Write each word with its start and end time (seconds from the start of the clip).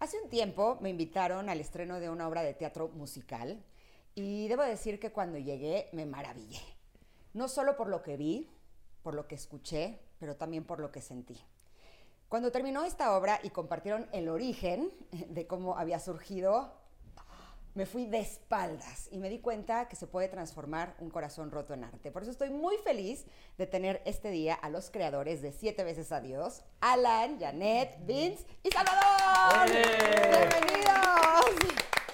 Hace 0.00 0.18
un 0.18 0.30
tiempo 0.30 0.78
me 0.80 0.88
invitaron 0.88 1.50
al 1.50 1.60
estreno 1.60 2.00
de 2.00 2.08
una 2.08 2.26
obra 2.26 2.42
de 2.42 2.54
teatro 2.54 2.88
musical 2.88 3.62
y 4.14 4.48
debo 4.48 4.62
decir 4.62 4.98
que 4.98 5.12
cuando 5.12 5.36
llegué 5.36 5.90
me 5.92 6.06
maravillé. 6.06 6.62
No 7.34 7.48
solo 7.48 7.76
por 7.76 7.86
lo 7.86 8.02
que 8.02 8.16
vi, 8.16 8.48
por 9.02 9.14
lo 9.14 9.28
que 9.28 9.34
escuché, 9.34 10.00
pero 10.18 10.36
también 10.36 10.64
por 10.64 10.80
lo 10.80 10.90
que 10.90 11.02
sentí. 11.02 11.38
Cuando 12.30 12.50
terminó 12.50 12.82
esta 12.84 13.14
obra 13.14 13.40
y 13.42 13.50
compartieron 13.50 14.08
el 14.12 14.30
origen 14.30 14.90
de 15.12 15.46
cómo 15.46 15.76
había 15.76 16.00
surgido, 16.00 16.79
me 17.74 17.86
fui 17.86 18.06
de 18.06 18.18
espaldas 18.18 19.08
y 19.12 19.18
me 19.18 19.30
di 19.30 19.38
cuenta 19.38 19.88
que 19.88 19.96
se 19.96 20.06
puede 20.06 20.28
transformar 20.28 20.96
un 20.98 21.10
corazón 21.10 21.50
roto 21.50 21.72
en 21.74 21.84
arte. 21.84 22.10
Por 22.10 22.22
eso 22.22 22.30
estoy 22.30 22.50
muy 22.50 22.76
feliz 22.78 23.26
de 23.58 23.66
tener 23.66 24.02
este 24.04 24.30
día 24.30 24.54
a 24.54 24.68
los 24.68 24.90
creadores 24.90 25.40
de 25.40 25.52
Siete 25.52 25.84
veces 25.84 26.10
Adiós, 26.10 26.62
Alan, 26.80 27.38
Janet, 27.38 27.98
Vince 28.04 28.44
y 28.62 28.70
Salvador. 28.70 29.70
¡Bienvenidos! 29.70 30.90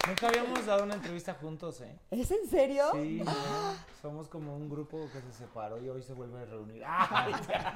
Nunca 0.07 0.29
habíamos 0.29 0.65
dado 0.67 0.85
una 0.85 0.95
entrevista 0.95 1.35
juntos, 1.35 1.81
¿eh? 1.81 1.99
¿Es 2.13 2.31
en 2.31 2.49
serio? 2.49 2.85
Sí, 2.93 3.23
somos 4.03 4.29
como 4.29 4.55
un 4.55 4.69
grupo 4.69 5.09
que 5.13 5.21
se 5.21 5.33
separó 5.33 5.83
y 5.83 5.89
hoy 5.89 6.01
se 6.03 6.13
vuelve 6.13 6.43
a 6.43 6.45
reunir. 6.45 6.83
¡Ay! 6.87 7.33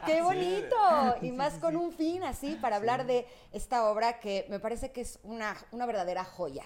¡Qué 0.06 0.22
bonito! 0.22 0.76
Y 1.22 1.32
más 1.32 1.54
con 1.54 1.76
un 1.76 1.92
fin 1.92 2.22
así 2.22 2.56
para 2.60 2.76
hablar 2.76 3.04
de 3.06 3.26
esta 3.52 3.90
obra 3.90 4.20
que 4.20 4.46
me 4.48 4.60
parece 4.60 4.92
que 4.92 5.00
es 5.00 5.18
una, 5.22 5.56
una 5.72 5.86
verdadera 5.86 6.24
joya 6.24 6.64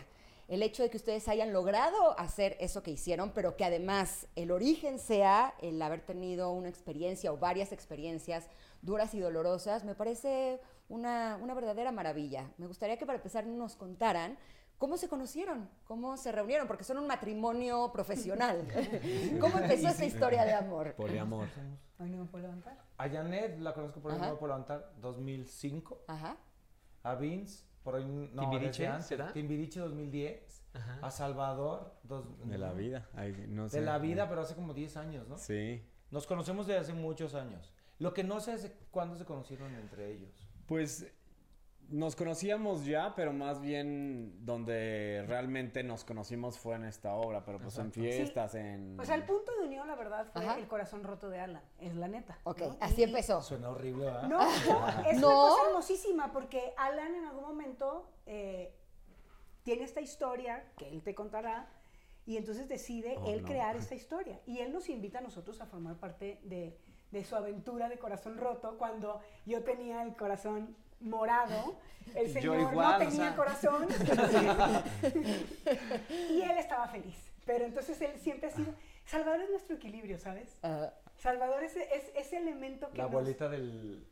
el 0.49 0.63
hecho 0.63 0.83
de 0.83 0.91
que 0.91 0.97
ustedes 0.97 1.29
hayan 1.29 1.53
logrado 1.53 2.19
hacer 2.19 2.57
eso 2.61 2.83
que 2.83 2.91
hicieron, 2.91 3.31
pero 3.31 3.57
que 3.57 3.65
además 3.65 4.27
el 4.37 4.51
origen 4.51 4.99
sea 4.99 5.55
el 5.61 5.81
haber 5.81 6.01
tenido 6.01 6.51
una 6.53 6.69
experiencia 6.69 7.33
o 7.33 7.39
varias 7.39 7.73
experiencias 7.73 8.49
duras 8.83 9.15
y 9.15 9.21
dolorosas, 9.21 9.85
me 9.85 9.95
parece 9.95 10.61
una, 10.89 11.39
una 11.43 11.55
verdadera 11.55 11.93
maravilla. 11.93 12.51
Me 12.59 12.67
gustaría 12.67 12.99
que 12.99 13.07
para 13.07 13.17
empezar 13.17 13.47
nos 13.47 13.77
contaran 13.77 14.37
¿Cómo 14.79 14.97
se 14.97 15.09
conocieron? 15.09 15.69
¿Cómo 15.85 16.17
se 16.17 16.33
reunieron? 16.33 16.67
Porque 16.67 16.85
son 16.85 16.99
un 16.99 17.07
matrimonio 17.07 17.91
profesional. 17.93 18.67
¿Cómo 19.41 19.59
empezó 19.59 19.89
esa 19.89 20.05
historia 20.05 20.45
de 20.45 20.53
amor? 20.53 20.95
Poliamor. 20.95 21.47
Me 21.99 22.25
puedo 22.27 22.43
levantar. 22.43 22.77
A 22.99 23.09
Janet 23.09 23.59
la 23.61 23.73
conozco 23.73 24.01
por 24.01 24.11
ahí, 24.11 24.19
Ajá. 24.19 24.27
no 24.27 24.33
me 24.35 24.39
puedo 24.39 24.53
levantar, 24.53 24.93
2005. 25.01 26.03
Ajá. 26.09 26.37
A 27.03 27.15
Vince, 27.15 27.65
por 27.85 27.95
ahí, 27.95 28.05
no, 28.33 28.41
¿Timbiriche, 28.51 28.87
antes. 28.89 29.07
será? 29.07 29.33
Timbiriche 29.33 29.79
2010. 29.79 30.63
Ajá. 30.75 30.99
A 31.03 31.11
Salvador, 31.13 31.95
dos- 32.03 32.25
De 32.49 32.59
la 32.59 32.73
vida. 32.73 33.09
ay, 33.15 33.47
no 33.49 33.69
sé. 33.69 33.79
De 33.79 33.87
la 33.87 33.99
vida, 33.99 34.29
pero 34.29 34.41
hace 34.41 34.57
como 34.57 34.75
10 34.75 34.97
años, 34.97 35.29
¿no? 35.29 35.39
Sí. 35.39 35.85
Nos 36.11 36.27
conocemos 36.27 36.67
desde 36.67 36.81
hace 36.81 36.93
muchos 36.95 37.35
años. 37.37 37.73
Lo 38.01 38.13
que 38.13 38.25
no 38.25 38.41
sé 38.41 38.55
es 38.55 38.73
cuándo 38.91 39.15
se 39.17 39.25
conocieron 39.25 39.73
entre 39.77 40.11
ellos. 40.13 40.49
Pues 40.67 41.07
nos 41.91 42.17
conocíamos 42.17 42.85
ya, 42.87 43.15
pero 43.15 43.33
más 43.33 43.61
bien 43.61 44.45
donde 44.45 45.25
realmente 45.27 45.83
nos 45.83 46.05
conocimos 46.05 46.59
fue 46.59 46.77
en 46.77 46.85
esta 46.85 47.15
obra, 47.15 47.45
pero 47.45 47.59
pues 47.61 47.79
en 47.79 47.93
fiestas, 47.93 48.55
en... 48.55 48.99
O 48.99 49.05
sea, 49.05 49.15
el 49.15 49.25
punto 49.25 49.53
de 49.59 49.67
unión, 49.67 49.87
la 49.87 49.95
verdad, 49.95 50.27
fue 50.33 50.45
Ajá. 50.45 50.59
el 50.59 50.67
corazón 50.67 51.05
roto 51.05 51.29
de 51.31 51.41
Alan. 51.41 51.63
Es 51.79 51.95
la 51.95 52.09
neta. 52.09 52.39
Ok, 52.45 52.61
¿no? 52.61 52.77
así 52.81 53.01
Y- 53.03 53.05
empezó. 53.05 53.43
Suena 53.43 53.71
horrible, 53.71 54.07
¿verdad? 54.07 54.23
No, 54.29 54.39
no, 54.69 55.09
es 55.11 55.21
No. 55.21 55.29
una 55.29 55.49
cosa 55.51 55.69
hermosísima 55.69 56.33
porque 56.33 56.73
Alan 56.77 57.15
en 57.15 57.25
algún 57.27 57.45
momento 57.45 58.09
eh, 58.27 58.75
tiene 59.63 59.85
esta 59.85 60.01
historia 60.01 60.65
que 60.77 60.89
él 60.89 61.03
te 61.03 61.15
contará 61.15 61.69
y 62.27 62.37
entonces 62.39 62.69
decide 62.69 63.17
Oh, 63.19 63.27
él 63.29 63.43
no. 63.43 63.49
crear 63.49 63.77
esta 63.77 63.95
historia. 63.95 64.41
Y 64.47 64.59
él 64.61 64.73
nos 64.73 64.89
invita 64.89 65.19
a 65.19 65.23
nosotros 65.23 65.61
a 65.61 65.67
formar 65.67 65.97
parte 65.97 66.41
de, 66.45 66.79
de 67.11 67.25
su 67.25 67.37
aventura 67.37 67.89
de 67.89 67.99
corazón 67.99 68.39
roto 68.39 68.79
cuando 68.79 69.21
yo 69.45 69.63
tenía 69.63 70.03
el 70.03 70.17
corazón 70.17 70.75
morado, 71.01 71.77
el 72.15 72.33
señor 72.33 72.61
igual, 72.61 72.75
no 72.75 72.97
o 72.97 72.99
tenía 72.99 73.29
sea. 73.29 73.37
corazón 73.37 73.89
y 76.31 76.43
él 76.43 76.59
estaba 76.59 76.89
feliz. 76.89 77.17
Pero 77.47 77.65
entonces 77.67 78.01
él 78.01 78.19
siempre 78.21 78.49
ha 78.49 78.53
sido... 78.53 78.75
Salvador 79.05 79.43
es 79.43 79.51
nuestro 79.51 79.77
equilibrio, 79.77 80.19
¿sabes? 80.19 80.57
Ajá. 80.63 80.95
Salvador 81.17 81.63
es, 81.63 81.77
es 81.77 82.11
ese 82.17 82.39
elemento 82.39 82.91
que 82.91 82.97
La 82.99 83.05
nos, 83.05 83.13
bolita 83.13 83.49
del... 83.51 84.07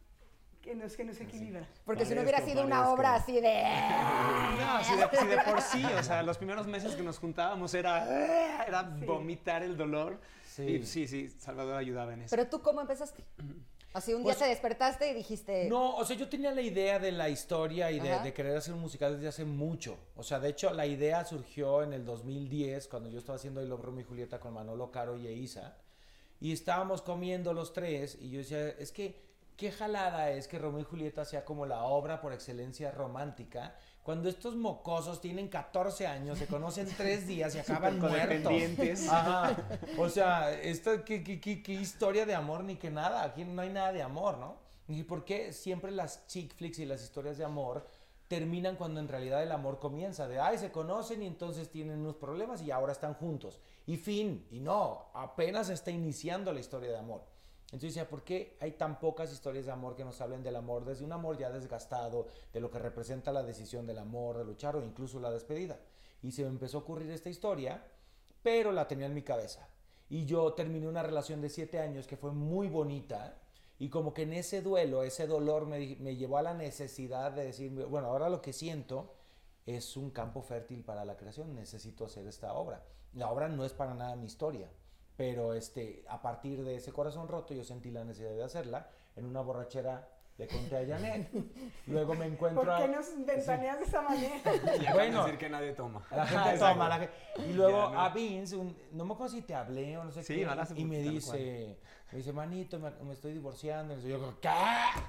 que 0.61 0.75
nos, 0.75 0.95
que 0.97 1.05
nos 1.05 1.19
equilibra. 1.21 1.67
Porque 1.87 2.05
si 2.05 2.15
no 2.15 2.21
hubiera 2.21 2.43
sido 2.43 2.63
una 2.65 2.91
obra 2.91 3.15
así 3.15 3.41
de... 3.41 3.63
No, 4.61 4.85
si 4.85 4.97
de, 4.97 5.09
si 5.19 5.27
de 5.27 5.39
por 5.39 5.61
sí, 5.63 5.85
o 5.99 6.03
sea, 6.03 6.23
los 6.23 6.37
primeros 6.37 6.67
meses 6.67 6.95
que 6.95 7.03
nos 7.03 7.19
juntábamos 7.19 7.73
era, 7.75 8.67
era 8.67 8.83
vomitar 8.83 9.63
el 9.63 9.77
dolor. 9.79 10.21
Sí. 10.47 10.63
Y 10.63 10.87
sí, 10.87 11.09
sí, 11.09 11.31
Salvador 11.31 11.77
ayudaba 11.77 12.13
en 12.13 12.23
eso. 12.23 12.37
Pero 12.37 12.49
tú, 12.49 12.61
¿cómo 12.61 12.83
empezaste? 12.83 13.25
Así 13.93 14.15
un 14.15 14.23
día 14.23 14.33
Pues- 14.33 14.39
te 14.39 14.47
despertaste 14.47 15.11
y 15.11 15.15
dijiste... 15.15 15.69
No, 15.69 15.97
o 15.97 16.05
sea, 16.05 16.17
yo 16.17 16.29
tenía 16.29 16.51
la 16.51 16.63
idea 16.63 16.99
de 16.99 17.13
la 17.13 17.29
historia 17.29 17.91
y 17.91 18.01
de, 18.01 18.33
querer 18.33 18.57
hacer 18.57 18.73
un 18.73 18.81
musical 18.81 19.15
desde 19.15 19.29
hace 19.29 19.45
mucho. 19.45 19.99
O 20.17 20.23
sea, 20.23 20.41
de 20.41 20.49
hecho, 20.49 20.73
la 20.73 20.87
idea 20.87 21.25
surgió 21.25 21.83
en 21.83 21.93
el 21.93 22.05
2010, 22.05 22.89
cuando 22.89 23.11
yo 23.11 23.19
estaba 23.19 23.37
haciendo 23.37 23.63
I 23.63 23.67
Love 23.67 23.83
Romeo 23.83 24.01
y 24.01 24.05
Julieta 24.05 24.41
con 24.41 24.55
Manolo 24.55 24.91
Caro 24.91 25.17
y 25.17 25.27
Eiza. 25.27 25.77
Y 26.41 26.53
estábamos 26.53 27.03
comiendo 27.03 27.53
los 27.53 27.73
tres 27.73 28.17
y 28.21 28.31
yo 28.31 28.39
decía, 28.39 28.69
es 28.69 28.93
que, 28.93 29.21
qué 29.57 29.71
jalada 29.71 30.31
es 30.31 30.49
que 30.49 30.59
Romeo 30.59 30.81
y 30.81 30.85
Julieta 30.85 31.25
sea 31.25 31.45
como 31.45 31.67
la 31.67 31.85
obra 31.85 32.21
por 32.21 32.33
excelencia 32.33 32.91
romántica, 32.91 33.77
cuando 34.03 34.29
estos 34.29 34.57
mocosos 34.57 35.21
tienen 35.21 35.49
14 35.49 36.07
años, 36.07 36.39
se 36.39 36.47
conocen 36.47 36.89
tres 36.97 37.27
días 37.27 37.55
y 37.55 37.59
acaban 37.61 37.99
muertos. 38.01 38.53
Ajá. 39.09 39.57
O 39.99 40.09
sea, 40.09 40.53
esto, 40.61 41.05
¿qué, 41.05 41.23
qué, 41.23 41.41
qué- 41.41 41.63
qué 41.63 41.73
historia 41.75 42.27
de 42.27 42.35
amor 42.35 42.65
ni 42.65 42.77
que 42.77 42.91
nada? 42.91 43.23
Aquí 43.23 43.45
no 43.45 43.63
hay 43.63 43.71
nada 43.71 43.93
de 43.93 44.03
amor, 44.03 44.39
¿no? 44.39 44.57
¿Y 44.89 45.05
por 45.05 45.25
qué 45.25 45.53
siempre 45.53 45.91
las 45.93 46.27
chick 46.27 46.53
flicks 46.55 46.81
y 46.81 46.87
las 46.87 47.03
historias 47.03 47.39
de 47.39 47.45
amor 47.45 47.87
terminan 48.29 48.77
cuando 48.77 48.99
en 48.99 49.07
realidad 49.09 49.43
el 49.43 49.53
amor 49.53 49.79
comienza? 49.79 50.27
De, 50.27 50.41
ay, 50.41 50.59
se 50.59 50.73
conocen 50.73 51.23
y 51.23 51.27
entonces 51.27 51.71
tienen 51.71 52.01
unos 52.01 52.17
problemas 52.17 52.61
y 52.63 52.71
ahora 52.73 52.93
están 52.93 53.15
juntos. 53.15 53.61
Y 53.87 53.97
fin, 53.99 54.47
y 54.51 54.59
no, 54.61 55.07
apenas 55.15 55.69
está 55.69 55.91
iniciando 55.93 56.53
la 56.53 56.61
historia 56.61 56.91
de 56.91 56.99
amor. 56.99 57.23
Entonces 57.73 57.95
decía, 57.95 58.09
¿por 58.09 58.23
qué 58.23 58.59
hay 58.61 58.73
tan 58.73 59.01
pocas 59.01 59.33
historias 59.33 59.65
de 59.65 59.73
amor 59.73 59.97
que 59.97 60.05
nos 60.05 60.21
hablen 60.21 60.43
del 60.43 60.57
amor 60.57 60.85
desde 60.85 61.07
un 61.07 61.13
amor 61.13 61.39
ya 61.39 61.51
desgastado, 61.51 62.27
de 62.53 62.61
lo 62.61 62.71
que 62.71 62.79
representa 62.79 63.33
la 63.33 63.43
decisión 63.43 63.87
del 63.87 63.99
amor, 63.99 64.37
de 64.37 64.45
luchar 64.45 64.77
o 64.77 64.83
incluso 64.83 65.19
la 65.19 65.31
despedida? 65.31 65.81
Y 66.23 66.33
se 66.33 66.43
me 66.43 66.51
empezó 66.51 66.77
a 66.77 66.81
ocurrir 66.83 67.11
esta 67.11 67.31
historia, 67.31 67.83
pero 68.43 68.73
la 68.73 68.87
tenía 68.87 69.07
en 69.07 69.15
mi 69.15 69.23
cabeza. 69.23 69.67
Y 70.11 70.27
yo 70.27 70.53
terminé 70.53 70.87
una 70.87 71.03
relación 71.03 71.41
de 71.41 71.49
siete 71.49 71.81
años 71.81 72.07
que 72.07 72.19
fue 72.19 72.33
muy 72.33 72.69
bonita 72.69 73.39
y 73.79 73.89
como 73.89 74.13
que 74.13 74.23
en 74.23 74.35
ese 74.35 74.61
duelo, 74.61 75.03
ese 75.03 75.27
dolor 75.27 75.65
me, 75.65 75.97
me 75.99 76.15
llevó 76.15 76.37
a 76.37 76.43
la 76.43 76.53
necesidad 76.53 77.33
de 77.33 77.47
decir, 77.47 77.73
bueno, 77.87 78.09
ahora 78.09 78.29
lo 78.29 78.43
que 78.43 78.53
siento 78.53 79.15
es 79.65 79.97
un 79.97 80.11
campo 80.11 80.43
fértil 80.43 80.85
para 80.85 81.07
la 81.07 81.17
creación, 81.17 81.55
necesito 81.55 82.05
hacer 82.05 82.27
esta 82.27 82.53
obra. 82.53 82.85
La 83.15 83.31
obra 83.31 83.49
no 83.49 83.65
es 83.65 83.73
para 83.73 83.95
nada 83.95 84.15
mi 84.15 84.27
historia, 84.27 84.69
pero 85.17 85.55
este, 85.55 86.05
a 86.09 86.23
partir 86.23 86.65
de 86.65 86.77
ese 86.77 86.93
corazón 86.93 87.29
roto 87.29 87.55
yo 87.55 87.65
sentí 87.65 87.91
la 87.91 88.05
necesidad 88.05 88.33
de 88.33 88.45
hacerla 88.45 88.91
en 89.17 89.27
una 89.27 89.41
borrachera 89.41 90.09
le 90.39 90.47
conté 90.49 90.77
a 90.77 90.87
Janet. 90.87 91.31
Luego 91.87 92.15
me 92.15 92.27
encuentro 92.27 92.63
¿Por 92.63 92.71
a- 92.71 92.79
qué 92.79 92.89
nos 92.89 93.07
ventaneas 93.27 93.79
de 93.79 93.85
esa 93.85 94.03
manera? 94.03 94.35
Ya 94.83 94.95
bueno. 94.95 95.25
decir 95.25 95.39
que 95.39 95.49
nadie 95.51 95.73
toma. 95.73 96.05
la 96.11 96.27
gente 96.27 96.51
Exacto. 96.51 96.73
toma, 96.75 96.89
la 96.89 96.99
gente- 96.99 97.13
Y 97.49 97.53
luego 97.53 97.79
Ya, 97.89 97.91
¿no? 97.95 98.01
a 98.01 98.09
Vince, 98.11 98.57
un- 98.57 98.77
no 98.93 99.05
me 99.05 99.15
acuerdo 99.15 99.35
si 99.35 99.43
te 99.43 99.55
hablé 99.55 99.97
o 99.99 100.05
no 100.05 100.11
sé 100.11 100.23
Sí, 100.25 100.37
qué, 100.37 100.47
hablaste 100.47 100.81
y 100.81 100.85
me 100.85 100.99
dice, 101.01 101.79
me 102.11 102.19
dice, 102.19 102.33
manito, 102.33 102.79
me, 102.79 102.91
me 103.05 103.13
estoy 103.13 103.33
divorciando. 103.35 103.95
Y 103.99 104.09
yo, 104.09 104.19
como, 104.21 104.39
¿qué? 104.41 104.49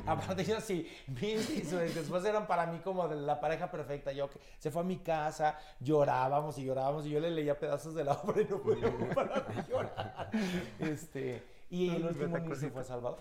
Aparte 0.06 0.44
yo 0.46 0.60
sí, 0.62 0.88
Vince 1.08 1.54
y 1.56 1.64
su 1.64 1.80
esposa 1.80 2.30
eran 2.30 2.46
para 2.46 2.66
mí 2.68 2.80
como 2.80 3.08
de 3.08 3.16
la 3.16 3.40
pareja 3.40 3.72
perfecta. 3.72 4.12
Yo 4.12 4.30
que 4.30 4.40
se 4.60 4.72
fue 4.72 4.82
a 4.82 4.86
mi 4.86 4.98
casa, 5.00 5.58
llorábamos 5.80 6.58
y 6.60 6.66
llorábamos 6.66 7.06
y 7.06 7.10
yo 7.12 7.20
le 7.20 7.32
leía 7.32 7.58
pedazos 7.58 7.96
de 7.96 8.04
la 8.04 8.14
obra 8.14 8.42
y 8.42 8.46
no 8.46 8.62
podía 8.62 8.88
parar 9.16 9.48
de 9.56 9.64
llorar. 9.72 10.30
Este, 10.80 11.44
y 11.70 11.90
el 11.96 12.06
último 12.06 12.38
irse 12.40 12.70
fue 12.70 12.84
Salvador. 12.84 13.20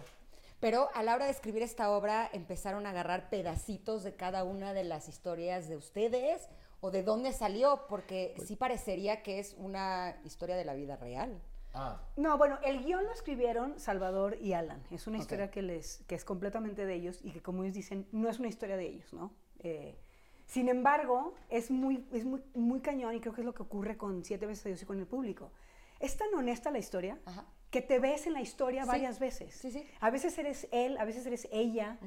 Pero 0.62 0.90
a 0.94 1.02
la 1.02 1.16
hora 1.16 1.24
de 1.24 1.32
escribir 1.32 1.64
esta 1.64 1.90
obra 1.90 2.30
empezaron 2.32 2.86
a 2.86 2.90
agarrar 2.90 3.30
pedacitos 3.30 4.04
de 4.04 4.14
cada 4.14 4.44
una 4.44 4.72
de 4.72 4.84
las 4.84 5.08
historias 5.08 5.68
de 5.68 5.76
ustedes 5.76 6.48
o 6.80 6.92
de 6.92 7.02
dónde 7.02 7.32
salió, 7.32 7.86
porque 7.88 8.36
sí 8.46 8.54
parecería 8.54 9.24
que 9.24 9.40
es 9.40 9.56
una 9.58 10.16
historia 10.24 10.54
de 10.54 10.64
la 10.64 10.74
vida 10.74 10.94
real. 10.94 11.42
Ah, 11.74 12.00
No, 12.16 12.38
bueno, 12.38 12.60
el 12.62 12.84
guion 12.84 13.02
lo 13.02 13.10
escribieron 13.10 13.80
Salvador 13.80 14.38
y 14.40 14.52
Alan. 14.52 14.80
Es 14.92 15.08
una 15.08 15.18
historia 15.18 15.50
que, 15.50 15.62
les, 15.62 16.04
que 16.06 16.14
es 16.14 16.24
completamente 16.24 16.86
de 16.86 16.94
ellos 16.94 17.18
y 17.24 17.32
que, 17.32 17.42
como 17.42 17.64
ellos 17.64 17.74
dicen, 17.74 18.06
no 18.12 18.28
es 18.28 18.38
una 18.38 18.46
historia 18.46 18.76
de 18.76 18.86
ellos, 18.86 19.12
¿no? 19.12 19.32
Eh, 19.64 19.98
sin 20.46 20.68
embargo, 20.68 21.34
es, 21.50 21.72
muy, 21.72 22.06
es 22.12 22.24
muy, 22.24 22.40
muy 22.54 22.78
cañón 22.78 23.16
y 23.16 23.20
creo 23.20 23.34
que 23.34 23.40
es 23.40 23.46
lo 23.46 23.54
que 23.54 23.64
ocurre 23.64 23.96
con 23.96 24.24
Siete 24.24 24.46
veces 24.46 24.66
a 24.66 24.68
Dios 24.68 24.82
y 24.82 24.86
con 24.86 25.00
el 25.00 25.08
público. 25.08 25.50
Es 25.98 26.16
tan 26.16 26.32
honesta 26.36 26.70
la 26.70 26.78
historia 26.78 27.18
Ajá. 27.24 27.46
Que 27.72 27.82
te 27.82 27.98
ves 27.98 28.26
en 28.28 28.34
la 28.34 28.40
historia 28.40 28.82
Sí. 28.84 28.88
varias 28.88 29.18
veces. 29.18 29.54
Sí, 29.54 29.72
sí. 29.72 29.84
A 29.98 30.10
veces 30.10 30.38
eres 30.38 30.68
él, 30.70 30.96
a 30.98 31.04
veces 31.04 31.26
eres 31.26 31.48
ella. 31.50 31.98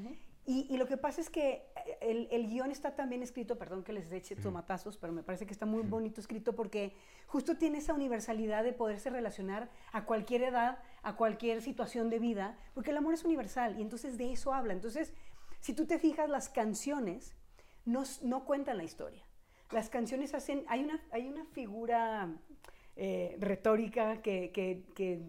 y, 0.46 0.68
y 0.70 0.78
lo 0.78 0.86
que 0.88 0.96
pasa 0.96 1.20
es 1.22 1.30
que 1.32 1.64
eh, 1.86 1.98
el, 2.02 2.28
el 2.32 2.48
guion 2.48 2.70
está 2.72 2.96
tan 2.96 3.10
bien 3.10 3.24
escrito, 3.24 3.58
perdón 3.58 3.84
que 3.84 3.92
les 3.92 4.12
eche 4.12 4.36
tomatazos, 4.36 4.96
pero 4.98 5.12
me 5.12 5.24
parece 5.24 5.46
que 5.48 5.54
está 5.54 5.66
muy 5.66 5.82
bonito 5.82 6.22
escrito 6.22 6.54
porque 6.56 6.94
justo 7.26 7.58
tiene 7.58 7.80
esa 7.80 7.94
universalidad 7.96 8.64
de 8.64 8.74
poderse 8.74 9.10
relacionar 9.10 9.70
a 9.92 10.06
cualquier 10.06 10.44
edad, 10.44 10.78
a 11.02 11.16
cualquier 11.16 11.62
situación 11.64 12.10
de 12.12 12.20
vida, 12.20 12.58
porque 12.76 12.92
el 12.92 12.98
amor 12.98 13.16
es 13.16 13.26
universal 13.26 13.78
y 13.80 13.82
entonces 13.82 14.18
de 14.20 14.32
eso 14.32 14.54
habla. 14.54 14.72
Entonces, 14.74 15.14
si 15.62 15.74
tú 15.74 15.88
te 15.88 15.98
fijas, 15.98 16.30
las 16.30 16.48
canciones 16.48 17.36
no, 17.86 18.46
cuentan 18.46 18.78
la 18.78 18.84
historia. 18.84 19.24
Las 19.72 19.90
canciones 19.90 20.36
hacen, 20.36 20.64
hay 20.68 20.84
una, 20.84 21.02
hay 21.12 21.28
una 21.28 21.44
figura 21.46 22.30
eh, 22.96 23.36
retórica 23.40 24.22
que, 24.22 24.52
que, 24.52 24.84
que, 24.94 25.22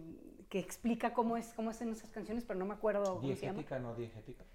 que 0.49 0.59
explica 0.59 1.13
cómo, 1.13 1.37
es, 1.37 1.53
cómo 1.53 1.69
hacen 1.69 1.91
esas 1.91 2.09
canciones, 2.09 2.45
pero 2.45 2.59
no 2.59 2.65
me 2.65 2.73
acuerdo 2.73 3.03
cómo 3.03 3.35
se 3.35 3.41
llama. 3.41 3.53
diegética, 3.53 3.79
no 3.79 3.95
diegética. 3.95 4.45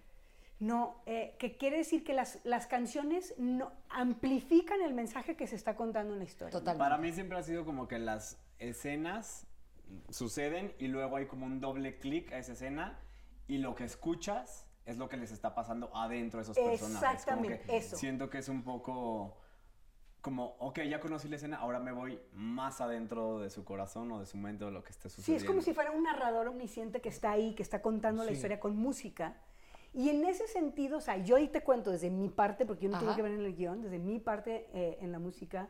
No, 0.59 1.03
eh, 1.06 1.35
que 1.39 1.56
quiere 1.56 1.79
decir 1.79 2.05
que 2.05 2.15
las, 2.15 2.39
las 2.44 2.67
canciones 2.67 3.35
no, 3.37 3.73
amplifican 3.89 4.81
el 4.81 4.94
mensaje 4.94 5.35
que 5.35 5.47
se 5.49 5.56
está 5.56 5.75
contando 5.75 6.12
en 6.12 6.21
la 6.21 6.25
historia. 6.25 6.53
Totalmente. 6.53 6.79
Para 6.79 6.99
mí 6.99 7.12
siempre 7.12 7.37
ha 7.37 7.43
sido 7.43 7.65
como 7.65 7.89
que 7.89 7.99
las 7.99 8.39
escenas 8.61 9.47
suceden 10.09 10.73
y 10.79 10.87
luego 10.87 11.17
hay 11.17 11.27
como 11.27 11.47
un 11.47 11.61
doble 11.61 11.99
clic 11.99 12.33
a 12.33 12.39
esa 12.39 12.53
escena 12.53 12.99
y 13.49 13.59
lo 13.59 13.75
que 13.75 13.85
escuchas 13.85 14.69
es 14.87 14.99
lo 14.99 15.09
que 15.09 15.17
les 15.17 15.33
está 15.33 15.55
pasando 15.55 15.94
adentro 15.97 16.39
de 16.39 16.44
esos 16.44 16.56
personajes. 16.56 17.03
Como 17.03 17.12
Exactamente, 17.12 17.61
que 17.67 17.77
eso. 17.77 17.97
Siento 17.97 18.31
que 18.31 18.39
es 18.39 18.49
un 18.49 18.62
poco 18.62 19.37
como, 20.23 20.55
ok, 20.61 20.81
ya 20.89 21.01
conocí 21.01 21.29
la 21.29 21.37
escena, 21.37 21.57
ahora 21.59 21.81
me 21.81 21.91
voy 21.93 22.19
más 22.33 22.81
adentro 22.81 23.41
de 23.41 23.51
su 23.51 23.65
corazón 23.65 24.11
o 24.13 24.21
de 24.21 24.27
su 24.27 24.37
mente 24.37 24.65
o 24.65 24.71
lo 24.71 24.83
que 24.85 24.91
esté 24.91 25.09
Sí, 25.11 25.17
sucediendo. 25.17 25.43
es 25.45 25.49
como 25.51 25.63
si 25.63 25.75
fuera 25.75 25.91
un 25.91 26.05
narrador 26.05 26.47
omnisciente 26.49 27.01
que 27.01 27.09
está 27.09 27.33
ahí, 27.33 27.55
que 27.55 27.63
está 27.63 27.83
contando 27.83 28.23
la 28.23 28.29
Sí. 28.31 28.35
historia 28.37 28.61
con 28.61 28.77
música. 28.77 29.37
Y 29.93 30.09
en 30.11 30.25
ese 30.25 30.47
sentido, 30.47 30.99
o 30.99 31.01
sea, 31.01 31.19
yo 31.19 31.37
ahí 31.37 31.49
te 31.49 31.63
cuento 31.63 31.91
desde 31.91 32.09
mi 32.09 32.29
parte, 32.31 32.65
porque 32.65 32.85
yo 32.85 32.91
no 32.91 32.99
tuve 32.99 33.09
Ajá. 33.09 33.17
que 33.17 33.23
ver 33.23 33.33
en 33.33 33.41
el 33.45 33.55
guion, 33.55 33.83
desde 33.83 33.99
mi 33.99 34.21
parte 34.21 34.69
eh, 34.73 34.97
en 35.01 35.11
la 35.13 35.19
música 35.19 35.69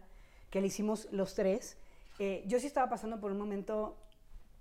que 0.51 0.61
le 0.61 0.67
hicimos 0.67 1.09
los 1.13 1.35
tres, 1.35 1.79
eh, 2.19 2.45
yo 2.47 2.61
sí 2.61 2.67
estaba 2.67 2.89
pasando 2.91 3.19
por 3.19 3.33
un 3.33 3.39
momento 3.39 3.97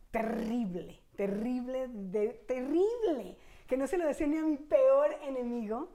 terrible, 0.09 0.99
terrible, 1.15 1.87
de- 1.89 2.33
terrible, 2.47 3.37
que 3.67 3.77
no 3.77 3.87
se 3.87 3.97
lo 3.97 4.05
decía 4.07 4.25
ni 4.27 4.37
a 4.37 4.43
mi 4.43 4.57
peor 4.57 5.13
enemigo. 5.23 5.89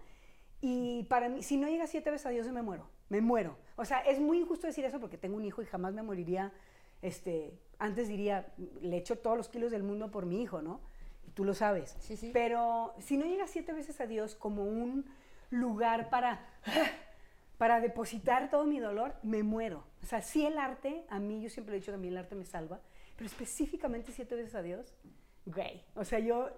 Y 0.61 1.05
para 1.05 1.29
mí, 1.29 1.43
si 1.43 1.57
no 1.57 1.67
llega 1.69 1.87
siete 1.87 2.11
veces 2.11 2.27
a 2.27 2.31
Dios, 2.31 2.47
yo 2.47 2.53
me 2.53 2.63
muero, 2.63 2.89
me 3.09 3.21
muero. 3.21 3.57
O 3.77 3.85
sea, 3.85 4.01
es 4.01 4.21
muy 4.21 4.39
injusto 4.39 4.67
decir 4.67 4.85
eso 4.85 5.01
porque 5.01 5.19
tengo 5.19 5.37
un 5.37 5.45
hijo 5.45 5.63
y 5.63 5.67
jamás 5.67 5.95
me 5.95 6.03
moriría, 6.03 6.53
este, 7.03 7.59
antes 7.79 8.09
diría, 8.09 8.53
le 8.81 8.97
echo 8.97 9.19
todos 9.19 9.37
los 9.37 9.49
kilos 9.49 9.71
del 9.71 9.83
mundo 9.83 10.11
por 10.11 10.27
mi 10.27 10.43
hijo, 10.43 10.63
¿no? 10.63 10.81
Y 11.27 11.31
tú 11.31 11.45
lo 11.45 11.55
sabes. 11.55 11.97
Sí, 12.01 12.17
sí. 12.17 12.31
Pero 12.33 12.95
si 12.99 13.17
no 13.17 13.27
llega 13.27 13.47
siete 13.47 13.73
veces 13.73 14.01
a 14.01 14.07
Dios 14.07 14.35
como 14.35 14.65
un 14.65 15.05
lugar 15.51 16.11
para, 16.11 16.47
para 17.59 17.81
depositar 17.81 18.51
todo 18.51 18.65
mi 18.65 18.81
dolor, 18.81 19.15
me 19.23 19.43
muero. 19.43 19.85
O 20.03 20.07
sea, 20.07 20.23
sí 20.23 20.47
el 20.47 20.59
arte, 20.59 21.05
a 21.09 21.19
mí, 21.19 21.43
yo 21.43 21.51
siempre 21.51 21.77
he 21.77 21.79
dicho 21.79 21.93
que 21.93 21.97
a 21.97 21.99
mí 21.99 22.09
el 22.09 22.17
arte 22.17 22.35
me 22.35 22.45
salva, 22.45 22.81
pero 23.17 23.27
específicamente 23.27 24.13
siete 24.13 24.35
veces 24.35 24.55
a 24.55 24.63
Dios, 24.63 24.95
güey. 25.45 25.83
O 25.95 26.05
sea, 26.05 26.19
yo 26.19 26.51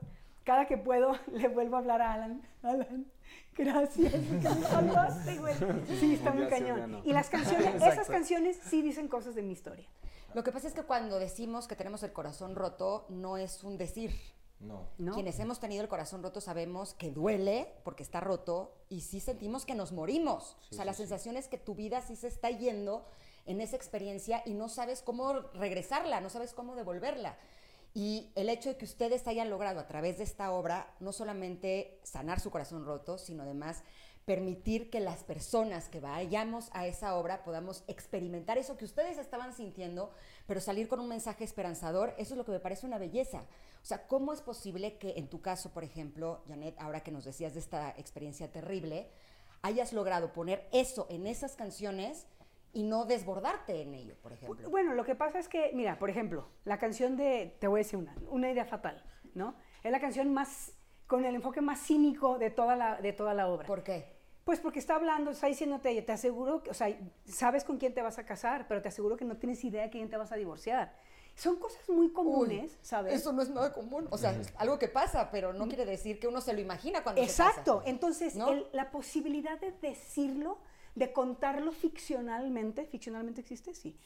cada 0.48 0.66
que 0.66 0.78
puedo 0.78 1.12
le 1.32 1.46
vuelvo 1.48 1.76
a 1.76 1.80
hablar 1.80 2.00
a 2.00 2.14
Alan. 2.14 2.40
Alan, 2.62 3.06
gracias. 3.54 4.14
Sí, 6.00 6.14
está 6.14 6.32
muy 6.32 6.44
sí, 6.44 6.48
cañón. 6.48 7.02
Y 7.04 7.12
las 7.12 7.28
canciones, 7.28 7.74
esas 7.82 8.08
canciones 8.08 8.58
sí 8.64 8.80
dicen 8.80 9.08
cosas 9.08 9.34
de 9.34 9.42
mi 9.42 9.52
historia. 9.52 9.86
Lo 10.32 10.42
que 10.42 10.50
pasa 10.50 10.66
es 10.66 10.72
que 10.72 10.84
cuando 10.84 11.18
decimos 11.18 11.68
que 11.68 11.76
tenemos 11.76 12.02
el 12.02 12.14
corazón 12.14 12.56
roto, 12.56 13.04
no 13.10 13.36
es 13.36 13.62
un 13.62 13.76
decir. 13.76 14.14
No. 14.58 14.88
¿no? 14.96 15.12
Quienes 15.12 15.38
hemos 15.38 15.60
tenido 15.60 15.82
el 15.82 15.88
corazón 15.88 16.22
roto 16.22 16.40
sabemos 16.40 16.94
que 16.94 17.10
duele 17.10 17.74
porque 17.84 18.02
está 18.02 18.20
roto 18.20 18.72
y 18.88 19.02
sí 19.02 19.20
sentimos 19.20 19.66
que 19.66 19.74
nos 19.74 19.92
morimos. 19.92 20.56
o 20.72 20.74
sea, 20.74 20.86
la 20.86 20.94
sensación 20.94 21.36
es 21.36 21.46
que 21.46 21.58
tu 21.58 21.74
vida 21.74 22.00
sí 22.00 22.16
se 22.16 22.26
está 22.26 22.48
yendo 22.48 23.04
en 23.44 23.60
esa 23.60 23.76
experiencia 23.76 24.42
y 24.46 24.54
no 24.54 24.70
sabes 24.70 25.02
cómo 25.02 25.34
regresarla, 25.52 26.22
no 26.22 26.30
sabes 26.30 26.54
cómo 26.54 26.74
devolverla. 26.74 27.36
Y 27.98 28.30
el 28.36 28.48
hecho 28.48 28.68
de 28.68 28.76
que 28.76 28.84
ustedes 28.84 29.26
hayan 29.26 29.50
logrado 29.50 29.80
a 29.80 29.88
través 29.88 30.18
de 30.18 30.22
esta 30.22 30.52
obra 30.52 30.94
no 31.00 31.12
solamente 31.12 31.98
sanar 32.04 32.38
su 32.38 32.48
corazón 32.48 32.84
roto, 32.84 33.18
sino 33.18 33.42
además 33.42 33.82
permitir 34.24 34.88
que 34.88 35.00
las 35.00 35.24
personas 35.24 35.88
que 35.88 35.98
vayamos 35.98 36.70
a 36.74 36.86
esa 36.86 37.16
obra 37.16 37.42
podamos 37.42 37.82
experimentar 37.88 38.56
eso 38.56 38.76
que 38.76 38.84
ustedes 38.84 39.18
estaban 39.18 39.52
sintiendo, 39.52 40.12
pero 40.46 40.60
salir 40.60 40.86
con 40.86 41.00
un 41.00 41.08
mensaje 41.08 41.42
esperanzador, 41.42 42.14
eso 42.18 42.34
es 42.34 42.38
lo 42.38 42.44
que 42.44 42.52
me 42.52 42.60
parece 42.60 42.86
una 42.86 42.98
belleza. 42.98 43.40
O 43.82 43.84
sea, 43.84 44.06
¿cómo 44.06 44.32
es 44.32 44.42
posible 44.42 44.96
que 44.98 45.14
en 45.16 45.26
tu 45.26 45.40
caso, 45.40 45.70
por 45.70 45.82
ejemplo, 45.82 46.44
Janet, 46.46 46.76
ahora 46.78 47.00
que 47.00 47.10
nos 47.10 47.24
decías 47.24 47.54
de 47.54 47.58
esta 47.58 47.90
experiencia 47.98 48.52
terrible, 48.52 49.10
hayas 49.62 49.92
logrado 49.92 50.32
poner 50.32 50.68
eso 50.70 51.08
en 51.10 51.26
esas 51.26 51.56
canciones 51.56 52.26
y 52.78 52.84
no 52.84 53.06
desbordarte 53.06 53.82
en 53.82 53.92
ello, 53.92 54.14
por 54.22 54.32
ejemplo? 54.32 54.70
Bueno, 54.70 54.94
lo 54.94 55.04
que 55.04 55.16
pasa 55.16 55.40
es 55.40 55.48
que, 55.48 55.72
mira, 55.74 55.98
por 55.98 56.10
ejemplo, 56.10 56.46
la 56.64 56.78
canción 56.78 57.16
de, 57.16 57.56
te 57.58 57.66
voy 57.66 57.80
a 57.80 57.82
decir 57.82 57.98
una, 57.98 58.14
una 58.30 58.52
idea 58.52 58.64
fatal, 58.64 59.02
¿no? 59.34 59.56
Es 59.82 59.90
la 59.90 59.98
canción 59.98 60.32
más, 60.32 60.74
con 61.08 61.24
el 61.24 61.34
enfoque 61.34 61.60
más 61.60 61.80
cínico 61.80 62.38
de 62.38 62.50
toda 62.50 62.76
la, 62.76 63.00
de 63.00 63.12
toda 63.12 63.34
la 63.34 63.48
obra. 63.48 63.66
¿Por 63.66 63.82
qué? 63.82 64.16
Pues 64.44 64.60
porque 64.60 64.78
está 64.78 64.94
hablando, 64.94 65.32
está 65.32 65.48
diciéndote, 65.48 66.00
te 66.02 66.12
aseguro, 66.12 66.62
que, 66.62 66.70
o 66.70 66.74
sea, 66.74 66.96
sabes 67.26 67.64
con 67.64 67.78
quién 67.78 67.94
te 67.94 68.00
vas 68.00 68.20
a 68.20 68.24
casar, 68.24 68.66
pero 68.68 68.80
te 68.80 68.86
aseguro 68.90 69.16
que 69.16 69.24
no 69.24 69.36
tienes 69.38 69.64
idea 69.64 69.82
de 69.82 69.90
quién 69.90 70.08
te 70.08 70.16
vas 70.16 70.30
a 70.30 70.36
divorciar. 70.36 70.94
Son 71.34 71.56
cosas 71.56 71.88
muy 71.88 72.12
comunes, 72.12 72.70
Uy, 72.72 72.78
¿sabes? 72.80 73.14
Eso 73.14 73.32
no 73.32 73.42
es 73.42 73.50
nada 73.50 73.72
común. 73.72 74.06
O 74.10 74.18
sea, 74.18 74.30
es 74.30 74.52
algo 74.56 74.78
que 74.78 74.86
pasa, 74.86 75.32
pero 75.32 75.52
no 75.52 75.66
quiere 75.66 75.84
decir 75.84 76.20
que 76.20 76.28
uno 76.28 76.40
se 76.40 76.52
lo 76.52 76.60
imagina 76.60 77.02
cuando 77.02 77.20
se 77.22 77.28
Exacto. 77.28 77.78
casa. 77.78 77.90
Entonces, 77.90 78.36
¿No? 78.36 78.50
el- 78.50 78.66
la 78.72 78.92
posibilidad 78.92 79.58
de 79.58 79.72
decirlo, 79.72 80.58
de 80.94 81.12
contarlo 81.12 81.72
ficcionalmente, 81.72 82.86
¿ficcionalmente 82.86 83.40
existe? 83.40 83.74
Sí. 83.74 83.96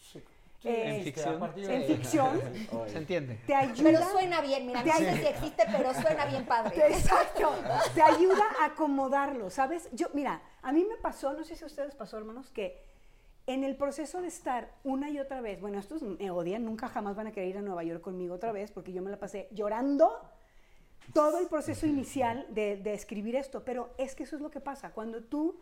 Eh, 0.65 0.99
En 0.99 1.03
ficción. 1.05 1.35
A 1.35 1.39
partir 1.41 1.69
En 1.71 1.83
ficción, 1.85 2.41
¿Se 2.89 2.99
entiende? 2.99 3.41
te 3.47 3.55
ayuda... 3.55 3.83
Pero 3.83 4.11
suena 4.13 4.41
bien, 4.41 4.67
mira, 4.67 4.83
Te 4.85 4.91
no 4.91 4.95
ay- 4.95 5.05
sé 5.07 5.17
si 5.21 5.27
existe, 5.27 5.65
pero 5.77 5.93
suena 5.93 6.25
bien 6.27 6.47
padre. 6.47 6.87
Exacto. 6.89 7.53
Te 7.95 8.03
ayuda 8.03 8.45
a 8.61 8.67
acomodarlo, 8.67 9.51
¿sabes? 9.51 9.89
Yo, 9.93 10.07
mira, 10.15 10.41
a 10.63 10.73
mí 10.73 10.85
me 10.85 10.97
pasó, 10.99 11.33
no 11.33 11.43
sé 11.45 11.57
si 11.57 11.65
a 11.65 11.67
ustedes 11.67 11.97
pasó, 11.97 12.17
hermanos, 12.17 12.51
que 12.51 12.81
en 13.49 13.65
el 13.65 13.75
proceso 13.75 14.21
de 14.21 14.29
estar 14.29 14.71
una 14.85 15.11
y 15.11 15.19
otra 15.19 15.41
vez, 15.41 15.61
bueno, 15.61 15.81
estos 15.81 16.01
me 16.03 16.31
odian, 16.31 16.65
nunca 16.65 16.87
jamás 16.87 17.17
van 17.17 17.27
a 17.27 17.33
querer 17.33 17.49
ir 17.49 17.59
a 17.59 17.63
Nueva 17.63 17.83
York 17.83 18.01
conmigo 18.01 18.37
otra 18.37 18.53
vez, 18.53 18.71
porque 18.71 18.93
yo 18.93 19.03
me 19.03 19.11
la 19.11 19.19
pasé 19.19 19.49
llorando 19.51 20.13
todo 21.13 21.39
el 21.41 21.49
proceso 21.49 21.87
inicial 21.87 22.47
de, 22.51 22.77
de 22.77 22.95
escribir 22.95 23.35
esto, 23.35 23.65
pero 23.65 23.93
es 23.99 24.15
que 24.15 24.23
eso 24.23 24.37
es 24.37 24.43
lo 24.43 24.53
que 24.53 24.61
pasa, 24.61 24.93
cuando 24.93 25.25
tú 25.25 25.59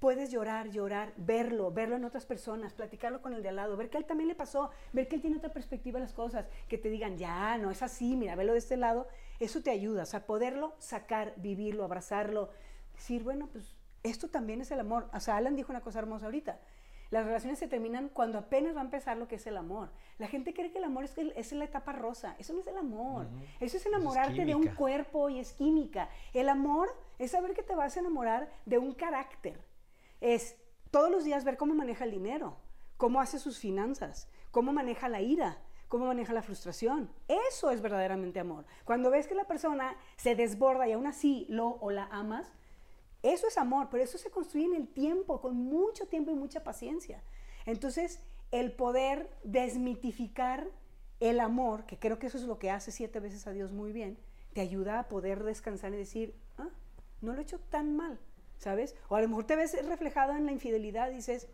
puedes 0.00 0.30
llorar, 0.30 0.70
llorar, 0.70 1.12
verlo, 1.16 1.70
verlo 1.70 1.96
en 1.96 2.04
otras 2.04 2.26
personas, 2.26 2.72
platicarlo 2.72 3.20
con 3.22 3.34
el 3.34 3.42
de 3.42 3.50
al 3.50 3.56
lado, 3.56 3.76
ver 3.76 3.90
que 3.90 3.98
a 3.98 4.00
él 4.00 4.06
también 4.06 4.28
le 4.28 4.34
pasó, 4.34 4.70
ver 4.92 5.06
que 5.06 5.16
él 5.16 5.20
tiene 5.20 5.36
otra 5.36 5.52
perspectiva 5.52 5.98
de 5.98 6.06
las 6.06 6.14
cosas, 6.14 6.46
que 6.68 6.78
te 6.78 6.88
digan, 6.88 7.18
ya, 7.18 7.58
no 7.58 7.70
es 7.70 7.82
así, 7.82 8.16
mira, 8.16 8.34
velo 8.34 8.52
de 8.52 8.58
este 8.58 8.76
lado, 8.76 9.06
eso 9.38 9.62
te 9.62 9.70
ayuda, 9.70 10.02
o 10.02 10.06
sea, 10.06 10.26
poderlo 10.26 10.74
sacar, 10.78 11.34
vivirlo, 11.36 11.84
abrazarlo, 11.84 12.50
decir, 12.94 13.22
bueno, 13.22 13.48
pues 13.52 13.76
esto 14.02 14.28
también 14.28 14.60
es 14.62 14.70
el 14.70 14.80
amor. 14.80 15.08
O 15.12 15.20
sea, 15.20 15.36
Alan 15.36 15.56
dijo 15.56 15.70
una 15.70 15.82
cosa 15.82 15.98
hermosa 15.98 16.26
ahorita. 16.26 16.58
Las 17.10 17.24
relaciones 17.24 17.58
se 17.58 17.66
terminan 17.66 18.08
cuando 18.08 18.38
apenas 18.38 18.76
va 18.76 18.80
a 18.80 18.84
empezar 18.84 19.16
lo 19.16 19.26
que 19.26 19.34
es 19.34 19.46
el 19.46 19.56
amor. 19.56 19.90
La 20.18 20.28
gente 20.28 20.54
cree 20.54 20.70
que 20.70 20.78
el 20.78 20.84
amor 20.84 21.04
es, 21.04 21.12
que 21.12 21.32
es 21.34 21.52
la 21.52 21.64
etapa 21.64 21.92
rosa. 21.92 22.36
Eso 22.38 22.52
no 22.52 22.60
es 22.60 22.66
el 22.68 22.78
amor. 22.78 23.26
Eso 23.58 23.76
es 23.76 23.84
enamorarte 23.84 24.44
de 24.44 24.54
un 24.54 24.68
cuerpo 24.68 25.28
y 25.28 25.40
es 25.40 25.52
química. 25.52 26.08
El 26.32 26.48
amor 26.48 26.88
es 27.18 27.32
saber 27.32 27.52
que 27.52 27.64
te 27.64 27.74
vas 27.74 27.96
a 27.96 28.00
enamorar 28.00 28.48
de 28.64 28.78
un 28.78 28.94
carácter. 28.94 29.60
Es 30.20 30.56
todos 30.90 31.10
los 31.10 31.24
días 31.24 31.44
ver 31.44 31.56
cómo 31.56 31.74
maneja 31.74 32.04
el 32.04 32.10
dinero, 32.10 32.56
cómo 32.96 33.20
hace 33.20 33.38
sus 33.38 33.58
finanzas, 33.58 34.28
cómo 34.50 34.72
maneja 34.72 35.08
la 35.08 35.20
ira, 35.20 35.58
cómo 35.88 36.06
maneja 36.06 36.32
la 36.32 36.42
frustración. 36.42 37.10
Eso 37.48 37.70
es 37.70 37.82
verdaderamente 37.82 38.40
amor. 38.40 38.64
Cuando 38.84 39.10
ves 39.10 39.26
que 39.26 39.34
la 39.34 39.46
persona 39.46 39.96
se 40.16 40.34
desborda 40.34 40.88
y 40.88 40.92
aún 40.92 41.06
así 41.06 41.46
lo 41.48 41.68
o 41.80 41.90
la 41.90 42.04
amas, 42.06 42.52
eso 43.22 43.46
es 43.46 43.58
amor, 43.58 43.88
pero 43.90 44.02
eso 44.02 44.16
se 44.16 44.30
construye 44.30 44.66
en 44.66 44.74
el 44.74 44.88
tiempo, 44.88 45.40
con 45.40 45.56
mucho 45.56 46.06
tiempo 46.06 46.30
y 46.30 46.34
mucha 46.34 46.64
paciencia. 46.64 47.22
Entonces, 47.66 48.20
el 48.50 48.72
poder 48.72 49.30
desmitificar 49.44 50.70
el 51.20 51.38
amor, 51.40 51.84
que 51.84 51.98
creo 51.98 52.18
que 52.18 52.28
eso 52.28 52.38
es 52.38 52.44
lo 52.44 52.58
que 52.58 52.70
hace 52.70 52.92
siete 52.92 53.20
veces 53.20 53.46
a 53.46 53.52
Dios 53.52 53.72
muy 53.72 53.92
bien, 53.92 54.18
te 54.54 54.60
ayuda 54.60 54.98
a 54.98 55.08
poder 55.08 55.44
descansar 55.44 55.92
y 55.92 55.98
decir, 55.98 56.34
ah, 56.56 56.70
no 57.20 57.32
lo 57.32 57.38
he 57.38 57.42
hecho 57.42 57.60
tan 57.60 57.94
mal, 57.94 58.18
¿sabes? 58.60 58.94
O 59.08 59.16
a 59.16 59.22
lo 59.22 59.28
mejor 59.28 59.44
te 59.44 59.56
ves 59.56 59.76
reflejado 59.86 60.36
en 60.36 60.46
la 60.46 60.52
infidelidad 60.52 61.10
y 61.10 61.16
dices, 61.16 61.48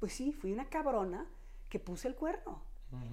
pues 0.00 0.12
sí, 0.12 0.32
fui 0.32 0.52
una 0.52 0.68
cabrona 0.68 1.26
que 1.70 1.78
puse 1.78 2.08
el 2.08 2.14
cuerno. 2.14 2.62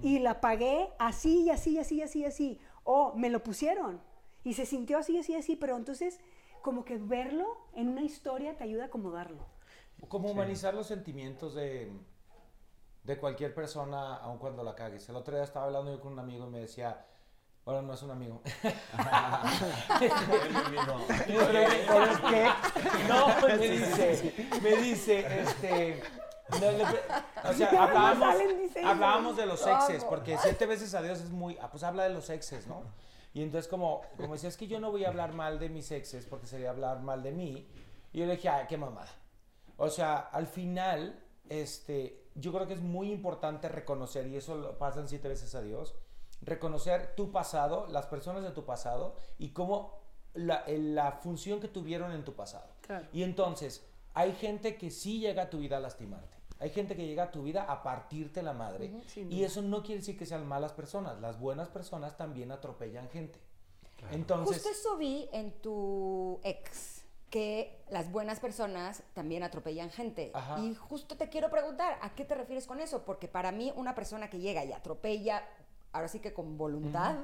Y 0.04 0.20
la 0.20 0.42
pagué 0.42 0.90
así, 1.00 1.44
y 1.44 1.50
así, 1.50 1.72
y 1.72 1.80
así, 1.80 1.96
y 1.96 2.02
así, 2.04 2.20
y 2.20 2.26
así. 2.26 2.60
O 2.84 3.16
me 3.16 3.32
lo 3.32 3.42
pusieron. 3.42 4.00
Y 4.44 4.54
se 4.54 4.68
sintió 4.68 5.00
así, 5.00 5.18
así, 5.18 5.36
así. 5.36 5.56
Pero 5.56 5.76
entonces, 5.76 6.20
como 6.62 6.86
que 6.86 6.98
verlo 7.00 7.58
en 7.74 7.88
una 7.88 8.04
historia 8.04 8.56
te 8.56 8.64
ayuda 8.64 8.84
a 8.84 8.88
acomodarlo. 8.88 9.44
Como 10.08 10.30
humanizar 10.30 10.76
los 10.76 10.86
sentimientos 10.86 11.56
de, 11.56 11.92
de 13.04 13.18
cualquier 13.18 13.56
persona, 13.56 14.18
aun 14.18 14.38
cuando 14.38 14.64
la 14.64 14.76
cagues. 14.76 15.10
El 15.10 15.16
otro 15.16 15.34
día 15.36 15.46
estaba 15.46 15.66
hablando 15.66 15.92
yo 15.92 16.00
con 16.00 16.14
un 16.14 16.20
amigo 16.20 16.46
y 16.46 16.52
me 16.52 16.60
decía, 16.60 17.04
bueno, 17.66 17.82
no 17.84 17.94
es 17.94 18.02
un 18.04 18.12
amigo. 18.12 18.42
No, 23.08 23.28
pues 23.40 23.60
me 23.60 23.68
dice, 23.68 24.50
me 24.62 24.76
dice, 24.78 25.42
este... 25.42 26.04
no, 26.60 26.72
le- 26.72 26.84
o 26.84 27.54
sea, 27.54 27.70
hablábamos, 27.84 28.36
hablábamos 28.84 29.38
de 29.38 29.46
los 29.46 29.66
exes, 29.66 30.04
porque 30.06 30.38
siete 30.38 30.66
veces 30.66 30.94
a 30.94 31.02
Dios 31.02 31.20
es 31.22 31.30
muy, 31.30 31.58
ah, 31.62 31.70
pues 31.70 31.84
habla 31.84 32.04
de 32.04 32.10
los 32.10 32.30
exes, 32.30 32.68
¿no? 32.68 32.84
Y 33.34 33.44
entonces 33.44 33.70
como, 33.70 34.02
como 34.18 34.34
decía, 34.34 34.50
es 34.50 34.58
que 34.58 34.68
yo 34.68 34.80
no 34.80 34.92
voy 34.92 35.06
a 35.06 35.10
hablar 35.10 35.34
mal 35.34 35.58
de 35.60 35.70
mis 35.70 35.90
exes 35.92 36.26
porque 36.26 36.48
sería 36.48 36.70
hablar 36.70 37.00
mal 37.02 37.24
de 37.24 37.32
mí. 37.32 37.70
Y 38.12 38.20
yo 38.20 38.26
le 38.26 38.36
dije, 38.36 38.50
ay, 38.50 38.66
qué 38.68 38.78
mamada. 38.78 39.08
O 39.78 39.90
sea, 39.90 40.18
al 40.18 40.48
final, 40.48 41.24
este, 41.48 42.26
yo 42.36 42.52
creo 42.52 42.68
que 42.68 42.74
es 42.74 42.82
muy 42.82 43.10
importante 43.10 43.70
reconocer, 43.70 44.28
y 44.28 44.36
eso 44.36 44.56
lo 44.56 44.78
pasan 44.78 45.08
siete 45.08 45.30
veces 45.30 45.56
a 45.56 45.62
Dios, 45.62 45.96
reconocer 46.42 47.16
tu 47.16 47.32
pasado, 47.32 47.88
las 47.88 48.08
personas 48.08 48.44
de 48.44 48.52
tu 48.52 48.66
pasado 48.66 49.16
y 49.38 49.50
cómo 49.50 50.00
la, 50.34 51.20
función 51.22 51.60
que 51.60 51.68
tuvieron 51.68 52.12
en 52.12 52.24
tu 52.24 52.34
pasado. 52.34 52.68
Claro. 52.82 53.08
Y 53.14 53.24
entonces, 53.24 53.86
hay 54.14 54.34
gente 54.34 54.78
que 54.78 54.90
sí 54.90 55.20
llega 55.20 55.44
a 55.44 55.50
tu 55.50 55.60
vida 55.60 55.78
a 55.78 55.80
lastimarte. 55.80 56.38
Hay 56.60 56.70
gente 56.70 56.96
que 56.96 57.08
llega 57.08 57.24
a 57.24 57.32
tu 57.32 57.42
vida 57.42 57.64
a 57.64 57.82
partirte 57.82 58.44
la 58.44 58.54
madre. 58.54 58.94
y 59.16 59.44
eso 59.44 59.62
no 59.62 59.82
quiere 59.82 60.02
decir 60.02 60.18
que 60.18 60.28
sean 60.28 60.48
malas 60.48 60.74
personas. 60.74 61.20
Las 61.20 61.40
buenas 61.40 61.70
personas 61.70 62.18
también 62.18 62.52
atropellan 62.52 63.10
gente. 63.10 63.40
Entonces, 64.12 64.58
Justo 64.58 64.70
eso 64.70 64.98
vi 64.98 65.28
en 65.32 65.52
tu 65.62 66.40
ex, 66.44 67.04
que 67.30 67.84
las 67.90 68.12
buenas 68.12 68.40
personas 68.40 69.04
también 69.14 69.42
atropellan 69.42 69.90
gente. 69.90 70.32
Ajá. 70.34 70.60
Y 70.60 70.76
justo 70.76 71.18
te 71.18 71.30
quiero 71.30 71.50
preguntar, 71.50 71.98
¿a 72.02 72.14
qué 72.14 72.26
te 72.26 72.36
refieres 72.36 72.68
con 72.68 72.80
eso? 72.80 73.06
Porque 73.06 73.28
para 73.28 73.52
mí 73.52 73.72
una 73.76 73.96
persona 73.96 74.30
que 74.30 74.40
llega 74.40 74.66
y 74.66 74.72
atropella, 74.72 75.44
ahora 75.94 76.08
sí 76.08 76.20
que 76.20 76.34
con 76.34 76.58
voluntad, 76.58 77.16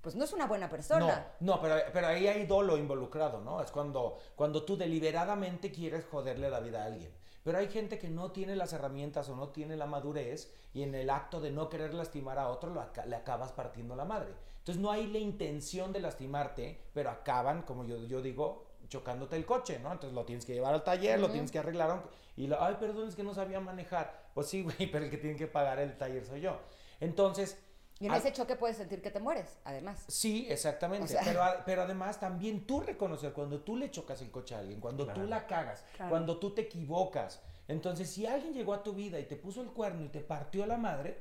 pues 0.00 0.14
no 0.14 0.24
es 0.24 0.32
una 0.32 0.46
buena 0.46 0.68
persona. 0.68 1.34
No, 1.40 1.54
no, 1.54 1.60
pero, 1.62 1.76
pero 1.92 2.06
ahí 2.06 2.26
hay 2.28 2.46
dolo 2.46 2.76
involucrado, 2.76 3.40
¿no? 3.40 3.60
Es 3.60 3.70
cuando, 3.70 4.16
cuando 4.36 4.62
tú 4.64 4.76
deliberadamente 4.76 5.70
quieres 5.72 6.04
joderle 6.06 6.50
la 6.50 6.60
vida 6.60 6.82
a 6.82 6.86
alguien. 6.86 7.10
Pero 7.42 7.58
hay 7.58 7.68
gente 7.68 7.98
que 7.98 8.08
no 8.08 8.32
tiene 8.32 8.56
las 8.56 8.72
herramientas 8.72 9.28
o 9.28 9.36
no 9.36 9.48
tiene 9.50 9.76
la 9.76 9.86
madurez 9.86 10.52
y 10.74 10.82
en 10.82 10.94
el 10.96 11.10
acto 11.10 11.40
de 11.40 11.52
no 11.52 11.68
querer 11.68 11.94
lastimar 11.94 12.38
a 12.38 12.48
otro 12.48 12.70
lo 12.74 12.84
le 13.06 13.16
acabas 13.16 13.52
partiendo 13.52 13.94
la 13.94 14.04
madre. 14.04 14.32
Entonces 14.58 14.82
no 14.82 14.90
hay 14.90 15.06
la 15.06 15.18
intención 15.18 15.92
de 15.92 16.00
lastimarte, 16.00 16.80
pero 16.92 17.10
acaban, 17.10 17.62
como 17.62 17.84
yo, 17.84 17.98
yo 17.98 18.20
digo, 18.20 18.64
chocándote 18.88 19.36
el 19.36 19.46
coche, 19.46 19.78
¿no? 19.78 19.92
Entonces 19.92 20.12
lo 20.14 20.24
tienes 20.24 20.44
que 20.44 20.54
llevar 20.54 20.74
al 20.74 20.82
taller, 20.82 21.20
lo 21.20 21.30
tienes 21.30 21.52
que 21.52 21.60
arreglar. 21.60 21.90
aunque- 21.90 22.08
Y 22.36 22.48
lo, 22.48 22.60
ay, 22.60 22.76
perdón, 22.80 23.06
es 23.08 23.14
que 23.14 23.22
no 23.22 23.32
sabía 23.32 23.60
manejar. 23.60 24.26
Pues 24.34 24.48
sí, 24.48 24.62
güey, 24.64 24.76
pero 24.90 25.04
el 25.04 25.10
que 25.10 25.16
tiene 25.18 25.36
que 25.36 25.46
pagar 25.46 25.78
el 25.78 25.96
taller 25.96 26.24
soy 26.26 26.40
yo. 26.40 26.58
Entonces... 27.00 27.62
Y 27.98 28.06
en 28.06 28.12
a- 28.12 28.16
ese 28.18 28.32
choque 28.32 28.56
puedes 28.56 28.76
sentir 28.76 29.00
que 29.00 29.10
te 29.10 29.20
mueres, 29.20 29.58
además. 29.64 30.04
Sí, 30.08 30.46
exactamente. 30.50 31.04
O 31.04 31.08
sea- 31.08 31.22
pero, 31.24 31.42
a- 31.42 31.62
pero 31.64 31.82
además 31.82 32.20
también 32.20 32.66
tú 32.66 32.80
reconocer 32.80 33.32
cuando 33.32 33.60
tú 33.60 33.76
le 33.76 33.90
chocas 33.90 34.20
el 34.22 34.30
coche 34.30 34.54
a 34.54 34.58
alguien, 34.58 34.80
cuando 34.80 35.06
tú 35.06 35.22
la 35.22 35.46
cagas, 35.46 35.84
Claro. 35.96 36.10
cuando 36.10 36.38
tú 36.38 36.50
te 36.50 36.62
equivocas. 36.62 37.42
Entonces, 37.68 38.10
si 38.10 38.26
alguien 38.26 38.52
llegó 38.54 38.74
a 38.74 38.82
tu 38.82 38.92
vida 38.92 39.18
y 39.18 39.24
te 39.24 39.36
puso 39.36 39.60
el 39.62 39.68
cuerno 39.68 40.04
y 40.04 40.08
te 40.08 40.20
partió 40.20 40.66
la 40.66 40.76
madre, 40.76 41.18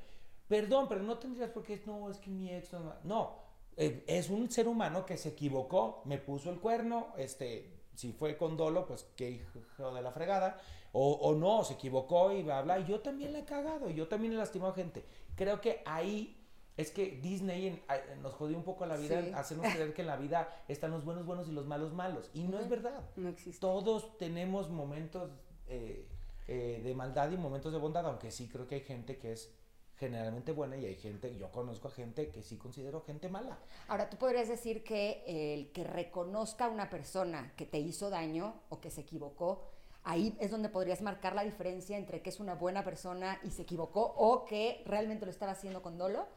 perdón, 0.47 0.87
pero 0.87 1.01
no 1.01 1.17
tendrías 1.17 1.49
por 1.49 1.63
qué, 1.63 1.81
no, 1.85 2.09
es 2.09 2.17
que 2.17 2.29
mi 2.29 2.53
ex 2.53 2.71
no. 2.73 2.93
No, 3.03 3.39
eh, 3.77 4.03
es 4.07 4.29
un 4.29 4.51
ser 4.51 4.67
humano 4.67 5.05
que 5.05 5.17
se 5.17 5.29
equivocó, 5.29 6.01
me 6.05 6.17
puso 6.19 6.49
el 6.51 6.59
cuerno, 6.59 7.13
este, 7.17 7.71
si 7.95 8.11
fue 8.11 8.37
con 8.37 8.57
dolo, 8.57 8.85
pues 8.85 9.07
qué 9.15 9.29
hijo 9.31 9.91
de 9.93 10.01
la 10.01 10.11
fregada. 10.11 10.59
O, 10.97 11.11
o 11.13 11.35
no, 11.35 11.63
se 11.65 11.73
equivocó 11.73 12.31
y 12.31 12.41
bla, 12.43 12.61
bla. 12.61 12.79
Y 12.79 12.85
yo 12.85 13.01
también 13.01 13.33
la 13.33 13.39
he 13.39 13.43
cagado, 13.45 13.89
y 13.89 13.95
yo 13.95 14.07
también 14.07 14.31
he 14.31 14.37
lastimado 14.37 14.73
gente. 14.73 15.03
Creo 15.35 15.59
que 15.59 15.81
ahí 15.85 16.34
es 16.77 16.91
que 16.91 17.19
Disney 17.21 17.67
en- 17.67 18.21
nos 18.21 18.33
jodió 18.33 18.57
un 18.57 18.63
poco 18.63 18.85
la 18.85 18.97
vida, 18.97 19.21
Sí. 19.21 19.31
hacernos 19.33 19.67
creer 19.73 19.93
que 19.93 20.01
en 20.01 20.07
la 20.07 20.17
vida 20.17 20.49
están 20.67 20.91
los 20.91 21.05
buenos 21.05 21.25
buenos 21.25 21.47
y 21.47 21.51
los 21.51 21.65
malos 21.65 21.93
malos. 21.93 22.29
Y 22.33 22.47
no 22.47 22.59
es 22.59 22.67
verdad. 22.69 23.01
No 23.15 23.29
existe. 23.29 23.59
Todos 23.61 24.17
tenemos 24.17 24.69
momentos 24.69 25.31
eh, 25.67 26.07
eh, 26.47 26.81
de 26.83 26.93
maldad 26.93 27.31
y 27.31 27.37
momentos 27.37 27.71
de 27.73 27.79
bondad, 27.79 28.05
aunque 28.05 28.29
sí 28.29 28.47
creo 28.47 28.67
que 28.67 28.75
hay 28.75 28.81
gente 28.81 29.17
que 29.17 29.31
es 29.31 29.51
generalmente 29.97 30.51
buena 30.51 30.75
y 30.77 30.85
hay 30.85 30.95
gente, 30.95 31.35
yo 31.37 31.49
conozco 31.51 31.87
a 31.87 31.91
gente 31.91 32.29
que 32.29 32.43
sí 32.43 32.57
considero 32.57 33.01
gente 33.01 33.29
mala. 33.29 33.57
Ahora, 33.87 34.09
tú 34.09 34.17
podrías 34.17 34.47
decir 34.49 34.83
que 34.83 35.23
el 35.25 35.71
que 35.71 35.85
reconozca 35.85 36.65
a 36.65 36.69
una 36.69 36.89
persona 36.89 37.53
que 37.55 37.65
te 37.65 37.79
hizo 37.79 38.09
daño 38.09 38.53
o 38.69 38.81
que 38.81 38.91
se 38.91 39.01
equivocó, 39.01 39.63
ahí 40.03 40.35
es 40.41 40.51
donde 40.51 40.67
podrías 40.69 41.01
marcar 41.01 41.33
la 41.33 41.43
diferencia 41.43 41.97
entre 41.97 42.21
que 42.21 42.29
es 42.29 42.39
una 42.41 42.53
buena 42.55 42.83
persona 42.83 43.39
y 43.43 43.49
se 43.51 43.61
equivocó 43.61 44.01
o 44.17 44.43
que 44.45 44.83
realmente 44.85 45.25
lo 45.25 45.31
estaba 45.31 45.53
haciendo 45.53 45.81
con 45.81 45.97
dolo. 45.97 46.27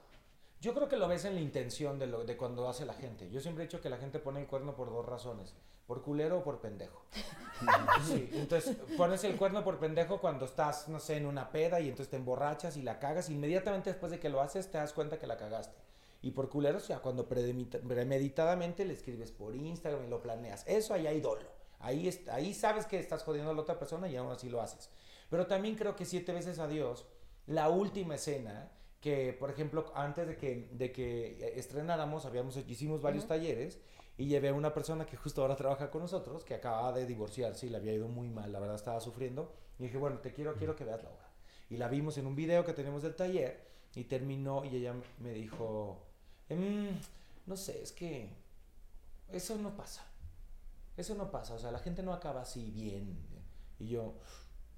Yo 0.61 0.75
creo 0.75 0.89
que 0.89 0.97
lo 0.97 1.07
ves 1.07 1.25
en 1.25 1.35
la 1.35 1.41
intención 1.41 1.99
de, 1.99 2.07
lo, 2.09 2.25
de 2.25 2.37
cuando 2.37 2.69
hace 2.69 2.85
la 2.85 2.95
gente. 2.95 3.31
Yo 3.31 3.41
siempre 3.41 3.63
he 3.63 3.67
dicho 3.67 3.81
que 3.81 3.89
la 3.89 3.97
gente 3.97 4.19
pone 4.19 4.41
el 4.41 4.47
cuerno 4.49 4.75
por 4.75 4.91
dos 4.91 5.07
razones, 5.07 5.55
por 5.87 6.03
culero 6.03 6.39
o 6.39 6.45
por 6.45 6.61
pendejo. 6.61 7.05
Sí, 8.07 8.31
entonces 8.35 8.77
pones 8.97 9.25
el 9.25 9.35
cuerno 9.35 9.65
por 9.65 9.81
pendejo 9.81 10.21
cuando 10.21 10.45
estás, 10.45 10.89
no 10.89 11.01
sé, 11.01 11.17
en 11.17 11.27
una 11.27 11.51
peda 11.51 11.81
y 11.81 11.89
entonces 11.89 12.09
te 12.09 12.17
emborrachas 12.17 12.77
y 12.77 12.83
la 12.83 13.01
cagas. 13.01 13.31
Inmediatamente 13.31 13.91
después 13.91 14.13
de 14.13 14.21
que 14.21 14.29
lo 14.29 14.41
haces 14.41 14.71
te 14.71 14.79
das 14.79 14.93
cuenta 14.93 15.19
que 15.19 15.27
la 15.27 15.37
cagaste. 15.37 15.77
Y 16.23 16.31
por 16.31 16.49
culero, 16.49 16.79
o 16.79 16.81
sea, 16.81 17.01
cuando 17.01 17.27
premeditadamente 17.29 18.85
le 18.85 18.95
escribes 18.95 19.33
por 19.33 19.57
Instagram 19.57 20.05
y 20.05 20.09
lo 20.09 20.23
planeas. 20.23 20.65
Eso 20.69 20.95
ahí 20.95 21.09
hay 21.09 21.21
dolo. 21.21 21.51
Ahí, 21.81 22.09
ahí 22.31 22.55
sabes 22.55 22.87
que 22.87 22.99
estás 22.99 23.25
jodiendo 23.25 23.51
a 23.51 23.55
la 23.55 23.63
otra 23.63 23.79
persona 23.79 24.09
y 24.09 24.17
aún 24.17 24.31
así 24.31 24.49
lo 24.49 24.61
haces. 24.61 24.91
Pero 25.31 25.47
también 25.47 25.77
creo 25.77 25.95
que 25.97 26.05
siete 26.05 26.33
veces 26.33 26.59
a 26.59 26.69
Dios, 26.69 27.07
la 27.47 27.69
última 27.69 28.17
escena, 28.17 28.71
que 29.01 29.33
por 29.33 29.51
ejemplo, 29.51 29.93
antes 29.95 30.27
de 30.27 30.37
que, 30.37 30.69
de 30.73 30.93
que 30.93 31.53
estrenáramos, 31.57 32.25
habíamos, 32.25 32.57
hicimos 32.57 33.01
varios 33.01 33.27
talleres 33.27 33.79
y 34.17 34.27
llevé 34.27 34.49
a 34.49 34.55
una 34.55 34.75
persona 34.75 35.07
que 35.07 35.17
justo 35.17 35.43
ahora 35.43 35.55
trabaja 35.57 35.91
con 35.91 36.03
nosotros, 36.03 36.45
que 36.45 36.55
acababa 36.55 36.93
de 36.93 37.07
divorciarse 37.07 37.67
y 37.67 37.71
le 37.71 37.77
había 37.77 37.93
ido 37.93 38.09
muy 38.09 38.29
mal, 38.29 38.51
la 38.53 38.59
verdad 38.59 38.75
estaba 38.77 39.01
sufriendo. 39.01 39.53
Y 39.79 39.85
dije, 39.85 39.99
bueno, 39.99 40.19
te 40.19 40.33
quiero, 40.33 40.55
quiero 40.55 40.75
que 40.75 40.85
veas 40.85 41.03
la 41.05 41.11
obra. 41.11 41.31
Y 41.71 41.77
la 41.77 41.87
vimos 41.89 42.19
en 42.19 42.27
un 42.27 42.35
video 42.35 42.65
que 42.65 42.73
tenemos 42.73 43.03
del 43.03 43.15
taller 43.15 43.65
y 43.95 44.05
terminó 44.05 44.65
y 44.65 44.75
ella 44.77 44.95
me 45.19 45.33
dijo, 45.33 46.03
"Em, 46.49 46.99
no 47.47 47.57
sé, 47.57 47.83
es 47.83 47.93
que 47.93 48.31
eso 49.31 49.57
no 49.57 49.77
pasa. 49.77 50.05
Eso 50.97 51.15
no 51.15 51.31
pasa, 51.31 51.55
o 51.55 51.59
sea, 51.59 51.71
la 51.71 51.79
gente 51.79 52.03
no 52.03 52.13
acaba 52.13 52.41
así 52.43 52.71
bien. 52.73 53.17
Y 53.79 53.87
yo, 53.87 54.15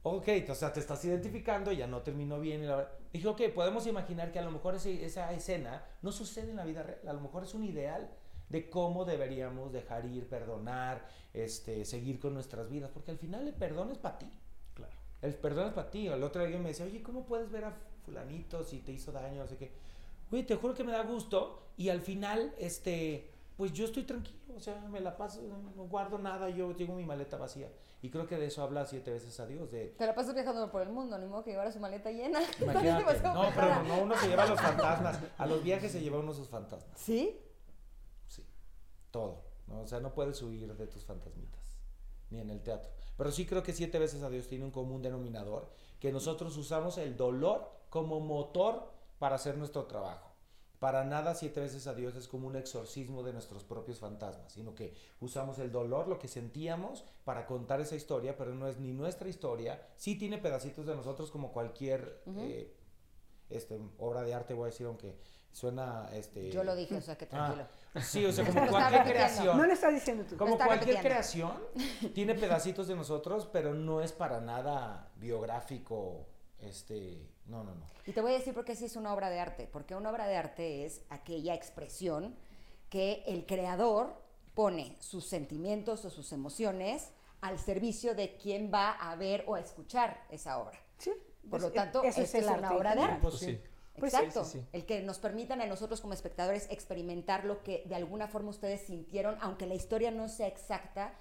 ok, 0.03 0.29
o 0.49 0.55
sea, 0.55 0.73
te 0.73 0.81
estás 0.81 1.05
identificando, 1.05 1.73
ya 1.73 1.87
no 1.87 2.01
terminó 2.03 2.41
bien. 2.41 2.63
y 2.63 2.67
la 2.67 2.89
Dije, 3.13 3.27
ok, 3.29 3.43
podemos 3.55 3.87
imaginar 3.87 4.31
que 4.33 4.39
a 4.39 4.43
lo 4.43 4.51
mejor 4.51 4.75
ese- 4.77 5.05
esa 5.05 5.33
escena 5.33 5.85
no 6.03 6.13
sucede 6.13 6.51
en 6.51 6.57
la 6.57 6.65
vida 6.65 6.83
real, 6.83 7.01
a 7.09 7.13
lo 7.13 7.21
mejor 7.21 7.43
es 7.45 7.55
un 7.55 7.65
ideal 7.65 8.09
de 8.49 8.69
cómo 8.71 9.05
deberíamos 9.05 9.73
dejar 9.73 10.07
ir, 10.07 10.29
perdonar, 10.29 11.07
este, 11.35 11.85
seguir 11.85 12.19
con 12.19 12.35
nuestras 12.35 12.69
vidas, 12.69 12.91
porque 12.93 13.11
al 13.13 13.19
final 13.19 13.47
el 13.47 13.55
perdón 13.55 13.91
es 13.93 13.99
para 13.99 14.19
ti. 14.19 14.31
Claro. 14.75 14.93
El 15.23 15.35
perdón 15.35 15.69
es 15.69 15.73
para 15.75 15.91
ti. 15.91 16.07
El 16.09 16.23
otro 16.23 16.45
día 16.47 16.59
me 16.59 16.69
decía, 16.71 16.87
oye, 16.87 17.03
¿cómo 17.03 17.25
puedes 17.27 17.51
ver 17.51 17.65
a 17.65 17.77
fulanito 18.05 18.65
si 18.65 18.79
te 18.79 18.93
hizo 18.93 19.13
daño? 19.13 19.41
No 19.43 19.47
sé 19.47 19.57
qué. 19.57 19.71
Güey, 20.31 20.45
te 20.47 20.57
juro 20.57 20.75
que 20.75 20.83
me 20.85 20.93
da 20.93 21.03
gusto 21.03 21.63
y 21.77 21.89
al 21.91 22.01
final, 22.01 22.53
este, 22.59 23.31
pues 23.57 23.73
yo 23.73 23.85
estoy 23.85 24.05
tranquilo, 24.05 24.39
o 24.61 24.63
sea, 24.63 24.79
me 24.91 25.01
la 25.01 25.17
paso, 25.17 25.41
no 25.43 25.87
guardo 25.87 26.19
nada, 26.19 26.51
yo 26.51 26.77
tengo 26.77 26.95
mi 26.95 27.05
maleta 27.05 27.39
vacía. 27.39 27.73
Y 28.03 28.11
creo 28.11 28.27
que 28.27 28.37
de 28.37 28.47
eso 28.47 28.63
habla 28.63 28.85
siete 28.85 29.11
veces 29.11 29.41
a 29.41 29.47
Dios, 29.47 29.71
de... 29.71 29.89
Te 29.89 30.07
la 30.07 30.15
pasas 30.15 30.35
viajando 30.35 30.71
por 30.71 30.83
el 30.83 30.91
mundo, 30.91 31.19
ni 31.19 31.27
modo 31.27 31.43
que 31.43 31.51
llevara 31.51 31.73
su 31.73 31.81
maleta 31.81 32.11
llena. 32.11 32.41
Imagínate, 32.61 33.23
no, 33.23 33.49
pero 33.55 33.83
no, 33.85 34.03
uno 34.03 34.17
se 34.17 34.29
lleva 34.29 34.47
los 34.47 34.61
fantasmas, 34.61 35.19
a 35.39 35.47
los 35.47 35.63
viajes 35.63 35.91
se 35.93 36.01
lleva 36.01 36.19
uno 36.19 36.35
sus 36.35 36.49
fantasmas, 36.49 36.99
¿Sí? 36.99 37.41
sí, 38.27 38.47
todo, 39.11 39.45
¿no? 39.67 39.81
o 39.81 39.87
sea, 39.87 40.01
no 40.01 40.13
puedes 40.13 40.41
huir 40.43 40.75
de 40.75 40.87
tus 40.87 41.05
fantasmitas, 41.05 41.79
ni 42.29 42.41
en 42.41 42.51
el 42.51 42.63
teatro. 42.63 42.91
Pero 43.17 43.33
sí 43.33 43.47
creo 43.47 43.63
que 43.63 43.73
siete 43.73 43.99
veces 43.99 44.23
a 44.23 44.29
Dios 44.29 44.47
tiene 44.47 44.67
un 44.67 44.71
común 44.71 45.01
denominador, 45.01 45.71
que 45.99 46.13
nosotros 46.13 46.57
usamos 46.59 46.99
el 46.99 47.17
dolor 47.17 47.71
como 47.89 48.21
motor 48.21 48.93
para 49.19 49.37
hacer 49.37 49.57
nuestro 49.57 49.85
trabajo. 49.85 50.30
Para 50.81 51.05
nada 51.05 51.35
siete 51.35 51.61
veces 51.61 51.87
a 51.87 51.95
Dios 51.95 52.17
es 52.17 52.27
como 52.27 52.47
un 52.47 52.57
exorcismo 52.57 53.23
de 53.23 53.35
nuestros 53.35 53.65
propios 53.65 53.99
fantasmas, 53.99 54.51
sino 54.55 54.75
que 54.75 54.95
usamos 55.21 55.59
el 55.59 55.71
dolor, 55.71 56.09
lo 56.09 56.19
que 56.19 56.27
sentíamos, 56.27 57.05
para 57.25 57.45
contar 57.45 57.83
esa 57.83 57.97
historia, 57.97 58.35
pero 58.39 58.55
no 58.55 58.67
es 58.67 58.79
ni 58.79 58.93
nuestra 58.93 59.29
historia. 59.29 59.87
Sí 59.97 60.17
tiene 60.17 60.39
pedacitos 60.39 60.87
de 60.87 60.97
nosotros 60.97 61.31
como 61.31 61.53
cualquier 61.53 62.23
eh, 62.39 62.75
este, 63.51 63.79
obra 63.99 64.23
de 64.23 64.33
arte, 64.33 64.55
voy 64.55 64.65
a 64.65 64.67
decir, 64.71 64.87
aunque 64.87 65.19
suena... 65.53 66.09
Este, 66.15 66.51
Yo 66.51 66.65
lo 66.65 66.75
dije, 66.75 66.97
o 66.97 67.01
sea 67.03 67.19
que 67.19 67.27
tranquilo. 67.27 67.67
Ah, 67.93 68.01
sí, 68.01 68.25
o 68.25 68.33
sea, 68.33 68.47
como 68.55 68.67
cualquier 68.69 69.05
creación. 69.05 69.59
No 69.59 69.67
lo 69.67 69.73
estás 69.75 69.93
diciendo 69.93 70.25
tú. 70.25 70.39
Como 70.39 70.57
cualquier 70.57 70.97
repitiendo. 70.97 71.03
creación, 71.03 71.53
tiene 72.15 72.35
pedacitos 72.35 72.89
de 72.89 72.97
nosotros, 72.97 73.47
pero 73.53 73.75
no 73.75 74.01
es 74.01 74.13
para 74.13 74.41
nada 74.41 75.13
biográfico 75.17 76.27
Este, 76.59 77.29
no, 77.51 77.65
no, 77.65 77.75
no. 77.75 77.91
Y 78.07 78.13
te 78.13 78.21
voy 78.21 78.33
a 78.33 78.39
decir 78.39 78.55
por 78.55 78.65
qué 78.65 78.75
sí 78.77 78.87
es 78.87 78.97
una 78.97 79.13
obra 79.13 79.29
de 79.31 79.39
arte. 79.41 79.69
Porque 79.71 79.95
una 79.95 80.11
obra 80.11 80.27
de 80.27 80.37
arte 80.37 80.85
es 80.87 81.03
aquella 81.11 81.55
expresión 81.55 82.35
que 82.89 83.23
el 83.27 83.45
creador 83.47 84.15
pone 84.55 84.97
sus 85.01 85.27
sentimientos 85.27 86.05
o 86.05 86.11
sus 86.11 86.33
emociones 86.33 87.11
al 87.41 87.59
servicio 87.59 88.15
de 88.15 88.37
quien 88.37 88.71
va 88.73 88.91
a 88.93 89.15
ver 89.17 89.45
o 89.47 89.55
a 89.55 89.61
escuchar 89.61 90.25
esa 90.31 90.59
obra. 90.59 90.79
Sí. 90.99 91.13
Por 91.49 91.59
Es- 91.61 91.63
lo 91.67 91.73
tanto, 91.73 92.03
eso 92.03 92.21
esta 92.21 92.39
es 92.39 92.45
es, 92.45 92.51
una 92.51 92.69
arte 92.69 92.77
obra 92.77 92.95
de 92.95 93.03
arte. 93.03 93.19
Pues 93.23 93.35
sí. 93.39 93.47
Sí, 93.47 94.07
Exacto. 94.07 94.45
sí, 94.45 94.59
sí. 94.61 94.67
El 94.73 94.87
que 94.87 95.03
nos 95.03 95.19
permitan 95.19 95.61
a 95.61 95.67
nosotros 95.67 96.01
como 96.01 96.15
espectadores 96.15 96.67
experimentar 96.71 97.45
lo 97.45 97.63
que 97.63 97.83
de 97.87 97.95
alguna 97.97 98.29
forma 98.29 98.51
ustedes 98.51 98.83
sintieron, 98.83 99.37
aunque 99.41 99.67
la 99.67 99.75
historia 99.75 100.11
no 100.11 100.29
sea 100.29 100.47
exacta, 100.47 101.13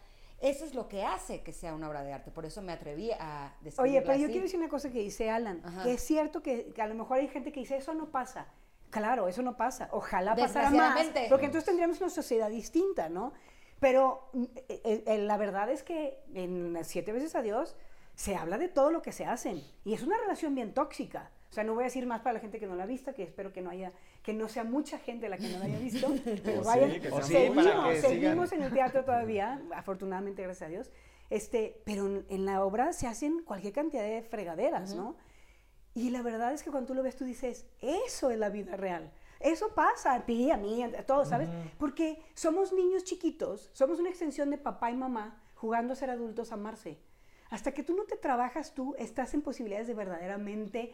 eso 0.41 0.65
es 0.65 0.73
lo 0.73 0.87
que 0.87 1.03
hace 1.03 1.41
que 1.41 1.51
sea 1.53 1.73
una 1.73 1.89
obra 1.89 2.03
de 2.03 2.13
arte. 2.13 2.31
Por 2.31 2.45
eso 2.45 2.61
me 2.61 2.71
atreví 2.71 3.11
a 3.11 3.53
describirla 3.61 3.99
Oye, 3.99 4.01
pero 4.05 4.19
yo 4.19 4.27
quiero 4.27 4.43
decir 4.43 4.59
una 4.59 4.69
cosa 4.69 4.89
que 4.89 4.99
dice 4.99 5.29
Alan, 5.29 5.61
Ajá. 5.63 5.83
que 5.83 5.93
es 5.93 6.01
cierto 6.01 6.41
que, 6.41 6.71
que 6.73 6.81
a 6.81 6.87
lo 6.87 6.95
mejor 6.95 7.17
hay 7.17 7.27
gente 7.27 7.51
que 7.51 7.59
dice, 7.59 7.77
eso 7.77 7.93
no 7.93 8.09
pasa. 8.09 8.47
Claro, 8.89 9.27
eso 9.27 9.41
no 9.41 9.55
pasa. 9.55 9.89
Ojalá 9.91 10.35
pasara 10.35 10.71
más, 10.71 11.07
porque 11.29 11.45
entonces 11.45 11.65
tendríamos 11.65 11.99
una 12.01 12.09
sociedad 12.09 12.49
distinta, 12.49 13.09
¿no? 13.09 13.33
Pero 13.79 14.29
mm, 14.33 14.43
eh, 14.67 15.03
eh, 15.05 15.17
la 15.19 15.37
verdad 15.37 15.69
es 15.69 15.83
que 15.83 16.19
en 16.33 16.77
Siete 16.83 17.11
veces 17.11 17.35
a 17.35 17.41
Dios 17.41 17.75
se 18.15 18.35
habla 18.35 18.57
de 18.57 18.67
todo 18.67 18.91
lo 18.91 19.01
que 19.01 19.11
se 19.11 19.25
hacen 19.25 19.63
y 19.85 19.93
es 19.93 20.03
una 20.03 20.17
relación 20.17 20.55
bien 20.55 20.73
tóxica. 20.73 21.31
O 21.49 21.53
sea, 21.53 21.63
no 21.63 21.73
voy 21.73 21.83
a 21.83 21.85
decir 21.85 22.05
más 22.05 22.21
para 22.21 22.33
la 22.33 22.39
gente 22.39 22.59
que 22.59 22.67
no 22.67 22.75
la 22.75 22.83
ha 22.83 22.87
visto, 22.87 23.13
que 23.13 23.23
espero 23.23 23.53
que 23.53 23.61
no 23.61 23.69
haya, 23.69 23.91
que 24.29 24.33
no 24.35 24.47
sea 24.47 24.63
mucha 24.63 24.99
gente 24.99 25.27
la 25.27 25.39
que 25.39 25.49
no 25.49 25.57
la 25.57 25.65
haya 25.65 25.79
visto, 25.79 26.07
pero 26.43 26.61
vaya, 26.63 26.87
sí, 26.87 26.99
que 26.99 27.09
seguimos, 27.99 28.51
que 28.51 28.55
en 28.57 28.61
el 28.61 28.71
teatro 28.71 29.03
todavía, 29.03 29.59
afortunadamente, 29.75 30.43
gracias 30.43 30.67
a 30.67 30.71
Dios. 30.71 30.91
Este, 31.31 31.81
pero 31.83 32.05
en, 32.05 32.25
en 32.29 32.45
la 32.45 32.63
obra 32.63 32.93
se 32.93 33.07
hacen 33.07 33.41
cualquier 33.43 33.73
cantidad 33.73 34.03
de 34.03 34.21
fregaderas, 34.21 34.93
¿no? 34.93 35.15
Y 35.95 36.11
la 36.11 36.21
verdad 36.21 36.53
es 36.53 36.61
que 36.61 36.69
cuando 36.69 36.89
tú 36.89 36.93
lo 36.93 37.01
ves, 37.01 37.15
tú 37.15 37.25
dices, 37.25 37.65
eso 37.81 38.29
es 38.29 38.37
la 38.37 38.49
vida 38.49 38.77
real. 38.77 39.11
Eso 39.39 39.73
pasa 39.73 40.13
a 40.13 40.25
ti, 40.27 40.51
a 40.51 40.57
mí, 40.57 40.83
a 40.83 41.03
todos, 41.07 41.29
¿sabes? 41.29 41.49
Porque 41.79 42.21
somos 42.35 42.71
niños 42.71 43.05
chiquitos, 43.05 43.71
somos 43.73 43.99
una 43.99 44.09
extensión 44.09 44.51
de 44.51 44.59
papá 44.59 44.91
y 44.91 44.95
mamá 44.95 45.41
jugando 45.55 45.93
a 45.93 45.95
ser 45.95 46.11
adultos, 46.11 46.51
a 46.51 46.55
amarse. 46.55 46.99
Hasta 47.49 47.71
que 47.71 47.81
tú 47.81 47.95
no 47.95 48.03
te 48.03 48.15
trabajas 48.15 48.75
tú, 48.75 48.93
estás 48.99 49.33
en 49.33 49.41
posibilidades 49.41 49.87
de 49.87 49.95
verdaderamente 49.95 50.93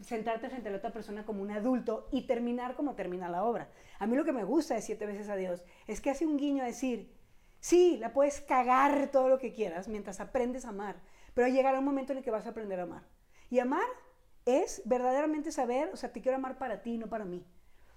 sentarte 0.00 0.48
frente 0.48 0.68
a 0.68 0.72
la 0.72 0.78
otra 0.78 0.92
persona 0.92 1.24
como 1.24 1.42
un 1.42 1.50
adulto 1.50 2.08
y 2.12 2.26
terminar 2.26 2.76
como 2.76 2.94
termina 2.94 3.28
la 3.28 3.44
obra. 3.44 3.68
A 3.98 4.06
mí 4.06 4.16
lo 4.16 4.24
que 4.24 4.32
me 4.32 4.44
gusta 4.44 4.74
de 4.74 4.82
Siete 4.82 5.06
veces 5.06 5.28
a 5.28 5.36
Dios 5.36 5.64
es 5.86 6.00
que 6.00 6.10
hace 6.10 6.26
un 6.26 6.36
guiño 6.36 6.62
a 6.62 6.66
decir, 6.66 7.12
sí, 7.60 7.96
la 7.98 8.12
puedes 8.12 8.40
cagar 8.40 9.10
todo 9.10 9.28
lo 9.28 9.38
que 9.38 9.52
quieras 9.52 9.88
mientras 9.88 10.20
aprendes 10.20 10.64
a 10.64 10.70
amar, 10.70 10.96
pero 11.34 11.48
llegará 11.48 11.78
un 11.78 11.84
momento 11.84 12.12
en 12.12 12.18
el 12.18 12.24
que 12.24 12.30
vas 12.30 12.46
a 12.46 12.50
aprender 12.50 12.80
a 12.80 12.84
amar. 12.84 13.02
Y 13.50 13.58
amar 13.58 13.86
es 14.44 14.82
verdaderamente 14.84 15.50
saber, 15.50 15.90
o 15.92 15.96
sea, 15.96 16.12
te 16.12 16.20
quiero 16.20 16.36
amar 16.36 16.58
para 16.58 16.82
ti, 16.82 16.96
no 16.96 17.08
para 17.08 17.24
mí. 17.24 17.44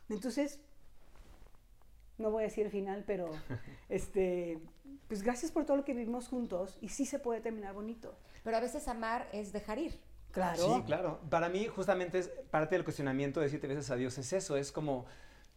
Entonces, 0.10 0.60
no 2.18 2.32
voy 2.32 2.44
a 2.44 2.48
decir 2.48 2.66
el 2.66 2.72
final, 2.72 3.04
pero 3.06 3.30
este, 3.90 4.60
pues 5.08 5.24
gracias 5.24 5.52
por 5.52 5.66
todo 5.66 5.78
lo 5.78 5.86
que 5.86 5.94
vivimos 5.94 6.28
juntos 6.28 6.78
y 6.82 6.90
sí 6.90 7.06
se 7.06 7.20
puede 7.20 7.42
terminar 7.42 7.74
bonito. 7.74 8.18
Pero 8.44 8.58
a 8.58 8.60
veces 8.60 8.88
amar 8.88 9.30
es 9.32 9.54
dejar 9.54 9.78
ir. 9.80 10.00
Claro. 10.32 10.76
Sí, 10.76 10.84
claro. 10.86 11.20
Para 11.30 11.50
mí, 11.50 11.68
justamente, 11.68 12.20
es 12.20 12.28
parte 12.52 12.76
del 12.76 12.84
cuestionamiento 12.84 13.40
de 13.40 13.50
siete 13.50 13.68
veces 13.68 13.90
a 13.90 13.96
Dios 13.96 14.18
es 14.18 14.32
eso, 14.34 14.58
es 14.58 14.72
como 14.72 15.06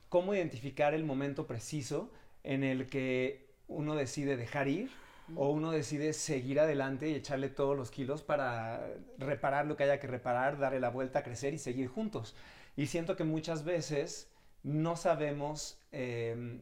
cómo 0.08 0.34
identificar 0.34 0.94
el 0.94 1.04
momento 1.04 1.46
preciso 1.46 2.10
en 2.44 2.64
el 2.64 2.86
que 2.86 3.46
uno 3.68 3.94
decide 3.94 4.36
dejar 4.36 4.68
ir 4.68 4.90
o 5.36 5.50
uno 5.50 5.70
decide 5.70 6.12
seguir 6.12 6.60
adelante 6.60 7.08
y 7.08 7.14
echarle 7.14 7.48
todos 7.48 7.76
los 7.76 7.90
kilos 7.90 8.22
para 8.22 8.86
reparar 9.18 9.66
lo 9.66 9.76
que 9.76 9.84
haya 9.84 10.00
que 10.00 10.06
reparar, 10.06 10.58
darle 10.58 10.80
la 10.80 10.90
vuelta, 10.90 11.22
crecer 11.22 11.54
y 11.54 11.58
seguir 11.58 11.88
juntos. 11.88 12.34
Y 12.76 12.86
siento 12.86 13.16
que 13.16 13.24
muchas 13.24 13.64
veces 13.64 14.28
no 14.62 14.96
sabemos 14.96 15.78
eh, 15.92 16.60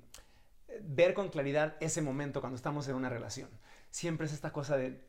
ver 0.82 1.14
con 1.14 1.28
claridad 1.28 1.76
ese 1.80 2.02
momento 2.02 2.40
cuando 2.40 2.56
estamos 2.56 2.86
en 2.88 2.94
una 2.94 3.08
relación. 3.08 3.48
Siempre 3.90 4.26
es 4.26 4.32
esta 4.32 4.52
cosa 4.52 4.76
de 4.76 5.00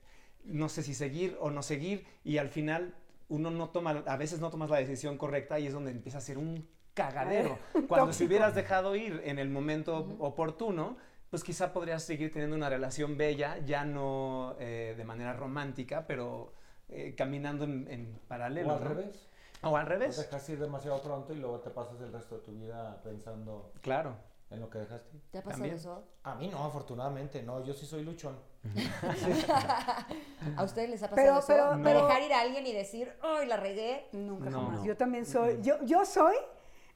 no 0.46 0.70
sé 0.70 0.84
si 0.84 0.94
seguir 0.94 1.38
o 1.40 1.50
no 1.52 1.62
seguir 1.64 2.06
y 2.24 2.38
al 2.38 2.50
final 2.50 2.96
uno 3.30 3.50
no 3.52 3.70
toma, 3.70 4.04
a 4.06 4.18
veces 4.18 4.40
no 4.40 4.50
tomas 4.50 4.70
la 4.70 4.78
decisión 4.78 5.18
correcta 5.18 5.60
y 5.60 5.68
es 5.68 5.74
donde 5.74 5.92
empieza 5.92 6.18
a 6.18 6.22
ser 6.22 6.38
un 6.38 6.68
cagadero. 6.94 7.58
Cuando 7.88 8.12
si 8.14 8.26
hubieras 8.26 8.56
dejado 8.56 8.96
ir 8.96 9.22
en 9.26 9.40
el 9.40 9.50
momento 9.50 10.16
oportuno, 10.20 10.98
pues 11.30 11.44
quizá 11.44 11.72
podrías 11.72 12.04
seguir 12.04 12.32
teniendo 12.34 12.56
una 12.58 12.70
relación 12.70 13.18
bella, 13.18 13.58
ya 13.60 13.86
no 13.86 14.56
eh, 14.60 14.96
de 14.98 15.04
manera 15.06 15.32
romántica, 15.34 16.06
pero 16.06 16.54
eh, 16.90 17.16
caminando 17.16 17.64
en, 17.64 17.88
en 17.90 18.20
paralelo. 18.28 18.74
O 18.74 18.78
al 18.78 18.84
¿no? 18.84 18.90
revés. 18.90 19.30
O 19.64 19.78
al 19.78 19.86
Te 19.86 19.90
revés. 19.92 20.18
dejas 20.18 20.50
ir 20.50 20.60
demasiado 20.60 21.02
pronto 21.02 21.34
y 21.34 21.38
luego 21.38 21.60
te 21.62 21.70
pasas 21.70 22.02
el 22.02 22.12
resto 22.12 22.40
de 22.40 22.44
tu 22.44 22.52
vida 22.52 23.00
pensando 23.04 23.72
Claro. 23.82 24.18
En 24.52 24.60
lo 24.60 24.70
que 24.70 24.80
dejaste. 24.80 25.18
¿Te 25.32 25.38
ha 25.38 25.42
pasado 25.44 25.62
También. 25.62 25.76
eso? 25.76 26.04
A 26.24 26.36
mí 26.36 26.48
no, 26.50 26.64
afortunadamente, 26.64 27.42
no. 27.42 27.64
Yo 27.64 27.74
sí 27.74 27.86
soy 27.86 28.04
luchón. 28.04 28.38
¿A 30.58 30.64
ustedes 30.64 30.90
les 30.90 31.04
ha 31.04 31.10
Pero- 31.10 31.36
pasado 31.36 31.74
eso? 31.74 31.80
pero- 31.82 31.84
pero- 31.84 32.08
dejar 32.08 32.22
ir 32.24 32.34
a 32.34 32.42
alguien 32.42 32.68
y 32.68 32.74
decir, 32.74 33.12
¡ay, 33.22 33.48
la 33.48 33.58
regué! 33.58 34.08
Nunca 34.12 34.50
No. 34.50 34.66
jamás. 34.66 34.84
Yo 34.84 34.96
también 34.98 35.26
soy, 35.26 35.60
yo, 35.62 35.76
yo 35.84 36.06
soy 36.06 36.36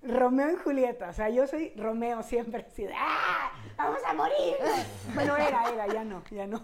Romeo 0.01 0.51
y 0.51 0.55
Julieta, 0.57 1.09
o 1.09 1.13
sea, 1.13 1.29
yo 1.29 1.47
soy 1.47 1.73
Romeo 1.75 2.21
siempre, 2.23 2.65
así 2.69 2.83
de, 2.83 2.93
¡ah! 2.95 3.51
¡Vamos 3.77 3.99
a 4.05 4.13
morir! 4.13 4.55
bueno, 5.15 5.35
era, 5.37 5.69
era, 5.69 5.87
ya 5.87 6.03
no, 6.03 6.23
ya 6.31 6.47
no. 6.47 6.61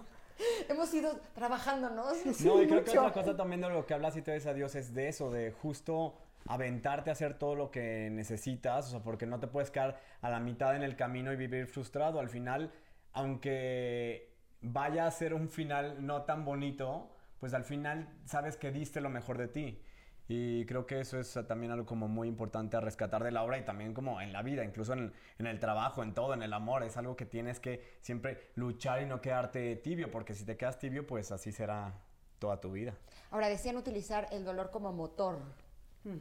Hemos 0.70 0.92
ido 0.94 1.20
trabajándonos. 1.36 2.18
Sí, 2.18 2.48
no, 2.48 2.62
y 2.62 2.68
creo 2.68 2.84
que 2.84 2.98
otra 2.98 3.14
cosa 3.14 3.38
también 3.38 3.62
de 3.62 3.70
lo 3.70 3.86
que 3.86 3.94
hablas 3.94 4.16
y 4.18 4.22
te 4.24 4.32
ves 4.32 4.46
a 4.48 4.54
Dios 4.54 4.74
es 4.76 4.94
de 4.94 5.08
eso, 5.08 5.30
de 5.30 5.52
justo 5.52 6.16
aventarte 6.48 7.10
a 7.10 7.14
hacer 7.14 7.36
todo 7.38 7.56
lo 7.56 7.72
que 7.72 8.10
necesitas, 8.12 8.88
o 8.88 8.90
sea, 8.90 9.00
porque 9.02 9.26
no 9.26 9.40
te 9.40 9.48
puedes 9.48 9.72
quedar 9.72 10.00
a 10.22 10.30
la 10.30 10.40
mitad 10.40 10.76
en 10.76 10.84
el 10.84 10.96
camino 10.96 11.32
y 11.32 11.36
vivir 11.36 11.68
frustrado. 11.68 12.20
Al 12.20 12.30
final, 12.30 12.72
aunque 13.14 14.34
vaya 14.62 15.06
a 15.06 15.12
ser 15.12 15.34
un 15.34 15.50
final 15.50 16.06
no 16.06 16.24
tan 16.24 16.46
bonito, 16.46 17.16
pues 17.40 17.54
al 17.54 17.64
final 17.64 18.08
sabes 18.26 18.58
que 18.58 18.72
diste 18.72 19.02
lo 19.02 19.10
mejor 19.10 19.38
de 19.38 19.48
ti. 19.48 19.82
Y 20.28 20.66
creo 20.66 20.86
que 20.86 21.02
eso 21.02 21.20
es 21.20 21.38
también 21.48 21.74
algo 21.74 21.86
como 21.86 22.08
muy 22.08 22.28
importante 22.30 22.78
a 22.78 22.80
rescatar 22.80 23.22
de 23.22 23.32
la 23.32 23.44
obra 23.44 23.58
y 23.58 23.66
también 23.66 23.94
como 23.94 24.22
en 24.22 24.32
la 24.32 24.42
vida, 24.42 24.64
incluso 24.64 24.94
en, 24.94 25.12
en 25.40 25.48
el 25.48 25.60
trabajo, 25.60 26.04
en 26.04 26.14
todo, 26.14 26.34
en 26.34 26.42
el 26.42 26.54
amor. 26.54 26.84
Es 26.84 26.96
algo 26.96 27.18
que 27.18 27.26
tienes 27.26 27.60
que 27.60 27.98
siempre 28.00 28.52
luchar 28.56 29.02
y 29.02 29.06
no 29.06 29.20
quedarte 29.20 29.76
tibio, 29.76 30.10
porque 30.10 30.34
si 30.34 30.46
te 30.46 30.56
quedas 30.56 30.80
tibio, 30.80 31.06
pues 31.06 31.34
así 31.34 31.52
será 31.52 31.94
toda 32.40 32.62
tu 32.62 32.72
vida. 32.72 32.94
Ahora, 33.30 33.50
decían 33.50 33.76
utilizar 33.78 34.28
el 34.32 34.46
dolor 34.46 34.72
como 34.72 34.94
motor. 34.94 35.40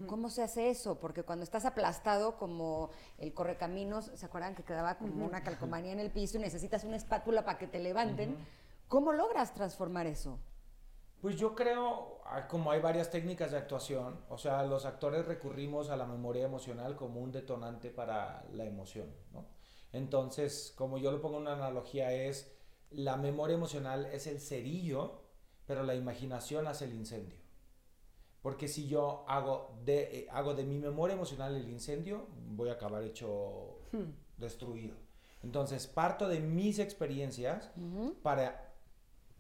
¿Cómo 0.07 0.29
se 0.29 0.43
hace 0.43 0.69
eso? 0.69 1.01
Porque 1.01 1.23
cuando 1.23 1.43
estás 1.43 1.65
aplastado 1.65 2.37
como 2.37 2.91
el 3.17 3.33
correcaminos, 3.33 4.11
¿se 4.15 4.27
acuerdan 4.27 4.55
que 4.55 4.63
quedaba 4.63 4.99
como 4.99 5.25
una 5.25 5.43
calcomanía 5.43 5.93
en 5.93 6.01
el 6.01 6.11
piso 6.11 6.37
y 6.37 6.41
necesitas 6.41 6.85
una 6.85 6.97
espátula 6.97 7.45
para 7.45 7.59
que 7.59 7.67
te 7.67 7.79
levanten? 7.79 8.37
¿Cómo 8.89 9.13
logras 9.13 9.55
transformar 9.55 10.07
eso? 10.07 10.39
Pues 11.23 11.37
yo 11.37 11.55
creo, 11.55 12.21
ah, 12.25 12.47
como 12.49 12.71
hay 12.71 12.81
varias 12.81 13.11
técnicas 13.11 13.51
de 13.51 13.59
actuación, 13.59 14.25
o 14.29 14.39
sea, 14.39 14.63
los 14.65 14.87
actores 14.87 15.27
recurrimos 15.27 15.91
a 15.91 15.97
la 15.97 16.07
memoria 16.07 16.45
emocional 16.45 16.97
como 16.97 17.21
un 17.21 17.31
detonante 17.31 17.91
para 17.91 18.45
la 18.53 18.65
emoción, 18.65 19.15
¿no? 19.33 19.47
Entonces, 19.93 20.73
como 20.77 20.99
yo 20.99 21.11
lo 21.11 21.21
pongo 21.21 21.37
en 21.37 21.43
una 21.43 21.53
analogía, 21.55 22.13
es 22.13 22.57
la 22.91 23.17
memoria 23.17 23.55
emocional 23.55 24.07
es 24.07 24.27
el 24.27 24.41
cerillo, 24.41 25.21
pero 25.67 25.83
la 25.83 25.95
imaginación 25.95 26.67
hace 26.67 26.87
el 26.87 26.95
incendio. 26.95 27.40
Porque 28.43 28.69
si 28.69 28.89
yo 28.89 29.25
hago 29.29 29.77
de, 29.85 30.21
eh, 30.21 30.29
hago 30.31 30.55
de 30.55 30.65
mi 30.65 30.79
memoria 30.79 31.15
emocional 31.15 31.55
el 31.55 31.69
incendio, 31.69 32.27
voy 32.49 32.71
a 32.71 32.73
acabar 32.73 33.03
hecho 33.05 33.81
destruido. 34.39 34.97
Entonces, 35.43 35.87
parto 35.87 36.29
de 36.29 36.41
mis 36.41 36.79
experiencias 36.79 37.71
para 38.23 38.75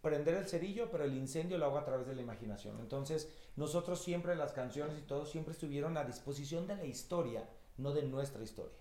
prender 0.00 0.34
el 0.34 0.48
cerillo, 0.48 0.90
pero 0.90 1.04
el 1.04 1.14
incendio 1.14 1.58
lo 1.58 1.66
hago 1.66 1.78
a 1.78 1.84
través 1.84 2.06
de 2.06 2.14
la 2.14 2.22
imaginación. 2.22 2.78
Entonces, 2.80 3.28
nosotros 3.56 4.00
siempre, 4.00 4.34
las 4.34 4.52
canciones 4.52 4.98
y 4.98 5.02
todo, 5.02 5.26
siempre 5.26 5.52
estuvieron 5.52 5.96
a 5.96 6.04
disposición 6.04 6.66
de 6.66 6.76
la 6.76 6.84
historia, 6.84 7.48
no 7.76 7.92
de 7.92 8.02
nuestra 8.02 8.42
historia. 8.42 8.78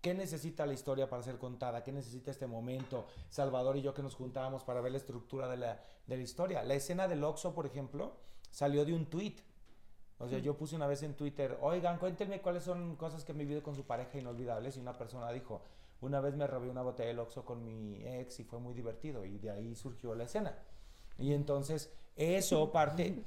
¿Qué 0.00 0.14
necesita 0.14 0.64
la 0.64 0.74
historia 0.74 1.08
para 1.08 1.24
ser 1.24 1.38
contada? 1.38 1.82
¿Qué 1.82 1.90
necesita 1.90 2.30
este 2.30 2.46
momento? 2.46 3.06
Salvador 3.30 3.76
y 3.76 3.82
yo 3.82 3.94
que 3.94 4.02
nos 4.02 4.14
juntábamos 4.14 4.62
para 4.62 4.80
ver 4.80 4.92
la 4.92 4.98
estructura 4.98 5.48
de 5.48 5.56
la, 5.56 5.80
de 6.06 6.16
la 6.16 6.22
historia. 6.22 6.62
La 6.62 6.74
escena 6.74 7.08
del 7.08 7.24
Oxxo, 7.24 7.52
por 7.52 7.66
ejemplo, 7.66 8.16
salió 8.50 8.84
de 8.84 8.92
un 8.94 9.06
tweet. 9.06 9.36
O 10.20 10.28
sea, 10.28 10.38
yo 10.40 10.56
puse 10.56 10.74
una 10.74 10.88
vez 10.88 11.02
en 11.04 11.14
Twitter, 11.14 11.56
oigan, 11.60 11.98
cuéntenme 11.98 12.40
cuáles 12.40 12.64
son 12.64 12.96
cosas 12.96 13.24
que 13.24 13.30
he 13.30 13.34
vivido 13.36 13.62
con 13.62 13.76
su 13.76 13.84
pareja 13.84 14.18
inolvidables. 14.18 14.76
Y 14.76 14.80
una 14.80 14.98
persona 14.98 15.30
dijo, 15.30 15.62
una 16.00 16.20
vez 16.20 16.34
me 16.34 16.46
robé 16.46 16.68
una 16.68 16.82
botella 16.82 17.08
del 17.08 17.20
Oxxo 17.20 17.44
con 17.44 17.64
mi 17.64 18.04
ex 18.04 18.40
y 18.40 18.44
fue 18.44 18.58
muy 18.58 18.74
divertido. 18.74 19.24
Y 19.24 19.38
de 19.38 19.50
ahí 19.50 19.74
surgió 19.76 20.14
la 20.16 20.24
escena. 20.24 20.58
Y 21.18 21.32
entonces, 21.34 21.92
eso 22.16 22.72
parte, 22.72 23.22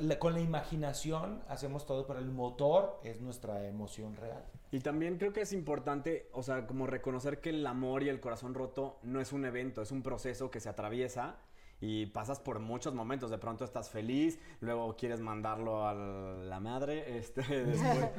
la- 0.00 0.18
con 0.18 0.32
la 0.34 0.40
imaginación 0.40 1.42
hacemos 1.48 1.86
todo, 1.86 2.08
pero 2.08 2.18
el 2.18 2.30
motor 2.30 2.98
es 3.04 3.20
nuestra 3.20 3.64
emoción 3.68 4.16
real. 4.16 4.44
Y 4.72 4.80
también 4.80 5.18
creo 5.18 5.32
que 5.32 5.42
es 5.42 5.52
importante, 5.52 6.28
o 6.32 6.42
sea, 6.42 6.66
como 6.66 6.88
reconocer 6.88 7.40
que 7.40 7.50
el 7.50 7.64
amor 7.68 8.02
y 8.02 8.08
el 8.08 8.20
corazón 8.20 8.54
roto 8.54 8.98
no 9.04 9.20
es 9.20 9.32
un 9.32 9.44
evento, 9.44 9.80
es 9.80 9.92
un 9.92 10.02
proceso 10.02 10.50
que 10.50 10.58
se 10.58 10.68
atraviesa 10.68 11.36
y 11.80 12.06
pasas 12.06 12.40
por 12.40 12.58
muchos 12.58 12.94
momentos. 12.94 13.30
De 13.30 13.38
pronto 13.38 13.64
estás 13.64 13.90
feliz, 13.90 14.38
luego 14.60 14.96
quieres 14.96 15.20
mandarlo 15.20 15.86
a 15.86 15.94
la 15.94 16.60
madre, 16.60 17.18
este, 17.18 17.42
después. 17.42 18.10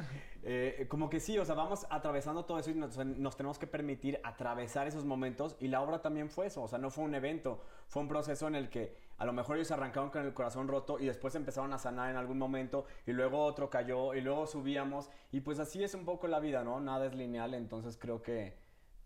Eh, 0.44 0.86
como 0.88 1.10
que 1.10 1.18
sí, 1.18 1.36
o 1.36 1.44
sea, 1.44 1.56
vamos 1.56 1.86
atravesando 1.90 2.44
todo 2.44 2.58
eso 2.58 2.70
y 2.70 2.74
nos, 2.74 2.96
nos, 2.96 3.36
tenemos 3.36 3.58
que 3.58 3.66
permitir 3.66 4.20
atravesar 4.22 4.86
esos 4.86 5.04
momentos 5.04 5.56
y 5.58 5.68
la 5.68 5.82
obra 5.82 6.00
también 6.00 6.30
fue 6.30 6.46
eso, 6.46 6.62
o 6.62 6.68
sea, 6.68 6.78
no 6.78 6.90
fue 6.90 7.04
un 7.04 7.14
evento, 7.14 7.60
fue 7.88 8.02
un 8.02 8.08
proceso 8.08 8.46
en 8.46 8.54
el 8.54 8.70
que 8.70 8.96
a 9.18 9.26
lo 9.26 9.32
mejor 9.32 9.56
ellos 9.56 9.72
arrancaron 9.72 10.10
con 10.10 10.24
el 10.24 10.32
corazón 10.32 10.68
roto 10.68 11.00
y 11.00 11.06
después 11.06 11.34
empezaron 11.34 11.72
a 11.72 11.78
sanar 11.78 12.10
en 12.10 12.16
algún 12.16 12.38
momento 12.38 12.86
y 13.04 13.12
luego 13.12 13.44
otro 13.44 13.68
cayó 13.68 14.14
y 14.14 14.20
luego 14.20 14.46
subíamos 14.46 15.10
y 15.32 15.40
pues 15.40 15.58
así 15.58 15.82
es 15.82 15.94
un 15.94 16.04
poco 16.04 16.28
la 16.28 16.38
vida, 16.38 16.62
¿no? 16.62 16.78
Nada 16.78 17.06
es 17.06 17.14
lineal, 17.14 17.54
entonces 17.54 17.98
creo 18.00 18.22
que 18.22 18.56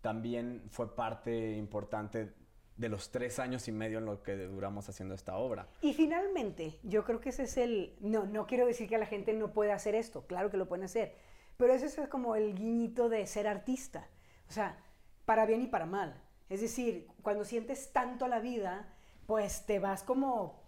también 0.01 0.63
fue 0.69 0.95
parte 0.95 1.57
importante 1.57 2.33
de 2.77 2.89
los 2.89 3.11
tres 3.11 3.39
años 3.39 3.67
y 3.67 3.71
medio 3.71 3.99
en 3.99 4.05
lo 4.05 4.23
que 4.23 4.35
duramos 4.35 4.89
haciendo 4.89 5.13
esta 5.13 5.37
obra. 5.37 5.67
Y 5.81 5.93
finalmente, 5.93 6.79
yo 6.83 7.03
creo 7.03 7.19
que 7.19 7.29
ese 7.29 7.43
es 7.43 7.57
el... 7.57 7.95
No, 7.99 8.25
no 8.25 8.47
quiero 8.47 8.65
decir 8.65 8.89
que 8.89 8.97
la 8.97 9.05
gente 9.05 9.33
no 9.33 9.53
pueda 9.53 9.75
hacer 9.75 9.95
esto, 9.95 10.25
claro 10.25 10.49
que 10.49 10.57
lo 10.57 10.67
pueden 10.67 10.85
hacer, 10.85 11.15
pero 11.57 11.73
ese 11.73 11.85
es 11.85 12.09
como 12.09 12.35
el 12.35 12.55
guiñito 12.55 13.09
de 13.09 13.25
ser 13.27 13.47
artista, 13.47 14.07
o 14.49 14.51
sea, 14.51 14.83
para 15.25 15.45
bien 15.45 15.61
y 15.61 15.67
para 15.67 15.85
mal. 15.85 16.21
Es 16.49 16.61
decir, 16.61 17.07
cuando 17.21 17.45
sientes 17.45 17.91
tanto 17.93 18.27
la 18.27 18.39
vida, 18.39 18.93
pues 19.27 19.65
te 19.65 19.79
vas 19.79 20.03
como, 20.03 20.61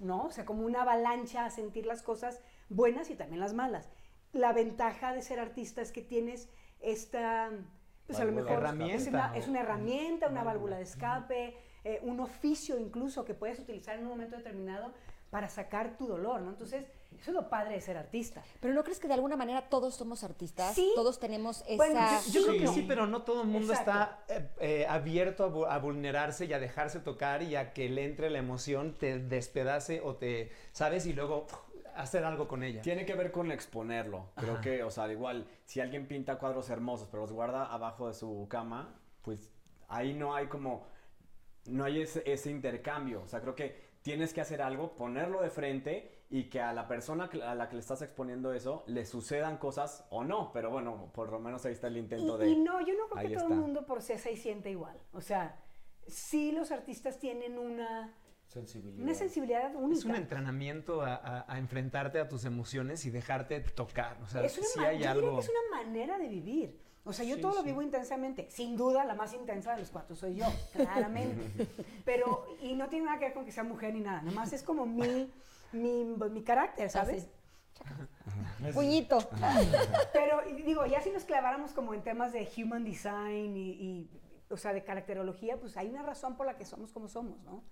¿no? 0.00 0.26
O 0.26 0.30
sea, 0.30 0.44
como 0.44 0.64
una 0.64 0.82
avalancha 0.82 1.44
a 1.44 1.50
sentir 1.50 1.86
las 1.86 2.02
cosas 2.02 2.40
buenas 2.68 3.10
y 3.10 3.16
también 3.16 3.40
las 3.40 3.54
malas. 3.54 3.88
La 4.32 4.52
ventaja 4.52 5.12
de 5.12 5.22
ser 5.22 5.38
artista 5.38 5.82
es 5.82 5.92
que 5.92 6.02
tienes 6.02 6.48
esta 6.80 7.50
pues 8.06 8.20
a 8.20 8.24
lo 8.24 8.32
mejor 8.32 8.64
Es, 8.88 9.06
una, 9.08 9.36
es 9.36 9.48
una 9.48 9.60
herramienta, 9.60 10.28
una 10.28 10.44
válvula 10.44 10.76
de 10.76 10.82
escape, 10.82 11.56
eh, 11.84 12.00
un 12.02 12.20
oficio 12.20 12.78
incluso 12.78 13.24
que 13.24 13.34
puedes 13.34 13.58
utilizar 13.58 13.96
en 13.96 14.02
un 14.02 14.08
momento 14.08 14.36
determinado 14.36 14.92
para 15.30 15.48
sacar 15.48 15.96
tu 15.96 16.06
dolor, 16.06 16.40
¿no? 16.40 16.50
Entonces, 16.50 16.86
eso 17.18 17.30
es 17.30 17.34
lo 17.34 17.48
padre 17.48 17.74
de 17.74 17.80
ser 17.80 17.96
artista. 17.96 18.42
Pero 18.60 18.74
¿no 18.74 18.84
crees 18.84 19.00
que 19.00 19.08
de 19.08 19.14
alguna 19.14 19.36
manera 19.36 19.68
todos 19.68 19.94
somos 19.94 20.22
artistas? 20.22 20.74
Sí. 20.74 20.92
Todos 20.94 21.18
tenemos 21.18 21.62
esa... 21.66 21.76
Bueno, 21.76 22.00
yo, 22.30 22.46
creo 22.46 22.60
que 22.60 22.68
sí, 22.68 22.84
pero 22.86 23.06
no 23.06 23.22
todo 23.22 23.42
el 23.42 23.48
mundo 23.48 23.72
está 23.72 24.20
eh, 24.28 24.48
eh, 24.60 24.86
abierto 24.88 25.66
a, 25.66 25.74
a, 25.74 25.78
vulnerarse 25.78 26.44
y 26.46 26.52
a 26.52 26.58
dejarse 26.58 27.00
tocar 27.00 27.42
y 27.42 27.56
a 27.56 27.72
que 27.72 27.88
le 27.88 28.04
entre 28.04 28.30
la 28.30 28.38
emoción, 28.38 28.94
te 28.94 29.18
despedace 29.18 30.00
o 30.00 30.14
te, 30.14 30.52
¿sabes? 30.72 31.06
Y 31.06 31.12
luego 31.12 31.46
hacer 31.96 32.24
algo 32.24 32.48
con 32.48 32.62
ella. 32.62 32.82
Tiene 32.82 33.04
que 33.04 33.14
ver 33.14 33.32
con 33.32 33.50
exponerlo. 33.50 34.30
Creo 34.36 34.60
que, 34.60 34.82
o 34.82 34.90
sea, 34.90 35.10
igual, 35.10 35.46
si 35.64 35.80
alguien 35.80 36.06
pinta 36.06 36.38
cuadros 36.38 36.70
hermosos, 36.70 37.08
pero 37.10 37.22
los 37.22 37.32
guarda 37.32 37.66
abajo 37.66 38.08
de 38.08 38.14
su 38.14 38.46
cama, 38.48 38.98
pues 39.22 39.50
ahí 39.88 40.14
no 40.14 40.34
hay 40.34 40.46
como, 40.46 40.86
no 41.66 41.84
hay 41.84 42.02
ese, 42.02 42.22
ese 42.30 42.50
intercambio. 42.50 43.22
O 43.22 43.28
sea, 43.28 43.40
creo 43.40 43.54
que 43.54 43.86
tienes 44.02 44.32
que 44.32 44.40
hacer 44.40 44.62
algo, 44.62 44.96
ponerlo 44.96 45.42
de 45.42 45.50
frente 45.50 46.24
y 46.30 46.44
que 46.44 46.60
a 46.60 46.72
la 46.72 46.88
persona 46.88 47.30
a 47.44 47.54
la 47.54 47.68
que 47.68 47.76
le 47.76 47.80
estás 47.80 48.02
exponiendo 48.02 48.52
eso 48.52 48.84
le 48.86 49.04
sucedan 49.04 49.58
cosas 49.58 50.06
o 50.10 50.24
no, 50.24 50.52
pero 50.52 50.70
bueno, 50.70 51.10
por 51.12 51.30
lo 51.30 51.38
menos 51.38 51.64
ahí 51.66 51.72
está 51.72 51.86
el 51.86 51.96
intento 51.96 52.36
de... 52.36 52.48
Y 52.48 52.56
no, 52.56 52.80
yo 52.80 52.94
no 52.94 53.08
creo 53.08 53.28
que 53.28 53.36
todo 53.36 53.48
el 53.48 53.60
mundo 53.60 53.86
por 53.86 54.02
ser 54.02 54.18
se 54.18 54.36
siente 54.36 54.70
igual. 54.70 54.96
O 55.12 55.20
sea, 55.20 55.60
sí 56.06 56.52
los 56.52 56.72
artistas 56.72 57.18
tienen 57.18 57.58
una 57.58 58.14
Sensibilidad. 58.56 59.04
Una 59.04 59.14
sensibilidad 59.14 59.74
única. 59.76 59.98
Es 59.98 60.04
un 60.06 60.14
entrenamiento 60.14 61.02
a, 61.02 61.44
a, 61.46 61.58
enfrentarte 61.58 62.18
a 62.20 62.28
tus 62.28 62.46
emociones 62.46 63.04
y 63.04 63.10
dejarte 63.10 63.60
tocar. 63.60 64.16
O 64.22 64.26
sea, 64.26 64.42
es 64.44 64.56
una, 64.56 64.66
sí 64.66 64.80
hay 64.80 65.04
algo... 65.04 65.38
es 65.38 65.50
una 65.50 65.82
manera 65.82 66.18
de 66.18 66.28
vivir. 66.28 66.80
O 67.04 67.12
sea, 67.12 67.24
yo 67.24 67.36
Sí, 67.36 67.40
todo 67.42 67.54
lo 67.54 67.60
sí. 67.60 67.66
vivo 67.66 67.82
intensamente. 67.82 68.48
Sin 68.50 68.76
duda, 68.76 69.04
la 69.04 69.14
más 69.14 69.34
intensa 69.34 69.74
de 69.74 69.80
los 69.80 69.90
cuatro 69.90 70.16
soy 70.16 70.36
yo, 70.36 70.46
claramente. 70.72 71.68
Pero, 72.04 72.46
y 72.62 72.74
no 72.74 72.88
tiene 72.88 73.04
nada 73.06 73.18
que 73.18 73.26
ver 73.26 73.34
con 73.34 73.44
que 73.44 73.52
sea 73.52 73.62
mujer 73.62 73.92
ni 73.92 74.00
nada. 74.00 74.22
Nomás 74.22 74.52
es 74.52 74.62
como 74.62 74.86
mi, 74.86 75.30
mi, 75.72 76.04
mi 76.04 76.42
carácter, 76.42 76.90
¿sabes? 76.90 77.28
Puñito. 78.74 79.18
Pero 80.12 80.40
digo, 80.64 80.86
ya 80.86 81.00
si 81.00 81.10
nos 81.10 81.24
claváramos 81.24 81.72
como 81.72 81.94
en 81.94 82.02
temas 82.02 82.32
de 82.32 82.48
human 82.56 82.84
design 82.84 83.56
y, 83.56 83.70
y, 83.70 84.10
o 84.50 84.56
sea, 84.56 84.72
de 84.72 84.82
caracterología, 84.82 85.58
pues 85.60 85.76
hay 85.76 85.88
una 85.88 86.02
razón 86.02 86.36
por 86.36 86.46
la 86.46 86.56
que 86.56 86.64
somos 86.64 86.90
como 86.90 87.08
somos, 87.08 87.42
¿no? 87.44 87.62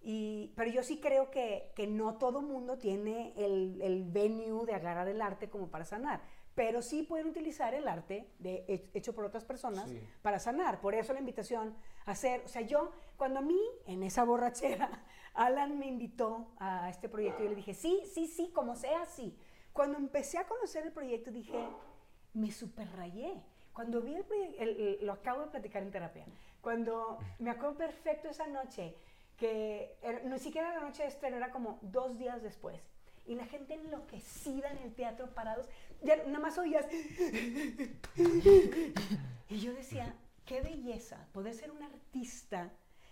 Y, 0.00 0.52
pero 0.56 0.70
yo 0.70 0.82
sí 0.82 1.00
creo 1.00 1.30
que, 1.30 1.72
que 1.74 1.86
no 1.86 2.16
todo 2.18 2.40
mundo 2.40 2.78
tiene 2.78 3.32
el, 3.36 3.80
el 3.82 4.04
venue 4.04 4.64
de 4.64 4.74
agarrar 4.74 5.08
el 5.08 5.20
arte 5.20 5.50
como 5.50 5.68
para 5.70 5.84
sanar, 5.84 6.20
pero 6.54 6.82
sí 6.82 7.02
pueden 7.02 7.26
utilizar 7.28 7.74
el 7.74 7.86
arte 7.88 8.32
de, 8.38 8.64
he- 8.68 8.90
hecho 8.94 9.14
por 9.14 9.24
otras 9.24 9.44
personas 9.44 9.88
Sí. 9.90 10.00
para 10.22 10.38
sanar. 10.38 10.80
Por 10.80 10.94
eso 10.94 11.12
la 11.12 11.18
invitación 11.20 11.76
a 12.06 12.12
hacer, 12.12 12.42
o 12.44 12.48
sea, 12.48 12.62
yo, 12.62 12.92
cuando 13.16 13.40
a 13.40 13.42
mí, 13.42 13.60
en 13.86 14.02
esa 14.02 14.24
borrachera, 14.24 15.04
Alan 15.34 15.78
me 15.78 15.86
invitó 15.86 16.52
a 16.58 16.88
este 16.90 17.08
proyecto, 17.08 17.42
yo 17.42 17.48
le 17.50 17.56
dije, 17.56 17.74
sí, 17.74 18.02
sí, 18.12 18.26
sí, 18.28 18.50
como 18.54 18.76
sea, 18.76 19.04
sí. 19.06 19.36
Cuando 19.72 19.98
empecé 19.98 20.38
a 20.38 20.46
conocer 20.46 20.84
el 20.86 20.92
proyecto, 20.92 21.30
dije, 21.30 21.58
me 22.34 22.50
superrayé. 22.50 23.40
Cuando 23.72 24.00
vi 24.00 24.14
el 24.16 24.24
proyecto, 24.24 25.04
lo 25.04 25.12
acabo 25.12 25.42
de 25.42 25.46
platicar 25.48 25.82
en 25.84 25.92
terapia, 25.92 26.26
cuando 26.60 27.18
me 27.38 27.50
acuerdo 27.50 27.76
perfecto 27.76 28.28
esa 28.28 28.48
noche, 28.48 28.96
que 29.38 29.96
era- 30.02 30.20
ni 30.20 30.38
siquiera 30.38 30.74
la 30.74 30.80
noche 30.80 31.02
de 31.04 31.08
estreno, 31.08 31.36
era 31.36 31.50
como 31.50 31.78
dos 31.80 32.18
días 32.18 32.42
después. 32.42 32.82
Y 33.26 33.34
la 33.34 33.46
gente 33.46 33.74
enloquecida 33.74 34.70
en 34.70 34.78
el 34.78 34.94
teatro, 34.94 35.28
parados, 35.34 35.68
ya 36.02 36.16
nada 36.26 36.38
más 36.38 36.58
oías. 36.58 36.86
Y 39.48 39.58
yo 39.60 39.72
decía, 39.72 40.14
qué 40.44 40.60
belleza 40.60 41.26
poder 41.32 41.54
ser 41.54 41.70
un 41.70 41.82
artista 41.82 42.70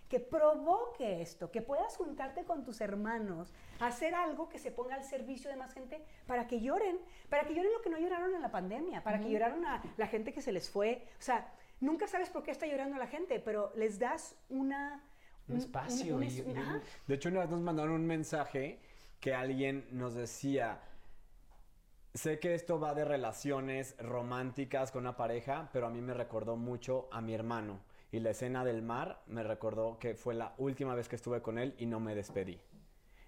que 0.09 0.21
provoque 0.21 1.21
esto, 1.21 1.51
que 1.51 1.63
puedas 1.63 1.97
juntarte 1.97 2.45
con 2.45 2.65
tus 2.65 2.81
hermanos, 2.81 3.53
hacer 3.81 4.15
algo 4.15 4.49
que 4.49 4.59
se 4.59 4.71
ponga 4.71 4.95
al 4.95 5.03
servicio 5.05 5.51
de 5.51 5.57
más 5.57 5.73
gente 5.75 6.01
para 6.27 6.47
que 6.47 6.61
lloren, 6.61 6.99
para 7.29 7.45
que 7.45 7.55
lloren 7.55 7.73
lo 7.73 7.83
que 7.83 7.91
no 7.91 7.99
lloraron 7.99 8.35
en 8.35 8.41
la 8.41 8.51
pandemia, 8.53 9.03
para 9.03 9.21
que 9.21 9.31
lloraron 9.31 9.65
a 9.67 9.83
la 9.97 10.07
gente 10.07 10.33
que 10.33 10.41
se 10.43 10.53
les 10.53 10.71
fue. 10.71 11.03
O 11.19 11.23
sea, 11.23 11.53
nunca 11.81 12.07
sabes 12.07 12.31
por 12.31 12.45
qué 12.45 12.53
está 12.53 12.67
llorando 12.67 12.97
la 12.99 13.09
gente, 13.09 13.41
pero 13.41 13.73
les 13.75 13.99
das 13.99 14.37
una... 14.49 15.03
Un 15.49 15.57
espacio 15.59 16.23
y-. 16.23 16.43
De 17.07 17.15
hecho, 17.15 17.29
una 17.29 17.41
vez 17.41 17.51
nos 17.51 17.61
mandaron 17.61 17.93
un 17.93 18.07
mensaje 18.07 18.79
que 19.21 19.35
alguien 19.35 19.87
nos 19.93 20.15
decía, 20.15 20.81
sé 22.15 22.39
que 22.39 22.55
esto 22.55 22.79
va 22.81 22.95
de 22.95 23.05
relaciones 23.05 23.97
románticas 23.99 24.91
con 24.91 25.03
una 25.03 25.17
pareja, 25.17 25.69
pero 25.73 25.87
a 25.87 25.91
mí 25.91 26.01
me 26.01 26.15
recordó 26.15 26.57
mucho 26.57 27.09
a 27.13 27.21
mi 27.21 27.35
hermano. 27.35 27.81
Y 28.13 28.21
la 28.21 28.31
escena 28.31 28.65
del 28.65 28.83
mar 28.83 29.23
me 29.27 29.43
recordó 29.43 29.99
que 29.99 30.15
fue 30.15 30.35
la 30.35 30.55
última 30.59 30.95
vez 30.95 31.09
que 31.09 31.17
estuve 31.17 31.43
con 31.43 31.59
él 31.59 31.75
y 31.79 31.87
no 31.87 32.01
me 32.01 32.15
despedí. 32.15 32.59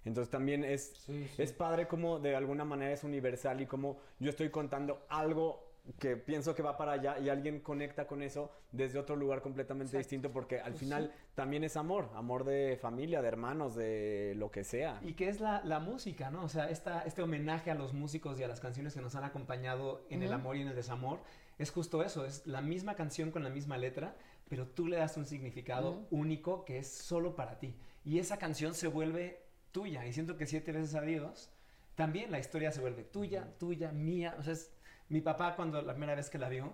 Entonces 0.05 0.31
también 0.31 0.63
es, 0.63 0.93
Sí, 1.05 1.27
sí. 1.35 1.41
es 1.41 1.51
padre 1.53 1.87
como 1.87 2.19
de 2.19 2.35
alguna 2.35 2.63
manera 2.65 2.93
es 2.93 3.03
universal 3.03 3.59
y 3.61 3.65
como 3.65 3.99
yo 4.19 4.29
estoy 4.29 4.49
contando 4.49 5.05
algo 5.09 5.68
que 5.97 6.15
pienso 6.17 6.53
que 6.53 6.61
va 6.61 6.77
para 6.77 6.91
allá 6.93 7.17
y 7.19 7.29
alguien 7.29 7.59
conecta 7.61 8.05
con 8.05 8.21
eso 8.21 8.51
desde 8.71 8.99
otro 8.99 9.15
lugar 9.15 9.41
completamente 9.41 9.97
distinto 9.97 10.31
porque 10.31 10.59
al 10.59 10.75
final 10.75 11.11
también 11.35 11.63
es 11.63 11.75
amor, 11.77 12.09
amor 12.15 12.43
de 12.43 12.77
familia, 12.79 13.21
de 13.21 13.27
hermanos, 13.27 13.75
de 13.75 14.33
lo 14.37 14.51
que 14.51 14.63
sea. 14.63 14.99
Y 15.03 15.13
que 15.13 15.29
es 15.29 15.39
la, 15.39 15.63
la 15.63 15.79
música, 15.79 16.29
¿no? 16.29 16.43
O 16.43 16.49
sea, 16.49 16.69
esta, 16.69 17.01
este 17.01 17.21
homenaje 17.21 17.71
a 17.71 17.75
los 17.75 17.93
músicos 17.93 18.39
y 18.39 18.43
a 18.43 18.47
las 18.47 18.59
canciones 18.59 18.93
que 18.93 19.01
nos 19.01 19.15
han 19.15 19.23
acompañado 19.23 20.05
en 20.09 20.21
el 20.23 20.33
amor 20.33 20.57
y 20.57 20.61
en 20.61 20.67
el 20.67 20.75
desamor, 20.75 21.19
es 21.57 21.71
justo 21.71 22.03
eso, 22.03 22.25
es 22.25 22.45
la 22.45 22.61
misma 22.61 22.95
canción 22.95 23.31
con 23.31 23.43
la 23.43 23.49
misma 23.49 23.77
letra, 23.77 24.15
pero 24.47 24.67
tú 24.67 24.87
le 24.87 24.97
das 24.97 25.17
un 25.17 25.25
significado 25.25 26.07
único 26.11 26.65
que 26.65 26.77
es 26.77 26.87
solo 26.87 27.35
para 27.35 27.59
ti. 27.59 27.75
Y 28.05 28.19
esa 28.19 28.37
canción 28.37 28.73
se 28.73 28.87
vuelve 28.87 29.43
tuya. 29.71 30.05
Y 30.05 30.13
siento 30.13 30.37
que 30.37 30.45
siete 30.45 30.71
veces 30.71 30.95
a 30.95 31.01
Dios, 31.01 31.51
también 31.95 32.31
la 32.31 32.39
historia 32.39 32.71
se 32.71 32.79
vuelve 32.81 33.03
tuya, 33.03 33.53
tuya, 33.59 33.91
mía. 33.91 34.35
O 34.39 34.43
sea, 34.43 34.53
es- 34.53 34.71
mi 35.09 35.21
papá 35.21 35.55
cuando 35.55 35.81
la 35.81 35.93
primera 35.93 36.15
vez 36.15 36.29
que 36.29 36.37
la 36.37 36.49
vio, 36.49 36.73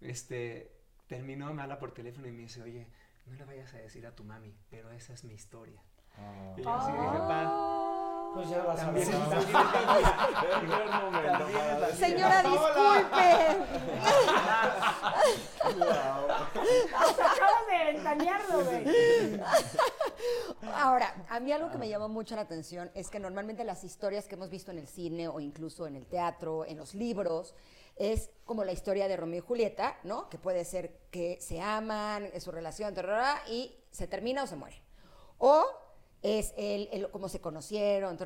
este, 0.00 0.72
terminó, 1.06 1.52
me 1.52 1.62
habla 1.62 1.78
por 1.78 1.92
teléfono 1.92 2.26
y 2.26 2.32
me 2.32 2.42
dice, 2.42 2.62
oye, 2.62 2.88
no 3.26 3.34
le 3.34 3.44
vayas 3.44 3.72
a 3.74 3.78
decir 3.78 4.06
a 4.06 4.14
tu 4.14 4.24
mami, 4.24 4.54
pero 4.70 4.90
esa 4.90 5.12
es 5.12 5.24
mi 5.24 5.34
historia. 5.34 5.82
Y 6.56 6.62
yo 6.62 6.74
así 6.74 6.92
dije, 6.92 7.18
pa, 7.28 8.32
Pues 8.34 8.48
Señora, 11.96 12.42
disculpe. 12.42 13.56
Ventanearlo, 17.92 18.64
güey. 18.64 19.40
Ahora, 20.74 21.14
a 21.28 21.40
mí 21.40 21.52
algo 21.52 21.70
que 21.70 21.78
me 21.78 21.88
llamó 21.88 22.08
mucho 22.08 22.34
la 22.34 22.42
atención 22.42 22.90
es 22.94 23.08
que 23.08 23.18
normalmente 23.18 23.64
las 23.64 23.84
historias 23.84 24.26
que 24.26 24.34
hemos 24.34 24.50
visto 24.50 24.70
en 24.70 24.78
el 24.78 24.88
cine 24.88 25.28
o 25.28 25.40
incluso 25.40 25.86
en 25.86 25.96
el 25.96 26.06
teatro, 26.06 26.64
en 26.64 26.76
los 26.76 26.94
libros, 26.94 27.54
es 27.96 28.30
como 28.44 28.64
la 28.64 28.72
historia 28.72 29.08
de 29.08 29.16
Romeo 29.16 29.38
y 29.38 29.46
Julieta, 29.46 29.96
¿no? 30.04 30.28
Que 30.28 30.38
puede 30.38 30.64
ser 30.64 30.98
que 31.10 31.38
se 31.40 31.60
aman, 31.60 32.28
es 32.32 32.44
su 32.44 32.52
relación, 32.52 32.94
y 33.48 33.74
se 33.90 34.06
termina 34.06 34.42
o 34.42 34.46
se 34.46 34.56
mueren. 34.56 34.80
O 35.38 35.64
es 36.22 36.52
el, 36.56 36.88
el- 36.92 37.10
cómo 37.10 37.28
se 37.28 37.40
conocieron, 37.40 38.18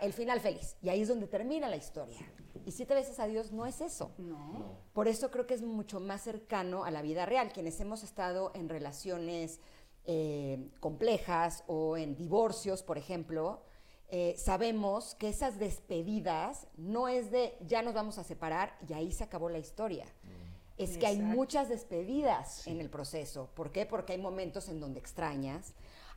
el 0.00 0.12
final 0.12 0.40
feliz. 0.40 0.76
Y 0.82 0.88
ahí 0.88 1.02
es 1.02 1.08
donde 1.08 1.26
termina 1.26 1.68
la 1.68 1.76
historia. 1.76 2.18
Y 2.66 2.72
siete 2.72 2.94
veces 2.94 3.18
a 3.20 3.26
Dios 3.26 3.52
no 3.52 3.66
es 3.66 3.80
eso. 3.80 4.10
No. 4.18 4.78
Por 4.92 5.06
eso 5.08 5.30
creo 5.30 5.46
que 5.46 5.54
es 5.54 5.62
mucho 5.62 6.00
más 6.00 6.22
cercano 6.22 6.84
a 6.84 6.90
la 6.90 7.02
vida 7.02 7.26
real. 7.26 7.52
Quienes 7.52 7.78
hemos 7.80 8.02
estado 8.02 8.52
en 8.54 8.68
relaciones 8.68 9.60
eh, 10.06 10.70
complejas 10.80 11.64
o 11.66 11.96
en 11.96 12.16
divorcios, 12.16 12.82
por 12.82 12.96
ejemplo, 12.98 13.62
eh, 14.08 14.34
sabemos 14.38 15.14
que 15.16 15.28
esas 15.28 15.58
despedidas 15.58 16.66
no 16.76 17.08
es 17.08 17.30
de 17.30 17.56
ya 17.66 17.82
nos 17.82 17.94
vamos 17.94 18.18
a 18.18 18.24
separar 18.24 18.76
y 18.88 18.92
ahí 18.94 19.12
se 19.12 19.24
acabó 19.24 19.48
la 19.48 19.58
historia. 19.58 20.06
Es 20.76 20.98
que 20.98 21.06
hay 21.06 21.18
muchas 21.18 21.68
despedidas 21.68 22.66
en 22.66 22.80
el 22.80 22.90
proceso. 22.90 23.48
¿Por 23.54 23.70
qué? 23.70 23.86
Porque 23.86 24.12
hay 24.14 24.18
momentos 24.18 24.68
en 24.68 24.80
donde 24.80 24.98
extrañas, 24.98 25.72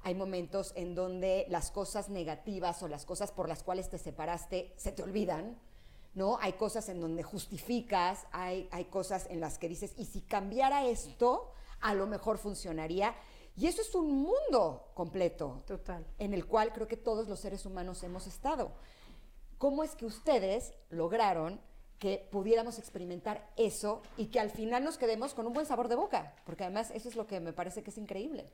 hay 0.08 0.16
momentos 0.16 0.72
en 0.78 0.96
donde 0.96 1.46
las 1.50 1.70
cosas 1.70 2.08
negativas 2.08 2.82
o 2.82 2.88
las 2.88 3.04
cosas 3.04 3.34
por 3.34 3.50
las 3.50 3.62
cuales 3.62 3.90
te 3.90 3.98
separaste 3.98 4.74
se 4.78 4.94
te 4.94 5.04
olvidan, 5.04 5.60
¿no? 6.14 6.38
Hay 6.40 6.54
cosas 6.54 6.88
en 6.88 7.02
donde 7.02 7.24
justificas, 7.24 8.26
hay, 8.32 8.70
hay 8.72 8.86
cosas 8.86 9.28
en 9.30 9.42
las 9.42 9.58
que 9.58 9.68
dices, 9.68 9.94
y 9.98 10.06
si 10.06 10.22
cambiara 10.22 10.86
esto, 10.88 11.52
a 11.82 11.94
lo 11.94 12.08
mejor 12.08 12.38
funcionaría. 12.38 13.16
Y 13.58 13.68
eso 13.68 13.82
es 13.82 13.94
un 13.96 14.22
mundo 14.22 14.92
completo 14.94 15.62
Total. 15.68 16.06
en 16.20 16.34
el 16.34 16.46
cual 16.46 16.72
creo 16.72 16.88
que 16.88 16.96
todos 16.96 17.28
los 17.28 17.42
seres 17.42 17.66
humanos 17.66 18.02
hemos 18.04 18.28
estado. 18.28 18.72
¿Cómo 19.58 19.84
es 19.84 19.94
que 19.98 20.06
ustedes 20.06 20.74
lograron 20.90 21.60
que 22.00 22.30
pudiéramos 22.32 22.80
experimentar 22.80 23.46
eso 23.58 24.04
y 24.16 24.28
que 24.28 24.40
al 24.40 24.52
final 24.52 24.86
nos 24.86 24.98
quedemos 24.98 25.34
con 25.34 25.48
un 25.48 25.54
buen 25.54 25.66
sabor 25.66 25.90
de 25.90 25.96
boca? 25.96 26.34
Porque 26.46 26.64
además 26.64 26.92
eso 26.92 27.10
es 27.10 27.18
lo 27.18 27.28
que 27.28 27.42
me 27.42 27.52
parece 27.52 27.84
que 27.84 27.90
es 27.90 27.98
increíble. 27.98 28.46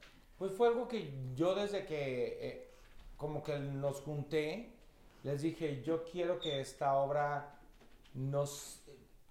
Pues 0.43 0.57
fue 0.57 0.67
algo 0.67 0.89
que 0.89 1.09
yo 1.35 1.55
desde 1.55 1.85
que 1.85 2.37
eh, 2.41 2.67
como 3.15 3.41
que 3.41 3.57
nos 3.59 4.01
junté, 4.01 4.73
les 5.23 5.41
dije, 5.41 5.81
yo 5.83 6.03
quiero 6.03 6.37
que 6.37 6.59
esta 6.59 6.95
obra 6.97 7.55
nos, 8.13 8.83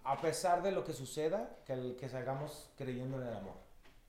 a 0.05 0.18
pesar 0.22 0.62
de 0.62 0.72
lo 0.72 0.85
que 0.85 0.94
suceda, 0.94 1.59
que, 1.66 1.75
el- 1.75 1.96
que 1.96 2.09
salgamos 2.09 2.70
creyendo 2.79 3.20
en 3.20 3.29
el 3.29 3.35
amor. 3.35 3.57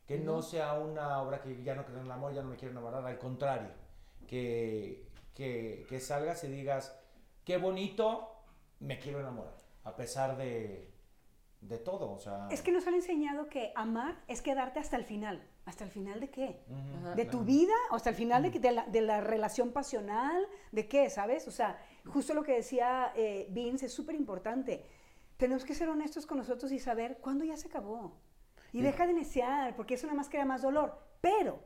Que 0.07 0.17
no 0.17 0.41
sea 0.41 0.75
una 0.75 1.21
obra 1.21 1.41
que 1.41 1.61
ya 1.61 1.75
no 1.75 1.83
creo 1.83 1.97
en 1.99 2.05
el 2.05 2.11
amor, 2.13 2.33
ya 2.33 2.41
no 2.41 2.47
me 2.51 2.55
quiero 2.55 2.71
enamorar, 2.71 3.05
al 3.05 3.17
contrario. 3.19 3.71
Que, 4.25 5.05
que, 5.35 5.85
que 5.89 5.99
salgas 5.99 6.41
y 6.45 6.47
digas, 6.47 6.97
qué 7.43 7.57
bonito, 7.57 8.31
me 8.79 8.97
quiero 8.97 9.19
enamorar. 9.19 9.57
A 9.83 9.93
pesar 9.97 10.37
de, 10.37 10.89
de 11.59 11.77
todo, 11.79 12.13
o 12.13 12.19
sea... 12.21 12.47
Es 12.49 12.61
que 12.61 12.71
nos 12.71 12.87
han 12.87 12.93
enseñado 12.93 13.49
que 13.49 13.73
amar 13.75 14.23
es 14.29 14.41
quedarte 14.41 14.79
hasta 14.79 14.95
el 14.95 15.03
final. 15.03 15.45
¿Hasta 15.65 15.85
el 15.85 15.89
final 15.91 16.19
de 16.19 16.29
qué? 16.29 16.59
¿De 17.15 17.25
tu 17.25 17.43
vida? 17.43 17.73
¿O 17.91 17.95
hasta 17.95 18.09
el 18.09 18.15
final 18.15 18.43
de, 18.43 18.49
de 18.59 18.71
la, 18.71 18.85
de 18.85 19.01
la 19.01 19.21
relación 19.21 19.71
pasional? 19.71 20.45
¿De 20.73 20.87
qué? 20.89 21.09
¿Sabes? 21.09 21.47
O 21.47 21.51
sea, 21.51 21.79
justo 22.05 22.33
lo 22.33 22.43
que 22.43 22.53
decía 22.53 23.13
eh, 23.15 23.47
Vince 23.49 23.85
es 23.85 23.93
súper 23.93 24.15
importante. 24.15 24.83
Tenemos 25.37 25.63
que 25.63 25.73
ser 25.73 25.87
honestos 25.89 26.25
con 26.25 26.37
nosotros 26.37 26.71
y 26.73 26.79
saber 26.79 27.17
cuándo 27.21 27.45
ya 27.45 27.55
se 27.55 27.67
acabó. 27.69 28.17
Y 28.73 28.81
deja 28.81 29.07
de 29.07 29.13
desear, 29.13 29.75
porque 29.75 29.93
eso 29.93 30.05
nada 30.07 30.17
más 30.17 30.29
crea 30.29 30.43
más 30.45 30.63
dolor. 30.63 30.99
Pero 31.21 31.59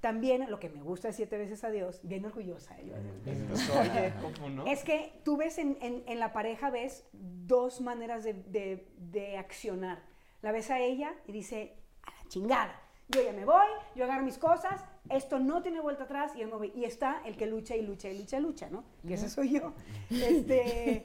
también 0.00 0.50
lo 0.50 0.58
que 0.60 0.68
me 0.70 0.82
gusta 0.82 1.08
de 1.08 1.14
siete 1.14 1.36
veces 1.36 1.64
a 1.64 1.70
Dios, 1.70 2.00
bien 2.02 2.24
orgullosa, 2.24 2.78
¿eh? 2.78 2.86
yo, 2.86 3.80
Oye, 3.80 4.12
¿cómo 4.22 4.48
no? 4.50 4.66
es 4.66 4.84
que 4.84 5.20
tú 5.24 5.36
ves 5.36 5.58
en, 5.58 5.76
en- 5.80 6.02
en 6.06 6.18
la 6.18 6.32
pareja, 6.32 6.70
ves 6.70 7.04
dos 7.12 7.80
maneras 7.80 8.22
de, 8.24 8.34
de- 8.34 8.88
de 8.98 9.36
accionar. 9.38 10.02
La 10.42 10.52
ves 10.52 10.70
a 10.70 10.78
ella 10.78 11.14
y 11.26 11.32
dice, 11.32 11.76
a 12.02 12.10
la 12.10 12.28
chingada, 12.28 12.80
yo 13.08 13.22
ya 13.22 13.32
me 13.32 13.44
voy, 13.44 13.66
yo 13.94 14.04
agarro 14.04 14.24
mis 14.24 14.38
cosas, 14.38 14.84
esto 15.08 15.38
no 15.38 15.62
tiene 15.62 15.80
vuelta 15.80 16.04
atrás 16.04 16.32
y 16.34 16.40
yo 16.40 16.48
me 16.48 16.54
voy. 16.54 16.72
Y 16.74 16.84
está 16.84 17.20
el 17.24 17.36
que 17.36 17.46
lucha 17.46 17.76
y 17.76 17.82
lucha 17.82 18.08
y 18.08 18.18
lucha 18.18 18.38
y 18.38 18.42
lucha, 18.42 18.70
¿no? 18.70 18.84
Que 19.06 19.14
ese 19.14 19.28
soy 19.28 19.60
yo. 19.60 19.74
Este, 20.10 21.02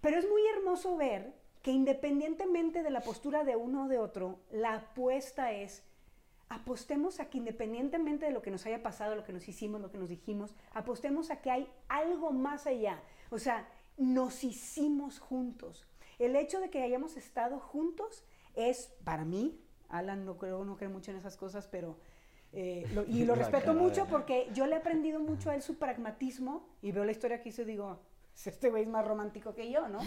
pero 0.00 0.18
es 0.18 0.28
muy 0.28 0.42
hermoso 0.56 0.96
ver 0.96 1.34
que 1.62 1.72
independientemente 1.72 2.82
de 2.82 2.90
la 2.90 3.00
postura 3.00 3.42
de 3.44 3.56
uno 3.56 3.84
o 3.84 3.88
de 3.88 3.98
otro, 3.98 4.38
la 4.50 4.74
apuesta 4.74 5.52
es 5.52 5.82
apostemos 6.48 7.18
a 7.18 7.28
que 7.28 7.38
independientemente 7.38 8.26
de 8.26 8.32
lo 8.32 8.42
que 8.42 8.50
nos 8.50 8.66
haya 8.66 8.82
pasado, 8.82 9.16
lo 9.16 9.24
que 9.24 9.32
nos 9.32 9.48
hicimos, 9.48 9.80
lo 9.80 9.90
que 9.90 9.98
nos 9.98 10.08
dijimos, 10.08 10.54
apostemos 10.72 11.30
a 11.30 11.40
que 11.40 11.50
hay 11.50 11.68
algo 11.88 12.30
más 12.30 12.66
allá. 12.66 13.02
O 13.30 13.38
sea, 13.38 13.68
nos 13.96 14.44
hicimos 14.44 15.18
juntos. 15.18 15.88
El 16.18 16.36
hecho 16.36 16.60
de 16.60 16.70
que 16.70 16.82
hayamos 16.82 17.16
estado 17.16 17.58
juntos 17.58 18.24
es, 18.54 18.92
para 19.04 19.24
mí, 19.24 19.60
Alan 19.88 20.24
no 20.24 20.36
creo, 20.36 20.64
no 20.64 20.76
cree 20.76 20.88
mucho 20.88 21.10
en 21.10 21.16
esas 21.18 21.36
cosas, 21.36 21.66
pero... 21.68 21.96
eh, 22.52 22.86
lo- 22.94 23.04
y 23.04 23.24
lo 23.24 23.34
respeto 23.50 23.74
mucho 23.74 24.06
porque 24.10 24.48
yo 24.54 24.66
le 24.66 24.74
he 24.76 24.78
aprendido 24.78 25.20
mucho 25.20 25.50
a 25.50 25.54
él 25.54 25.62
su 25.62 25.76
pragmatismo 25.78 26.66
y 26.82 26.92
veo 26.92 27.04
la 27.04 27.12
historia 27.12 27.40
que 27.42 27.48
hizo 27.50 27.62
y 27.62 27.66
digo, 27.66 27.98
este 28.44 28.68
güey 28.68 28.82
es 28.82 28.88
más 28.88 29.06
romántico 29.06 29.54
que 29.54 29.70
yo, 29.70 29.88
¿no? 29.88 29.98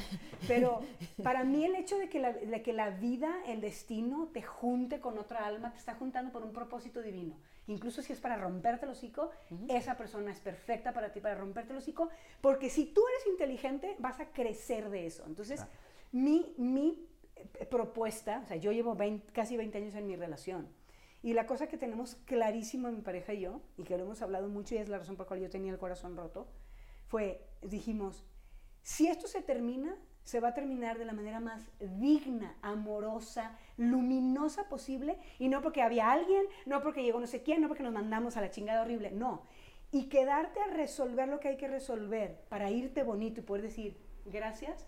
Pero 0.48 0.82
para 1.24 1.44
mí 1.44 1.65
el 1.65 1.76
hecho 1.76 1.98
de 1.98 2.10
que, 2.10 2.20
la, 2.20 2.32
de 2.32 2.62
que 2.62 2.74
la 2.74 2.92
vida, 2.92 3.34
el 3.48 3.60
destino, 3.60 4.30
te 4.32 4.44
junte 4.44 5.00
con 5.00 5.18
otra 5.18 5.46
alma, 5.48 5.72
te 5.72 5.80
está 5.80 5.96
juntando 5.96 6.32
por 6.32 6.44
un 6.44 6.54
propósito 6.54 7.02
divino. 7.02 7.36
Incluso 7.65 8.02
si 8.04 8.13
es 8.13 8.20
para 8.20 8.36
romperte 8.38 8.86
el 8.86 8.92
hocico, 8.92 9.32
esa 9.68 9.98
persona 9.98 10.32
es 10.32 10.39
perfecta 10.39 10.94
para 10.94 11.12
ti, 11.12 11.22
para 11.22 11.36
romperte 11.36 11.72
el 11.72 11.80
hocico, 11.80 12.10
porque 12.42 12.70
si 12.70 12.86
tú 12.86 13.02
eres 13.15 13.26
inteligente, 13.28 13.96
vas 14.00 14.20
a 14.20 14.26
crecer 14.28 14.89
de 14.92 15.08
eso. 15.08 15.24
Entonces, 15.26 15.62
mi, 16.12 16.54
mi 16.58 17.09
propuesta, 17.69 18.41
o 18.43 18.47
sea, 18.47 18.58
yo 18.58 18.71
llevo 18.71 18.95
20 18.95 19.32
casi 19.34 19.58
20 19.58 19.78
años 19.78 19.95
en 19.95 20.08
mi 20.08 20.15
relación, 20.15 20.67
y 21.21 21.34
la 21.34 21.45
cosa 21.45 21.67
que 21.67 21.78
tenemos 21.78 22.15
clarísimo 22.25 22.91
mi 22.91 23.02
pareja 23.02 23.34
y 23.34 23.41
yo, 23.41 23.62
y 23.78 23.84
que 23.84 23.97
lo 23.97 24.06
hemos 24.06 24.21
hablado 24.21 24.47
mucho 24.47 24.75
y 24.75 24.78
es 24.78 24.88
la 24.88 24.99
razón 24.99 25.17
por 25.17 25.25
la 25.25 25.28
cual 25.30 25.39
yo 25.41 25.49
tenía 25.49 25.71
el 25.71 25.78
corazón 25.78 26.15
roto, 26.15 26.47
fue, 27.08 27.45
dijimos, 27.62 28.23
si 28.82 29.08
esto 29.08 29.28
se 29.28 29.41
termina, 29.41 29.97
se 30.23 30.39
va 30.39 30.49
a 30.49 30.54
terminar 30.54 30.97
de 30.97 31.06
la 31.06 31.13
manera 31.13 31.39
más 31.39 31.69
digna, 31.80 32.56
amorosa, 32.62 33.58
luminosa 33.78 34.69
posible, 34.69 35.17
y 35.39 35.49
no 35.49 35.62
porque 35.62 35.82
había 35.82 36.12
alguien, 36.12 36.45
no 36.65 36.82
porque 36.82 37.04
llegó 37.04 37.19
no 37.19 37.28
sé 37.28 37.43
quién, 37.43 37.62
no 37.62 37.67
porque 37.67 37.84
nos 37.84 37.93
mandamos 37.93 38.38
a 38.38 38.41
la 38.41 38.52
chingada 38.52 38.84
horrible, 38.84 39.12
no. 39.12 39.43
Y 39.91 40.08
quedarte 40.08 40.62
a 40.62 40.67
resolver 40.67 41.28
lo 41.28 41.39
que 41.39 41.49
hay 41.49 41.58
que 41.58 41.67
resolver 41.67 42.45
para 42.47 42.69
irte 42.69 43.04
bonito 43.04 43.41
y 43.41 43.43
poder 43.43 43.63
decir 43.63 43.97
gracias, 44.25 44.86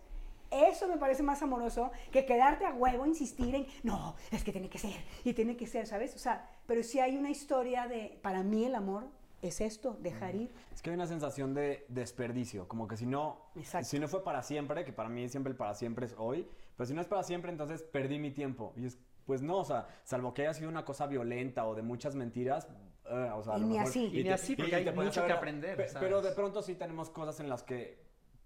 eso 0.52 0.88
me 0.88 0.98
parece 0.98 1.24
más 1.24 1.42
amoroso 1.42 1.92
que 2.12 2.26
quedarte 2.26 2.66
a 2.66 2.74
huevo, 2.74 3.06
insistir 3.06 3.56
en, 3.56 3.66
no, 3.84 4.16
es 4.32 4.44
que 4.44 4.52
tiene 4.52 4.70
que 4.70 4.78
ser, 4.78 4.94
y 5.24 5.34
tiene 5.34 5.56
que 5.58 5.66
ser, 5.68 5.88
¿sabes? 5.88 6.14
O 6.16 6.20
sea, 6.20 6.50
pero 6.66 6.84
si 6.84 7.00
hay 7.00 7.18
una 7.18 7.30
historia 7.30 7.88
de, 7.88 8.20
para 8.22 8.44
mí 8.44 8.66
el 8.66 8.76
amor 8.76 9.06
es 9.42 9.60
esto, 9.62 9.98
dejar 10.02 10.36
ir. 10.36 10.52
Es 10.74 10.82
que 10.82 10.92
hay 10.92 10.96
una 10.96 11.08
sensación 11.08 11.54
de 11.56 11.86
desperdicio, 11.90 12.68
como 12.68 12.88
que 12.88 12.96
si 12.98 13.06
no, 13.08 13.48
Exacto. 13.56 13.88
si 13.88 13.98
no 14.00 14.08
fue 14.08 14.24
para 14.24 14.44
siempre, 14.44 14.84
que 14.86 14.94
para 14.94 15.10
mí 15.10 15.28
siempre 15.30 15.52
el 15.52 15.58
para 15.58 15.74
siempre 15.74 16.06
es 16.06 16.16
hoy, 16.18 16.48
pero 16.78 16.86
si 16.88 16.94
no 16.94 17.02
es 17.02 17.08
para 17.08 17.24
siempre, 17.24 17.52
entonces 17.52 17.82
perdí 17.82 18.20
mi 18.20 18.32
tiempo. 18.32 18.74
Y 18.76 18.86
es, 18.86 19.00
pues 19.26 19.42
no, 19.42 19.58
o 19.58 19.66
sea, 19.66 19.88
salvo 20.04 20.34
que 20.34 20.44
haya 20.44 20.54
sido 20.54 20.70
una 20.70 20.84
cosa 20.86 21.08
violenta 21.08 21.66
o 21.66 21.74
de 21.76 21.82
muchas 21.82 22.14
mentiras, 22.16 22.68
eh, 23.06 23.30
o 23.34 23.44
sea, 23.44 23.54
a 23.54 23.58
Y 23.58 23.62
lo 23.62 23.68
ni 23.68 23.74
mejor- 23.78 23.90
así. 23.90 24.06
Y 24.06 24.18
ni 24.18 24.24
te- 24.24 24.34
así, 24.34 24.56
porque 24.56 24.76
hay 24.76 24.86
te 24.86 24.92
puedes 24.92 25.10
mucho 25.16 25.26
que 25.26 25.32
aprender. 25.34 25.88
Pero 26.00 26.22
de 26.22 26.32
pronto 26.34 26.62
sí 26.62 26.76
tenemos 26.76 27.10
cosas 27.10 27.40
en 27.40 27.50
las 27.50 27.64
que 27.64 27.98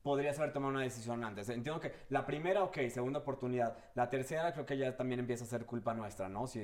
podrías 0.05 0.37
haber 0.37 0.53
tomado 0.53 0.71
una 0.71 0.83
decisión 0.83 1.23
antes. 1.23 1.49
Entiendo 1.49 1.81
que 1.81 1.91
la 2.09 2.27
primera, 2.27 2.63
ok, 2.63 2.77
segunda 2.89 3.17
oportunidad. 3.21 3.75
La 3.95 4.07
tercera 4.07 4.53
creo 4.53 4.63
que 4.63 4.77
ya 4.77 4.95
también 4.95 5.19
empieza 5.19 5.45
a 5.45 5.47
ser 5.47 5.65
culpa 5.65 5.95
nuestra, 5.95 6.29
¿no? 6.29 6.45
Si 6.45 6.59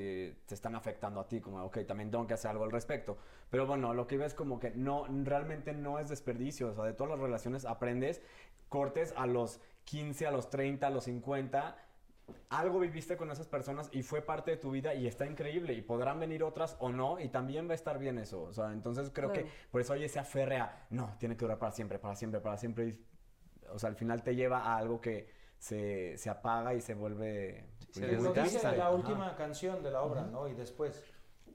te 0.46 0.54
están 0.54 0.76
afectando 0.76 1.20
a 1.20 1.28
ti, 1.28 1.42
como, 1.42 1.66
ok, 1.66 1.80
también 1.88 2.12
tengo 2.12 2.28
que 2.28 2.36
hacer 2.36 2.52
algo 2.52 2.66
al 2.66 2.72
respecto. 2.72 3.18
Pero 3.50 3.66
bueno, 3.66 3.96
lo 3.96 4.06
que 4.06 4.18
ves 4.18 4.36
como 4.36 4.60
que 4.60 4.70
no, 4.76 5.08
realmente 5.24 5.74
no 5.74 5.98
es 5.98 6.08
desperdicio. 6.10 6.68
O 6.70 6.76
sea, 6.76 6.84
de 6.84 6.94
todas 6.94 7.14
las 7.14 7.20
relaciones 7.20 7.66
aprendes 7.66 8.22
cortes 8.70 9.12
a 9.18 9.26
los 9.26 9.60
15, 9.86 10.28
a 10.28 10.32
los 10.32 10.52
30, 10.52 10.86
a 10.86 10.90
los 10.92 11.06
50. 11.06 11.78
Algo 12.50 12.80
viviste 12.80 13.18
con 13.18 13.32
esas 13.32 13.48
personas 13.48 13.90
y 13.92 14.04
fue 14.04 14.22
parte 14.22 14.52
de 14.52 14.58
tu 14.58 14.70
vida 14.70 14.94
y 14.94 15.08
está 15.08 15.26
increíble 15.26 15.74
y 15.74 15.82
podrán 15.82 16.20
venir 16.20 16.44
otras 16.44 16.78
o 16.80 16.92
no 16.92 17.20
y 17.20 17.28
también 17.30 17.68
va 17.68 17.72
a 17.72 17.76
estar 17.76 17.98
bien 17.98 18.20
eso. 18.20 18.44
O 18.44 18.54
sea, 18.54 18.72
entonces 18.72 19.10
creo 19.12 19.32
Claro. 19.32 19.48
que 19.48 19.52
por 19.72 19.82
eso 19.82 19.94
oye 19.94 20.08
se 20.08 20.20
aferre 20.20 20.58
a, 20.58 20.86
no, 20.92 21.16
tiene 21.18 21.36
que 21.36 21.44
durar 21.44 21.58
para 21.58 21.72
siempre, 21.72 21.98
para 21.98 22.16
siempre, 22.16 22.40
para 22.40 22.58
siempre. 22.58 22.88
y, 22.88 23.11
o 23.74 23.80
sea, 23.80 23.90
al 23.90 23.96
final 23.96 24.24
te 24.24 24.36
lleva 24.36 24.60
a 24.60 24.78
algo 24.78 25.00
que 25.02 25.30
se, 25.58 26.18
se 26.18 26.30
apaga 26.30 26.74
y 26.74 26.82
se 26.82 26.96
vuelve... 26.96 27.66
se 27.92 28.02
pues, 28.02 28.12
desgasta. 28.24 28.44
dice 28.44 28.78
la 28.78 28.88
Ajá. 28.88 28.92
última 28.92 29.36
canción 29.36 29.84
de 29.84 29.92
la 29.92 30.02
obra, 30.02 30.24
¿no? 30.24 30.48
Y 30.48 30.54
después, 30.54 31.04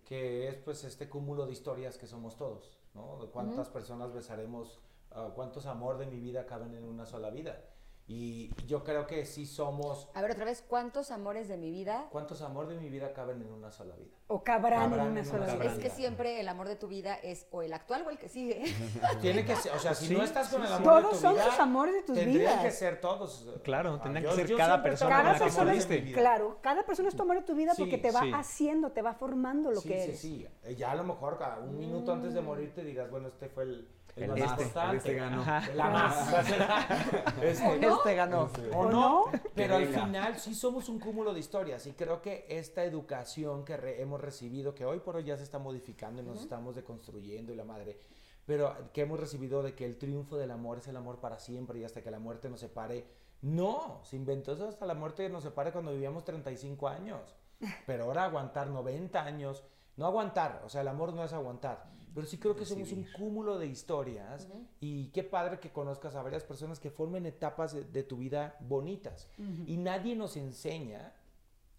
que 0.04 0.48
es 0.48 0.56
pues 0.56 0.84
este 0.84 1.08
cúmulo 1.08 1.46
de 1.46 1.52
historias 1.52 1.98
que 1.98 2.06
somos 2.06 2.36
todos, 2.36 2.78
¿no? 2.94 3.18
De 3.18 3.28
cuántas 3.28 3.68
personas 3.68 4.12
besaremos, 4.12 4.80
ah, 5.10 5.30
cuántos 5.34 5.66
amor 5.66 5.98
de 5.98 6.06
mi 6.06 6.20
vida 6.20 6.46
caben 6.46 6.74
en 6.74 6.84
una 6.84 7.04
sola 7.06 7.30
vida. 7.30 7.64
Y 8.08 8.52
yo 8.68 8.84
creo 8.84 9.04
que 9.08 9.24
sí 9.26 9.46
somos, 9.46 10.08
A 10.14 10.22
ver, 10.22 10.30
otra 10.30 10.44
vez, 10.44 10.62
¿cuántos 10.66 11.10
amores 11.10 11.48
de 11.48 11.56
mi 11.56 11.72
vida? 11.72 12.06
cuántos 12.12 12.40
amor 12.40 12.68
de 12.68 12.76
mi 12.76 12.88
vida 12.88 13.12
caben 13.12 13.42
en 13.42 13.52
una 13.52 13.72
sola 13.72 13.96
vida. 13.96 14.14
O 14.28 14.44
cabrán, 14.44 14.90
Cabrán 14.90 15.06
en 15.06 15.10
una 15.12 15.20
en 15.20 15.26
sola 15.26 15.46
vida. 15.54 15.64
Es 15.72 15.78
que 15.80 15.90
siempre 15.90 16.38
el 16.40 16.48
amor 16.48 16.68
de 16.68 16.76
tu 16.76 16.86
vida 16.86 17.14
es 17.16 17.48
o 17.50 17.62
el 17.62 17.72
actual 17.72 18.04
o 18.06 18.10
el 18.10 18.18
que 18.18 18.28
sigue. 18.28 18.62
Tiene 19.20 19.44
que 19.44 19.56
ser, 19.56 19.72
o 19.72 19.78
sea, 19.80 19.92
si 19.94 20.06
Sí, 20.06 20.14
no 20.14 20.22
estás 20.22 20.48
con 20.50 20.60
sí, 20.60 20.66
el 20.66 20.68
sí. 20.68 20.74
amor 20.84 20.94
de 20.96 21.00
Todos 21.02 21.10
tu 21.16 21.20
son 21.20 21.34
vida, 21.34 21.46
tus 21.46 21.58
amores 21.58 21.94
de 21.94 22.02
tus 22.02 22.14
tendrían 22.16 22.38
vidas. 22.52 22.62
que 22.64 22.70
ser 22.70 23.00
todos. 23.00 23.46
Claro, 23.64 23.94
Ah, 23.98 24.02
tendrían 24.04 24.36
que 24.36 24.46
ser 24.46 24.56
cada 24.56 24.82
persona 24.84 25.10
tengo 25.10 25.22
con 25.22 25.32
la 25.32 25.32
Cada 25.38 25.44
persona, 25.44 25.72
mi 25.72 26.00
vida. 26.04 26.18
claro, 26.18 26.58
cada 26.62 26.86
persona 26.86 27.08
es 27.08 27.16
tu 27.16 27.22
amor 27.22 27.36
de 27.38 27.42
tu 27.42 27.54
vida 27.56 27.74
Sí, 27.74 27.82
porque 27.82 27.98
te 27.98 28.12
va 28.12 28.20
sí. 28.20 28.30
haciendo, 28.32 28.92
te 28.92 29.02
va 29.02 29.14
formando 29.14 29.72
lo 29.72 29.80
sí, 29.80 29.88
que 29.88 29.96
sí, 29.98 30.04
eres. 30.08 30.20
sí. 30.20 30.46
Eh, 30.62 30.76
Ya 30.76 30.92
a 30.92 30.94
lo 30.94 31.02
mejor 31.02 31.38
cada 31.38 31.58
un 31.58 31.76
minuto 31.76 32.12
antes 32.12 32.34
de 32.34 32.40
morir 32.40 32.72
te 32.72 32.84
dirás, 32.84 33.10
bueno, 33.10 33.26
este 33.28 33.48
fue 33.48 33.64
el, 33.64 33.88
el 34.16 34.22
El 34.30 34.30
más 34.44 34.60
este, 34.60 34.96
este 34.96 35.14
ganó. 35.14 35.42
Ajá. 35.42 35.62
La 35.74 35.90
más. 35.90 36.32
Este, 37.42 37.66
O 37.66 37.76
no, 37.76 37.96
Este 37.98 38.14
ganó. 38.14 38.50
O 38.72 38.78
¿O 38.78 38.90
no. 38.90 39.24
Pero 39.54 39.76
al 39.76 39.86
final 39.86 40.38
sí 40.38 40.54
somos 40.54 40.88
un 40.88 40.98
cúmulo 40.98 41.34
de 41.34 41.40
historias 41.40 41.86
y 41.86 41.92
creo 41.92 42.22
que 42.22 42.46
esta 42.48 42.82
educación 42.84 43.64
que 43.64 43.76
re- 43.76 44.00
hemos 44.00 44.20
recibido, 44.20 44.74
que 44.74 44.84
hoy 44.84 45.00
por 45.00 45.16
hoy 45.16 45.24
ya 45.24 45.36
se 45.36 45.42
está 45.42 45.58
modificando 45.58 46.22
y 46.22 46.24
nos 46.24 46.40
estamos 46.40 46.74
deconstruyendo 46.74 47.52
y 47.52 47.56
la 47.56 47.64
madre, 47.64 48.00
pero 48.46 48.74
que 48.92 49.02
hemos 49.02 49.20
recibido 49.20 49.62
de 49.62 49.74
que 49.74 49.84
el 49.84 49.98
triunfo 49.98 50.36
del 50.36 50.50
amor 50.50 50.78
es 50.78 50.88
el 50.88 50.96
amor 50.96 51.18
para 51.20 51.38
siempre 51.38 51.78
y 51.78 51.84
hasta 51.84 52.02
que 52.02 52.10
la 52.10 52.18
muerte 52.18 52.48
nos 52.48 52.60
separe. 52.60 53.04
No, 53.42 54.00
se 54.02 54.16
inventó 54.16 54.52
eso 54.52 54.66
hasta 54.66 54.86
la 54.86 54.94
muerte 54.94 55.28
nos 55.28 55.42
separe 55.42 55.72
cuando 55.72 55.92
vivíamos 55.92 56.24
35 56.24 56.88
años. 56.88 57.36
Pero 57.86 58.04
ahora 58.04 58.24
aguantar 58.24 58.68
90 58.68 59.22
años, 59.22 59.62
no 59.96 60.06
aguantar, 60.06 60.62
o 60.64 60.68
sea, 60.70 60.80
el 60.80 60.88
amor 60.88 61.12
no 61.12 61.22
es 61.24 61.32
aguantar. 61.32 61.84
Pero 62.16 62.26
sí 62.26 62.38
creo 62.38 62.56
que 62.56 62.64
somos 62.64 62.92
un 62.92 63.04
cúmulo 63.14 63.58
de 63.58 63.66
historias 63.66 64.48
y 64.80 65.08
qué 65.08 65.22
padre 65.22 65.60
que 65.60 65.70
conozcas 65.70 66.14
a 66.14 66.22
varias 66.22 66.44
personas 66.44 66.80
que 66.80 66.90
formen 66.90 67.26
etapas 67.26 67.74
de, 67.74 67.84
de 67.84 68.02
tu 68.04 68.16
vida 68.16 68.56
bonitas. 68.60 69.28
Y 69.66 69.76
nadie 69.76 70.16
nos 70.16 70.38
enseña, 70.38 71.12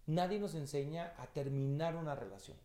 nadie 0.06 0.38
nos 0.38 0.54
enseña 0.54 1.12
a 1.18 1.26
terminar 1.26 1.96
una 1.96 2.14
relación. 2.14 2.56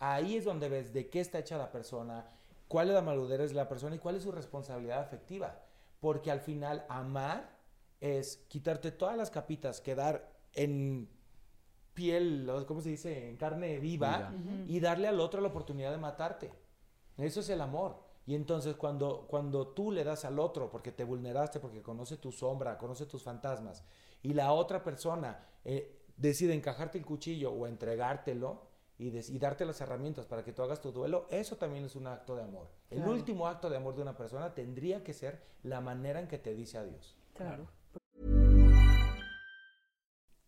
Ahí 0.00 0.34
es 0.34 0.44
donde 0.44 0.68
ves 0.68 0.92
de 0.92 1.08
qué 1.08 1.20
está 1.20 1.38
hecha 1.38 1.56
la 1.56 1.70
persona, 1.70 2.26
cuál 2.66 2.88
es 2.88 2.94
la 2.94 3.02
madurez 3.02 3.50
de 3.50 3.54
la 3.54 3.68
persona 3.68 3.94
y 3.94 4.00
cuál 4.00 4.16
es 4.16 4.24
su 4.24 4.32
responsabilidad 4.32 4.98
afectiva. 4.98 5.62
Porque 6.00 6.32
al 6.32 6.40
final 6.40 6.84
amar 6.88 7.48
es 8.00 8.38
quitarte 8.48 8.90
todas 8.90 9.16
las 9.16 9.30
capitas, 9.30 9.80
quedar 9.80 10.32
en 10.52 11.08
piel, 11.94 12.50
¿cómo 12.66 12.80
se 12.80 12.88
dice? 12.88 13.28
En 13.30 13.36
carne 13.36 13.78
viva 13.78 14.32
y 14.66 14.80
darle 14.80 15.06
al 15.06 15.20
otro 15.20 15.40
la 15.40 15.46
oportunidad 15.46 15.92
de 15.92 15.98
matarte. 15.98 16.63
Eso 17.18 17.40
es 17.40 17.48
el 17.48 17.60
amor. 17.60 17.96
Y 18.26 18.34
entonces 18.34 18.74
cuando, 18.76 19.26
cuando 19.28 19.68
tú 19.68 19.92
le 19.92 20.02
das 20.02 20.24
al 20.24 20.38
otro, 20.38 20.70
porque 20.70 20.92
te 20.92 21.04
vulneraste, 21.04 21.60
porque 21.60 21.82
conoce 21.82 22.16
tu 22.16 22.32
sombra, 22.32 22.78
conoce 22.78 23.04
tus 23.06 23.22
fantasmas, 23.22 23.84
y 24.22 24.32
la 24.32 24.52
otra 24.52 24.82
persona 24.82 25.44
eh, 25.64 26.00
decide 26.16 26.54
encajarte 26.54 26.96
el 26.98 27.04
cuchillo 27.04 27.52
o 27.52 27.66
entregártelo 27.66 28.62
y, 28.96 29.10
des- 29.10 29.28
y 29.28 29.38
darte 29.38 29.66
las 29.66 29.80
herramientas 29.80 30.24
para 30.26 30.42
que 30.42 30.52
tú 30.52 30.62
hagas 30.62 30.80
tu 30.80 30.90
duelo, 30.92 31.26
eso 31.28 31.56
también 31.56 31.84
es 31.84 31.96
un 31.96 32.06
acto 32.06 32.34
de 32.34 32.42
amor. 32.44 32.68
El 32.90 33.06
último 33.06 33.46
acto 33.46 33.68
de 33.68 33.76
amor 33.76 33.94
de 33.94 34.02
una 34.02 34.16
persona 34.16 34.54
tendría 34.54 35.04
que 35.04 35.12
ser 35.12 35.42
la 35.62 35.80
manera 35.82 36.20
en 36.20 36.28
que 36.28 36.38
te 36.38 36.54
dice 36.54 36.78
adiós. 36.78 37.16
Claro. 37.34 37.66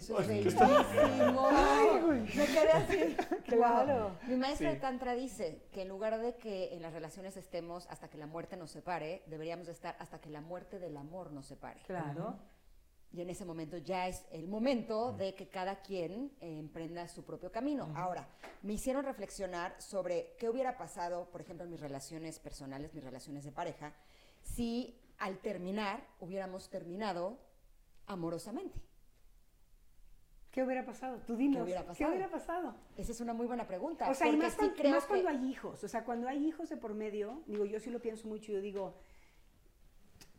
Eso 0.00 0.18
es 0.18 0.28
bellísimo. 0.28 0.66
Me 2.10 2.46
quedé 2.46 2.72
así. 2.72 3.16
Claro. 3.50 4.16
Mi 4.28 4.36
maestra 4.36 4.70
de 4.70 4.76
Tantra 4.76 5.14
dice 5.14 5.64
que 5.72 5.82
en 5.82 5.88
lugar 5.88 6.18
de 6.20 6.36
que 6.36 6.72
en 6.72 6.82
las 6.82 6.92
relaciones 6.92 7.36
estemos 7.36 7.86
hasta 7.90 8.08
que 8.08 8.16
la 8.16 8.26
muerte 8.26 8.56
nos 8.56 8.70
separe, 8.70 9.22
deberíamos 9.26 9.68
estar 9.68 9.96
hasta 9.98 10.20
que 10.20 10.30
la 10.30 10.40
muerte 10.40 10.78
del 10.78 10.96
amor 10.96 11.32
nos 11.32 11.46
separe. 11.46 11.80
Claro. 11.82 12.38
Y 13.12 13.20
en 13.20 13.28
ese 13.28 13.44
momento 13.44 13.76
ya 13.76 14.06
es 14.06 14.24
el 14.30 14.46
momento 14.46 15.12
de 15.12 15.34
que 15.34 15.48
cada 15.48 15.82
quien 15.82 16.32
eh, 16.40 16.58
emprenda 16.58 17.08
su 17.08 17.24
propio 17.24 17.50
camino. 17.50 17.92
Ahora, 17.96 18.28
me 18.62 18.74
hicieron 18.74 19.04
reflexionar 19.04 19.74
sobre 19.82 20.36
qué 20.38 20.48
hubiera 20.48 20.78
pasado, 20.78 21.28
por 21.30 21.40
ejemplo, 21.40 21.64
en 21.64 21.72
mis 21.72 21.80
relaciones 21.80 22.38
personales, 22.38 22.94
mis 22.94 23.04
relaciones 23.04 23.44
de 23.44 23.50
pareja, 23.50 23.92
si 24.42 24.96
al 25.18 25.38
terminar 25.38 26.06
hubiéramos 26.20 26.70
terminado 26.70 27.36
amorosamente. 28.06 28.80
¿Qué 30.50 30.64
hubiera 30.64 30.84
pasado? 30.84 31.18
Tú 31.26 31.36
dinos. 31.36 31.62
hubiera 31.62 31.80
pasado? 31.82 31.96
¿Qué 31.98 32.06
hubiera 32.06 32.28
pasado? 32.30 32.74
Esa 32.96 33.12
es 33.12 33.20
una 33.20 33.32
muy 33.34 33.46
buena 33.46 33.66
pregunta. 33.66 34.10
O 34.10 34.14
sea, 34.14 34.26
y 34.28 34.36
más, 34.36 34.52
sí 34.54 34.58
cuan- 34.58 34.74
creo 34.74 34.90
más 34.92 35.04
que- 35.04 35.08
cuando 35.08 35.28
hay 35.28 35.44
hijos. 35.48 35.84
O 35.84 35.88
sea, 35.88 36.04
cuando 36.04 36.28
hay 36.28 36.44
hijos 36.46 36.68
de 36.68 36.76
por 36.76 36.94
medio, 36.94 37.42
digo, 37.46 37.64
yo 37.64 37.78
sí 37.78 37.90
lo 37.90 38.00
pienso 38.00 38.26
mucho, 38.26 38.50
yo 38.52 38.60
digo, 38.60 38.96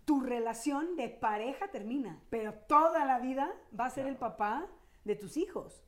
tu 0.05 0.19
relación 0.19 0.95
de 0.97 1.07
pareja 1.09 1.69
termina, 1.69 2.21
pero 2.29 2.53
toda 2.53 3.05
la 3.05 3.19
vida 3.19 3.53
va 3.77 3.85
a 3.85 3.89
ser 3.89 4.05
el 4.07 4.17
papá 4.17 4.67
de 5.05 5.15
tus 5.15 5.37
hijos 5.37 5.85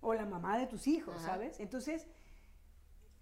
o 0.00 0.14
la 0.14 0.26
mamá 0.26 0.56
de 0.58 0.66
tus 0.66 0.86
hijos, 0.86 1.16
Ajá. 1.16 1.26
¿sabes? 1.26 1.58
Entonces, 1.58 2.06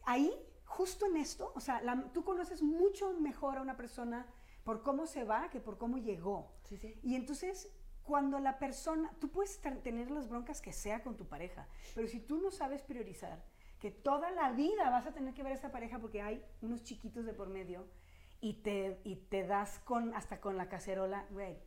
ahí, 0.04 0.30
justo 0.66 1.06
en 1.06 1.16
esto, 1.16 1.52
o 1.54 1.60
sea, 1.60 1.80
la- 1.80 2.10
tú 2.12 2.24
conoces 2.24 2.62
mucho 2.62 3.14
mejor 3.20 3.56
a 3.56 3.62
una 3.62 3.76
persona 3.76 4.26
por 4.64 4.82
cómo 4.82 5.06
se 5.06 5.24
va 5.24 5.48
que 5.50 5.60
por 5.60 5.78
cómo 5.78 5.96
llegó. 5.98 6.52
Sí, 6.64 6.76
sí. 6.76 6.98
Y 7.02 7.14
entonces, 7.16 7.70
cuando 8.04 8.38
la 8.38 8.58
persona, 8.58 9.10
tú 9.18 9.30
puedes 9.30 9.60
tener 9.82 10.10
las 10.10 10.28
broncas 10.28 10.60
que 10.60 10.72
sea 10.72 11.02
con 11.02 11.16
tu 11.16 11.26
pareja, 11.26 11.66
pero 11.94 12.06
si 12.06 12.20
tú 12.20 12.38
no 12.40 12.50
sabes 12.50 12.82
priorizar, 12.82 13.42
que 13.80 13.90
toda 13.90 14.30
la 14.30 14.52
vida 14.52 14.90
vas 14.90 15.06
a 15.06 15.12
tener 15.12 15.34
que 15.34 15.42
ver 15.42 15.52
a 15.52 15.56
esa 15.56 15.72
pareja 15.72 15.98
porque 15.98 16.22
hay 16.22 16.44
unos 16.62 16.84
chiquitos 16.84 17.24
de 17.26 17.34
por 17.34 17.48
medio 17.48 17.86
y 18.40 18.54
te, 18.62 19.00
y 19.04 19.16
te 19.16 19.46
das 19.46 19.78
con, 19.80 20.14
hasta 20.14 20.40
con 20.40 20.56
la 20.56 20.68
cacerola, 20.68 21.26
güey. 21.30 21.58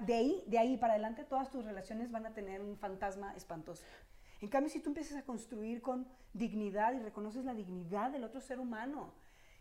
De, 0.00 0.14
ahí, 0.14 0.44
de 0.46 0.58
ahí 0.58 0.76
para 0.76 0.92
adelante 0.92 1.24
todas 1.24 1.50
tus 1.50 1.64
relaciones 1.64 2.10
van 2.10 2.26
a 2.26 2.34
tener 2.34 2.60
un 2.60 2.76
fantasma 2.76 3.34
espantoso. 3.34 3.84
En 4.40 4.48
cambio, 4.48 4.70
si 4.70 4.80
tú 4.80 4.90
empiezas 4.90 5.16
a 5.16 5.24
construir 5.24 5.80
con 5.80 6.06
dignidad 6.32 6.92
y 6.92 6.98
reconoces 6.98 7.44
la 7.44 7.54
dignidad 7.54 8.10
del 8.10 8.24
otro 8.24 8.40
ser 8.40 8.60
humano, 8.60 9.14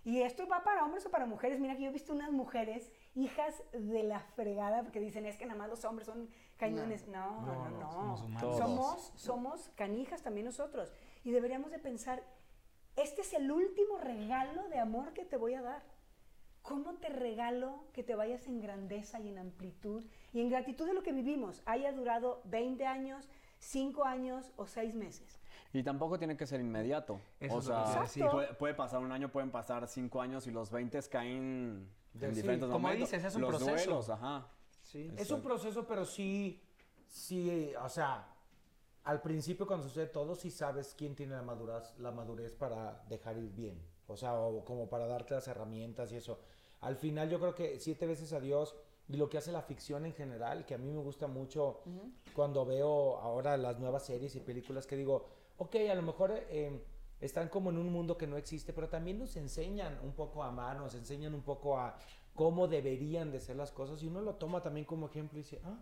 y 0.04 0.22
esto 0.22 0.48
va 0.48 0.64
para 0.64 0.84
hombres 0.84 1.06
o 1.06 1.12
para 1.12 1.26
mujeres. 1.26 1.60
Mira 1.60 1.76
que 1.76 1.84
yo 1.84 1.90
he 1.90 1.94
visto 1.94 2.14
unas 2.14 2.32
mujeres, 2.32 2.92
hijas 3.20 3.64
de 3.74 4.04
la 4.04 4.20
fregada, 4.20 4.84
porque 4.84 5.00
dicen, 5.00 5.26
es 5.26 5.38
que 5.38 5.46
nada 5.46 5.58
más 5.58 5.70
los 5.70 5.84
hombres 5.86 6.06
son 6.06 6.30
cañones. 6.58 7.08
No, 7.08 7.42
no, 7.42 7.70
no. 7.70 7.92
somos 7.92 8.22
humanos. 8.22 8.58
Somos, 8.58 9.12
somos 9.16 9.70
canijas 9.76 10.22
también 10.22 10.46
nosotros. 10.46 10.94
Y 11.24 11.32
deberíamos 11.32 11.72
de 11.72 11.80
pensar, 11.80 12.24
este 12.96 13.22
es 13.22 13.34
el 13.34 13.52
último 13.52 13.98
regalo 13.98 14.68
de 14.70 14.80
amor 14.80 15.14
que 15.14 15.26
te 15.26 15.38
voy 15.38 15.54
a 15.54 15.62
dar. 15.62 15.84
¿Cómo 16.62 16.96
te 16.96 17.10
regalo 17.10 17.86
que 17.94 18.04
te 18.04 18.16
vayas 18.16 18.48
en 18.48 18.62
grandeza 18.62 19.20
y 19.20 19.30
en 19.30 19.38
amplitud 19.38 20.06
y 20.34 20.42
en 20.42 20.50
gratitud 20.50 20.86
de 20.86 20.94
lo 20.94 21.04
que 21.04 21.14
vivimos, 21.14 21.64
haya 21.66 21.92
durado 21.94 22.42
20 22.46 22.86
años, 22.86 23.30
5 23.60 24.04
años 24.04 24.52
o 24.58 24.68
6 24.68 24.94
meses? 24.94 25.40
Y 25.72 25.84
tampoco 25.84 26.18
tiene 26.18 26.36
que 26.36 26.46
ser 26.46 26.60
inmediato. 26.60 27.22
Eso 27.40 27.56
o 27.58 27.62
sea, 27.62 28.06
puede, 28.32 28.54
puede 28.56 28.74
pasar 28.74 29.02
un 29.02 29.12
año, 29.12 29.30
pueden 29.30 29.52
pasar 29.52 29.88
cinco 29.88 30.20
años 30.22 30.48
y 30.48 30.52
los 30.52 30.72
20 30.72 31.00
caen 31.10 31.88
Sí, 32.18 32.26
en 32.26 32.34
diferentes 32.34 32.68
como 32.68 32.80
momentos. 32.80 33.10
dices, 33.12 33.26
es 33.26 33.36
un 33.36 33.42
los 33.42 33.50
proceso. 33.50 33.72
duelos, 33.72 34.10
ajá. 34.10 34.48
Sí. 34.84 35.12
Es 35.18 35.30
un 35.32 35.42
proceso, 35.42 35.86
pero 35.88 36.06
sí, 36.06 36.62
sí, 37.08 37.72
o 37.82 37.90
sea, 37.90 38.28
al 39.04 39.22
principio 39.22 39.68
cuando 39.68 39.88
sucede 39.88 40.08
todo, 40.08 40.36
sí 40.36 40.50
sabes 40.52 40.96
quién 40.98 41.16
tiene 41.16 41.36
la 41.36 41.42
madurez, 41.42 41.98
la 42.00 42.12
madurez 42.12 42.56
para 42.56 43.04
dejar 43.10 43.38
ir 43.38 43.52
bien. 43.52 43.80
O 44.08 44.18
sea, 44.18 44.34
o 44.40 44.66
como 44.66 44.90
para 44.90 45.06
darte 45.06 45.36
las 45.36 45.48
herramientas 45.48 46.12
y 46.12 46.16
eso. 46.18 46.40
Al 46.82 46.96
final 46.96 47.30
yo 47.30 47.40
creo 47.40 47.54
que 47.54 47.80
siete 47.80 48.08
veces 48.08 48.34
a 48.34 48.40
Dios 48.40 48.76
y 49.08 49.18
lo 49.18 49.30
que 49.30 49.38
hace 49.38 49.52
la 49.52 49.62
ficción 49.62 50.06
en 50.06 50.14
general, 50.14 50.66
que 50.66 50.74
a 50.76 50.78
mí 50.78 50.90
me 50.92 51.02
gusta 51.02 51.28
mucho 51.28 51.82
cuando 52.34 52.66
veo 52.66 53.18
ahora 53.18 53.58
las 53.58 53.80
nuevas 53.80 54.06
series 54.06 54.36
y 54.36 54.40
películas 54.40 54.88
que 54.88 54.96
digo, 54.96 55.28
ok, 55.58 55.76
a 55.92 55.96
lo 55.96 56.02
mejor 56.02 56.32
eh, 56.34 56.82
están 57.20 57.50
como 57.50 57.70
en 57.70 57.78
un 57.78 57.92
mundo 57.92 58.18
que 58.18 58.28
no 58.28 58.38
existe, 58.38 58.74
pero 58.74 58.90
también 58.90 59.20
nos 59.20 59.36
enseñan 59.36 60.00
un 60.04 60.14
poco 60.14 60.44
a 60.44 60.48
amar, 60.48 60.78
nos 60.78 60.96
enseñan 60.96 61.34
un 61.34 61.42
poco 61.42 61.78
a 61.78 61.98
cómo 62.34 62.68
deberían 62.68 63.32
de 63.32 63.40
ser 63.40 63.58
las 63.58 63.72
cosas 63.72 64.02
y 64.02 64.08
uno 64.08 64.22
lo 64.22 64.36
toma 64.36 64.62
también 64.62 64.86
como 64.86 65.08
ejemplo 65.08 65.38
y 65.40 65.44
dice, 65.44 65.62
ah, 65.66 65.80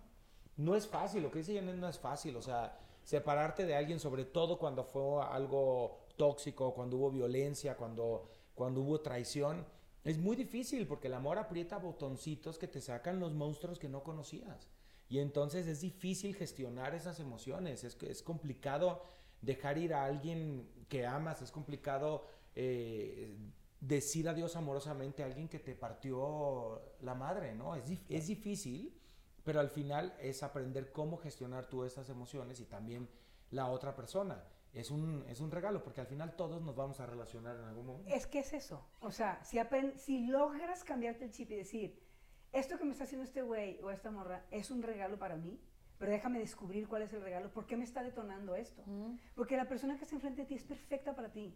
no 0.57 0.75
es 0.75 0.87
fácil, 0.87 1.21
lo 1.21 1.31
que 1.31 1.39
dice 1.39 1.55
Janet 1.55 1.75
no 1.75 1.87
es 1.87 1.99
fácil, 1.99 2.35
o 2.35 2.41
sea, 2.41 2.79
separarte 3.03 3.65
de 3.65 3.75
alguien, 3.75 3.99
sobre 3.99 4.25
todo 4.25 4.57
cuando 4.57 4.83
fue 4.83 5.23
algo 5.23 6.07
tóxico, 6.17 6.73
cuando 6.73 6.97
hubo 6.97 7.11
violencia, 7.11 7.77
cuando, 7.77 8.29
cuando 8.55 8.81
hubo 8.81 8.99
traición, 9.01 9.65
es 10.03 10.17
muy 10.17 10.35
difícil 10.35 10.87
porque 10.87 11.07
el 11.07 11.13
amor 11.13 11.37
aprieta 11.37 11.77
botoncitos 11.77 12.57
que 12.57 12.67
te 12.67 12.81
sacan 12.81 13.19
los 13.19 13.33
monstruos 13.33 13.77
que 13.77 13.89
no 13.89 14.03
conocías. 14.03 14.67
Y 15.09 15.19
entonces 15.19 15.67
es 15.67 15.81
difícil 15.81 16.35
gestionar 16.35 16.95
esas 16.95 17.19
emociones, 17.19 17.83
es, 17.83 17.95
es 18.01 18.23
complicado 18.23 19.03
dejar 19.41 19.77
ir 19.77 19.93
a 19.93 20.05
alguien 20.05 20.67
que 20.87 21.05
amas, 21.05 21.41
es 21.41 21.51
complicado 21.51 22.25
eh, 22.55 23.35
decir 23.79 24.27
adiós 24.27 24.55
amorosamente 24.55 25.23
a 25.23 25.25
alguien 25.25 25.47
que 25.47 25.59
te 25.59 25.75
partió 25.75 26.81
la 27.01 27.15
madre, 27.15 27.53
¿no? 27.53 27.75
Es, 27.75 27.85
es 28.09 28.27
difícil, 28.27 28.99
pero 29.43 29.59
al 29.59 29.69
final 29.69 30.15
es 30.19 30.43
aprender 30.43 30.91
cómo 30.91 31.17
gestionar 31.17 31.67
tú 31.67 31.83
esas 31.83 32.09
emociones 32.09 32.59
y 32.59 32.65
también 32.65 33.09
la 33.51 33.67
otra 33.67 33.95
persona. 33.95 34.43
Es 34.73 34.91
un, 34.91 35.25
es 35.27 35.39
un 35.39 35.49
regalo, 35.49 35.83
porque 35.83 36.01
al 36.01 36.07
final 36.07 36.35
todos 36.35 36.61
nos 36.61 36.75
vamos 36.75 36.99
a 36.99 37.05
relacionar 37.05 37.55
en 37.55 37.63
algún 37.63 37.85
momento. 37.85 38.13
Es 38.13 38.27
que 38.27 38.39
es 38.39 38.53
eso. 38.53 38.85
O 38.99 39.11
sea, 39.11 39.43
si, 39.43 39.57
si 39.95 40.27
logras 40.27 40.83
cambiarte 40.83 41.25
el 41.25 41.31
chip 41.31 41.49
y 41.51 41.55
decir, 41.55 41.99
esto 42.51 42.77
que 42.77 42.85
me 42.85 42.91
está 42.91 43.05
haciendo 43.05 43.23
este 43.23 43.41
güey 43.41 43.79
o 43.81 43.89
esta 43.89 44.11
morra 44.11 44.45
es 44.51 44.69
un 44.69 44.83
regalo 44.83 45.17
para 45.17 45.35
mí, 45.35 45.59
pero 45.97 46.11
déjame 46.11 46.39
descubrir 46.39 46.87
cuál 46.87 47.01
es 47.03 47.13
el 47.13 47.21
regalo, 47.21 47.49
por 47.51 47.65
qué 47.65 47.75
me 47.77 47.83
está 47.83 48.03
detonando 48.03 48.55
esto. 48.55 48.83
Porque 49.35 49.57
la 49.57 49.67
persona 49.67 49.97
que 49.97 50.03
está 50.03 50.15
enfrente 50.15 50.41
de 50.43 50.47
ti 50.47 50.55
es 50.55 50.63
perfecta 50.63 51.15
para 51.15 51.29
ti. 51.29 51.53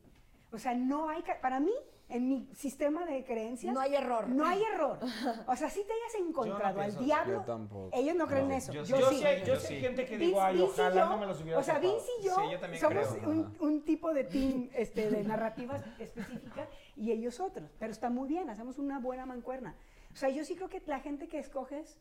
O 0.54 0.58
sea, 0.58 0.74
no 0.76 1.08
hay, 1.08 1.24
para 1.42 1.62
mí, 1.62 1.72
en 2.10 2.28
mi 2.28 2.50
sistema 2.54 3.06
de 3.06 3.24
creencias, 3.24 3.74
No 3.74 3.80
hay 3.80 3.96
error. 3.96 4.28
No 4.28 4.46
hay 4.46 4.62
error. 4.74 5.00
O 5.48 5.56
sea, 5.56 5.70
si 5.70 5.80
te 5.86 5.94
hayas 5.94 6.28
encontrado 6.28 6.82
al 6.82 6.98
diablo, 6.98 7.40
Yo 7.40 7.46
tampoco. 7.46 7.90
ellos 7.94 8.16
no 8.18 8.28
creen 8.28 8.50
No, 8.50 8.56
eso. 8.56 8.74
yo 8.74 8.84
Yo, 8.84 8.98
sí. 8.98 9.02
Yo 9.02 9.10
sí. 9.12 9.44
yo 9.46 9.56
sí. 9.56 9.76
gente 9.80 10.06
que 10.06 10.18
Vince- 10.18 10.26
digo, 10.26 10.42
ay, 10.42 10.58
Vince 10.58 10.68
y 10.68 10.70
ojalá 10.84 10.96
yo- 11.06 11.10
no 11.10 11.18
me 11.20 11.26
los 11.28 11.42
hubiera 11.42 11.58
O 11.60 11.64
sea, 11.64 11.76
topado". 11.76 11.94
Vince 11.94 12.12
y 12.20 12.26
yo, 12.26 12.36
Sí, 12.36 12.42
yo 12.52 12.60
también 12.60 12.82
somos 12.82 13.08
creo. 13.08 13.30
un, 13.30 13.56
un 13.62 13.86
tipo 13.86 14.14
de 14.14 14.24
team 14.26 14.70
este, 14.76 15.10
de 15.10 15.24
narrativas 15.24 15.82
específicas 16.00 16.68
y 16.98 17.12
ellos 17.14 17.40
otros. 17.40 17.72
Pero 17.80 17.94
está 17.94 18.10
muy 18.10 18.28
bien, 18.28 18.50
hacemos 18.50 18.78
una 18.78 19.00
buena 19.00 19.26
mancuerna. 19.26 19.78
O 20.12 20.16
sea, 20.18 20.28
yo 20.28 20.44
sí 20.44 20.56
creo 20.56 20.68
que 20.68 20.82
la 20.86 21.00
gente 21.00 21.30
que 21.30 21.40
escoges, 21.40 21.98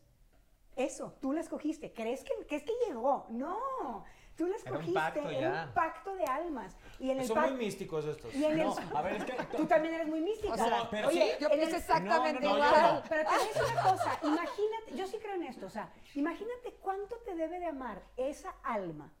eso, 0.83 1.15
tú 1.21 1.33
la 1.33 1.41
escogiste. 1.41 1.93
¿Crees 1.93 2.23
que, 2.23 2.33
que 2.47 2.55
es 2.57 2.63
que 2.63 2.73
llegó? 2.87 3.25
No, 3.29 4.03
tú 4.35 4.47
la 4.47 4.55
Era 4.55 4.71
un 4.71 4.77
escogiste. 4.77 4.93
pacto 4.93 5.29
era 5.29 5.63
un 5.67 5.73
pacto 5.73 6.15
de 6.15 6.23
almas. 6.25 6.77
Y 6.99 7.09
en 7.11 7.19
el 7.19 7.25
Son 7.27 7.39
muy 7.41 7.51
místicos 7.65 8.05
estos. 8.05 8.33
y 8.35 8.45
en 8.45 8.59
el- 8.59 8.67
No, 8.67 8.75
a 8.95 9.01
ver, 9.01 9.15
es 9.17 9.23
que- 9.25 9.57
tú 9.57 9.65
también 9.65 9.93
eres 9.95 10.07
muy 10.07 10.21
mística. 10.21 10.53
O 10.53 10.57
sea, 10.57 10.87
pero 10.89 11.07
oye, 11.09 11.21
sí. 11.21 11.37
yo 11.41 11.47
en 11.49 11.53
pienso 11.59 11.75
el- 11.75 11.81
exactamente 11.81 12.39
no, 12.41 12.49
no, 12.49 12.57
yo 12.59 12.65
igual. 12.65 12.93
no. 12.95 13.03
Pero 13.09 13.23
te 13.23 13.29
voy 13.35 13.43
a 13.43 13.47
decir 13.47 13.61
una 13.73 13.81
cosa, 13.83 14.19
imagínate, 14.23 14.95
yo 14.95 15.07
sí 15.07 15.17
creo 15.21 15.35
en 15.35 15.43
esto, 15.43 15.65
o 15.65 15.69
sea, 15.69 15.91
imagínate 16.15 16.73
cuánto 16.81 17.15
te 17.25 17.35
debe 17.35 17.59
de 17.59 17.65
amar 17.65 18.01
esa 18.17 18.51
alma 18.63 19.11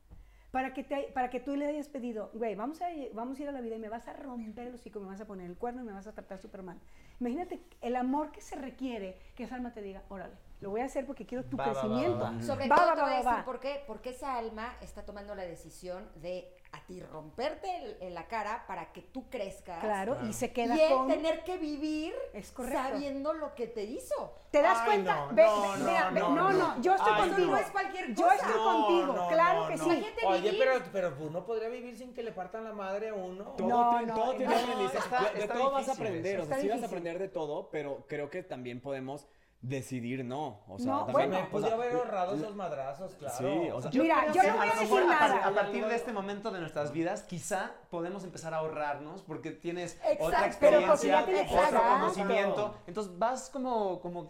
para 0.51 0.73
que, 0.73 0.83
te, 0.83 1.03
para 1.13 1.29
que 1.29 1.39
tú 1.39 1.55
le 1.55 1.65
hayas 1.65 1.87
pedido, 1.87 2.29
güey, 2.33 2.55
vamos 2.55 2.81
a, 2.81 2.87
vamos 3.13 3.39
a 3.39 3.43
ir 3.43 3.47
a 3.49 3.53
la 3.53 3.61
vida 3.61 3.75
y 3.75 3.79
me 3.79 3.87
vas 3.89 4.07
a 4.09 4.13
romper 4.13 4.67
el 4.67 4.75
hocico, 4.75 4.99
me 4.99 5.07
vas 5.07 5.21
a 5.21 5.25
poner 5.25 5.45
el 5.49 5.57
cuerno 5.57 5.81
y 5.81 5.85
me 5.85 5.93
vas 5.93 6.07
a 6.07 6.11
tratar 6.13 6.39
súper 6.39 6.61
mal. 6.61 6.77
Imagínate 7.21 7.61
el 7.79 7.95
amor 7.95 8.31
que 8.31 8.41
se 8.41 8.55
requiere 8.57 9.17
que 9.35 9.43
esa 9.43 9.55
alma 9.55 9.71
te 9.73 9.81
diga, 9.81 10.03
órale, 10.09 10.35
lo 10.61 10.69
voy 10.69 10.81
a 10.81 10.85
hacer 10.85 11.05
porque 11.07 11.25
quiero 11.25 11.43
tu 11.43 11.57
Va, 11.57 11.65
crecimiento. 11.65 12.19
va, 12.19 12.31
va. 12.31 12.41
Sobre 12.41 12.67
Va, 12.69 12.75
todo 12.75 12.87
va, 12.87 12.93
te 12.95 13.01
va, 13.01 13.07
voy 13.07 13.13
a 13.13 13.17
decir 13.17 13.31
va. 13.33 13.45
por 13.45 13.59
qué. 13.59 13.83
Porque 13.87 14.11
esa 14.11 14.35
alma 14.37 14.77
está 14.81 15.03
tomando 15.03 15.33
la 15.33 15.43
decisión 15.43 16.07
de 16.15 16.55
a 16.71 16.85
ti 16.85 17.01
romperte 17.01 17.97
en 17.99 18.13
la 18.13 18.27
cara 18.27 18.63
para 18.67 18.93
que 18.93 19.01
tú 19.01 19.27
crezcas. 19.29 19.79
Claro, 19.79 20.17
y 20.25 20.33
se 20.33 20.53
queda 20.53 20.77
y 20.77 20.81
él 20.81 20.93
con... 20.93 21.07
tener 21.09 21.43
que 21.43 21.57
vivir 21.57 22.13
Es 22.33 22.53
sabiendo 22.55 23.33
lo 23.33 23.55
que 23.55 23.67
te 23.67 23.83
hizo. 23.83 24.35
¿Te 24.51 24.61
das 24.61 24.77
Ay, 24.81 24.85
cuenta? 24.85 25.15
no, 25.15 25.33
Ve- 25.35 25.45
no, 25.47 25.61
ve- 25.61 25.67
no, 25.79 25.85
mira, 25.85 26.09
ve- 26.11 26.19
no, 26.19 26.29
no, 26.35 26.51
no. 26.51 26.75
no, 26.75 26.81
yo 26.81 26.93
estoy 26.95 27.11
Ay, 27.13 27.27
contigo. 27.29 27.51
no 27.51 27.57
es 27.57 27.71
cualquier 27.71 28.13
Yo 28.13 28.23
cosa. 28.23 28.35
estoy 28.35 28.51
No, 28.53 28.63
contigo, 28.87 29.13
no, 29.13 29.27
claro 29.29 29.59
no, 29.63 29.67
que 29.67 29.77
no. 29.77 29.83
sí. 29.83 29.89
Imagínate 29.89 30.25
Oye, 30.27 30.41
vivir- 30.51 30.59
pero, 30.59 30.85
pero 30.93 31.15
uno 31.19 31.45
podría 31.45 31.69
vivir 31.69 31.97
sin 31.97 32.13
que 32.13 32.21
le 32.23 32.31
partan 32.31 32.63
la 32.63 32.73
madre 32.73 33.09
a 33.09 33.13
uno. 33.15 33.43
Todo, 33.57 33.67
No, 33.67 33.89
tiene- 33.97 34.05
no, 34.05 34.13
todo 34.13 34.35
tiene 34.35 34.55
está- 34.55 35.31
de 35.33 35.39
está 35.41 35.53
todo 35.55 35.71
vas 35.71 35.89
a 35.89 35.93
aprender, 35.93 36.39
o 36.39 36.45
sea, 36.45 36.57
sí 36.59 36.69
vas 36.69 36.83
a 36.83 36.85
aprender 36.85 37.17
de 37.19 37.27
todo, 37.29 37.69
pero 37.71 38.05
creo 38.07 38.29
que 38.29 38.43
también 38.43 38.79
podemos 38.79 39.27
decidir 39.61 40.25
no. 40.25 40.61
O 40.67 40.79
sea, 40.79 40.87
No, 40.91 41.05
también- 41.05 41.29
bueno. 41.29 41.47
o 41.51 41.61
sea, 41.61 41.73
haber 41.75 41.93
ahorrado 41.93 42.35
esos 42.35 42.55
madrazos, 42.55 43.13
claro. 43.15 43.35
Sí, 43.37 43.69
o 43.71 43.81
sea, 43.81 43.91
Mira, 43.91 44.21
creo 44.31 44.33
yo 44.43 44.49
no 44.51 44.57
voy 44.57 44.67
a 44.67 44.79
decir 44.79 45.05
nada. 45.05 45.37
A, 45.43 45.47
a 45.49 45.53
partir 45.53 45.85
de 45.85 45.95
este 45.95 46.11
momento 46.13 46.49
de 46.51 46.59
nuestras 46.59 46.91
vidas, 46.91 47.23
quizá 47.23 47.71
podemos 47.91 48.23
empezar 48.23 48.53
a 48.53 48.57
ahorrarnos 48.57 49.21
porque 49.21 49.51
tienes 49.51 49.95
Exacto, 49.97 50.23
otra 50.25 50.47
experiencia, 50.47 51.21
otro 51.21 51.35
Exacto. 51.35 51.79
conocimiento. 51.79 52.75
Entonces 52.87 53.17
vas 53.19 53.49
como, 53.51 53.99
como 54.01 54.29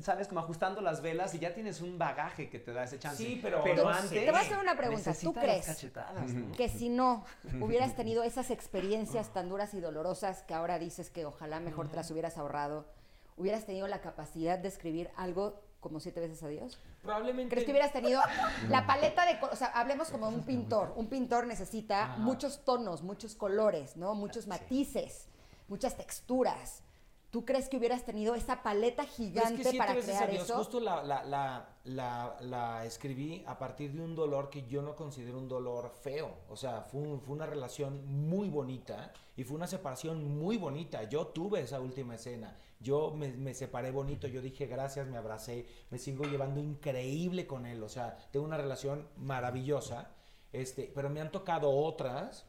sabes, 0.00 0.26
como 0.28 0.40
ajustando 0.40 0.80
las 0.80 1.02
velas 1.02 1.34
y 1.34 1.38
ya 1.38 1.54
tienes 1.54 1.80
un 1.80 1.96
bagaje 1.98 2.50
que 2.50 2.58
te 2.58 2.72
da 2.72 2.82
ese 2.84 2.98
chance. 2.98 3.22
Sí, 3.22 3.38
pero 3.40 3.58
antes. 3.88 4.10
Te 4.10 4.26
voy 4.30 4.34
a 4.34 4.40
hacer 4.40 4.58
una 4.58 4.76
pregunta. 4.76 5.12
¿Tú 5.14 5.32
crees 5.32 5.84
¿no? 5.94 6.52
que 6.56 6.68
si 6.68 6.88
no 6.88 7.24
hubieras 7.60 7.94
tenido 7.94 8.22
esas 8.24 8.50
experiencias 8.50 9.32
tan 9.32 9.48
duras 9.48 9.72
y 9.74 9.80
dolorosas 9.80 10.42
que 10.42 10.54
ahora 10.54 10.78
dices 10.78 11.10
que 11.10 11.24
ojalá 11.26 11.60
mejor 11.60 11.88
te 11.88 11.96
las 11.96 12.10
hubieras 12.10 12.38
ahorrado, 12.38 12.86
hubieras 13.36 13.66
tenido 13.66 13.86
la 13.88 14.00
capacidad 14.00 14.58
de 14.58 14.68
escribir 14.68 15.10
algo 15.16 15.60
como 15.80 16.00
siete 16.00 16.20
veces 16.20 16.42
a 16.42 16.48
Dios? 16.48 16.80
Probablemente. 17.02 17.50
¿Crees 17.50 17.64
que 17.64 17.70
hubieras 17.70 17.92
tenido 17.92 18.20
la 18.68 18.86
paleta 18.86 19.24
de... 19.26 19.38
O 19.52 19.56
sea, 19.56 19.68
hablemos 19.68 20.10
como 20.10 20.28
un 20.28 20.42
pintor. 20.42 20.92
Un 20.96 21.08
pintor 21.08 21.46
necesita 21.46 22.16
muchos 22.18 22.64
tonos, 22.64 23.02
muchos 23.02 23.34
colores, 23.34 23.96
¿no? 23.96 24.14
Muchos 24.14 24.46
matices, 24.46 25.28
muchas 25.68 25.96
texturas. 25.96 26.82
¿Tú 27.36 27.44
crees 27.44 27.68
que 27.68 27.76
hubieras 27.76 28.02
tenido 28.06 28.34
esa 28.34 28.62
paleta 28.62 29.02
Pero 29.02 29.10
es 29.12 29.14
gigante 29.18 29.62
que 29.70 29.76
para 29.76 29.92
veces 29.92 30.14
a 30.14 30.18
crear 30.20 30.30
Dios, 30.30 30.44
eso? 30.44 30.56
Justo 30.56 30.80
la, 30.80 31.02
la, 31.04 31.22
la, 31.22 31.68
la, 31.84 32.34
la 32.40 32.86
escribí 32.86 33.44
a 33.46 33.58
partir 33.58 33.92
de 33.92 34.00
un 34.00 34.14
dolor 34.14 34.48
que 34.48 34.66
yo 34.66 34.80
no 34.80 34.96
considero 34.96 35.36
un 35.36 35.46
dolor 35.46 35.92
feo. 36.00 36.30
O 36.48 36.56
sea, 36.56 36.80
fue, 36.80 37.02
un- 37.02 37.20
fue 37.20 37.34
una 37.34 37.44
relación 37.44 38.06
muy 38.26 38.48
bonita 38.48 39.12
y 39.36 39.44
fue 39.44 39.54
una 39.58 39.66
separación 39.66 40.38
muy 40.38 40.56
bonita. 40.56 41.02
Yo 41.10 41.26
tuve 41.26 41.60
esa 41.60 41.78
última 41.78 42.14
escena. 42.14 42.56
Yo 42.80 43.10
me, 43.10 43.28
me 43.28 43.52
separé 43.52 43.90
bonito, 43.90 44.26
yo 44.28 44.40
dije 44.40 44.64
gracias, 44.66 45.06
me 45.06 45.18
abracé, 45.18 45.66
me 45.90 45.98
sigo 45.98 46.24
llevando 46.24 46.58
increíble 46.62 47.46
con 47.46 47.66
él. 47.66 47.82
O 47.82 47.90
sea, 47.90 48.16
tengo 48.30 48.46
una 48.46 48.56
relación 48.56 49.06
maravillosa. 49.18 50.10
Este, 50.54 50.90
pero 50.94 51.10
me 51.10 51.20
han 51.20 51.30
tocado 51.30 51.70
otras 51.70 52.46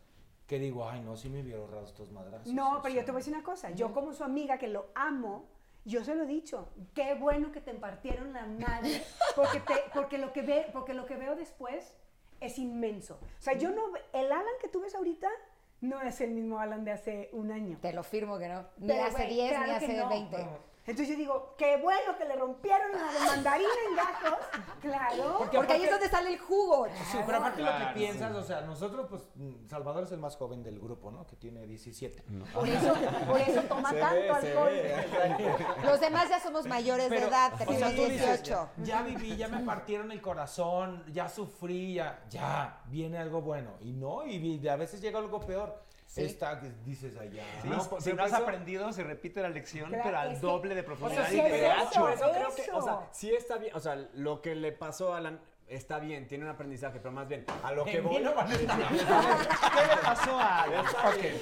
que 0.48 0.60
digo, 0.60 0.90
ay 0.90 1.02
no, 1.02 1.16
sí 1.18 1.30
me 1.30 1.42
hubiera 1.42 1.60
ahorrado 1.60 1.86
estos 1.86 2.12
madrazos. 2.12 2.52
No, 2.54 2.80
pero 2.82 2.94
sea. 2.94 3.02
yo 3.02 3.06
te 3.06 3.12
voy 3.12 3.20
a 3.20 3.22
decir 3.22 3.34
una 3.34 3.44
cosa. 3.44 3.72
Yo 3.72 3.94
como 3.94 4.14
su 4.14 4.24
amiga 4.24 4.58
que 4.58 4.70
lo 4.70 4.88
amo, 4.96 5.46
yo 5.84 6.04
se 6.04 6.16
lo 6.16 6.24
he 6.24 6.28
dicho. 6.28 6.70
Qué 6.96 7.16
bueno 7.16 7.52
que 7.52 7.62
te 7.62 7.74
partieron 7.74 8.34
la 8.34 8.46
madre, 8.46 9.04
porque, 9.36 9.60
te, 9.60 9.76
porque, 9.94 10.18
lo, 10.18 10.32
que 10.32 10.42
ve, 10.42 10.68
porque 10.72 10.94
lo 10.94 11.06
que 11.06 11.16
veo 11.16 11.36
después 11.36 11.94
es 12.40 12.58
inmenso. 12.58 13.16
O 13.16 13.42
sea, 13.42 13.54
yo 13.54 13.72
no... 13.72 13.84
El 14.14 14.32
Alan 14.32 14.46
que 14.62 14.70
tú 14.70 14.82
ves 14.82 14.96
ahorita 14.96 15.30
no 15.82 16.02
es 16.02 16.22
el 16.22 16.32
mismo 16.32 16.60
Alan 16.60 16.86
de 16.86 16.92
hace 16.92 17.30
un 17.34 17.52
año. 17.52 17.78
Te 17.82 17.94
lo 17.94 18.04
firmo 18.04 18.38
que 18.38 18.48
no. 18.48 18.66
Ni 18.78 18.88
Pero, 18.88 19.04
hace 19.04 19.26
güey, 19.26 19.36
10 19.36 19.50
claro 19.50 19.66
ni 19.66 19.72
hace 19.72 19.98
no. 19.98 20.10
20. 20.10 20.38
Entonces 20.88 21.10
yo 21.10 21.16
digo, 21.18 21.54
qué 21.58 21.76
bueno 21.78 22.18
que 22.18 22.24
le 22.24 22.38
rompieron 22.38 22.92
la 22.94 23.12
de 23.12 23.20
mandarina 23.26 23.70
en 23.90 23.96
gajos. 23.98 24.40
Claro. 24.82 25.36
Porque, 25.52 25.74
ahí 25.74 25.84
es 25.84 25.92
donde 25.92 26.08
sale 26.10 26.32
el 26.34 26.40
jugo. 26.40 26.88
Sí, 27.12 27.18
pero 27.26 27.40
aparte 27.40 27.62
lo 27.62 27.68
Claro, 27.68 27.88
que 27.90 27.94
piensas, 28.00 28.34
o 28.34 28.42
sea, 28.44 28.62
nosotros, 28.62 29.06
pues, 29.10 29.24
mm, 29.36 29.68
Salvador 29.70 30.06
es 30.06 30.12
el 30.14 30.20
más 30.20 30.38
joven 30.38 30.64
del 30.64 30.80
grupo, 30.80 31.12
¿no? 31.12 31.28
Que 31.28 31.36
tiene 31.36 31.66
17. 31.68 32.24
Por 32.54 32.68
eso, 32.70 32.94
por 33.28 33.42
eso 33.42 33.62
toma 33.64 33.90
Se 33.98 34.00
tanto 34.00 34.16
ve, 34.16 34.94
alcohol. 34.94 35.66
Los 35.84 36.00
demás 36.00 36.30
ya 36.30 36.40
somos 36.40 36.66
mayores 36.66 37.10
de 37.10 37.18
edad, 37.18 37.54
o 37.54 37.58
sea, 37.58 37.66
tenemos 37.68 37.96
tú 37.96 38.02
dices, 38.04 38.44
18. 38.44 38.70
ya 38.84 39.02
viví, 39.02 39.36
ya 39.36 39.50
me 39.50 39.60
partieron 39.66 40.12
el 40.14 40.22
corazón, 40.22 41.04
ya 41.12 41.28
sufrí, 41.28 41.96
ya, 41.96 42.24
ya, 42.30 42.82
viene 42.86 43.18
algo 43.18 43.42
bueno. 43.42 43.72
Y 43.82 43.92
no, 43.92 44.26
y 44.26 44.40
vi- 44.40 44.66
a 44.70 44.78
veces 44.78 45.02
llega 45.02 45.20
algo 45.20 45.42
peor. 45.42 45.86
Esta 46.16 46.60
que 46.60 46.72
dices 46.86 47.16
allá. 47.18 47.44
Sí, 47.62 47.68
No, 47.68 47.82
si 47.82 47.90
pues, 47.90 48.06
no 48.08 48.12
pero 48.12 48.24
has 48.24 48.32
eso- 48.32 48.42
aprendido, 48.44 48.94
se 48.94 49.04
repite 49.04 49.42
la 49.42 49.50
lección, 49.50 49.90
Claro, 49.90 50.04
pero 50.06 50.18
al 50.18 50.32
es 50.32 50.40
que- 50.40 50.46
doble 50.46 50.76
de 50.76 50.82
o 50.82 50.86
profundidad 50.86 51.28
sea, 51.28 51.34
y 51.34 51.36
sí 51.36 51.42
de 51.44 51.56
es 51.68 51.76
gacho. 51.76 52.10
eso 52.10 52.32
creo 52.32 52.56
que, 52.56 52.72
o 52.72 52.82
sea, 52.82 53.10
sí 53.12 53.36
está 53.36 53.58
bien, 53.58 53.76
o 53.76 53.80
sea, 53.80 53.96
lo 54.14 54.42
que 54.42 54.56
le 54.56 54.72
pasó 54.72 55.14
a 55.14 55.18
Alan 55.18 55.40
está 55.68 56.00
bien, 56.00 56.26
tiene 56.30 56.46
un 56.46 56.50
aprendizaje, 56.52 57.00
pero 57.00 57.12
más 57.12 57.28
bien, 57.28 57.46
a 57.62 57.72
lo 57.74 57.84
que 57.84 58.00
voy... 58.00 58.24
no 58.24 58.34
van 58.34 58.50
a 58.50 58.56
estar. 58.56 58.78
¿Qué 58.88 58.96
le 58.96 60.02
pasó 60.02 60.40
a 60.40 60.64
Alan? 60.64 60.86
Está 60.86 61.10
Ok. 61.10 61.16
bien. 61.22 61.40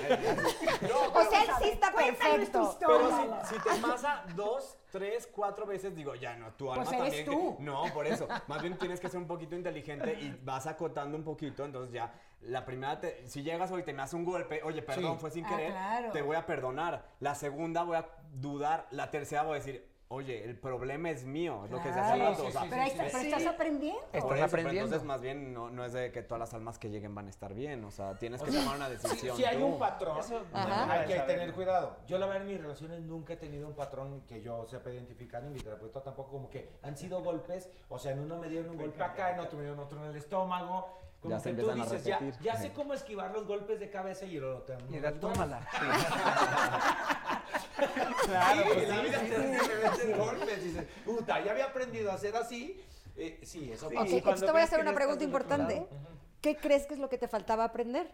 No, 0.90 1.00
O 1.10 1.14
pero- 1.14 1.30
sea, 1.30 1.44
él 1.44 1.50
sí 1.62 1.70
está 1.70 1.94
perfecto. 1.94 2.64
historia. 2.64 2.98
Pero 3.22 3.46
si, 3.46 3.56
si 3.56 3.62
te 3.62 3.88
pasa 3.88 4.24
dos, 4.36 4.78
tres, 4.92 5.28
cuatro 5.32 5.68
veces, 5.68 5.96
digo, 5.96 6.16
ya 6.16 6.36
no, 6.38 6.52
tu 6.54 6.72
alma 6.72 6.84
Pues 6.86 6.96
eres 6.98 7.04
también. 7.04 7.26
que- 7.26 7.32
tú. 7.32 7.58
no, 7.60 7.84
por 7.94 8.08
eso. 8.08 8.28
Más 8.48 8.62
bien 8.64 8.78
tienes 8.80 9.00
que 9.00 9.10
ser 9.10 9.20
un 9.20 9.28
poquito 9.28 9.56
inteligente 9.56 10.14
y 10.20 10.40
vas 10.44 10.66
acotando 10.66 11.16
un 11.16 11.24
poquito. 11.24 11.64
Entonces 11.64 11.94
ya, 11.94 12.12
la 12.42 12.66
primera, 12.66 13.00
te- 13.00 13.28
si 13.28 13.42
llegas 13.44 13.72
hoy 13.72 13.82
y 13.82 13.84
te 13.84 13.94
me 13.94 14.04
hace 14.04 14.16
un 14.16 14.26
golpe, 14.26 14.62
oye, 14.64 14.82
perdón, 14.82 15.14
Sí. 15.16 15.20
fue 15.22 15.32
sin 15.32 15.46
Ah, 15.46 15.50
querer, 15.50 15.72
claro. 15.72 16.12
te 16.12 16.22
voy 16.22 16.36
a 16.36 16.46
perdonar. 16.46 17.06
La 17.20 17.36
segunda 17.36 17.84
voy 17.84 17.98
a 17.98 18.08
dudar. 18.34 18.88
La 18.92 19.10
tercera 19.12 19.44
voy 19.44 19.54
a 19.54 19.56
decir, 19.56 19.88
oye, 20.10 20.44
el 20.44 20.56
problema 20.60 21.10
es 21.10 21.26
mío, 21.26 21.66
es 21.66 21.72
lo 21.72 21.82
que 21.82 21.92
se 21.92 22.00
hace 22.00 22.16
rato. 22.22 22.42
Sí, 22.44 22.48
o 22.48 22.52
sea, 22.52 22.62
sí, 22.62 22.68
Pero, 22.70 22.82
ahí 22.84 22.90
está- 22.92 23.04
pero 23.06 23.18
estás 23.18 23.46
aprendiendo. 23.48 24.02
Estás 24.06 24.24
por 24.24 24.36
eso, 24.38 24.46
aprendiendo. 24.46 24.84
entonces 24.86 25.08
más 25.08 25.22
bien 25.22 25.52
no, 25.54 25.72
no 25.72 25.84
es 25.84 25.94
de 25.94 26.12
que 26.12 26.22
todas 26.22 26.40
las 26.40 26.54
almas 26.54 26.78
que 26.78 26.90
lleguen 26.92 27.16
van 27.16 27.26
a 27.26 27.30
estar 27.32 27.56
bien, 27.56 27.84
o 27.84 27.90
sea, 27.92 28.14
tienes 28.20 28.42
que 28.44 28.50
O 28.50 28.54
sea, 28.54 28.62
tomar 28.62 28.76
una 28.78 28.86
Si, 28.90 28.92
decisión. 28.94 29.36
si 29.36 29.44
hay 29.44 29.58
tú. 29.58 29.66
un 29.66 29.80
patrón, 29.80 30.18
hay 30.54 31.08
que 31.08 31.20
tener 31.22 31.52
cuidado. 31.54 31.98
Yo 32.06 32.20
la 32.20 32.28
verdad 32.28 32.44
en 32.44 32.48
mis 32.50 32.62
relaciones 32.62 33.02
nunca 33.02 33.34
he 33.34 33.38
tenido 33.38 33.68
un 33.68 33.74
patrón 33.74 34.22
que 34.28 34.42
yo 34.44 34.66
sepa 34.68 34.92
identificar, 34.92 35.42
ni 35.44 35.50
mi 35.50 35.60
terapeuta 35.60 36.04
tampoco, 36.04 36.30
como 36.34 36.50
que 36.52 36.70
han 36.84 36.96
sido 36.96 37.24
golpes, 37.24 37.70
o 37.90 37.98
sea, 37.98 38.12
en 38.12 38.20
uno 38.20 38.38
me 38.38 38.48
dieron 38.48 38.70
un 38.70 38.78
golpe 38.78 39.04
acá, 39.04 39.32
en 39.34 39.40
otro 39.40 39.58
me 39.58 39.64
dieron 39.64 39.80
otro 39.80 40.04
en 40.04 40.12
el 40.12 40.16
estómago. 40.18 41.00
Como 41.26 41.36
Ya 41.38 41.40
se 41.44 41.56
que 41.56 41.62
tú 41.62 41.70
empiezan 41.72 41.82
a 41.82 41.92
dices, 41.96 42.06
ya, 42.08 42.20
repetir. 42.20 42.42
ya 42.44 42.56
sé 42.58 42.72
cómo 42.74 42.94
esquivar 42.94 43.32
los 43.32 43.48
golpes 43.48 43.80
de 43.80 43.90
cabeza 43.90 44.26
y 44.26 44.38
el 44.38 44.44
otro. 44.44 44.78
Y 44.92 45.20
tómala. 45.20 45.68
Claro, 48.26 48.64
pues 48.74 48.88
la 48.88 49.02
vida 49.02 49.20
te 49.20 49.86
hace 49.88 50.08
de 50.08 50.14
golpes. 50.14 50.64
Dices, 50.64 50.86
puta, 51.04 51.44
ya 51.44 51.52
había 51.52 51.66
aprendido 51.66 52.12
a 52.12 52.16
hacer 52.16 52.36
así. 52.36 52.82
Eh, 53.18 53.40
sí, 53.44 53.72
eso 53.72 53.88
Ok, 53.88 53.94
pasa. 53.94 54.04
entonces 54.06 54.24
cuando 54.24 54.46
te 54.46 54.52
voy 54.52 54.62
a 54.62 54.64
hacer 54.64 54.80
una 54.80 54.94
pregunta 54.94 55.24
importante. 55.24 55.88
¿Qué 56.42 56.56
crees 56.58 56.86
que 56.86 56.94
es 56.94 57.00
lo 57.00 57.10
que 57.10 57.18
te 57.18 57.28
faltaba 57.28 57.64
aprender? 57.64 58.10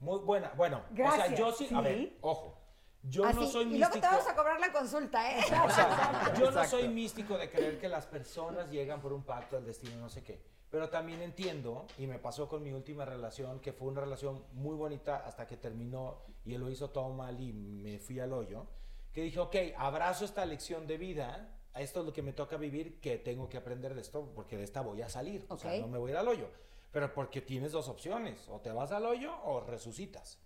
Muy 0.00 0.18
buena. 0.18 0.50
Bueno, 0.56 0.78
o 0.78 0.82
Gracias, 0.94 1.28
sea, 1.28 1.36
yo 1.38 1.52
sí, 1.52 1.68
a 1.74 1.80
ver, 1.80 1.94
sí. 1.96 2.18
ojo. 2.20 2.58
Yo 3.04 3.24
Así, 3.24 3.38
no 3.38 3.46
soy 3.46 3.62
y 3.74 3.78
luego 3.78 3.92
te 3.92 3.98
místico. 4.00 4.14
vamos 4.16 4.28
a 4.28 4.34
cobrar 4.34 4.58
la 4.60 4.72
consulta, 4.72 5.30
¿eh? 5.32 5.40
O 5.64 5.70
sea, 5.70 6.34
yo 6.36 6.50
no 6.50 6.64
soy 6.64 6.88
místico 6.88 7.38
de 7.38 7.48
creer 7.50 7.78
que 7.78 7.88
las 7.88 8.04
personas 8.06 8.68
llegan 8.70 9.00
por 9.00 9.12
un 9.12 9.22
pacto 9.22 9.54
del 9.56 9.64
destino, 9.66 9.96
no 9.98 10.10
sé 10.10 10.24
qué. 10.24 10.42
Pero 10.76 10.90
también 10.90 11.22
entiendo, 11.22 11.86
y 11.96 12.06
me 12.06 12.18
pasó 12.18 12.50
con 12.50 12.62
mi 12.62 12.70
última 12.70 13.06
relación, 13.06 13.60
que 13.60 13.72
fue 13.72 13.88
una 13.88 14.02
relación 14.02 14.44
muy 14.52 14.76
bonita 14.76 15.16
hasta 15.24 15.46
que 15.46 15.56
terminó 15.56 16.18
y 16.44 16.52
él 16.52 16.60
lo 16.60 16.68
hizo 16.68 16.90
todo 16.90 17.08
mal 17.14 17.40
y 17.40 17.54
me 17.54 17.98
fui 17.98 18.20
al 18.20 18.34
hoyo, 18.34 18.66
que 19.14 19.22
dije, 19.22 19.40
ok, 19.40 19.56
abrazo 19.78 20.26
esta 20.26 20.44
lección 20.44 20.86
de 20.86 20.98
vida, 20.98 21.48
esto 21.76 22.00
es 22.00 22.06
lo 22.06 22.12
que 22.12 22.20
me 22.20 22.34
toca 22.34 22.58
vivir, 22.58 23.00
que 23.00 23.16
tengo 23.16 23.48
que 23.48 23.56
aprender 23.56 23.94
de 23.94 24.02
esto, 24.02 24.30
porque 24.34 24.58
de 24.58 24.64
esta 24.64 24.82
voy 24.82 25.00
a 25.00 25.08
salir, 25.08 25.46
o 25.48 25.56
sea, 25.56 25.80
no 25.80 25.88
me 25.88 25.96
voy 25.96 26.10
a 26.10 26.12
ir 26.12 26.18
al 26.18 26.28
hoyo. 26.28 26.50
Pero 26.92 27.14
porque 27.14 27.40
tienes 27.40 27.72
dos 27.72 27.88
opciones, 27.88 28.46
o 28.50 28.60
te 28.60 28.70
vas 28.70 28.92
al 28.92 29.06
hoyo 29.06 29.34
o 29.44 29.60
resucitas. 29.60 30.38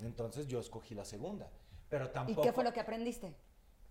Entonces 0.00 0.48
yo 0.48 0.58
escogí 0.58 0.96
la 0.96 1.04
segunda. 1.04 1.48
Pero 1.88 2.06
¿Y 2.06 2.08
tampoco... 2.08 2.42
qué 2.42 2.52
fue 2.52 2.64
lo 2.64 2.72
que 2.72 2.80
aprendiste? 2.80 3.36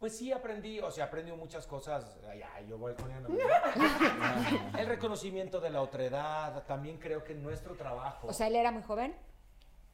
Pues 0.06 0.20
sí 0.20 0.32
aprendí, 0.32 0.80
o 0.80 0.92
sea, 0.92 1.06
aprendí 1.06 1.32
muchas 1.32 1.66
cosas. 1.66 2.20
Ay, 2.30 2.40
ay, 2.54 2.68
yo 2.70 2.78
voy. 2.78 2.94
El 4.78 4.86
reconocimiento 4.86 5.60
de 5.60 5.72
la 5.72 5.82
otredad, 5.82 6.64
también 6.68 7.00
creo 7.00 7.24
que 7.24 7.34
nuestro 7.34 7.74
trabajo. 7.74 8.28
O 8.28 8.34
sea, 8.34 8.46
él 8.46 8.56
era 8.56 8.70
muy 8.70 8.84
joven. 8.84 9.16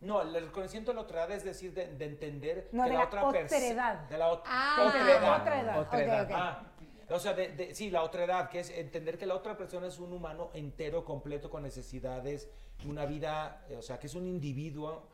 no, 0.01 0.22
el 0.22 0.34
reconocimiento 0.47 0.91
de 0.91 0.95
la 0.95 1.01
otredad 1.03 1.32
es 1.32 1.45
decir, 1.45 1.74
de, 1.74 1.95
de 1.95 2.05
entender 2.07 2.68
No, 2.74 2.84
que 2.84 2.89
de 2.89 2.95
la, 2.95 3.03
la 3.03 3.07
otra 3.07 3.32
persona. 3.32 3.57
otredad. 3.57 3.99
De 4.09 4.18
la 4.18 4.32
ot- 4.34 4.41
Ah, 4.45 4.86
otredad. 4.86 5.39
otra 5.41 5.62
edad. 5.62 5.80
Otra 5.80 5.97
Ok, 5.99 6.03
edad. 6.03 6.24
ok. 6.26 6.32
Ah, 6.36 6.64
o 7.12 7.20
sea, 7.20 7.32
de, 7.34 7.47
de- 7.53 7.74
sí, 7.74 7.89
la 7.89 8.03
otredad, 8.03 8.49
que 8.49 8.59
es 8.59 8.70
entender 8.70 9.18
que 9.18 9.26
la 9.26 9.36
otra 9.36 9.55
persona 9.55 9.88
es 9.88 9.97
un 9.97 10.12
humano 10.12 10.49
entero, 10.53 11.05
completo, 11.05 11.49
con 11.49 11.64
necesidades, 11.64 12.49
una 12.86 13.05
vida, 13.05 13.64
eh, 13.70 13.78
o 13.78 13.82
sea, 13.82 13.97
que 13.97 14.07
es 14.07 14.16
un 14.16 14.28
individuo 14.28 15.07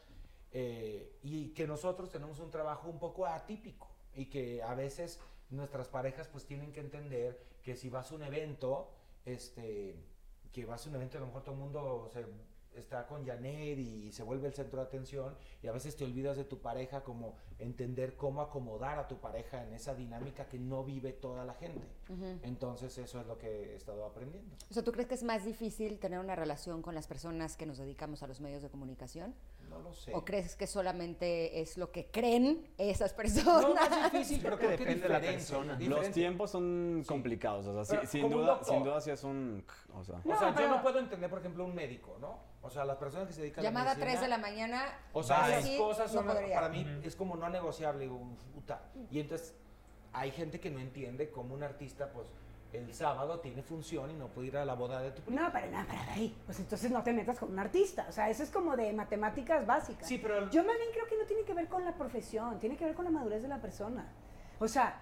eh, 0.52 1.20
y 1.22 1.50
que 1.50 1.68
nosotros 1.68 2.10
tenemos 2.10 2.40
un 2.40 2.50
trabajo 2.50 2.90
un 2.90 2.98
poco 2.98 3.28
atípico 3.28 3.87
y 4.18 4.26
que 4.26 4.62
a 4.64 4.74
veces 4.74 5.20
nuestras 5.50 5.88
parejas 5.88 6.28
pues 6.28 6.46
tienen 6.46 6.74
que 6.74 6.82
entender 6.82 7.40
que 7.64 7.76
si 7.76 7.90
vas 7.90 8.12
a 8.12 8.16
un 8.16 8.24
evento, 8.24 8.90
este, 9.26 9.96
que 10.52 10.66
vas 10.66 10.86
a 10.86 10.90
un 10.90 10.96
evento, 10.96 11.18
a 11.18 11.22
lo 11.22 11.28
mejor 11.28 11.44
todo 11.44 11.56
el 11.56 11.62
mundo 11.62 12.10
se 12.12 12.26
está 12.78 13.08
con 13.08 13.26
Janet 13.26 13.78
y 13.80 14.12
se 14.12 14.24
vuelve 14.24 14.48
el 14.48 14.54
centro 14.54 14.80
de 14.80 14.86
atención 14.86 15.36
y 15.62 15.68
a 15.68 15.72
veces 15.72 15.96
te 15.96 16.04
olvidas 16.04 16.38
de 16.38 16.44
tu 16.44 16.60
pareja 16.60 17.04
como 17.04 17.36
entender 17.60 18.16
cómo 18.16 18.42
acomodar 18.42 19.00
a 19.00 19.08
tu 19.08 19.18
pareja 19.20 19.64
en 19.64 19.74
esa 19.74 19.96
dinámica 19.96 20.48
que 20.48 20.60
no 20.60 20.84
vive 20.84 21.14
toda 21.14 21.44
la 21.46 21.54
gente. 21.56 21.88
Entonces 22.44 22.98
eso 22.98 23.20
es 23.20 23.28
lo 23.28 23.38
que 23.38 23.48
he 23.48 23.76
estado 23.76 24.06
aprendiendo. 24.06 24.56
O 24.70 24.74
sea, 24.74 24.84
¿tú 24.84 24.92
crees 24.92 25.08
que 25.08 25.16
es 25.16 25.24
más 25.24 25.46
difícil 25.46 26.00
tener 26.00 26.20
una 26.20 26.36
relación 26.36 26.82
con 26.82 26.94
las 26.96 27.08
personas 27.08 27.58
que 27.58 27.66
nos 27.66 27.78
dedicamos 27.78 28.24
a 28.24 28.28
los 28.28 28.40
medios 28.42 28.62
de 28.62 28.70
comunicación? 28.70 29.34
No 29.70 29.80
lo 29.80 29.94
sé. 29.94 30.14
¿O 30.14 30.24
crees 30.24 30.56
que 30.56 30.66
solamente 30.68 31.60
es 31.62 31.78
lo 31.78 31.92
que 31.92 32.08
creen 32.08 32.68
esas 32.78 33.12
No, 33.12 33.18
personas? 33.18 33.90
no 33.90 34.06
es 34.06 34.12
difícil, 34.14 34.42
Creo 34.44 34.58
que 34.58 34.68
depende 34.68 34.96
de 35.02 35.10
la 35.10 35.20
persona. 35.20 35.78
Los 35.80 36.12
tiempos 36.12 36.52
son 36.52 37.00
Sí. 37.04 37.08
complicados, 37.08 37.68
o 37.68 37.84
sea, 37.86 38.02
sí- 38.02 38.08
sin, 38.08 38.30
duda, 38.30 38.60
sin 38.64 38.84
duda 38.84 39.02
sí 39.02 39.12
es 39.12 39.24
un... 39.24 39.64
O 39.94 40.04
sea, 40.04 40.16
O 40.16 40.22
No, 40.28 40.40
sea, 40.40 40.56
yo 40.56 40.68
no 40.70 40.82
puedo 40.82 41.00
entender, 41.00 41.30
por 41.30 41.40
ejemplo, 41.40 41.66
un 41.66 41.76
médico, 41.76 42.18
¿no? 42.20 42.40
O 42.62 42.70
sea, 42.70 42.86
las 42.86 42.98
personas 42.98 43.28
que 43.28 43.34
se 43.34 43.42
dedican 43.42 43.64
Llamada 43.64 43.92
a 43.92 43.94
la 43.96 44.00
3 44.00 44.22
de 44.22 44.28
la 44.28 44.38
mañana. 44.38 44.84
O 45.14 45.24
sea, 45.24 45.58
esas 45.60 45.70
cosas 45.78 46.14
no 46.14 46.22
son, 46.22 46.28
podría. 46.28 46.56
para 46.56 46.70
mí 46.70 46.86
es 47.04 47.16
como 47.16 47.36
no 47.36 47.50
negociable, 47.50 48.02
digo, 48.04 48.20
puta. 48.54 48.82
Y 49.12 49.20
entonces 49.20 49.54
hay 50.14 50.32
gente 50.32 50.60
que 50.60 50.70
no 50.72 50.80
entiende 50.80 51.30
cómo 51.30 51.54
un 51.54 51.64
artista, 51.64 52.12
pues, 52.12 52.28
el 52.74 52.94
sábado 52.94 53.40
tiene 53.40 53.64
función 53.64 54.12
y 54.12 54.14
no 54.14 54.28
puede 54.28 54.48
ir 54.48 54.58
a 54.58 54.66
la 54.66 54.74
boda 54.76 55.02
de 55.02 55.12
tu 55.12 55.22
primo. 55.22 55.40
No, 55.42 55.52
pero 55.52 55.72
nada, 55.72 55.86
para 55.86 56.14
ahí. 56.14 56.36
Pues 56.46 56.60
entonces 56.60 56.92
no 56.92 57.02
te 57.04 57.14
metas 57.14 57.40
con 57.40 57.52
un 57.52 57.60
artista. 57.60 58.06
O 58.10 58.12
sea, 58.12 58.30
eso 58.30 58.44
es 58.44 58.50
como 58.52 58.76
de 58.76 58.92
matemáticas 58.94 59.66
básicas. 59.66 60.08
Sí, 60.08 60.18
pero- 60.18 60.50
Yo 60.50 60.64
más 60.64 60.76
bien 60.78 60.90
creo 60.94 61.06
que 61.08 61.18
no 61.18 61.26
tiene 61.26 61.44
que 61.44 61.54
ver 61.54 61.68
con 61.68 61.86
la 61.86 61.94
profesión, 61.94 62.60
tiene 62.60 62.76
que 62.76 62.86
ver 62.86 62.94
con 62.96 63.06
la 63.06 63.12
madurez 63.12 63.42
de 63.42 63.48
la 63.48 63.62
persona. 63.62 64.12
O 64.60 64.68
sea, 64.68 65.00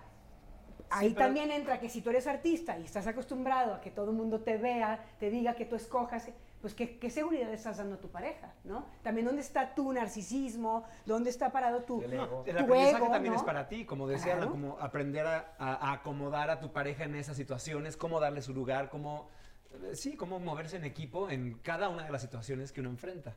ahí 0.89 1.09
pero- 1.13 1.25
también 1.25 1.51
entra 1.51 1.79
que 1.79 1.89
si 1.89 2.01
tú 2.01 2.11
eres 2.11 2.27
artista 2.27 2.77
y 2.77 2.83
estás 2.85 3.07
acostumbrado 3.07 3.73
a 3.73 3.81
que 3.81 3.89
todo 3.91 4.11
el 4.11 4.15
mundo 4.17 4.41
te 4.41 4.57
vea, 4.57 5.03
te 5.19 5.29
diga 5.29 5.55
que 5.55 5.65
tú 5.65 5.75
escojas, 5.75 6.29
pues 6.65 6.73
qué, 6.73 6.97
qué 6.97 7.11
seguridad 7.11 7.53
estás 7.53 7.77
dando 7.77 7.93
a 7.93 7.99
tu 7.99 8.09
pareja, 8.09 8.55
¿no? 8.63 8.87
También 9.03 9.27
dónde 9.27 9.43
está 9.43 9.75
tu 9.75 9.93
narcisismo, 9.93 10.83
dónde 11.05 11.29
está 11.29 11.51
parado 11.51 11.83
tu, 11.83 12.01
El 12.01 12.13
ego. 12.13 12.43
El 12.47 12.55
tu 12.55 12.63
aprendizaje 12.63 12.97
ego, 13.03 13.11
también 13.11 13.33
¿no? 13.35 13.39
es 13.39 13.45
para 13.45 13.67
ti, 13.67 13.85
como 13.85 14.07
decía, 14.07 14.33
Claro. 14.37 14.49
como 14.49 14.79
aprender 14.79 15.27
a, 15.27 15.53
a- 15.59 15.75
a 15.75 15.93
acomodar 15.93 16.49
a 16.49 16.59
tu 16.59 16.73
pareja 16.73 17.03
en 17.03 17.13
esas 17.13 17.37
situaciones, 17.37 17.97
cómo 17.97 18.19
darle 18.19 18.41
su 18.41 18.51
lugar, 18.51 18.89
cómo, 18.89 19.29
eh, 19.73 19.95
sí, 19.95 20.17
cómo 20.17 20.39
moverse 20.39 20.77
en 20.77 20.85
equipo 20.85 21.29
en 21.29 21.59
cada 21.59 21.87
una 21.87 22.03
de 22.05 22.11
las 22.11 22.23
situaciones 22.23 22.71
que 22.71 22.81
uno 22.81 22.89
enfrenta. 22.89 23.35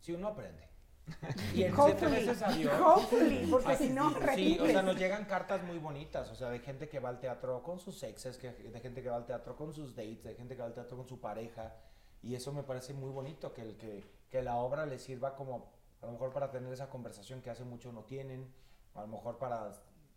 Si 0.00 0.12
uno 0.12 0.26
aprende. 0.26 0.66
Y 1.54 1.62
en 1.62 1.72
Hopefully. 1.78 2.26
veces. 2.26 2.42
Hopefully, 2.82 3.46
porque 3.48 3.76
si 3.76 3.90
no, 3.90 4.12
Sí, 4.34 4.58
o 4.60 4.66
sea, 4.66 4.82
nos 4.82 4.96
llegan 4.96 5.24
cartas 5.26 5.62
muy 5.62 5.78
bonitas, 5.78 6.28
o 6.30 6.34
sea, 6.34 6.50
de 6.50 6.58
gente 6.58 6.88
que 6.88 6.98
va 6.98 7.10
al 7.10 7.20
teatro 7.20 7.62
con 7.62 7.78
sus 7.78 8.02
exes, 8.02 8.38
que, 8.38 8.50
de 8.50 8.80
gente 8.80 9.02
que 9.04 9.08
va 9.08 9.14
al 9.16 9.24
teatro 9.24 9.54
con 9.54 9.72
sus 9.72 9.94
dates, 9.94 10.24
de 10.24 10.34
gente 10.34 10.56
que 10.56 10.62
va 10.62 10.66
al 10.66 10.74
teatro 10.74 10.96
con 10.96 11.06
su 11.06 11.20
pareja, 11.20 11.76
y 12.22 12.34
eso 12.34 12.52
me 12.52 12.62
parece 12.62 12.94
muy 12.94 13.10
bonito, 13.10 13.52
que, 13.52 13.62
el, 13.62 13.76
que, 13.76 14.04
que 14.28 14.42
la 14.42 14.56
obra 14.56 14.86
les 14.86 15.02
sirva 15.02 15.34
como, 15.36 15.72
a 16.02 16.06
lo 16.06 16.12
mejor 16.12 16.32
para 16.32 16.50
tener 16.50 16.72
esa 16.72 16.88
conversación 16.88 17.40
que 17.40 17.50
hace 17.50 17.64
mucho 17.64 17.92
no 17.92 18.04
tienen, 18.04 18.52
a 18.94 19.02
lo 19.02 19.08
mejor 19.08 19.38
para 19.38 19.72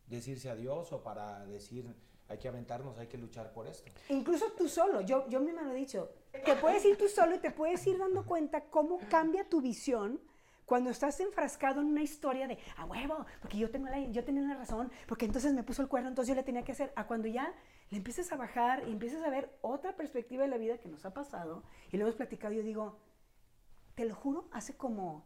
decirse 0.08 0.50
adiós 0.50 0.92
o 0.92 1.04
para 1.04 1.46
decir, 1.46 1.96
hay 2.28 2.38
que 2.38 2.48
aventarnos, 2.48 2.98
hay 2.98 3.08
que 3.08 3.18
luchar 3.18 3.52
por 3.52 3.68
esto. 3.68 3.92
Incluso 4.10 4.46
tú 4.58 4.68
solo, 4.68 5.02
yo, 5.02 5.28
yo 5.30 5.40
misma 5.40 5.64
lo 5.64 5.72
he 5.72 5.76
dicho, 5.76 6.10
te 6.32 6.56
puedes 6.56 6.84
ir 6.86 6.98
tú 6.98 7.08
solo 7.08 7.36
y 7.36 7.40
te 7.40 7.52
puedes 7.52 7.86
ir 7.88 7.98
dando 7.98 8.26
cuenta 8.26 8.66
cómo 8.66 9.00
cambia 9.10 9.48
tu 9.48 9.62
visión 9.62 10.20
cuando 10.66 10.90
estás 10.90 11.20
enfrascado 11.20 11.82
en 11.82 11.88
una 11.88 12.02
historia 12.02 12.48
de, 12.48 12.58
a 12.78 12.86
huevo, 12.86 13.26
porque 13.42 13.58
yo, 13.58 13.70
tengo 13.70 13.88
la, 13.88 14.00
yo 14.00 14.24
tenía 14.24 14.44
la 14.44 14.56
razón, 14.56 14.90
porque 15.06 15.26
entonces 15.26 15.54
me 15.54 15.64
puso 15.64 15.82
el 15.82 15.90
cuerno, 15.90 16.08
entonces 16.08 16.30
yo 16.30 16.36
le 16.36 16.44
tenía 16.44 16.64
que 16.64 16.72
hacer, 16.72 16.94
a 16.96 17.08
cuando 17.08 17.28
ya 17.28 17.54
le 17.92 17.98
empiezas 17.98 18.32
a 18.32 18.38
bajar 18.38 18.88
y 18.88 18.92
empiezas 18.92 19.22
a 19.24 19.30
ver 19.30 19.56
otra 19.62 19.96
perspectiva 19.96 20.44
de 20.44 20.50
la 20.50 20.58
vida 20.58 20.80
que 20.80 20.90
nos 20.90 21.06
ha 21.06 21.14
pasado, 21.14 21.64
y 21.92 21.98
lo 21.98 22.04
hemos 22.06 22.16
platicado, 22.16 22.54
yo 22.54 22.64
digo, 22.64 22.98
te 23.96 24.06
lo 24.06 24.16
juro, 24.16 24.48
hace 24.52 24.76
como 24.76 25.26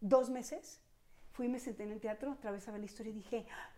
dos 0.00 0.30
meses 0.30 0.80
fui 1.32 1.46
y 1.46 1.48
me 1.48 1.60
senté 1.60 1.84
en 1.84 1.92
el 1.92 2.00
teatro 2.00 2.32
otra 2.32 2.50
vez 2.50 2.66
a 2.66 2.72
ver 2.72 2.80
la 2.80 2.86
historia 2.86 3.10
y 3.10 3.14
dije, 3.14 3.46
"Ah, 3.50 3.70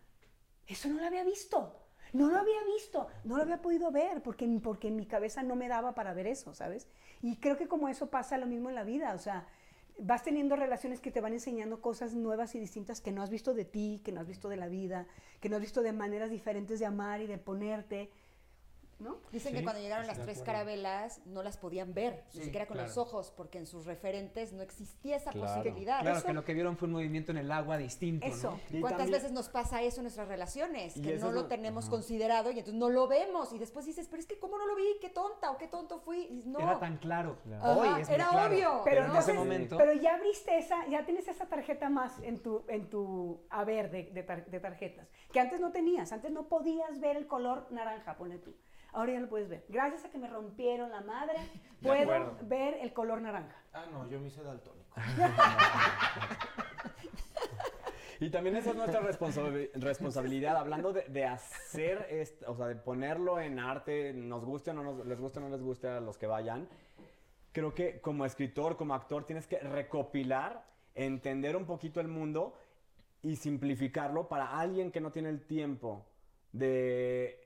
eso 0.67 0.89
no 0.89 0.99
lo 0.99 1.07
había 1.07 1.25
visto. 1.25 1.81
No 2.13 2.31
lo 2.31 2.39
había 2.39 2.63
visto, 2.77 3.09
no 3.25 3.37
lo 3.37 3.43
había 3.43 3.61
podido 3.61 3.91
ver 3.91 4.23
porque, 4.23 4.47
porque 4.63 4.91
mi 4.93 5.05
cabeza 5.05 5.43
no 5.43 5.57
me 5.57 5.67
daba 5.67 5.95
para 5.97 6.15
ver 6.15 6.29
eso, 6.29 6.55
¿sabes? 6.55 6.87
Y 7.23 7.39
creo 7.39 7.57
que 7.57 7.67
como 7.67 7.89
eso 7.89 8.09
pasa 8.09 8.39
lo 8.39 8.47
mismo 8.47 8.69
en 8.69 8.77
la 8.77 8.85
vida, 8.85 9.15
o 9.15 9.19
sea, 9.19 9.49
vas 9.99 10.23
teniendo 10.23 10.57
relaciones 10.57 11.01
que 11.01 11.11
te 11.11 11.21
van 11.21 11.33
enseñando 11.33 11.81
cosas 11.81 12.15
nuevas 12.15 12.55
y 12.55 12.59
distintas 12.59 13.01
que 13.01 13.13
no 13.13 13.23
has 13.23 13.31
visto 13.31 13.55
de 13.55 13.65
ti, 13.65 14.01
que 14.05 14.13
no 14.13 14.21
has 14.21 14.27
visto 14.27 14.49
de 14.49 14.57
la 14.57 14.69
vida, 14.69 15.07
que 15.41 15.49
no 15.49 15.57
has 15.57 15.63
visto 15.63 15.83
de 15.83 15.93
maneras 15.93 16.31
diferentes 16.31 16.81
de 16.81 16.87
amar 16.87 17.21
y 17.21 17.27
de 17.27 17.39
ponerte, 17.39 18.11
¿no? 18.99 19.19
Dicen 19.33 19.55
que 19.55 19.63
cuando 19.63 19.81
llegaron 19.83 20.07
las 20.07 20.19
tres 20.21 20.41
carabelas 20.43 21.21
no 21.27 21.43
las 21.43 21.57
podían 21.57 21.95
ver, 21.95 22.25
ni 22.35 22.43
siquiera 22.45 22.67
con 22.67 22.77
los 22.77 22.97
ojos, 22.97 23.33
porque 23.37 23.59
en 23.59 23.67
sus 23.67 23.87
referentes 23.87 24.53
no 24.53 24.63
existía 24.63 25.17
esa 25.17 25.31
Claro. 25.33 25.47
posibilidad. 25.55 26.01
Claro, 26.01 26.19
Eso- 26.19 26.27
que 26.27 26.33
lo 26.33 26.45
que 26.45 26.55
vieron 26.55 26.77
fue 26.77 26.87
un 26.87 26.93
movimiento 26.95 27.33
en 27.33 27.39
el 27.39 27.51
agua 27.53 27.77
distinto, 27.77 28.27
Eso. 28.27 28.59
¿Cuántas 28.71 28.91
también- 28.99 29.11
veces 29.13 29.33
nos 29.33 29.49
pasa 29.49 29.83
eso 29.83 29.99
en 30.01 30.05
nuestras 30.05 30.29
relaciones? 30.29 30.95
Que 30.95 31.17
no 31.19 31.31
lo 31.33 31.43
lo- 31.43 31.47
tenemos 31.47 31.89
considerado 31.89 32.51
y 32.51 32.59
entonces 32.59 32.75
no 32.75 32.89
lo 32.89 33.09
vemos. 33.09 33.53
Y 33.53 33.59
después 33.59 33.85
dices, 33.87 34.07
pero 34.09 34.21
es 34.21 34.27
que 34.27 34.39
¿cómo 34.39 34.59
no 34.59 34.67
lo 34.67 34.77
vi? 34.77 34.85
Qué 35.01 35.11
tonta 35.11 35.51
o 35.51 35.59
qué 35.59 35.69
tonto 35.69 36.01
fui. 36.01 36.27
Dices, 36.29 36.47
no. 36.47 36.61
Era 36.61 36.79
tan 36.79 36.97
claro. 36.99 37.37
Ajá, 37.57 37.77
Hoy 37.77 38.01
es 38.03 38.09
era 38.09 38.29
claro. 38.29 38.55
obvio. 38.55 38.81
Pero, 38.85 39.01
Pero 39.03 39.13
en 39.13 39.17
ese 39.19 39.33
momento... 39.33 39.77
pero 39.77 39.93
ya 39.95 40.15
abriste 40.15 40.57
esa, 40.59 40.87
ya 40.89 41.05
tienes 41.05 41.27
esa 41.29 41.47
tarjeta 41.47 41.89
más 41.91 42.19
en 42.23 42.39
tu, 42.43 42.65
en 42.69 42.89
tu 42.89 43.41
haber 43.51 43.91
de, 43.91 44.05
de 44.05 44.23
tar- 44.23 44.47
de 44.47 44.61
tarjetas, 44.61 45.09
que 45.33 45.41
antes 45.41 45.61
no 45.61 45.73
tenías, 45.73 46.13
antes 46.13 46.31
no 46.33 46.49
podías 46.49 47.01
ver 47.01 47.17
el 47.17 47.27
color 47.27 47.67
naranja, 47.71 48.17
pone 48.17 48.39
tú. 48.39 48.55
Ahora 48.95 49.13
ya 49.13 49.21
lo 49.21 49.29
puedes 49.29 49.49
ver. 49.49 49.65
Gracias 49.69 50.05
a 50.05 50.11
que 50.11 50.19
me 50.19 50.29
rompieron 50.29 50.91
la 50.91 51.01
madre, 51.03 51.35
puedo 51.83 52.37
ver 52.43 52.79
el 52.81 52.93
color 52.93 53.21
naranja. 53.21 53.57
Ah, 53.73 53.85
no, 53.93 54.09
yo 54.09 54.19
me 54.21 54.29
hice 54.29 54.43
daltónico. 54.43 54.95
Y 58.21 58.31
también 58.31 58.57
esa 58.57 58.71
es 58.71 58.77
nuestra 58.77 59.01
responsabi- 59.03 59.71
responsabilidad, 59.75 60.57
hablando 60.57 60.93
de, 60.93 61.03
de 61.09 61.25
hacer, 61.27 62.07
esto, 62.11 62.51
o 62.51 62.55
sea, 62.57 62.69
de 62.69 62.77
ponerlo 62.77 63.41
en 63.41 63.59
arte, 63.59 64.13
nos 64.15 64.45
guste 64.45 64.71
o 64.71 64.73
no 64.75 64.85
nos, 64.85 65.05
les 65.05 65.19
guste 65.21 65.41
o 65.41 65.43
no 65.43 65.49
les 65.49 65.61
guste 65.61 65.89
a 65.89 66.01
los 66.01 66.17
que 66.17 66.27
vayan. 66.29 66.69
Creo 67.53 67.75
que 67.75 68.01
como 68.01 68.25
escritor, 68.25 68.77
como 68.77 68.95
actor, 68.95 69.25
tienes 69.27 69.49
que 69.49 69.59
recopilar, 69.59 70.65
entender 70.95 71.57
un 71.57 71.67
poquito 71.67 72.01
el 72.01 72.07
mundo 72.09 72.55
y 73.21 73.35
simplificarlo 73.37 74.29
para 74.29 74.59
alguien 74.59 74.93
que 74.93 75.01
no 75.01 75.11
tiene 75.11 75.29
el 75.29 75.45
tiempo 75.45 76.07
de 76.53 77.44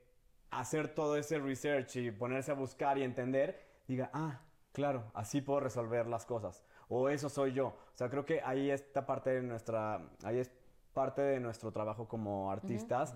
hacer 0.51 0.89
todo 0.95 1.17
ese 1.17 1.39
research 1.39 1.97
y 1.97 2.11
ponerse 2.11 2.51
a 2.51 2.55
buscar 2.55 2.99
y 2.99 3.03
entender, 3.03 3.61
diga, 3.87 4.11
ah, 4.13 4.41
claro, 4.73 5.11
así 5.15 5.41
puedo 5.41 5.61
resolver 5.61 6.07
las 6.07 6.25
cosas. 6.27 6.65
O 6.89 7.09
eso 7.09 7.29
soy 7.29 7.53
yo. 7.53 7.67
O 7.69 7.97
sea, 7.97 8.09
creo 8.09 8.25
que 8.25 8.41
ahí 8.43 8.71
está 8.71 9.05
parte 9.07 9.31
de 9.31 9.43
nuestra, 9.43 10.01
ahí 10.25 10.39
es 10.39 10.51
parte 10.95 11.21
de 11.23 11.39
nuestro 11.41 11.71
trabajo 11.71 12.09
como 12.09 12.51
artistas, 12.51 13.15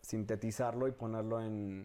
sintetizarlo 0.00 0.86
y 0.86 0.92
ponerlo 0.92 1.40
en... 1.40 1.84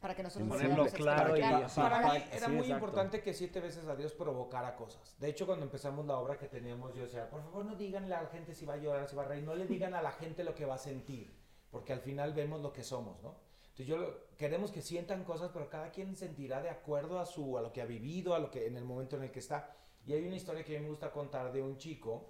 Para 0.00 0.14
que 0.14 0.22
nosotros 0.22 0.48
Ponerlo 0.48 0.86
claro 0.86 1.36
y- 1.36 1.40
para- 1.40 1.68
Para 1.68 2.12
mí 2.14 2.22
era 2.32 2.46
sí, 2.46 2.52
muy 2.52 2.60
exacto. 2.62 2.74
importante 2.74 3.22
que 3.22 3.34
siete 3.34 3.60
veces 3.60 3.86
a 3.86 3.94
Dios 3.94 4.12
provocara 4.12 4.74
cosas. 4.74 5.14
De 5.20 5.28
hecho, 5.28 5.46
cuando 5.46 5.64
empezamos 5.66 6.04
la 6.06 6.16
obra 6.18 6.36
que 6.38 6.48
teníamos, 6.48 6.94
yo 6.94 7.02
decía, 7.02 7.28
por 7.30 7.42
favor 7.42 7.64
no 7.64 7.76
digan 7.76 8.04
a 8.04 8.08
la 8.22 8.26
gente 8.26 8.54
si 8.54 8.64
va 8.66 8.74
a 8.74 8.78
llorar, 8.78 9.06
si 9.08 9.14
va 9.14 9.22
a 9.22 9.26
reír, 9.26 9.44
no 9.44 9.54
le 9.54 9.66
digan 9.66 9.94
a 9.94 10.02
la 10.02 10.10
gente 10.12 10.42
lo 10.42 10.54
que 10.54 10.64
va 10.64 10.74
a 10.74 10.78
sentir, 10.78 11.32
porque 11.70 11.92
al 11.92 12.00
final 12.00 12.32
vemos 12.32 12.60
lo 12.60 12.72
que 12.72 12.82
somos, 12.82 13.22
¿no? 13.22 13.36
Entonces 13.80 13.96
yo 13.96 14.36
queremos 14.36 14.70
que 14.72 14.82
sientan 14.82 15.24
cosas, 15.24 15.50
pero 15.54 15.70
cada 15.70 15.90
quien 15.90 16.14
sentirá 16.14 16.60
de 16.60 16.68
acuerdo 16.68 17.18
a 17.18 17.24
su 17.24 17.56
a 17.56 17.62
lo 17.62 17.72
que 17.72 17.80
ha 17.80 17.86
vivido, 17.86 18.34
a 18.34 18.38
lo 18.38 18.50
que 18.50 18.66
en 18.66 18.76
el 18.76 18.84
momento 18.84 19.16
en 19.16 19.22
el 19.22 19.30
que 19.30 19.38
está. 19.38 19.74
Y 20.06 20.12
hay 20.12 20.26
una 20.26 20.36
historia 20.36 20.62
que 20.64 20.76
a 20.76 20.80
mí 20.80 20.84
me 20.84 20.90
gusta 20.90 21.10
contar 21.10 21.50
de 21.50 21.62
un 21.62 21.78
chico 21.78 22.28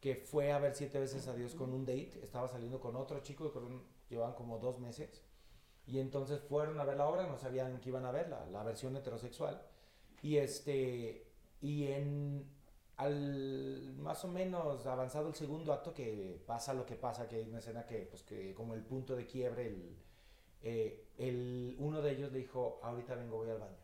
que 0.00 0.16
fue 0.16 0.52
a 0.52 0.58
ver 0.58 0.74
siete 0.74 0.98
veces 0.98 1.28
a 1.28 1.34
Dios 1.34 1.54
con 1.54 1.74
un 1.74 1.84
date, 1.84 2.20
estaba 2.22 2.48
saliendo 2.48 2.80
con 2.80 2.96
otro 2.96 3.20
chico, 3.20 3.52
con 3.52 3.82
llevaban 4.08 4.34
como 4.34 4.58
dos 4.58 4.78
meses. 4.78 5.22
Y 5.86 5.98
entonces 5.98 6.40
fueron 6.40 6.80
a 6.80 6.84
ver 6.84 6.96
la 6.96 7.06
obra, 7.06 7.26
no 7.26 7.36
sabían 7.36 7.78
que 7.78 7.90
iban 7.90 8.06
a 8.06 8.10
ver 8.10 8.30
la, 8.30 8.46
la 8.46 8.62
versión 8.62 8.96
heterosexual. 8.96 9.60
Y 10.22 10.38
este 10.38 11.26
y 11.60 11.88
en 11.88 12.48
al 12.96 13.94
más 13.98 14.24
o 14.24 14.28
menos 14.28 14.86
avanzado 14.86 15.28
el 15.28 15.34
segundo 15.34 15.74
acto 15.74 15.92
que 15.92 16.42
pasa 16.46 16.72
lo 16.72 16.86
que 16.86 16.96
pasa, 16.96 17.28
que 17.28 17.36
hay 17.36 17.48
una 17.48 17.58
escena 17.58 17.86
que 17.86 18.06
pues 18.06 18.22
que 18.22 18.54
como 18.54 18.72
el 18.72 18.82
punto 18.82 19.14
de 19.14 19.26
quiebre 19.26 19.66
el, 19.66 20.06
eh, 20.62 21.08
el 21.18 21.76
uno 21.78 22.02
de 22.02 22.12
ellos 22.12 22.32
le 22.32 22.38
dijo, 22.38 22.80
"Ahorita 22.82 23.14
vengo, 23.14 23.36
voy 23.36 23.50
al 23.50 23.58
baño." 23.58 23.76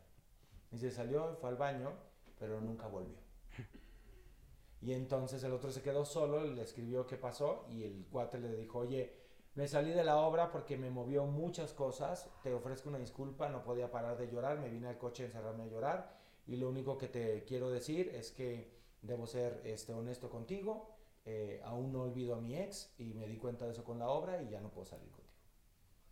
Y 0.71 0.77
se 0.77 0.91
salió, 0.91 1.35
fue 1.39 1.49
al 1.49 1.57
baño, 1.57 1.91
pero 2.39 2.59
nunca 2.61 2.87
volvió. 2.87 3.23
Y 4.83 4.91
entonces 4.91 5.41
el 5.45 5.53
otro 5.53 5.71
se 5.71 5.81
quedó 5.81 6.03
solo, 6.03 6.43
le 6.43 6.61
escribió 6.61 7.07
qué 7.07 7.15
pasó 7.15 7.65
y 7.69 7.83
el 7.83 8.05
cuate 8.11 8.37
le 8.37 8.53
dijo, 8.53 8.79
oye, 8.79 9.13
me 9.55 9.65
salí 9.65 9.91
de 9.91 10.03
la 10.03 10.17
obra 10.17 10.51
porque 10.51 10.77
me 10.77 10.89
movió 10.89 11.25
muchas 11.25 11.71
cosas, 11.71 12.29
te 12.43 12.53
ofrezco 12.53 12.89
una 12.89 12.97
disculpa, 12.97 13.47
no 13.47 13.63
podía 13.63 13.89
parar 13.89 14.17
de 14.17 14.27
llorar, 14.27 14.59
me 14.59 14.67
vine 14.67 14.89
al 14.89 14.97
coche 14.97 15.23
a 15.23 15.25
encerrarme 15.27 15.63
a 15.63 15.67
llorar 15.67 16.17
y 16.47 16.57
lo 16.57 16.67
único 16.67 16.97
que 16.97 17.07
te 17.07 17.45
quiero 17.45 17.69
decir 17.69 18.09
es 18.09 18.31
que 18.31 18.73
debo 19.01 19.25
ser 19.25 19.61
este, 19.63 19.93
honesto 19.93 20.29
contigo, 20.29 20.89
eh, 21.23 21.61
aún 21.63 21.93
no 21.93 22.01
olvido 22.01 22.35
a 22.35 22.41
mi 22.41 22.57
ex 22.57 22.93
y 22.97 23.13
me 23.13 23.27
di 23.27 23.37
cuenta 23.37 23.65
de 23.65 23.71
eso 23.71 23.85
con 23.85 23.99
la 23.99 24.09
obra 24.09 24.41
y 24.43 24.49
ya 24.49 24.59
no 24.59 24.69
puedo 24.69 24.85
salir 24.85 25.09
contigo. 25.11 25.22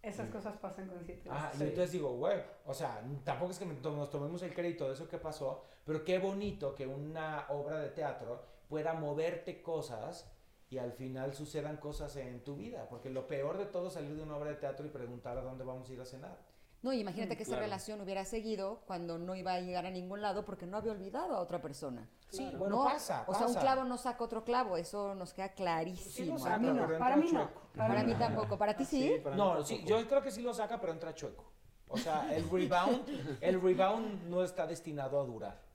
Esas 0.04 0.30
cosas 0.30 0.58
pasan 0.58 0.88
con 0.88 1.04
siete 1.06 1.30
Ah, 1.32 1.47
veces. 1.47 1.62
y 1.62 1.64
entonces 1.66 1.91
digo, 1.91 2.16
güey, 2.18 2.41
o 2.66 2.74
sea, 2.74 3.04
tampoco 3.24 3.52
es 3.52 3.60
que 3.60 3.66
nos 3.66 4.10
tomemos 4.10 4.41
el 4.41 4.54
crédito 4.54 4.88
de 4.88 4.93
eso 4.95 5.08
que 5.08 5.18
pasó, 5.20 5.64
pero 5.86 6.04
qué 6.04 6.18
bonito 6.18 6.74
que 6.74 6.88
una 6.88 7.45
obra 7.49 7.80
de 7.80 7.89
teatro 7.89 8.41
pueda 8.68 8.93
moverte 8.93 9.62
cosas 9.62 10.32
y 10.70 10.78
al 10.80 10.93
final 10.93 11.34
sucedan 11.34 11.78
cosas 11.78 12.16
en 12.16 12.43
tu 12.43 12.56
vida, 12.56 12.88
porque 12.89 13.10
lo 13.10 13.28
peor 13.28 13.58
de 13.58 13.66
todo 13.66 13.88
es 13.89 13.93
salir 13.93 14.16
de 14.16 14.24
una 14.24 14.38
obra 14.38 14.49
de 14.52 14.56
teatro 14.56 14.86
y 14.86 14.89
preguntar 14.89 15.38
a 15.38 15.41
dónde 15.41 15.64
vamos 15.66 15.89
a 15.89 15.93
ir 15.93 16.02
a 16.02 16.06
cenar. 16.06 16.38
No, 16.82 16.91
y 16.91 16.99
imagínate 16.99 17.38
que 17.38 17.43
esa 17.43 17.57
relación 17.57 18.01
hubiera 18.01 18.25
seguido 18.25 18.82
cuando 18.88 19.19
no 19.19 19.36
iba 19.36 19.53
a 19.53 19.59
llegar 19.59 19.86
a 19.86 19.91
ningún 19.91 20.21
lado 20.21 20.45
porque 20.45 20.65
no 20.65 20.77
había 20.77 20.91
olvidado 20.91 21.36
a 21.36 21.39
otra 21.39 21.61
persona. 21.61 22.09
Sí, 22.29 22.51
bueno, 22.57 22.77
No, 22.77 22.84
pasa, 22.86 23.23
O 23.27 23.36
sea, 23.36 23.45
un 23.45 23.53
clavo 23.53 23.84
no 23.84 23.97
saca 23.97 24.23
otro 24.23 24.43
clavo, 24.43 24.77
eso 24.77 25.13
nos 25.13 25.32
queda 25.34 25.49
clarísimo. 25.49 26.39
saca, 26.39 26.55
Para 26.55 26.59
mí 26.59 26.79
no, 26.79 26.97
para 26.97 27.15
mí 27.17 27.32
no. 27.32 27.49
Para 27.75 28.03
mí 28.03 28.15
tampoco, 28.15 28.57
para 28.57 28.75
ti 28.75 28.86
sí. 28.86 29.21
No, 29.36 29.63
sí, 29.63 29.84
yo 29.86 30.07
creo 30.07 30.23
que 30.23 30.32
sí 30.32 30.41
lo 30.41 30.53
saca, 30.53 30.79
pero 30.79 30.93
entra 30.93 31.13
chueco. 31.13 31.43
O 31.88 31.97
sea, 31.97 32.34
el 32.34 32.49
rebound, 32.49 33.38
el 33.41 33.61
rebound 33.61 34.23
no 34.29 34.43
está 34.43 34.65
destinado 34.65 35.19
a 35.19 35.25
durar. 35.25 35.70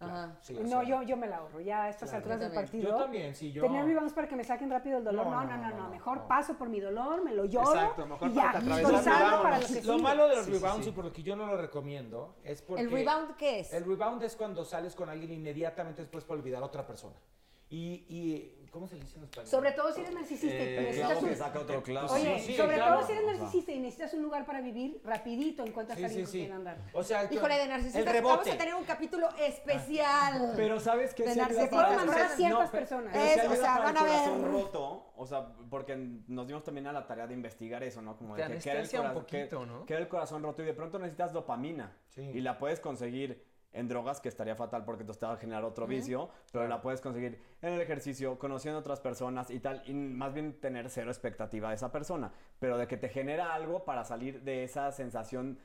Ajá. 0.00 0.36
Sí, 0.42 0.54
No, 0.54 0.68
sea, 0.68 0.82
yo, 0.84 1.02
yo 1.02 1.16
me 1.16 1.26
la 1.26 1.38
ahorro. 1.38 1.60
Ya 1.60 1.84
a 1.84 1.88
estas 1.88 2.10
Claro, 2.10 2.18
alturas 2.18 2.40
del 2.40 2.52
partido. 2.52 2.90
Yo 2.90 2.96
también, 2.96 3.34
sí, 3.34 3.50
yo- 3.50 3.62
Tener 3.62 3.84
rebounds 3.84 4.12
para 4.12 4.28
que 4.28 4.36
me 4.36 4.44
saquen 4.44 4.70
rápido 4.70 4.98
el 4.98 5.04
dolor. 5.04 5.26
No, 5.26 5.32
No, 5.32 5.44
no, 5.44 5.50
no, 5.50 5.56
no, 5.56 5.70
no, 5.70 5.76
no. 5.76 5.82
no, 5.84 5.90
Mejor 5.90 6.18
no. 6.18 6.28
paso 6.28 6.54
por 6.56 6.68
mi 6.68 6.78
dolor, 6.78 7.24
me 7.24 7.32
lo 7.34 7.44
lloro. 7.46 7.72
Exacto, 7.74 8.06
mejor 8.06 8.28
y 8.30 8.34
para 8.34 8.52
ya, 8.52 8.58
estoy 8.58 8.92
para 9.42 9.58
lo 9.58 9.66
que 9.66 9.74
Lo 9.74 9.80
sigue. 9.82 10.02
malo 10.02 10.28
de 10.28 10.36
los 10.36 10.44
Sí, 10.44 10.52
sí, 10.52 10.58
rebounds 10.58 10.84
sí. 10.84 10.90
y 10.90 10.92
por 10.92 11.04
lo 11.04 11.12
que 11.12 11.22
yo 11.24 11.34
no 11.34 11.46
lo 11.46 11.56
recomiendo 11.56 12.36
es 12.44 12.62
porque... 12.62 12.82
¿El 12.82 12.90
rebound 12.92 13.34
qué 13.36 13.60
es? 13.60 13.72
El 13.72 13.84
rebound 13.84 14.22
es 14.22 14.36
cuando 14.36 14.64
sales 14.64 14.94
con 14.94 15.08
alguien 15.08 15.32
inmediatamente 15.32 16.02
después 16.02 16.24
para 16.24 16.38
olvidar 16.38 16.62
a 16.62 16.66
otra 16.66 16.86
persona. 16.86 17.16
Y, 17.70 18.06
y 18.08 18.57
¿cómo 18.70 18.86
se 18.86 18.94
le 18.96 19.02
dice 19.02 19.16
en 19.18 19.24
español? 19.24 19.46
Sobre 19.48 19.72
todo 19.72 19.92
si 19.92 20.00
eres 20.00 20.14
narcisista 20.14 20.56
y 20.56 20.60
El 20.68 20.82
necesitas 20.84 21.22
un... 21.22 21.28
que 21.28 21.36
saca 21.36 21.58
otro 21.60 21.82
clavo. 21.82 22.12
Oye, 22.12 22.38
Sí, 22.40 22.46
sí, 22.46 22.56
sobre 22.56 22.76
claro. 22.76 22.94
todo 22.98 23.06
si 23.06 23.12
eres 23.12 23.26
narcisista 23.26 23.72
y 23.72 23.80
necesitas 23.80 24.14
un 24.14 24.22
lugar 24.22 24.44
para 24.46 24.60
vivir, 24.60 25.00
rapidito 25.04 25.64
encuentras 25.64 25.98
a 26.02 26.06
alguien 26.06 26.20
sí, 26.20 26.22
con 26.24 26.32
sí. 26.32 26.38
quien 26.40 26.52
andar. 26.52 26.78
O 26.92 27.02
sea, 27.02 27.24
Híjole, 27.32 27.54
de 27.58 27.66
narcisistas. 27.68 28.14
El 28.14 28.22
Vamos 28.22 28.48
a 28.48 28.56
tener 28.56 28.74
un 28.74 28.84
capítulo 28.84 29.28
especial. 29.38 30.52
Pero 30.56 30.80
sabes 30.80 31.14
que 31.14 31.24
De 31.24 31.68
Puedo 31.68 31.92
mandar 31.94 32.30
ciertas 32.30 32.70
pero- 32.70 32.80
personas. 32.86 33.14
Es, 33.16 33.46
o 33.48 33.54
sea, 33.56 33.78
van 33.78 33.96
a 33.96 34.02
ver. 34.02 34.12
corazón 34.12 34.52
roto, 34.52 35.12
o 35.16 35.26
sea, 35.26 35.46
porque 35.70 35.96
nos 36.26 36.46
dimos 36.46 36.62
también 36.64 36.86
a 36.86 36.92
la 36.92 37.06
tarea 37.06 37.26
de 37.26 37.34
investigar 37.34 37.82
eso, 37.82 38.02
¿no? 38.02 38.16
Como 38.16 38.36
de 38.36 38.42
que, 38.46 38.58
que 38.58 38.70
era 38.70 38.80
el 38.80 38.86
un 38.86 38.90
corazón- 38.90 39.26
que- 39.26 39.38
poquito, 39.40 39.66
¿no? 39.66 39.86
que 39.86 39.92
era 39.94 40.02
el 40.02 40.08
corazón 40.08 40.42
roto 40.42 40.62
y 40.62 40.66
de 40.66 40.74
pronto 40.74 40.98
necesitas 40.98 41.32
dopamina 41.32 41.96
Sí. 42.08 42.22
y 42.22 42.40
la 42.40 42.58
puedes 42.58 42.80
conseguir 42.80 43.44
en 43.72 43.88
drogas, 43.88 44.20
que 44.20 44.28
estaría 44.28 44.56
fatal 44.56 44.84
porque 44.84 45.04
te 45.04 45.26
va 45.26 45.32
a 45.32 45.36
generar 45.36 45.64
otro 45.64 45.86
vicio, 45.86 46.30
pero 46.52 46.66
la 46.68 46.80
puedes 46.80 47.00
conseguir 47.00 47.38
en 47.62 47.72
el 47.74 47.80
ejercicio, 47.80 48.38
conociendo 48.38 48.80
otras 48.80 49.00
personas 49.00 49.50
y 49.50 49.60
tal, 49.60 49.82
y 49.86 49.92
más 49.94 50.32
bien 50.34 50.54
tener 50.60 50.88
cero 50.90 51.10
expectativa 51.10 51.68
de 51.68 51.74
esa 51.74 51.92
persona, 51.92 52.32
pero 52.58 52.78
de 52.78 52.86
que 52.86 52.96
te 52.96 53.08
genera 53.08 53.54
algo 53.54 53.84
para 53.84 54.04
salir 54.04 54.42
de 54.42 54.64
esa 54.64 54.90
sensación 54.92 55.58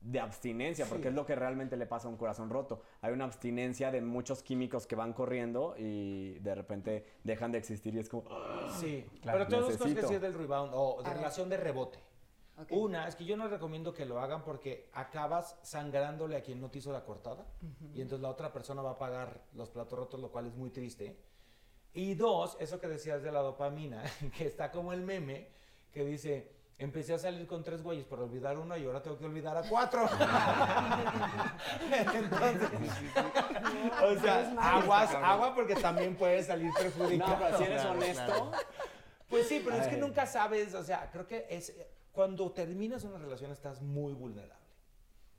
de 0.00 0.18
abstinencia, 0.18 0.84
porque 0.86 1.04
Sí. 1.04 1.08
es 1.10 1.14
lo 1.14 1.24
que 1.24 1.36
realmente 1.36 1.76
le 1.76 1.86
pasa 1.86 2.08
a 2.08 2.10
un 2.10 2.16
corazón 2.16 2.50
roto. 2.50 2.82
Hay 3.02 3.12
una 3.12 3.24
abstinencia 3.24 3.92
de 3.92 4.00
muchos 4.00 4.42
químicos 4.42 4.86
que 4.86 4.96
van 4.96 5.12
corriendo 5.12 5.74
y 5.78 6.38
de 6.40 6.54
repente 6.56 7.06
dejan 7.22 7.52
de 7.52 7.58
existir 7.58 7.94
y 7.94 8.00
es 8.00 8.08
como... 8.08 8.24
"Ah". 8.28 8.66
Sí, 8.80 9.06
Claro, 9.22 9.38
pero 9.38 9.48
tengo 9.48 9.62
dos 9.62 9.76
cosas 9.78 9.94
que 9.94 10.00
decir 10.02 10.20
del 10.20 10.34
rebound 10.34 10.72
o 10.74 10.96
de 11.02 11.06
A 11.06 11.10
ver. 11.10 11.18
relación 11.18 11.48
de 11.48 11.56
rebote. 11.56 12.00
Una 12.70 13.08
es 13.08 13.16
que 13.16 13.24
yo 13.24 13.36
no 13.36 13.48
recomiendo 13.48 13.92
que 13.94 14.04
lo 14.04 14.20
hagan 14.20 14.44
porque 14.44 14.88
acabas 14.92 15.58
sangrándole 15.62 16.36
a 16.36 16.42
quien 16.42 16.60
no 16.60 16.70
te 16.70 16.78
hizo 16.78 16.92
la 16.92 17.04
cortada 17.04 17.46
y 17.94 18.00
entonces 18.00 18.22
la 18.22 18.28
otra 18.28 18.52
persona 18.52 18.82
va 18.82 18.92
a 18.92 18.98
pagar 18.98 19.40
los 19.54 19.70
platos 19.70 19.98
rotos, 19.98 20.20
lo 20.20 20.30
cual 20.30 20.46
es 20.46 20.54
muy 20.54 20.70
triste. 20.70 21.18
Y 21.94 22.14
dos, 22.14 22.56
eso 22.60 22.78
que 22.80 22.88
decías 22.88 23.22
de 23.22 23.32
la 23.32 23.40
dopamina, 23.40 24.02
que 24.36 24.46
está 24.46 24.70
como 24.70 24.92
el 24.92 25.00
meme 25.02 25.48
que 25.92 26.04
dice, 26.04 26.52
empecé 26.78 27.14
a 27.14 27.18
salir 27.18 27.46
con 27.46 27.62
tres 27.62 27.82
güeyes 27.82 28.04
por 28.04 28.20
olvidar 28.20 28.56
uno 28.58 28.76
y 28.76 28.84
ahora 28.84 29.02
tengo 29.02 29.18
que 29.18 29.26
olvidar 29.26 29.56
a 29.56 29.62
cuatro. 29.68 30.08
entonces, 32.14 32.70
o 34.02 34.20
sea, 34.20 34.54
aguas, 34.58 35.14
agua 35.14 35.54
porque 35.54 35.74
también 35.74 36.16
puedes 36.16 36.46
salir 36.46 36.68
No, 36.68 36.74
perjudicado. 36.74 37.36
pero 37.38 37.58
si 37.58 37.64
eres 37.64 37.84
honesto... 37.84 38.52
Pues 39.28 39.48
sí, 39.48 39.62
pero 39.64 39.76
es 39.76 39.88
que 39.88 39.96
nunca 39.96 40.26
sabes, 40.26 40.74
o 40.74 40.84
sea, 40.84 41.10
creo 41.10 41.26
que 41.26 41.46
es 41.48 41.72
cuando 42.12 42.52
terminas 42.52 43.04
una 43.04 43.18
relación 43.18 43.50
estás 43.50 43.80
muy 43.82 44.12
vulnerable. 44.12 44.62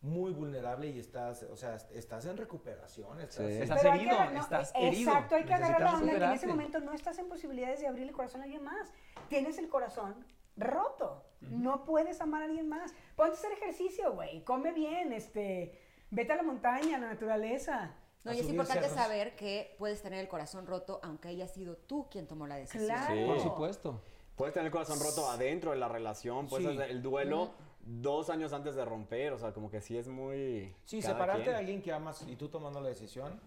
Muy 0.01 0.33
vulnerable 0.33 0.89
y 0.89 0.99
estás, 0.99 1.43
o 1.43 1.55
sea, 1.55 1.77
estás 1.93 2.25
en 2.25 2.35
recuperación, 2.35 3.21
estás, 3.21 3.47
Sí. 3.47 3.53
Estás 3.53 3.81
Pero 3.81 3.93
hay 3.93 3.99
que 3.99 4.05
herido, 4.05 4.31
no, 4.31 4.41
estás 4.41 4.71
eh, 4.71 4.87
herido. 4.87 5.11
Exacto, 5.11 5.35
hay 5.35 5.45
que 5.45 5.53
agarrar 5.53 5.81
la 5.81 5.93
onda 5.93 6.11
que 6.11 6.25
en 6.25 6.31
ese 6.31 6.47
momento 6.47 6.79
no 6.81 6.93
estás 6.93 7.19
en 7.19 7.29
posibilidades 7.29 7.79
de 7.79 7.87
abrir 7.87 8.07
el 8.09 8.11
corazón 8.11 8.41
a 8.41 8.43
alguien 8.43 8.63
más. 8.63 8.91
Tienes 9.29 9.57
el 9.59 9.69
corazón 9.69 10.25
roto. 10.57 11.23
No 11.39 11.85
puedes 11.85 12.19
amar 12.19 12.41
a 12.41 12.45
alguien 12.45 12.67
más. 12.67 12.93
Ponte 13.15 13.35
a 13.35 13.39
hacer 13.39 13.51
ejercicio, 13.53 14.13
güey. 14.13 14.43
Come 14.43 14.73
bien, 14.73 15.13
este, 15.13 15.79
vete 16.09 16.33
a 16.33 16.35
la 16.35 16.43
montaña, 16.43 16.97
a 16.97 16.99
la 16.99 17.07
naturaleza. 17.07 17.95
No, 18.23 18.33
y 18.33 18.39
es 18.39 18.49
importante 18.49 18.87
cerros. 18.87 18.97
saber 18.97 19.35
que 19.35 19.75
puedes 19.77 20.01
tener 20.01 20.19
el 20.19 20.29
corazón 20.29 20.65
roto 20.65 21.01
aunque 21.03 21.27
haya 21.27 21.47
sido 21.47 21.75
tú 21.75 22.07
quien 22.09 22.27
tomó 22.27 22.47
la 22.47 22.55
decisión. 22.55 22.85
Claro. 22.85 23.13
Sí. 23.13 23.25
Por 23.25 23.39
supuesto. 23.39 24.01
Puedes 24.35 24.53
tener 24.53 24.65
el 24.67 24.71
corazón 24.71 24.99
roto 24.99 25.29
adentro 25.29 25.71
de 25.71 25.77
la 25.77 25.87
relación, 25.87 26.47
puedes 26.47 26.67
Sí. 26.67 26.73
hacer 26.77 26.89
el 26.91 27.01
duelo 27.03 27.51
dos 27.85 28.29
años 28.29 28.53
antes 28.53 28.75
de 28.75 28.83
romper, 28.85 29.33
o 29.33 29.37
sea, 29.37 29.51
como 29.53 29.69
que 29.69 29.81
sí 29.81 29.97
es 29.97 30.07
muy... 30.07 30.73
Sí, 30.85 31.01
cada 31.01 31.13
separarte 31.13 31.43
quien. 31.43 31.53
de 31.53 31.59
alguien 31.59 31.81
que 31.81 31.91
amas 31.91 32.23
y 32.27 32.35
tú 32.35 32.47
tomando 32.49 32.79
la 32.81 32.89
decisión, 32.89 33.39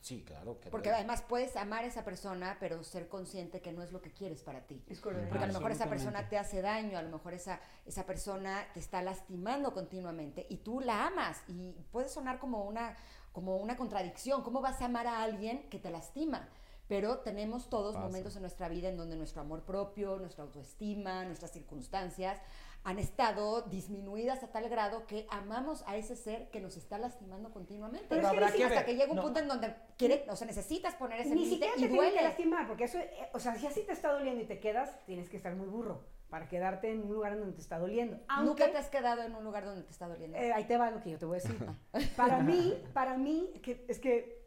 sí, 0.00 0.22
claro. 0.22 0.60
Que 0.60 0.70
Porque 0.70 0.90
además 0.90 1.22
puedes 1.22 1.56
amar 1.56 1.82
a 1.84 1.86
esa 1.86 2.04
persona, 2.04 2.58
pero 2.60 2.84
ser 2.84 3.08
consciente 3.08 3.60
que 3.60 3.72
no 3.72 3.82
es 3.82 3.90
lo 3.90 4.00
que 4.02 4.12
quieres 4.12 4.42
para 4.42 4.60
ti. 4.66 4.82
Es 4.88 5.00
correcto. 5.00 5.30
Porque 5.30 5.44
a 5.44 5.46
lo 5.48 5.54
mejor 5.54 5.72
esa 5.72 5.88
persona 5.88 6.28
te 6.28 6.38
hace 6.38 6.62
daño, 6.62 6.96
a 6.98 7.02
lo 7.02 7.08
mejor 7.10 7.34
esa, 7.34 7.58
esa 7.86 8.04
persona 8.06 8.66
te 8.74 8.80
está 8.80 9.02
lastimando 9.02 9.72
continuamente 9.72 10.46
y 10.48 10.58
tú 10.58 10.80
la 10.80 11.06
amas 11.06 11.42
y 11.48 11.72
puede 11.90 12.08
sonar 12.08 12.38
como 12.38 12.64
una, 12.64 12.96
como 13.32 13.56
una 13.56 13.76
contradicción. 13.76 14.42
¿Cómo 14.42 14.60
vas 14.60 14.80
a 14.82 14.84
amar 14.84 15.06
a 15.06 15.22
alguien 15.22 15.68
que 15.70 15.78
te 15.78 15.90
lastima? 15.90 16.48
Pero 16.90 17.18
tenemos 17.18 17.70
todos 17.70 17.96
momentos 17.96 18.34
en 18.34 18.42
nuestra 18.42 18.68
vida 18.68 18.88
en 18.88 18.96
donde 18.96 19.14
nuestro 19.14 19.42
amor 19.42 19.62
propio, 19.62 20.18
nuestra 20.18 20.42
autoestima, 20.42 21.24
nuestras 21.24 21.52
circunstancias 21.52 22.42
han 22.82 22.98
estado 22.98 23.62
disminuidas 23.62 24.42
a 24.42 24.50
tal 24.50 24.68
grado 24.68 25.06
que 25.06 25.24
amamos 25.30 25.84
a 25.86 25.96
ese 25.96 26.16
ser 26.16 26.50
que 26.50 26.60
nos 26.60 26.76
está 26.76 26.98
lastimando 26.98 27.52
continuamente. 27.52 28.06
Pero 28.08 28.22
Pero 28.22 28.32
que 28.32 28.36
habrá 28.44 28.52
que 28.52 28.64
hasta 28.64 28.84
que 28.84 28.96
llega 28.96 29.10
un 29.10 29.18
no. 29.18 29.22
punto 29.22 29.38
en 29.38 29.46
donde 29.46 29.72
quiere, 29.96 30.26
o 30.28 30.34
sea, 30.34 30.48
necesitas 30.48 30.96
poner 30.96 31.20
ese 31.20 31.32
Ni 31.36 31.44
límite 31.44 31.66
siquiera 31.66 31.74
y 31.76 31.80
te 31.80 31.88
tiene 31.88 31.92
que 31.92 32.10
duele. 32.10 32.22
lastimar, 32.24 32.66
porque 32.66 32.84
eso, 32.84 32.98
eh, 32.98 33.28
o 33.32 33.38
sea, 33.38 33.54
si 33.54 33.68
así 33.68 33.82
te 33.82 33.92
está 33.92 34.10
doliendo 34.10 34.42
y 34.42 34.46
te 34.46 34.58
quedas, 34.58 34.98
tienes 35.06 35.28
que 35.30 35.36
estar 35.36 35.54
muy 35.54 35.68
burro 35.68 36.04
para 36.28 36.48
quedarte 36.48 36.90
en 36.90 37.02
un 37.04 37.12
lugar 37.12 37.38
donde 37.38 37.52
te 37.54 37.60
está 37.60 37.78
doliendo. 37.78 38.18
Aunque, 38.26 38.46
Nunca 38.64 38.72
te 38.72 38.78
has 38.78 38.88
quedado 38.88 39.22
en 39.22 39.32
un 39.32 39.44
lugar 39.44 39.64
donde 39.64 39.84
te 39.84 39.92
está 39.92 40.08
doliendo. 40.08 40.36
eh, 40.36 40.52
ahí 40.52 40.64
te 40.64 40.76
va 40.76 40.90
lo 40.90 41.00
que 41.00 41.10
yo 41.10 41.18
te 41.18 41.24
voy 41.26 41.38
a 41.38 41.40
decir. 41.40 41.56
para 42.16 42.42
mí, 42.42 42.74
para 42.92 43.16
mí, 43.16 43.52
que, 43.62 43.84
es 43.86 44.00
que 44.00 44.40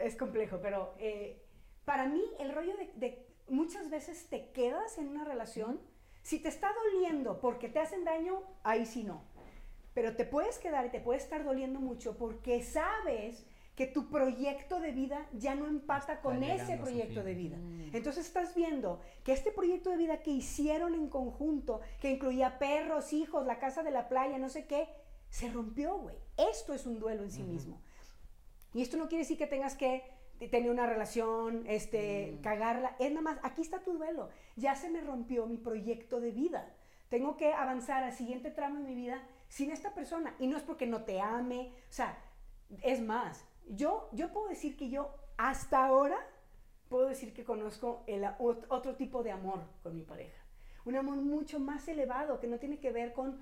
es 0.00 0.16
complejo, 0.16 0.58
pero 0.60 0.94
eh, 0.98 1.45
para 1.86 2.06
mí 2.06 2.22
el 2.38 2.52
rollo 2.52 2.76
de, 2.76 2.92
de 2.96 3.26
muchas 3.48 3.88
veces 3.88 4.28
te 4.28 4.50
quedas 4.50 4.98
en 4.98 5.08
una 5.08 5.24
relación, 5.24 5.80
si 6.22 6.38
te 6.38 6.50
está 6.50 6.70
doliendo 6.84 7.40
porque 7.40 7.70
te 7.70 7.78
hacen 7.78 8.04
daño, 8.04 8.42
ahí 8.64 8.84
sí 8.84 9.04
no. 9.04 9.22
Pero 9.94 10.14
te 10.14 10.26
puedes 10.26 10.58
quedar 10.58 10.84
y 10.84 10.90
te 10.90 11.00
puede 11.00 11.18
estar 11.18 11.44
doliendo 11.44 11.80
mucho 11.80 12.18
porque 12.18 12.62
sabes 12.62 13.46
que 13.76 13.86
tu 13.86 14.08
proyecto 14.08 14.80
de 14.80 14.90
vida 14.90 15.28
ya 15.32 15.54
no 15.54 15.66
empata 15.66 16.20
con 16.22 16.42
ese 16.42 16.76
proyecto 16.78 17.22
de 17.22 17.34
vida. 17.34 17.56
Entonces 17.92 18.26
estás 18.26 18.54
viendo 18.54 19.00
que 19.22 19.32
este 19.32 19.52
proyecto 19.52 19.90
de 19.90 19.98
vida 19.98 20.22
que 20.22 20.30
hicieron 20.30 20.94
en 20.94 21.08
conjunto, 21.08 21.80
que 22.00 22.10
incluía 22.10 22.58
perros, 22.58 23.12
hijos, 23.12 23.46
la 23.46 23.58
casa 23.58 23.82
de 23.82 23.90
la 23.90 24.08
playa, 24.08 24.38
no 24.38 24.48
sé 24.48 24.66
qué, 24.66 24.88
se 25.28 25.50
rompió, 25.50 25.98
güey. 25.98 26.16
Esto 26.36 26.72
es 26.72 26.86
un 26.86 26.98
duelo 26.98 27.22
en 27.22 27.30
sí 27.30 27.42
mismo. 27.42 27.80
Y 28.72 28.80
esto 28.80 28.96
no 28.96 29.08
quiere 29.08 29.22
decir 29.22 29.38
que 29.38 29.46
tengas 29.46 29.76
que 29.76 30.02
te- 30.38 30.48
tener 30.48 30.70
una 30.70 30.86
relación, 30.86 31.64
este, 31.66 32.38
cagarla. 32.42 32.96
Es 32.98 33.10
nada 33.10 33.22
más, 33.22 33.38
aquí 33.42 33.62
está 33.62 33.80
tu 33.80 33.94
duelo. 33.94 34.28
Ya 34.56 34.74
se 34.74 34.90
me 34.90 35.00
rompió 35.00 35.46
mi 35.46 35.58
proyecto 35.58 36.20
de 36.20 36.30
vida. 36.30 36.72
Tengo 37.08 37.36
que 37.36 37.52
avanzar 37.52 38.02
al 38.04 38.12
siguiente 38.12 38.50
tramo 38.50 38.80
de 38.80 38.84
mi 38.84 38.94
vida 38.94 39.22
sin 39.48 39.70
esta 39.70 39.94
persona. 39.94 40.34
Y 40.38 40.46
no 40.46 40.56
es 40.56 40.62
porque 40.62 40.86
no 40.86 41.04
te 41.04 41.20
ame. 41.20 41.72
O 41.88 41.92
sea, 41.92 42.18
es 42.82 43.00
más, 43.00 43.44
yo, 43.68 44.08
yo 44.12 44.32
puedo 44.32 44.48
decir 44.48 44.76
que 44.76 44.88
yo 44.90 45.14
hasta 45.36 45.84
ahora 45.86 46.18
puedo 46.88 47.08
decir 47.08 47.32
que 47.32 47.44
conozco 47.44 48.04
el, 48.06 48.24
otro 48.38 48.96
tipo 48.96 49.22
de 49.22 49.30
amor 49.30 49.60
con 49.82 49.94
mi 49.94 50.02
pareja. 50.02 50.40
Un 50.84 50.96
amor 50.96 51.16
mucho 51.16 51.58
más 51.58 51.88
elevado 51.88 52.38
que 52.38 52.46
no 52.46 52.58
tiene 52.58 52.78
que 52.78 52.92
ver 52.92 53.12
con, 53.12 53.38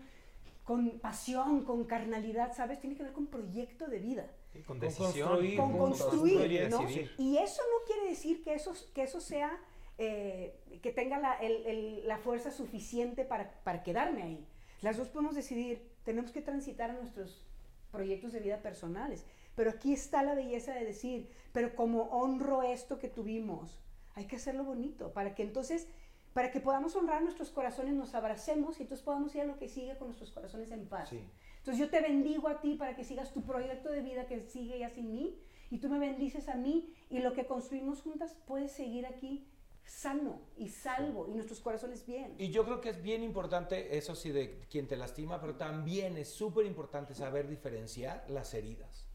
con 0.65 0.99
pasión, 1.01 1.65
con 1.65 1.85
carnalidad, 1.85 2.55
¿sabes? 2.55 2.81
Tiene 2.81 2.97
que 2.97 3.03
ver 3.03 3.13
con 3.13 3.27
proyecto 3.27 3.87
de 3.87 3.99
vida 3.99 4.31
con 4.63 4.79
decisión. 4.81 5.13
construir, 5.29 5.57
con 5.57 5.77
construir, 5.79 6.53
y 6.53 6.69
¿no? 6.69 6.79
Y 7.19 7.37
eso 7.39 7.63
no 7.71 7.85
quiere 7.87 8.09
decir 8.11 8.43
que 8.43 8.55
eso, 8.55 8.73
que 8.95 9.03
eso 9.03 9.21
sea, 9.21 9.59
eh, 9.99 10.59
que 10.83 10.93
tenga 10.93 11.19
la, 11.19 11.35
el- 11.35 11.67
el- 11.67 12.09
la 12.09 12.19
fuerza 12.19 12.51
suficiente 12.51 13.25
para, 13.25 13.51
para 13.65 13.83
quedarme 13.83 14.23
ahí. 14.23 14.47
Las 14.83 14.97
dos 14.97 15.09
podemos 15.09 15.35
decidir, 15.35 15.89
tenemos 16.05 16.31
que 16.33 16.43
transitar 16.43 16.91
a 16.91 16.95
nuestros 16.95 17.45
proyectos 17.93 18.33
de 18.33 18.41
vida 18.41 18.59
personales. 18.63 19.25
Pero 19.55 19.71
aquí 19.71 19.93
está 19.93 20.23
la 20.25 20.35
belleza 20.35 20.75
de 20.75 20.85
decir, 20.85 21.31
pero 21.53 21.77
como 21.77 22.03
honro 22.11 22.63
esto 22.63 22.99
que 22.99 23.09
tuvimos, 23.09 23.81
hay 24.17 24.27
que 24.27 24.37
hacerlo 24.37 24.65
bonito, 24.65 25.13
para 25.13 25.35
que 25.37 25.43
entonces, 25.45 25.87
para 26.33 26.51
que 26.51 26.59
podamos 26.61 26.97
honrar 26.97 27.23
nuestros 27.23 27.51
corazones, 27.51 27.95
nos 27.95 28.15
abracemos 28.17 28.81
y 28.81 28.83
entonces 28.83 29.05
podamos 29.05 29.33
ir 29.37 29.43
a 29.43 29.45
lo 29.45 29.57
que 29.57 29.69
sigue 29.69 29.97
con 29.97 30.09
nuestros 30.09 30.33
corazones 30.33 30.73
en 30.73 30.87
paz. 30.89 31.11
Sí. 31.11 31.21
Entonces 31.65 31.81
yo 31.81 31.89
te 31.89 32.03
bendigo 32.03 32.47
a 32.49 32.61
ti 32.61 32.75
para 32.75 32.95
que 32.95 33.05
sigas 33.05 33.33
tu 33.33 33.43
proyecto 33.43 33.89
de 33.89 34.03
vida 34.03 34.27
que 34.27 34.43
sigue 34.43 34.79
ya 34.79 34.91
sin 34.91 35.11
mí 35.11 35.41
y 35.71 35.79
tú 35.79 35.89
me 35.89 35.99
bendices 35.99 36.51
a 36.51 36.57
mí 36.57 36.93
y 37.09 37.21
lo 37.21 37.33
que 37.33 37.47
construimos 37.47 38.03
juntas 38.03 38.37
puede 38.47 38.69
seguir 38.69 39.07
aquí 39.07 39.49
sano 39.87 40.43
y 40.59 40.69
salvo 40.69 41.27
y 41.27 41.33
nuestros 41.33 41.61
corazones 41.61 42.05
bien. 42.05 42.35
Y 42.37 42.51
yo 42.51 42.67
creo 42.67 42.83
que 42.83 42.91
es 42.91 43.01
bien 43.01 43.23
importante, 43.23 43.97
eso 43.97 44.15
sí, 44.15 44.31
de 44.31 44.61
quien 44.69 44.87
te 44.87 44.99
lastima, 44.99 45.41
pero 45.41 45.57
también 45.57 46.19
es 46.19 46.29
súper 46.29 46.67
importante 46.67 47.15
saber 47.15 47.49
diferenciar 47.49 48.27
las 48.29 48.53
heridas. 48.53 49.07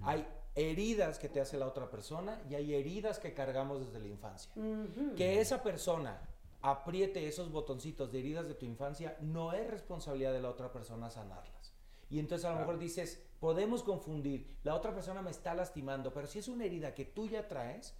Hay 0.00 0.26
heridas 0.56 1.20
que 1.20 1.28
te 1.28 1.40
hace 1.40 1.56
la 1.56 1.68
otra 1.68 1.88
persona 1.88 2.42
y 2.50 2.56
hay 2.56 2.74
heridas 2.74 3.20
que 3.20 3.32
cargamos 3.32 3.78
desde 3.78 4.00
la 4.00 4.08
infancia. 4.08 4.52
Que 5.16 5.40
esa 5.40 5.62
persona 5.62 6.20
apriete 6.62 7.28
esos 7.28 7.52
botoncitos 7.52 8.10
de 8.10 8.18
heridas 8.18 8.48
de 8.48 8.54
tu 8.54 8.66
infancia 8.66 9.16
no 9.20 9.52
es 9.52 9.70
responsabilidad 9.70 10.32
de 10.32 10.42
la 10.42 10.50
otra 10.50 10.72
persona 10.72 11.08
sanarlas. 11.08 11.51
Y 12.12 12.18
entonces 12.18 12.44
a 12.44 12.52
lo 12.52 12.58
mejor 12.60 12.78
dices, 12.78 13.22
podemos 13.40 13.82
confundir, 13.82 14.58
la 14.64 14.74
otra 14.74 14.92
persona 14.92 15.22
me 15.22 15.30
está 15.30 15.54
lastimando, 15.54 16.12
pero 16.12 16.26
si 16.26 16.38
es 16.40 16.46
una 16.48 16.66
herida 16.66 16.92
que 16.94 17.06
tú 17.06 17.26
ya 17.26 17.48
traes, 17.48 17.94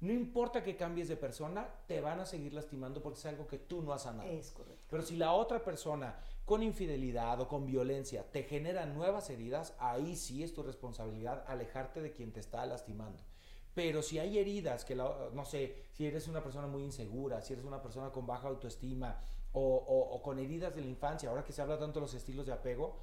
no 0.00 0.12
importa 0.12 0.62
que 0.62 0.76
cambies 0.76 1.08
de 1.08 1.16
persona, 1.16 1.66
te 1.86 2.02
van 2.02 2.20
a 2.20 2.26
seguir 2.26 2.52
lastimando 2.52 3.02
porque 3.02 3.18
es 3.20 3.24
algo 3.24 3.46
que 3.46 3.56
tú 3.58 3.80
no 3.80 3.94
has 3.94 4.02
sanado. 4.02 4.28
Es 4.28 4.50
correcto. 4.50 4.84
Pero 4.90 5.02
si 5.02 5.16
la 5.16 5.32
otra 5.32 5.64
persona 5.64 6.18
con 6.44 6.62
infidelidad 6.62 7.40
o 7.40 7.48
con 7.48 7.64
violencia 7.64 8.22
te 8.30 8.42
genera 8.42 8.84
nuevas 8.84 9.30
heridas, 9.30 9.74
ahí 9.78 10.14
sí 10.14 10.42
es 10.42 10.52
tu 10.52 10.62
responsabilidad 10.62 11.42
alejarte 11.46 12.02
de 12.02 12.12
quien 12.12 12.32
te 12.32 12.40
está 12.40 12.66
lastimando. 12.66 13.22
Pero 13.72 14.02
si 14.02 14.18
hay 14.18 14.36
heridas 14.38 14.84
que, 14.84 14.94
la- 14.94 15.30
no 15.32 15.46
sé, 15.46 15.84
si 15.92 16.06
eres 16.06 16.28
una 16.28 16.42
persona 16.42 16.66
muy 16.66 16.82
insegura, 16.82 17.40
si 17.40 17.54
eres 17.54 17.64
una 17.64 17.80
persona 17.80 18.10
con 18.10 18.26
baja 18.26 18.48
autoestima 18.48 19.18
o, 19.54 19.60
o- 19.60 20.14
o 20.16 20.22
con 20.22 20.38
heridas 20.38 20.74
de 20.74 20.80
la 20.82 20.88
infancia, 20.88 21.30
ahora 21.30 21.44
que 21.44 21.52
se 21.52 21.62
habla 21.62 21.78
tanto 21.78 22.00
de 22.00 22.06
los 22.06 22.14
estilos 22.14 22.44
de 22.46 22.52
apego, 22.52 22.96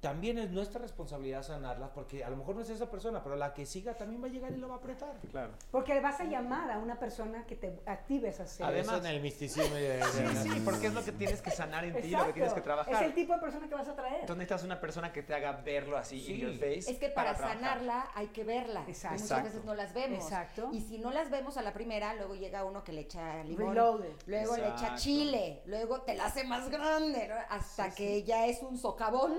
también 0.00 0.38
es 0.38 0.50
nuestra 0.50 0.80
responsabilidad 0.80 1.42
sanarlas 1.42 1.90
porque 1.90 2.24
a 2.24 2.30
lo 2.30 2.36
mejor 2.36 2.56
no 2.56 2.62
es 2.62 2.70
esa 2.70 2.90
persona, 2.90 3.22
pero 3.22 3.36
la 3.36 3.52
que 3.54 3.66
siga 3.66 3.94
también 3.96 4.22
va 4.22 4.26
a 4.26 4.30
llegar 4.30 4.52
y 4.52 4.56
lo 4.56 4.68
va 4.68 4.74
a 4.74 4.78
apretar. 4.78 5.14
Claro. 5.30 5.52
Porque 5.70 6.00
vas 6.00 6.18
a 6.20 6.24
llamar 6.24 6.70
a 6.70 6.78
una 6.78 6.98
persona 6.98 7.44
que 7.46 7.56
te 7.56 7.78
active 7.86 8.28
esas 8.28 8.50
series. 8.50 8.88
Además- 8.88 9.04
en 9.04 9.14
el 9.14 9.20
misticismo 9.22 9.76
y 9.76 9.80
de- 9.82 10.02
Sí, 10.04 10.22
de- 10.22 10.34
sí, 10.54 10.62
porque 10.64 10.86
es 10.88 10.94
lo 10.94 11.04
que 11.04 11.12
tienes 11.12 11.42
que 11.42 11.50
sanar 11.50 11.84
en 11.84 12.00
ti, 12.00 12.10
lo 12.10 12.26
que 12.26 12.32
tienes 12.32 12.52
que 12.54 12.60
trabajar. 12.62 12.94
Es 12.94 13.02
el 13.02 13.14
tipo 13.14 13.34
de 13.34 13.40
persona 13.40 13.68
que 13.68 13.74
vas 13.74 13.88
a 13.88 13.94
traer. 13.94 14.20
Entonces 14.20 14.36
necesitas 14.36 14.64
una 14.64 14.80
persona 14.80 15.12
que 15.12 15.22
te 15.22 15.34
haga 15.34 15.52
verlo 15.52 15.96
así 15.96 16.20
Sí. 16.20 16.32
in 16.34 16.40
your 16.40 16.52
face. 16.54 16.90
Es 16.90 16.98
que 16.98 17.10
para, 17.10 17.36
sanarla 17.36 18.10
hay 18.14 18.28
que 18.28 18.44
verla. 18.44 18.84
y 18.86 18.90
Exacto. 18.90 19.14
muchas 19.14 19.30
Exacto. 19.30 19.44
veces 19.44 19.64
no 19.64 19.74
las 19.74 19.92
vemos. 19.94 20.24
Exacto. 20.24 20.70
Y 20.72 20.80
si 20.80 20.98
no 20.98 21.10
las 21.12 21.30
vemos 21.30 21.56
a 21.58 21.62
la 21.62 21.72
primera, 21.72 22.14
luego 22.14 22.34
llega 22.34 22.64
uno 22.64 22.82
que 22.82 22.92
le 22.92 23.02
echa 23.02 23.44
limón, 23.44 23.74
Reloaded. 23.74 24.12
luego 24.26 24.56
le 24.56 24.68
echa 24.68 24.94
chile, 24.96 25.62
luego 25.66 25.97
te 26.02 26.14
la 26.14 26.26
hace 26.26 26.44
más 26.44 26.68
grande, 26.70 27.28
¿no? 27.28 27.34
hasta 27.50 27.94
que 27.94 28.22
ya 28.24 28.46
es 28.46 28.62
un 28.62 28.76
socavón 28.78 29.34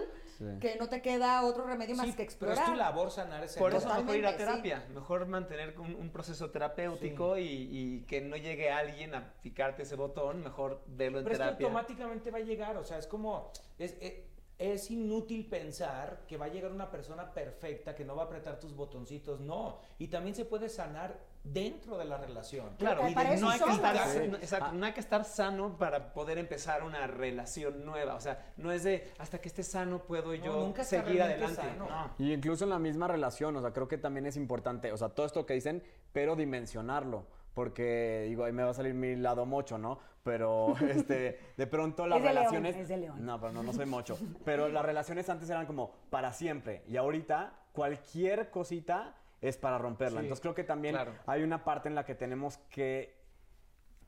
que 0.62 0.78
no 0.78 0.88
te 0.88 1.01
queda 1.01 1.43
otro 1.43 1.66
remedio 1.66 1.95
más 1.97 2.05
Sí, 2.05 2.12
que 2.14 2.18
pero 2.18 2.24
explorar. 2.24 2.57
es 2.60 2.66
tu 2.66 2.76
labor 2.76 3.12
sanar 3.12 3.43
ese 3.43 3.60
Por 3.60 3.74
eso 3.76 3.93
mejor 3.93 4.16
ir 4.16 4.26
a 4.26 4.38
terapia, 4.38 4.86
mejor 4.93 5.26
mantener 5.26 5.78
un, 5.78 5.95
un 5.95 6.10
proceso 6.12 6.49
terapéutico 6.49 7.38
y, 7.38 7.43
y 7.43 8.01
que 8.05 8.22
no 8.22 8.38
llegue 8.38 8.72
alguien 8.72 9.14
a 9.16 9.34
picarte 9.41 9.84
ese 9.84 9.95
botón, 9.95 10.41
mejor 10.41 10.82
verlo 10.88 11.20
en 11.20 11.26
Pero 11.26 11.34
es 11.36 11.39
que 11.39 11.43
terapia. 11.45 11.68
automáticamente 11.68 12.32
va 12.32 12.38
a 12.38 12.41
llegar, 12.41 12.78
o 12.78 12.86
sea, 12.86 12.97
es 12.99 13.07
como, 13.07 13.51
es, 13.78 13.97
es, 13.99 14.14
es 14.57 14.89
inútil 14.91 15.45
pensar 15.49 16.22
que 16.26 16.38
va 16.38 16.45
a 16.45 16.49
llegar 16.49 16.72
una 16.72 16.89
persona 16.89 17.34
perfecta 17.34 17.93
que 17.93 18.05
no 18.05 18.16
va 18.16 18.24
a 18.24 18.26
apretar 18.28 18.60
tus 18.62 18.74
botoncitos, 18.74 19.41
no. 19.41 19.80
Y 19.97 20.07
también 20.07 20.36
se 20.36 20.45
puede 20.45 20.70
sanar 20.70 21.20
dentro 21.43 21.97
de 21.97 22.05
la 22.05 22.17
relación. 22.17 22.75
Claro, 22.77 23.07
y 23.07 23.13
de- 23.13 23.37
no, 23.37 23.49
hay 23.49 23.59
que 23.59 23.71
estar, 23.71 23.97
Sí. 24.09 24.27
no, 24.29 24.37
exacto, 24.37 24.71
no 24.73 24.85
hay 24.85 24.93
que 24.93 24.99
estar 24.99 25.23
sano 25.25 25.77
para 25.77 26.13
poder 26.13 26.37
empezar 26.37 26.83
una 26.83 27.07
relación 27.07 27.85
nueva. 27.85 28.15
O 28.15 28.19
sea, 28.19 28.51
no 28.57 28.71
es 28.71 28.83
de 28.83 29.11
hasta 29.17 29.39
que 29.39 29.47
esté 29.47 29.63
sano 29.63 29.99
puedo 29.99 30.33
yo 30.35 30.53
nunca 30.59 30.81
está 30.81 31.03
seguir 31.03 31.21
adelante. 31.21 31.61
No. 31.77 31.87
Y 32.17 32.33
incluso 32.33 32.65
en 32.65 32.69
la 32.71 32.79
misma 32.79 33.07
relación, 33.07 33.55
o 33.55 33.61
sea, 33.61 33.71
creo 33.71 33.87
que 33.87 33.97
también 33.97 34.25
es 34.25 34.35
importante, 34.37 34.91
o 34.91 34.97
sea, 34.97 35.09
todo 35.09 35.25
esto 35.25 35.45
que 35.45 35.53
dicen, 35.53 35.83
pero 36.11 36.35
dimensionarlo. 36.35 37.25
Porque, 37.53 38.25
digo, 38.29 38.45
ahí 38.45 38.53
me 38.53 38.63
va 38.63 38.69
a 38.69 38.73
salir 38.73 38.93
mi 38.93 39.15
lado 39.15 39.45
mocho, 39.45 39.77
¿no? 39.77 39.99
Pero, 40.23 40.75
este, 41.11 41.39
de 41.57 41.67
pronto 41.67 42.05
las 42.07 42.17
Es 42.19 42.23
de 42.23 42.29
león, 42.29 42.37
relaciones... 42.45 42.75
es 42.77 42.87
de 42.87 42.97
león. 42.97 43.25
No, 43.25 43.39
pero 43.39 43.51
no, 43.51 43.63
no 43.63 43.73
soy 43.73 43.85
mocho. 43.85 44.17
Pero 44.45 44.69
las 44.69 44.85
relaciones 44.85 45.27
antes 45.29 45.49
eran 45.49 45.65
como 45.65 45.91
para 46.09 46.31
siempre. 46.31 46.83
Y 46.87 46.95
ahorita, 46.95 47.53
cualquier 47.73 48.49
cosita 48.51 49.15
es 49.41 49.57
para 49.57 49.77
romperla. 49.77 50.19
Sí, 50.19 50.25
Entonces 50.25 50.41
creo 50.41 50.55
que 50.55 50.63
también 50.63 50.95
claro. 50.95 51.13
hay 51.25 51.43
una 51.43 51.63
parte 51.63 51.89
en 51.89 51.95
la 51.95 52.05
que 52.05 52.15
tenemos 52.15 52.57
que 52.69 53.17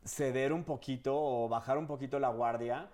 ceder 0.04 0.52
un 0.52 0.64
poquito 0.64 1.16
o 1.16 1.48
bajar 1.48 1.78
un 1.78 1.88
poquito 1.88 2.20
la 2.20 2.30
guardia 2.30 2.90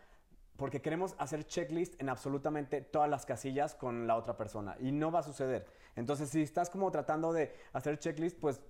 porque 0.57 0.81
queremos 0.81 1.15
hacer 1.19 1.45
checklist 1.45 2.01
en 2.01 2.09
absolutamente 2.09 2.81
todas 2.81 3.09
las 3.09 3.25
casillas 3.25 3.75
con 3.75 4.07
la 4.07 4.15
otra 4.17 4.35
persona 4.35 4.75
y 4.79 4.91
no 4.91 5.11
va 5.11 5.19
a 5.19 5.23
suceder. 5.23 5.67
Entonces, 5.95 6.29
si 6.29 6.41
estás 6.41 6.69
como 6.69 6.91
tratando 6.91 7.31
de 7.31 7.55
hacer 7.73 7.99
checklist, 7.99 8.39
pues 8.39 8.61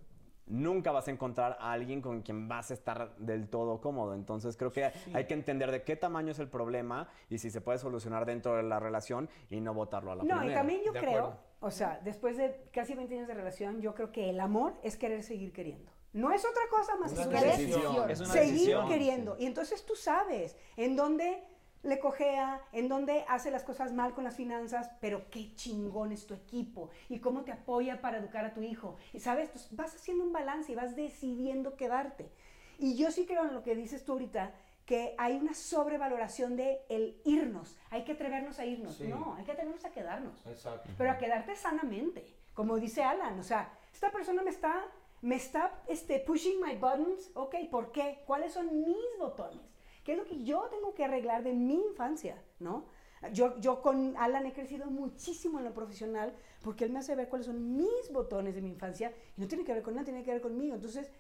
nunca 0.48 0.91
vas 0.91 1.08
a 1.08 1.12
encontrar 1.12 1.58
a 1.60 1.72
alguien 1.74 2.02
con 2.02 2.22
quien 2.22 2.48
vas 2.48 2.72
a 2.72 2.74
estar 2.74 3.16
del 3.18 3.50
todo 3.50 3.80
cómodo. 3.82 4.14
Entonces, 4.14 4.56
creo 4.58 4.72
que 4.72 4.91
hay 5.14 5.26
que 5.26 5.34
entender 5.34 5.72
de 5.72 5.84
qué 5.84 5.95
tamaño 5.95 6.32
es 6.32 6.39
el 6.39 6.48
problema 6.50 7.08
y 7.30 7.38
si 7.38 7.52
se 7.52 7.62
puede 7.62 7.78
solucionar 7.80 8.26
dentro 8.26 8.56
de 8.56 8.64
la 8.64 8.80
relación 8.80 9.30
y 9.50 9.60
no 9.62 9.74
botarlo 9.74 10.12
a 10.12 10.16
la 10.16 10.24
No, 10.24 10.30
primera. 10.38 10.52
y 10.52 10.56
también 10.56 10.82
yo 10.86 10.91
De 10.93 11.00
creo, 11.00 11.20
acuerdo. 11.26 11.39
o 11.60 11.72
sea, 11.72 12.00
después 12.04 12.38
de 12.38 12.70
casi 12.72 12.93
20 12.95 13.16
años 13.16 13.28
de 13.28 13.34
relación, 13.34 13.82
yo 13.82 13.93
creo 13.93 14.12
que 14.12 14.30
el 14.30 14.39
amor 14.39 14.74
es 14.84 14.98
querer 14.98 15.24
seguir 15.24 15.52
queriendo. 15.54 15.91
No 16.14 16.32
es 16.32 16.43
otra 16.45 16.64
cosa 16.70 16.95
más 16.95 17.14
que 17.14 17.28
una 17.28 17.39
querer 17.39 17.58
decisión. 17.58 18.10
Es 18.10 18.20
una 18.22 18.30
seguir 18.34 18.52
decisión. 18.54 18.88
queriendo. 18.88 19.36
Y 19.39 19.45
entonces 19.45 19.86
tú 19.86 19.95
sabes 19.95 20.58
en 20.78 20.95
dónde 20.95 21.43
le 21.88 22.00
cojea, 22.00 22.62
en 22.74 22.90
dónde 22.90 23.24
hace 23.30 23.50
las 23.50 23.64
cosas 23.64 23.94
mal 23.94 24.14
con 24.14 24.26
las 24.26 24.36
finanzas, 24.36 24.92
pero 25.00 25.30
qué 25.32 25.56
chingón 25.56 26.12
es 26.12 26.28
tu 26.28 26.34
equipo 26.34 26.90
y 27.08 27.20
cómo 27.20 27.44
te 27.44 27.54
apoya 27.54 28.02
para 28.02 28.18
educar 28.18 28.46
a 28.46 28.54
tu 28.54 28.62
hijo. 28.62 28.98
Y 29.14 29.22
sabes, 29.22 29.48
Entonces, 29.48 29.76
vas 29.76 29.96
haciendo 29.96 30.26
un 30.26 30.34
balance 30.34 30.72
y 30.72 30.76
vas 30.76 30.98
decidiendo 30.98 31.78
quedarte. 31.78 32.30
Y 32.78 32.98
yo 32.98 33.10
sí 33.10 33.26
creo 33.26 33.46
en 33.46 33.54
lo 33.54 33.64
que 33.64 33.74
dices 33.74 34.04
tú 34.04 34.12
ahorita, 34.14 34.54
que 34.86 35.16
hay 35.18 35.38
una 35.38 35.54
sobrevaloración 35.54 36.58
de 36.58 36.82
el 36.90 37.22
irnos. 37.24 37.78
Hay 37.90 38.04
que 38.04 38.14
atrevernos 38.14 38.60
a 38.60 38.66
irnos. 38.66 38.96
Sí. 38.96 39.08
No, 39.08 39.36
hay 39.36 39.46
que 39.46 39.54
atrevernos 39.54 39.86
a 39.86 39.92
quedarnos. 39.92 40.46
Exacto. 40.46 40.90
Pero 40.98 41.12
a 41.12 41.18
quedarte 41.18 41.56
sanamente, 41.56 42.26
como 42.54 42.78
dice 42.78 43.04
Alan. 43.04 43.40
O 43.40 43.44
sea, 43.44 43.72
esta 43.94 44.12
persona 44.12 44.44
me 44.44 44.50
está, 44.50 44.86
me 45.22 45.36
está 45.36 45.72
este, 45.88 46.20
pushing 46.20 46.62
my 46.62 46.76
buttons. 46.76 47.32
Ok, 47.34 47.56
¿por 47.72 47.94
qué? 47.94 48.24
¿Cuáles 48.26 48.54
son 48.54 48.84
mis 48.84 49.18
botones? 49.18 49.77
¿Qué 50.08 50.14
es 50.14 50.20
lo 50.20 50.24
que 50.24 50.41
yo 50.41 50.70
tengo 50.72 50.93
que 50.93 51.03
arreglar 51.03 51.43
de 51.43 51.51
mi 51.51 51.74
infancia? 51.74 52.41
¿No? 52.60 52.86
Yo, 53.34 53.60
yo 53.60 53.82
con 53.82 54.16
Alan 54.16 54.45
he 54.45 54.53
crecido 54.53 54.86
muchísimo 54.86 55.60
en 55.60 55.66
lo 55.66 55.74
profesional 55.74 56.34
porque 56.64 56.86
él 56.86 56.91
me 56.91 56.99
hace 56.99 57.14
ver 57.14 57.28
cuáles 57.28 57.47
son 57.47 57.76
mis 57.76 58.10
botones 58.14 58.55
de 58.55 58.62
mi 58.62 58.70
infancia 58.70 59.12
y 59.36 59.41
no 59.41 59.49
tiene 59.49 59.66
que 59.66 59.74
ver 59.74 59.84
con 59.84 59.95
nada, 59.95 60.05
tiene 60.05 60.24
que 60.24 60.32
ver 60.32 60.39
conmigo. 60.39 60.76
Entonces, 60.76 61.12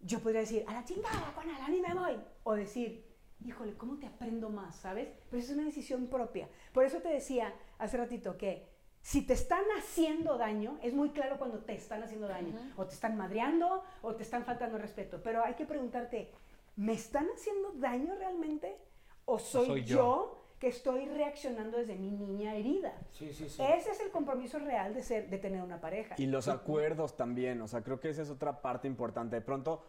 yo 0.00 0.20
podría 0.20 0.40
decir, 0.40 0.64
a 0.66 0.72
la 0.72 0.82
chingada 0.82 1.30
con 1.34 1.46
Alan 1.46 1.74
y 1.74 1.82
me 1.82 1.92
voy. 1.92 2.18
O 2.44 2.54
decir, 2.54 3.04
híjole, 3.44 3.74
¿cómo 3.74 3.98
te 3.98 4.06
aprendo 4.06 4.48
más? 4.48 4.76
¿Sabes? 4.76 5.10
Pero 5.28 5.42
es 5.42 5.50
una 5.50 5.64
decisión 5.64 6.06
propia. 6.06 6.48
Por 6.72 6.86
eso 6.86 7.02
te 7.02 7.10
decía 7.10 7.52
hace 7.76 7.98
ratito 7.98 8.38
que 8.38 8.66
si 9.02 9.26
te 9.26 9.34
están 9.34 9.64
haciendo 9.76 10.38
daño, 10.38 10.78
es 10.80 10.94
muy 10.94 11.10
claro 11.10 11.36
cuando 11.36 11.58
te 11.58 11.74
están 11.74 12.02
haciendo 12.02 12.28
daño. 12.28 12.54
O 12.78 12.86
te 12.86 12.94
están 12.94 13.14
madreando 13.18 13.84
o 14.00 14.14
te 14.14 14.22
están 14.22 14.46
faltando 14.46 14.78
respeto. 14.78 15.20
Pero 15.22 15.44
hay 15.44 15.52
que 15.52 15.66
preguntarte, 15.66 16.32
¿me 16.76 16.92
están 16.92 17.26
haciendo 17.34 17.72
daño 17.72 18.14
realmente? 18.14 18.76
¿O 19.24 19.38
soy, 19.38 19.66
soy 19.66 19.84
yo? 19.84 19.96
yo? 19.96 20.38
que 20.62 20.68
estoy 20.68 21.06
reaccionando 21.06 21.78
desde 21.78 21.96
mi 21.96 22.12
niña 22.12 22.54
herida? 22.54 22.96
Sí, 23.10 23.32
sí, 23.32 23.48
sí. 23.48 23.60
Ese 23.60 23.90
es 23.90 24.00
el 24.00 24.12
compromiso 24.12 24.60
real 24.60 24.94
de, 24.94 25.02
ser, 25.02 25.28
de 25.28 25.38
tener 25.38 25.60
una 25.60 25.80
pareja. 25.80 26.14
Y 26.18 26.26
los 26.26 26.46
acuerdos 26.46 27.16
también, 27.16 27.60
o 27.62 27.66
sea, 27.66 27.82
creo 27.82 27.98
que 27.98 28.10
esa 28.10 28.22
es 28.22 28.30
otra 28.30 28.62
parte 28.62 28.86
importante. 28.86 29.34
De 29.34 29.42
pronto, 29.42 29.84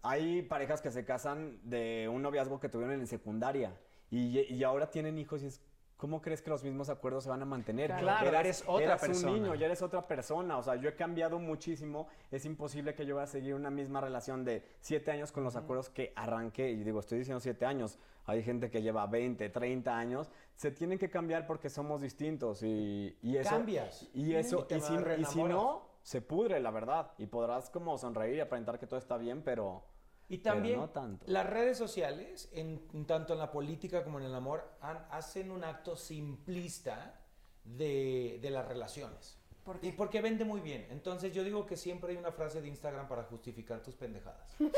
hay 0.00 0.40
parejas 0.40 0.80
que 0.80 0.90
se 0.90 1.04
casan 1.04 1.60
de 1.62 2.08
un 2.10 2.22
noviazgo 2.22 2.58
que 2.58 2.70
tuvieron 2.70 2.98
en 2.98 3.06
secundaria 3.06 3.78
y, 4.10 4.40
y 4.40 4.64
ahora 4.64 4.90
tienen 4.90 5.18
hijos 5.18 5.42
y 5.42 5.48
es, 5.48 5.60
¿cómo 5.98 6.22
crees 6.22 6.40
que 6.40 6.48
los 6.48 6.64
mismos 6.64 6.88
acuerdos 6.88 7.24
se 7.24 7.30
van 7.30 7.42
a 7.42 7.44
mantener? 7.44 7.94
Claro, 7.96 8.38
eres 8.38 8.64
otra 8.66 8.84
eras 8.84 9.00
persona. 9.00 9.32
un 9.32 9.42
niño, 9.42 9.54
ya 9.56 9.66
eres 9.66 9.82
otra 9.82 10.06
persona, 10.06 10.56
o 10.56 10.62
sea, 10.62 10.76
yo 10.76 10.88
he 10.88 10.94
cambiado 10.94 11.38
muchísimo, 11.38 12.08
es 12.30 12.46
imposible 12.46 12.94
que 12.94 13.04
yo 13.04 13.16
vaya 13.16 13.24
a 13.24 13.26
seguir 13.26 13.54
una 13.54 13.68
misma 13.68 14.00
relación 14.00 14.44
de 14.44 14.64
siete 14.80 15.10
años 15.10 15.32
con 15.32 15.44
los 15.44 15.56
acuerdos 15.56 15.90
que 15.90 16.12
arranqué, 16.16 16.70
y 16.70 16.82
digo, 16.82 17.00
estoy 17.00 17.18
diciendo 17.18 17.40
siete 17.40 17.66
años, 17.66 17.98
hay 18.24 18.42
gente 18.42 18.70
que 18.70 18.80
lleva 18.80 19.06
20, 19.06 19.50
30 19.50 19.98
años, 19.98 20.30
se 20.54 20.70
tienen 20.70 20.98
que 20.98 21.10
cambiar 21.10 21.46
porque 21.46 21.68
somos 21.68 22.00
distintos 22.00 22.62
y, 22.62 23.18
y 23.20 23.36
eso... 23.36 23.50
Cambias. 23.50 24.08
Y 24.14 24.34
eso, 24.34 24.66
Y 24.70 24.74
y, 24.74 24.80
si, 24.80 24.94
y 25.18 25.24
si 25.24 25.42
no, 25.42 25.88
se 26.02 26.20
pudre, 26.22 26.60
la 26.60 26.70
verdad. 26.70 27.12
Y 27.18 27.26
podrás 27.26 27.70
como 27.70 27.98
sonreír 27.98 28.36
y 28.36 28.40
aparentar 28.40 28.78
que 28.78 28.86
todo 28.86 28.98
está 28.98 29.16
bien, 29.16 29.42
pero... 29.42 29.82
Y 30.28 30.38
pero 30.38 30.54
también 30.56 30.78
no 30.80 30.90
tanto. 30.90 31.24
las 31.26 31.46
redes 31.48 31.78
sociales, 31.78 32.48
en, 32.52 32.86
tanto 33.06 33.32
en 33.32 33.38
la 33.38 33.50
política 33.50 34.04
como 34.04 34.18
en 34.18 34.26
el 34.26 34.34
amor, 34.34 34.68
han- 34.80 35.06
hacen 35.10 35.50
un 35.50 35.64
acto 35.64 35.96
simplista 35.96 37.18
de, 37.64 38.38
de 38.42 38.50
las 38.50 38.66
relaciones. 38.68 39.36
¿Por 39.64 39.78
Y 39.82 39.92
porque 39.92 40.22
vende 40.22 40.46
muy 40.46 40.60
bien. 40.62 40.86
Entonces 40.90 41.32
yo 41.34 41.44
digo 41.44 41.66
que 41.66 41.76
siempre 41.76 42.12
hay 42.12 42.16
una 42.18 42.32
frase 42.32 42.62
de 42.62 42.68
Instagram 42.68 43.06
para 43.06 43.24
justificar 43.24 43.82
tus 43.82 43.94
pendejadas. 43.96 44.56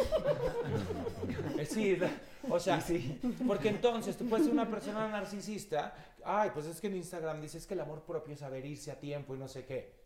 Sí, 1.69 1.97
o 2.49 2.59
sea, 2.59 2.83
porque 3.47 3.69
entonces 3.69 4.17
tú 4.17 4.29
puedes 4.29 4.47
ser 4.47 4.53
una 4.53 4.69
persona 4.69 5.09
narcisista. 5.09 5.95
Ay, 6.25 6.51
pues 6.53 6.67
es 6.67 6.81
que 6.81 6.87
en 6.89 6.97
Instagram 6.97 7.41
dices 7.41 7.67
que 7.67 7.75
el 7.75 7.81
amor 7.81 8.03
propio 8.03 8.35
es 8.35 8.41
saber 8.41 8.65
irse 8.67 8.91
a 8.91 8.99
tiempo 8.99 9.35
y 9.35 9.39
no 9.39 9.47
sé 9.49 9.65
qué. 9.65 10.00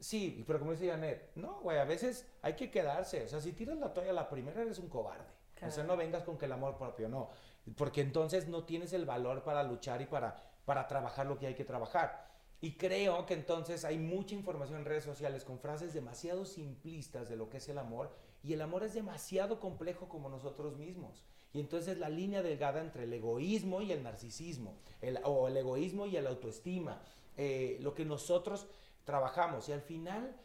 Sí, 0.00 0.44
pero 0.46 0.58
como 0.60 0.72
dice 0.72 0.88
Janet, 0.88 1.30
no, 1.34 1.60
güey, 1.60 1.78
a 1.78 1.84
veces 1.84 2.26
hay 2.42 2.54
que 2.54 2.70
quedarse. 2.70 3.24
O 3.24 3.28
sea, 3.28 3.40
si 3.40 3.52
tiras 3.52 3.76
la 3.78 3.92
toalla 3.92 4.12
la 4.12 4.28
primera, 4.28 4.62
eres 4.62 4.78
un 4.78 4.88
cobarde. 4.88 5.24
O 5.60 5.70
sea, 5.72 5.82
no 5.82 5.96
vengas 5.96 6.22
con 6.22 6.38
que 6.38 6.44
el 6.44 6.52
amor 6.52 6.76
propio, 6.78 7.08
no. 7.08 7.30
Porque 7.76 8.00
entonces 8.00 8.46
no 8.46 8.62
tienes 8.64 8.92
el 8.92 9.04
valor 9.06 9.42
para 9.42 9.64
luchar 9.64 10.00
y 10.00 10.06
para, 10.06 10.36
para 10.64 10.86
trabajar 10.86 11.26
lo 11.26 11.36
que 11.36 11.48
hay 11.48 11.54
que 11.56 11.64
trabajar. 11.64 12.28
Y 12.60 12.72
creo 12.76 13.26
que 13.26 13.34
entonces 13.34 13.84
hay 13.84 13.98
mucha 13.98 14.34
información 14.36 14.78
en 14.78 14.84
redes 14.84 15.02
sociales 15.04 15.44
con 15.44 15.58
frases 15.58 15.94
demasiado 15.94 16.44
simplistas 16.44 17.28
de 17.28 17.36
lo 17.36 17.50
que 17.50 17.56
es 17.56 17.68
el 17.68 17.78
amor. 17.78 18.12
Y 18.44 18.52
el 18.52 18.62
amor 18.62 18.84
es 18.84 18.94
demasiado 18.94 19.58
complejo 19.58 20.08
como 20.08 20.28
nosotros 20.28 20.76
mismos. 20.76 21.24
Y 21.52 21.58
entonces 21.60 21.98
la 21.98 22.08
línea 22.08 22.42
delgada 22.42 22.80
entre 22.80 23.04
el 23.04 23.12
egoísmo 23.12 23.80
y 23.82 23.90
el 23.90 24.02
narcisismo, 24.04 24.76
el- 25.00 25.18
o 25.24 25.48
el 25.48 25.56
egoísmo 25.56 26.06
y 26.06 26.16
el 26.16 26.26
autoestima, 26.28 27.02
eh, 27.36 27.78
lo 27.80 27.94
que 27.94 28.04
nosotros 28.04 28.68
trabajamos. 29.12 29.66
Y 29.70 29.72
al 29.72 29.80
final, 29.80 30.36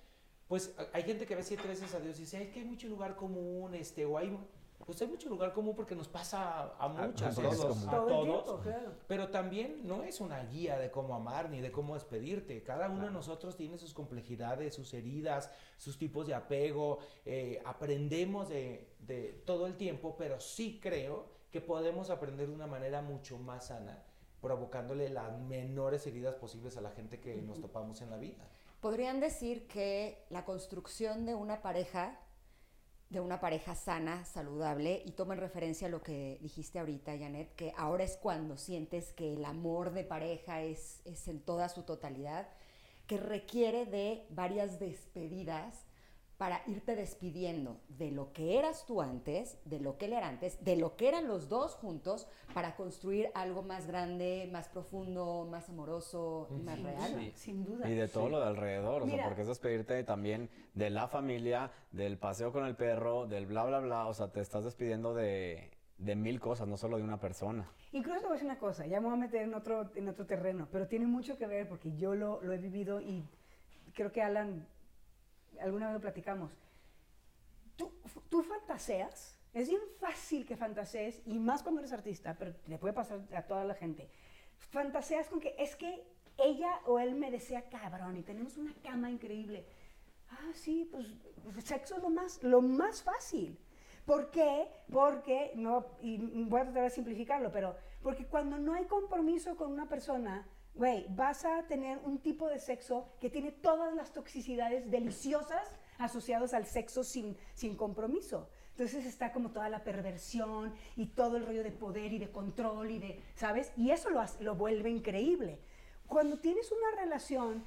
pues 0.47 0.73
a- 0.79 0.87
hay 0.95 1.03
gente 1.03 1.25
que 1.25 1.35
ve 1.35 1.43
siete 1.43 1.67
veces 1.67 1.93
a 1.93 1.99
Dios 1.99 2.17
y 2.17 2.21
dice, 2.21 2.41
es 2.41 2.49
que 2.53 2.59
hay 2.61 2.65
mucho 2.65 2.87
lugar 2.87 3.15
común, 3.17 3.75
este, 3.75 4.05
o 4.05 4.17
hay, 4.17 4.37
pues 4.85 5.01
hay 5.01 5.07
mucho 5.07 5.27
lugar 5.29 5.51
común 5.53 5.75
porque 5.75 5.95
nos 5.95 6.07
pasa 6.07 6.37
a, 6.61 6.85
a 6.85 6.87
muchos, 6.87 7.35
todos, 7.35 7.85
a 7.87 7.89
a 7.89 7.91
Todo 7.91 8.07
el 8.07 8.31
todos. 8.31 8.43
tiempo, 8.45 8.59
claro. 8.61 8.91
Pero 9.07 9.29
también 9.29 9.81
no 9.85 10.03
es 10.03 10.21
una 10.21 10.41
guía 10.45 10.77
de 10.77 10.89
cómo 10.91 11.13
amar 11.13 11.49
ni 11.49 11.59
de 11.61 11.71
cómo 11.73 11.93
despedirte. 11.95 12.63
Cada 12.63 12.87
uno 12.89 13.05
de 13.05 13.11
nosotros 13.11 13.55
tiene 13.57 13.77
sus 13.77 13.93
complejidades, 13.93 14.73
sus 14.75 14.93
heridas, 14.93 15.49
sus 15.77 15.97
tipos 15.97 16.25
de 16.27 16.35
apego. 16.35 16.99
eh, 17.25 17.61
aprendemos 17.65 18.47
de, 18.49 18.95
de 18.99 19.43
todo 19.45 19.67
el 19.67 19.75
tiempo, 19.75 20.15
pero 20.17 20.39
sí 20.39 20.79
creo 20.81 21.27
que 21.51 21.59
podemos 21.61 22.09
aprender 22.09 22.47
de 22.47 22.53
una 22.55 22.67
manera 22.67 23.01
mucho 23.01 23.37
más 23.37 23.67
sana, 23.67 24.01
provocándole 24.43 25.07
las 25.07 25.39
menores 25.39 26.05
heridas 26.05 26.35
posibles 26.35 26.75
a 26.75 26.81
la 26.81 26.91
gente 26.91 27.21
que 27.21 27.41
nos 27.41 27.61
topamos 27.61 28.01
en 28.01 28.09
la 28.09 28.17
vida. 28.17 28.45
Podrían 28.81 29.21
decir 29.21 29.67
que 29.67 30.25
la 30.29 30.43
construcción 30.43 31.25
de 31.25 31.33
una 31.33 31.61
pareja, 31.61 32.19
de 33.09 33.21
una 33.21 33.39
pareja 33.39 33.73
sana, 33.73 34.25
saludable, 34.25 35.01
y 35.05 35.13
toma 35.13 35.35
en 35.35 35.39
referencia 35.39 35.87
lo 35.87 36.03
que 36.03 36.39
dijiste 36.41 36.77
ahorita, 36.77 37.17
Janet, 37.17 37.55
que 37.55 37.73
ahora 37.77 38.03
es 38.03 38.17
cuando 38.17 38.57
sientes 38.57 39.13
que 39.13 39.33
el 39.33 39.45
amor 39.45 39.93
de 39.93 40.03
pareja 40.03 40.61
es, 40.61 41.01
es 41.05 41.29
en 41.29 41.39
toda 41.39 41.69
su 41.69 41.83
totalidad, 41.83 42.49
que 43.07 43.15
requiere 43.17 43.85
de 43.85 44.27
varias 44.29 44.77
despedidas 44.77 45.85
para 46.37 46.61
irte 46.67 46.95
despidiendo 46.95 47.79
de 47.89 48.11
lo 48.11 48.33
que 48.33 48.57
eras 48.57 48.85
tú 48.85 49.01
antes, 49.01 49.57
de 49.65 49.79
lo 49.79 49.97
que 49.97 50.05
él 50.05 50.13
era 50.13 50.27
antes, 50.27 50.63
de 50.63 50.75
lo 50.75 50.95
que 50.95 51.07
eran 51.07 51.27
los 51.27 51.47
dos 51.47 51.75
juntos, 51.75 52.27
para 52.53 52.75
construir 52.75 53.29
algo 53.33 53.61
más 53.61 53.87
grande, 53.87 54.49
más 54.51 54.67
profundo, 54.67 55.47
más 55.49 55.69
amoroso 55.69 56.47
y 56.51 56.61
más 56.61 56.81
real. 56.81 57.31
Sin 57.35 57.63
duda. 57.63 57.89
Y 57.89 57.95
de 57.95 58.07
todo 58.07 58.29
lo 58.29 58.39
de 58.39 58.47
alrededor, 58.47 59.03
o 59.03 59.05
Mira. 59.05 59.17
sea, 59.19 59.25
porque 59.27 59.41
es 59.41 59.47
despedirte 59.47 60.03
también 60.03 60.49
de 60.73 60.89
la 60.89 61.07
familia, 61.07 61.71
del 61.91 62.17
paseo 62.17 62.51
con 62.51 62.65
el 62.65 62.75
perro, 62.75 63.27
del 63.27 63.45
bla, 63.45 63.63
bla, 63.65 63.79
bla, 63.79 64.07
o 64.07 64.13
sea, 64.13 64.31
te 64.31 64.41
estás 64.41 64.63
despidiendo 64.63 65.13
de, 65.13 65.71
de 65.97 66.15
mil 66.15 66.39
cosas, 66.39 66.67
no 66.67 66.77
solo 66.77 66.97
de 66.97 67.03
una 67.03 67.19
persona. 67.19 67.69
Incluso 67.91 68.19
te 68.19 68.25
voy 68.25 68.31
a 68.31 68.33
decir 68.33 68.49
una 68.49 68.59
cosa, 68.59 68.85
ya 68.87 68.99
me 68.99 69.07
voy 69.07 69.15
a 69.15 69.19
meter 69.21 69.43
en 69.43 69.53
otro, 69.53 69.91
en 69.95 70.09
otro 70.09 70.25
terreno, 70.25 70.67
pero 70.71 70.87
tiene 70.87 71.05
mucho 71.05 71.37
que 71.37 71.45
ver 71.45 71.69
porque 71.69 71.95
yo 71.95 72.15
lo, 72.15 72.41
lo 72.41 72.53
he 72.53 72.57
vivido 72.57 72.99
y 72.99 73.23
creo 73.93 74.11
que 74.11 74.21
Alan, 74.21 74.67
alguna 75.59 75.87
vez 75.87 75.95
lo 75.95 76.01
platicamos. 76.01 76.51
Tú, 77.75 77.91
tú 78.29 78.43
fantaseas, 78.43 79.39
es 79.53 79.69
bien 79.69 79.81
fácil 79.99 80.45
que 80.45 80.55
fantasees, 80.55 81.21
y 81.25 81.39
más 81.39 81.63
cuando 81.63 81.81
eres 81.81 81.93
artista, 81.93 82.35
pero 82.37 82.53
le 82.67 82.77
puede 82.77 82.93
pasar 82.93 83.21
a 83.35 83.43
toda 83.43 83.63
la 83.63 83.75
gente. 83.75 84.09
Fantaseas 84.57 85.27
con 85.27 85.39
que 85.39 85.55
es 85.57 85.75
que 85.75 86.03
ella 86.37 86.81
o 86.85 86.99
él 86.99 87.15
me 87.15 87.31
desea 87.31 87.69
cabrón 87.69 88.17
y 88.17 88.23
tenemos 88.23 88.57
una 88.57 88.73
cama 88.83 89.11
increíble. 89.11 89.65
Ah, 90.29 90.51
sí, 90.53 90.89
pues 90.91 91.07
sexo 91.63 91.95
es 91.97 92.01
lo 92.01 92.09
más, 92.09 92.41
lo 92.43 92.61
más 92.61 93.03
fácil. 93.03 93.57
¿Por 94.05 94.31
qué? 94.31 94.67
Porque, 94.91 95.53
no, 95.55 95.85
y 96.01 96.17
voy 96.45 96.61
a 96.61 96.65
tratar 96.65 96.83
de 96.83 96.89
simplificarlo, 96.89 97.51
pero 97.51 97.75
porque 98.01 98.25
cuando 98.25 98.57
no 98.57 98.73
hay 98.73 98.85
compromiso 98.85 99.55
con 99.55 99.71
una 99.71 99.87
persona, 99.87 100.45
güey, 100.75 101.05
vas 101.09 101.45
a 101.45 101.63
tener 101.67 101.99
un 102.03 102.19
tipo 102.19 102.47
de 102.47 102.59
sexo 102.59 103.07
que 103.21 103.29
tiene 103.29 103.51
todas 103.51 103.93
las 103.93 104.11
toxicidades 104.11 104.89
deliciosas 104.89 105.67
asociadas 105.99 106.53
al 106.53 106.65
sexo 106.65 107.03
sin, 107.03 107.37
sin 107.53 107.75
compromiso. 107.75 108.49
Entonces 108.71 109.05
está 109.05 109.31
como 109.31 109.51
toda 109.51 109.69
la 109.69 109.83
perversión 109.83 110.73
y 110.95 111.05
todo 111.07 111.37
el 111.37 111.45
rollo 111.45 111.63
de 111.63 111.71
poder 111.71 112.11
y 112.11 112.17
de 112.17 112.31
control 112.31 112.89
y 112.89 112.97
de, 112.99 113.21
¿sabes? 113.35 113.71
Y 113.77 113.91
eso 113.91 114.09
lo, 114.09 114.23
lo 114.39 114.55
vuelve 114.55 114.89
increíble. 114.89 115.59
Cuando 116.07 116.39
tienes 116.39 116.71
una 116.71 116.99
relación, 117.01 117.63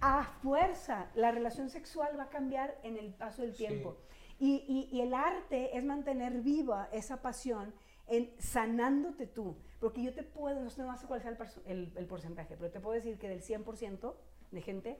a 0.00 0.24
fuerza, 0.42 1.10
la 1.14 1.30
relación 1.32 1.68
sexual 1.70 2.16
va 2.18 2.24
a 2.24 2.28
cambiar 2.28 2.78
en 2.84 2.96
el 2.96 3.12
paso 3.14 3.42
del 3.42 3.56
tiempo. 3.56 3.96
Y, 4.38 4.62
y- 4.68 4.88
y 4.96 5.00
el 5.00 5.14
arte 5.14 5.76
es 5.76 5.82
mantener 5.82 6.42
viva 6.42 6.88
esa 6.92 7.22
pasión 7.22 7.74
en 8.06 8.30
sanándote 8.38 9.26
tú. 9.26 9.56
Porque 9.80 10.02
yo 10.02 10.12
te 10.14 10.22
puedo, 10.22 10.60
no 10.62 10.70
sé 10.70 10.82
cuál 11.06 11.20
sea 11.22 11.30
el, 11.30 11.38
el- 11.66 11.92
el 11.96 12.06
porcentaje, 12.06 12.56
pero 12.56 12.70
te 12.70 12.80
puedo 12.80 12.94
decir 12.94 13.18
que 13.18 13.28
del 13.28 13.42
100% 13.42 14.14
de 14.50 14.60
gente, 14.62 14.98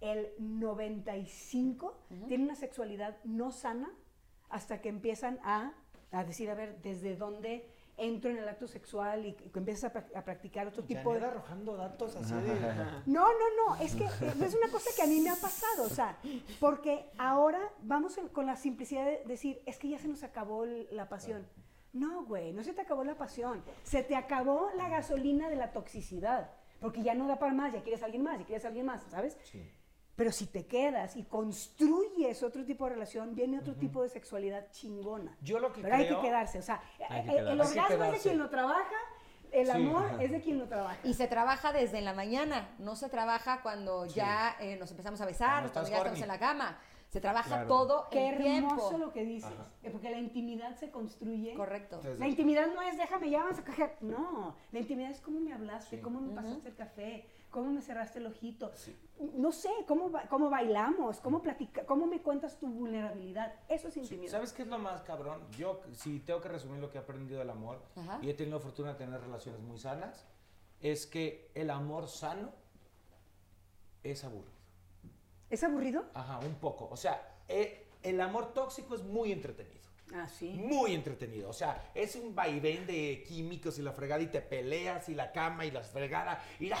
el 0.00 0.28
95% 0.38 1.92
tiene 2.28 2.44
una 2.44 2.54
sexualidad 2.54 3.16
no 3.24 3.50
sana 3.50 3.90
hasta 4.48 4.80
que 4.80 4.88
empiezan 4.88 5.38
a, 5.42 5.72
a 6.12 6.24
decir, 6.24 6.50
a 6.50 6.54
ver, 6.54 6.80
desde 6.82 7.16
dónde 7.16 7.68
entro 7.96 8.30
en 8.30 8.36
el 8.38 8.48
acto 8.48 8.68
sexual 8.68 9.26
y, 9.26 9.30
y 9.30 9.50
empiezas 9.58 9.94
a, 9.96 10.06
a 10.14 10.24
practicar 10.24 10.68
otro 10.68 10.84
tipo 10.84 11.12
de... 11.14 11.18
Arrojando 11.32 11.76
datos 11.76 12.14
así 12.14 12.32
de... 12.34 12.54
No, 13.06 13.24
no, 13.26 13.66
no, 13.66 13.76
es 13.82 13.96
que 13.96 14.04
eh, 14.04 14.32
es 14.44 14.54
una 14.54 14.70
cosa 14.70 14.90
que 14.94 15.02
a 15.02 15.06
mí 15.06 15.20
me 15.20 15.30
ha 15.30 15.36
pasado, 15.36 15.84
o 15.84 15.88
sea, 15.88 16.16
porque 16.60 17.10
ahora 17.18 17.60
vamos 17.82 18.16
en- 18.18 18.28
con 18.28 18.46
la 18.46 18.54
simplicidad 18.56 19.04
de 19.04 19.24
decir, 19.26 19.60
es 19.66 19.78
que 19.78 19.88
ya 19.88 19.98
se 19.98 20.06
nos 20.06 20.22
acabó 20.22 20.64
la 20.64 21.08
pasión. 21.08 21.44
No, 21.92 22.24
güey, 22.24 22.52
no 22.52 22.62
se 22.62 22.72
te 22.74 22.82
acabó 22.82 23.02
la 23.04 23.14
pasión, 23.16 23.62
se 23.82 24.02
te 24.02 24.14
acabó 24.14 24.70
la 24.76 24.88
gasolina 24.88 25.48
de 25.48 25.56
la 25.56 25.72
toxicidad, 25.72 26.50
porque 26.80 27.02
ya 27.02 27.14
no 27.14 27.26
da 27.26 27.38
para 27.38 27.52
más, 27.54 27.72
ya 27.72 27.82
quieres 27.82 28.02
a 28.02 28.04
alguien 28.06 28.22
más, 28.22 28.38
ya 28.38 28.44
quieres 28.44 28.64
a 28.64 28.68
alguien 28.68 28.86
más, 28.86 29.02
¿sabes? 29.10 29.36
Pero 30.14 30.32
si 30.32 30.46
te 30.46 30.66
quedas 30.66 31.16
y 31.16 31.22
construyes 31.24 32.42
otro 32.42 32.64
tipo 32.64 32.84
de 32.84 32.90
relación, 32.94 33.34
viene 33.34 33.58
otro 33.58 33.74
tipo 33.76 34.02
de 34.02 34.08
sexualidad 34.08 34.70
chingona. 34.72 35.36
Yo 35.40 35.58
lo 35.60 35.72
que 35.72 35.80
Pero 35.80 35.94
hay 35.94 36.06
creo- 36.06 36.20
que 36.20 36.26
quedarse, 36.26 36.58
o 36.58 36.62
sea, 36.62 36.82
Hay 37.08 37.24
que 37.24 37.30
el- 37.30 37.38
el, 37.38 37.52
quedarse. 37.54 37.80
Hay 37.80 37.86
que 37.86 37.94
orgasmo 37.94 38.04
es 38.04 38.12
de 38.12 38.28
quien 38.28 38.38
lo 38.38 38.50
trabaja, 38.50 38.96
el 39.52 39.66
Sí. 39.66 39.72
amor 39.72 40.10
es 40.20 40.30
de 40.32 40.40
quien 40.40 40.58
lo 40.58 40.66
trabaja. 40.68 40.98
Y 41.04 41.14
se 41.14 41.26
trabaja 41.28 41.72
desde 41.72 42.00
la 42.02 42.12
mañana, 42.12 42.74
no 42.78 42.96
se 42.96 43.08
trabaja 43.08 43.62
cuando 43.62 44.06
ya 44.06 44.56
eh, 44.60 44.76
nos 44.76 44.90
empezamos 44.90 45.20
a 45.20 45.24
besar, 45.26 45.60
Cuando 45.62 45.72
cuando 45.72 45.90
ya 45.90 45.96
estamos 45.98 46.20
en 46.20 46.28
la 46.28 46.38
cama. 46.38 46.78
Se 47.08 47.22
trabaja 47.22 47.48
Claro. 47.48 47.68
todo 47.68 48.06
Qué 48.10 48.28
el 48.28 48.34
hermoso 48.46 48.88
tiempo. 48.90 48.98
lo 49.06 49.12
que 49.14 49.24
dices, 49.24 49.50
porque 49.90 50.10
la 50.10 50.18
intimidad 50.18 50.76
se 50.76 50.90
construye. 50.90 51.54
Correcto. 51.54 52.00
La 52.18 52.28
intimidad 52.28 52.66
no 52.74 52.82
es 52.82 52.98
déjame 52.98 53.30
ya 53.30 53.44
vamos 53.44 53.58
a 53.58 53.64
coger. 53.64 53.96
No, 54.02 54.54
la 54.72 54.78
intimidad 54.78 55.10
es 55.10 55.20
cómo 55.20 55.40
me 55.40 55.52
hablaste, 55.54 56.00
cómo 56.02 56.20
me 56.20 56.34
pasaste 56.34 56.68
el 56.68 56.74
café, 56.76 57.26
cómo 57.50 57.70
me 57.70 57.80
cerraste 57.80 58.18
el 58.18 58.26
ojito. 58.26 58.70
No 59.36 59.52
sé, 59.52 59.70
cómo, 59.86 60.12
cómo 60.28 60.50
bailamos, 60.50 61.18
cómo 61.20 61.40
platica, 61.40 61.86
cómo 61.86 62.06
me 62.06 62.20
cuentas 62.20 62.58
tu 62.58 62.66
vulnerabilidad. 62.68 63.54
Eso 63.70 63.88
es 63.88 63.96
intimidad. 63.96 64.30
¿Sabes 64.32 64.52
qué 64.52 64.62
es 64.62 64.68
lo 64.68 64.78
más 64.78 65.00
cabrón? 65.00 65.40
Yo, 65.56 65.80
si 65.92 66.20
tengo 66.20 66.42
que 66.42 66.48
resumir 66.48 66.78
lo 66.78 66.90
que 66.90 66.98
he 66.98 67.00
aprendido 67.00 67.38
del 67.38 67.48
amor, 67.48 67.80
Ajá. 67.96 68.18
y 68.20 68.28
he 68.28 68.34
tenido 68.34 68.60
fortuna 68.60 68.92
de 68.92 68.98
tener 68.98 69.18
relaciones 69.18 69.62
muy 69.62 69.78
sanas, 69.78 70.26
es 70.80 71.06
que 71.06 71.50
el 71.54 71.70
amor 71.70 72.06
sano 72.06 72.50
es 74.02 74.24
aburrido. 74.24 74.57
¿Es 75.50 75.64
aburrido? 75.64 76.04
Ajá, 76.14 76.38
un 76.40 76.54
poco. 76.56 76.88
O 76.90 76.96
sea, 76.96 77.36
eh, 77.48 77.86
el 78.02 78.20
amor 78.20 78.52
tóxico 78.52 78.94
es 78.94 79.02
muy 79.02 79.32
entretenido. 79.32 79.78
Ah, 80.14 80.26
sí. 80.28 80.50
Muy 80.50 80.94
entretenido. 80.94 81.50
O 81.50 81.52
sea, 81.52 81.90
es 81.94 82.16
un 82.16 82.34
vaivén 82.34 82.86
de 82.86 83.24
químicos 83.26 83.78
y 83.78 83.82
la 83.82 83.92
fregada 83.92 84.22
y 84.22 84.26
te 84.28 84.40
peleas 84.40 85.08
y 85.08 85.14
la 85.14 85.32
cama 85.32 85.66
y 85.66 85.70
la 85.70 85.82
fregada 85.82 86.42
y 86.58 86.68
la... 86.68 86.78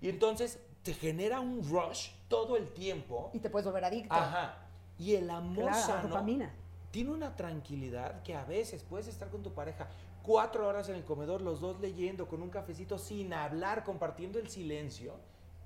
Y 0.00 0.08
entonces 0.08 0.58
te 0.82 0.94
genera 0.94 1.40
un 1.40 1.62
rush 1.68 2.10
todo 2.28 2.56
el 2.56 2.68
tiempo. 2.72 3.30
Y 3.34 3.38
te 3.38 3.50
puedes 3.50 3.66
volver 3.66 3.84
adicto. 3.84 4.14
Ajá. 4.14 4.66
Y 4.98 5.14
el 5.14 5.30
amor 5.30 5.70
Claro, 5.70 5.86
sano 5.86 6.08
dopamina. 6.08 6.52
tiene 6.90 7.10
una 7.10 7.36
tranquilidad 7.36 8.22
que 8.22 8.34
a 8.34 8.44
veces 8.44 8.82
puedes 8.82 9.06
estar 9.06 9.28
con 9.30 9.42
tu 9.42 9.52
pareja 9.52 9.88
cuatro 10.22 10.66
horas 10.66 10.88
en 10.88 10.96
el 10.96 11.04
comedor, 11.04 11.40
los 11.42 11.60
dos 11.60 11.80
leyendo, 11.80 12.28
con 12.28 12.42
un 12.42 12.50
cafecito, 12.50 12.98
sin 12.98 13.32
hablar, 13.32 13.84
compartiendo 13.84 14.38
el 14.38 14.48
silencio. 14.48 15.14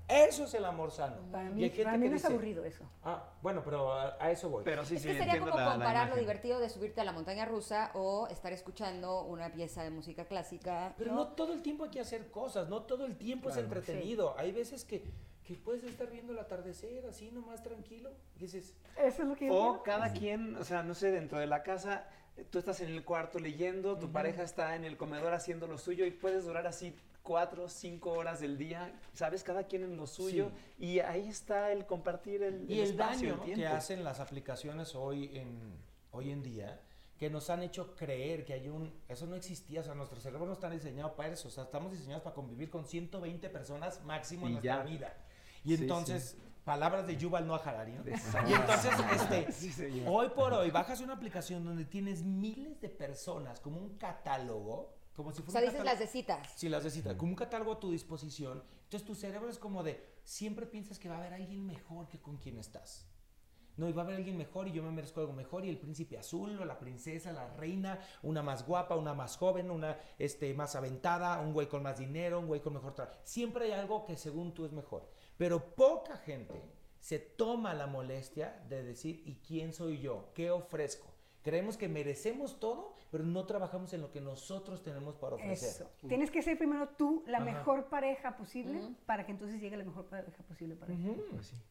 Eso 0.07 0.43
es 0.43 0.53
el 0.53 0.65
amor 0.65 0.91
sano. 0.91 1.17
Para 1.31 1.49
Y 1.49 1.53
mí, 1.53 1.63
hay 1.63 1.69
gente 1.71 1.83
para 1.85 1.97
mí 1.97 2.03
que 2.03 2.09
no 2.11 2.15
es 2.15 2.21
dice, 2.21 2.33
aburrido 2.33 2.63
eso. 2.63 2.83
Ah, 3.03 3.23
bueno, 3.41 3.63
pero 3.63 3.91
a, 3.91 4.15
a 4.19 4.29
eso 4.31 4.49
voy. 4.49 4.63
Pero 4.63 4.85
sí, 4.85 4.95
es 4.97 5.01
sí, 5.01 5.07
que 5.07 5.13
sería 5.15 5.33
entiendo 5.33 5.49
como 5.51 5.59
la- 5.59 5.65
la 5.65 5.71
comparar 5.73 6.09
lo 6.09 6.15
divertido 6.15 6.59
de 6.59 6.69
subirte 6.69 7.01
a 7.01 7.03
la 7.03 7.11
montaña 7.11 7.45
rusa 7.45 7.89
o 7.95 8.27
estar 8.27 8.53
escuchando 8.53 9.23
una 9.23 9.51
pieza 9.51 9.83
de 9.83 9.89
música 9.89 10.25
clásica. 10.25 10.93
Pero 10.97 11.13
no 11.13 11.29
todo 11.29 11.53
el 11.53 11.61
tiempo 11.63 11.85
hay 11.85 11.89
que 11.89 11.99
hacer 12.01 12.29
cosas, 12.29 12.69
no 12.69 12.83
todo 12.83 13.05
el 13.05 13.17
tiempo 13.17 13.49
es 13.49 13.57
entretenido. 13.57 14.35
Hay 14.37 14.51
veces 14.51 14.85
que, 14.85 15.03
que 15.43 15.55
puedes 15.55 15.83
estar 15.83 16.07
viendo 16.11 16.33
el 16.33 16.39
atardecer 16.39 17.03
así 17.07 17.31
nomás 17.31 17.63
tranquilo. 17.63 18.11
Y 18.35 18.39
dices, 18.41 18.75
Eso 18.97 19.23
es 19.23 19.27
lo 19.27 19.35
que 19.35 19.49
O 19.49 19.81
cada 19.81 20.13
quien, 20.13 20.55
o 20.57 20.63
sea, 20.63 20.83
no 20.83 20.93
sé, 20.93 21.09
dentro 21.11 21.39
de 21.39 21.47
la 21.47 21.63
casa, 21.63 22.07
tú 22.51 22.59
estás 22.59 22.79
en 22.81 22.89
el 22.89 23.03
cuarto 23.03 23.39
leyendo, 23.39 23.97
tu 23.97 24.11
pareja 24.11 24.43
está 24.43 24.75
en 24.75 24.85
el 24.85 24.97
comedor 24.97 25.33
haciendo 25.33 25.65
lo 25.65 25.79
suyo 25.79 26.05
y 26.05 26.11
puedes 26.11 26.45
durar 26.45 26.67
así 26.67 26.95
cuatro, 27.25 27.67
cinco 27.67 28.11
horas 28.13 28.39
del 28.39 28.57
día, 28.57 28.93
sabes, 29.11 29.43
cada 29.43 29.63
quien 29.63 29.83
en 29.83 29.97
lo 29.97 30.07
suyo. 30.07 30.51
Y 30.79 30.99
ahí 30.99 31.27
está 31.27 31.73
el 31.73 31.85
compartir 31.85 32.41
el, 32.43 32.71
y 32.71 32.79
el 32.79 32.91
espacio, 32.91 33.35
daño 33.35 33.43
el 33.45 33.55
que 33.59 33.67
hacen 33.67 34.03
las 34.05 34.21
aplicaciones 34.21 34.95
hoy 34.95 35.37
en, 35.37 35.59
hoy 36.11 36.31
en 36.31 36.41
día, 36.41 36.79
que 37.17 37.29
nos 37.29 37.49
han 37.49 37.63
hecho 37.63 37.95
creer 37.95 38.45
que 38.45 38.53
hay 38.53 38.69
un... 38.69 38.93
Eso 39.09 39.25
no 39.25 39.35
existía, 39.35 39.81
o 39.81 39.83
sea, 39.83 39.95
nuestro 39.95 40.19
cerebro 40.19 40.45
no 40.45 40.53
está 40.53 40.69
diseñado 40.69 41.15
para 41.15 41.29
eso, 41.33 41.47
o 41.49 41.51
sea, 41.51 41.63
estamos 41.65 41.91
diseñados 41.91 42.23
para 42.23 42.35
convivir 42.35 42.69
con 42.69 42.85
120 42.85 43.49
personas 43.49 44.01
máximo 44.03 44.45
en 44.45 44.51
Y 44.51 44.53
nuestra 44.53 44.77
ya. 44.77 44.83
vida. 44.83 45.17
Y 45.63 45.75
Sí, 45.75 45.83
entonces, 45.83 46.37
palabras 46.63 47.07
de 47.07 47.17
Yuval 47.17 47.47
Noah 47.47 47.61
Harari, 47.65 47.93
¿no? 47.93 48.03
Y 48.07 48.53
entonces, 48.53 48.91
este, 49.13 49.51
Sí, 49.73 50.03
hoy 50.07 50.29
por 50.29 50.53
hoy, 50.53 50.71
bajas 50.71 50.99
una 51.01 51.13
aplicación 51.13 51.63
donde 51.65 51.85
tienes 51.85 52.23
miles 52.23 52.79
de 52.81 52.89
personas 52.89 53.59
como 53.59 53.79
un 53.79 53.97
catálogo, 53.97 54.94
como 55.15 55.31
si 55.31 55.41
O 55.41 55.45
fuera 55.45 55.61
sea, 55.61 55.69
un 55.69 55.73
dices 55.73 55.85
las 55.85 55.99
de 55.99 56.07
citas. 56.07 56.53
Sí, 56.55 56.69
las 56.69 56.83
de 56.83 56.91
cita, 56.91 57.17
como 57.17 57.31
un 57.31 57.35
catálogo 57.35 57.73
a 57.73 57.79
tu 57.79 57.91
disposición. 57.91 58.63
Entonces 58.83 59.05
tu 59.05 59.15
cerebro 59.15 59.49
es 59.49 59.57
como 59.57 59.83
de, 59.83 60.03
siempre 60.23 60.65
piensas 60.65 60.99
que 60.99 61.09
va 61.09 61.15
a 61.15 61.19
haber 61.19 61.33
alguien 61.33 61.65
mejor 61.65 62.07
que 62.07 62.19
con 62.19 62.37
quien 62.37 62.57
estás. 62.57 63.07
No, 63.77 63.89
y 63.89 63.91
va 63.91 64.03
a 64.03 64.05
haber 64.05 64.17
alguien 64.17 64.37
mejor 64.37 64.67
y 64.67 64.71
yo 64.71 64.83
me 64.83 64.91
merezco 64.91 65.19
algo 65.19 65.33
mejor 65.33 65.65
y 65.65 65.69
el 65.69 65.77
príncipe 65.77 66.17
azul 66.17 66.57
o 66.59 66.65
la 66.65 66.79
princesa, 66.79 67.33
la 67.33 67.47
reina, 67.55 67.99
una 68.23 68.41
más 68.41 68.65
guapa, 68.65 68.95
una 68.95 69.13
más 69.13 69.35
joven, 69.35 69.69
una 69.69 69.97
este, 70.17 70.53
más 70.53 70.75
aventada, 70.75 71.41
un 71.41 71.51
güey 71.51 71.67
con 71.67 71.83
más 71.83 71.97
dinero, 71.97 72.39
un 72.39 72.47
güey 72.47 72.61
con 72.61 72.73
mejor 72.73 72.93
trabajo. 72.93 73.19
Siempre 73.23 73.65
hay 73.65 73.71
algo 73.71 74.05
que 74.05 74.15
según 74.15 74.53
tú 74.53 74.65
es 74.65 74.71
mejor. 74.71 75.09
Pero 75.37 75.75
poca 75.75 76.17
gente 76.17 76.61
se 76.99 77.19
toma 77.19 77.73
la 77.73 77.87
molestia 77.87 78.63
de 78.69 78.81
decir, 78.81 79.21
¿y 79.25 79.35
quién 79.45 79.73
soy 79.73 79.99
yo? 79.99 80.31
¿Qué 80.33 80.51
ofrezco? 80.51 81.14
Creemos 81.45 81.77
que 81.77 81.87
merecemos 81.87 82.59
todo, 82.59 82.95
pero 83.11 83.23
no 83.23 83.45
trabajamos 83.45 83.93
en 83.93 84.01
lo 84.01 84.11
que 84.11 84.19
nosotros 84.19 84.81
tenemos 84.81 85.15
para 85.15 85.35
ofrecer. 85.35 85.69
Eso. 85.69 85.91
Tienes 86.07 86.31
que 86.31 86.41
ser 86.41 86.57
primero 86.57 86.89
tú 86.97 87.23
la 87.27 87.37
Ajá. 87.37 87.45
mejor 87.45 87.85
pareja 87.85 88.35
posible 88.35 88.81
para 89.05 89.27
que 89.27 89.31
entonces 89.31 89.61
llegue 89.61 89.77
la 89.77 89.83
mejor 89.83 90.05
pareja 90.07 90.41
posible 90.41 90.75
para 90.75 90.91
ti. 90.91 91.15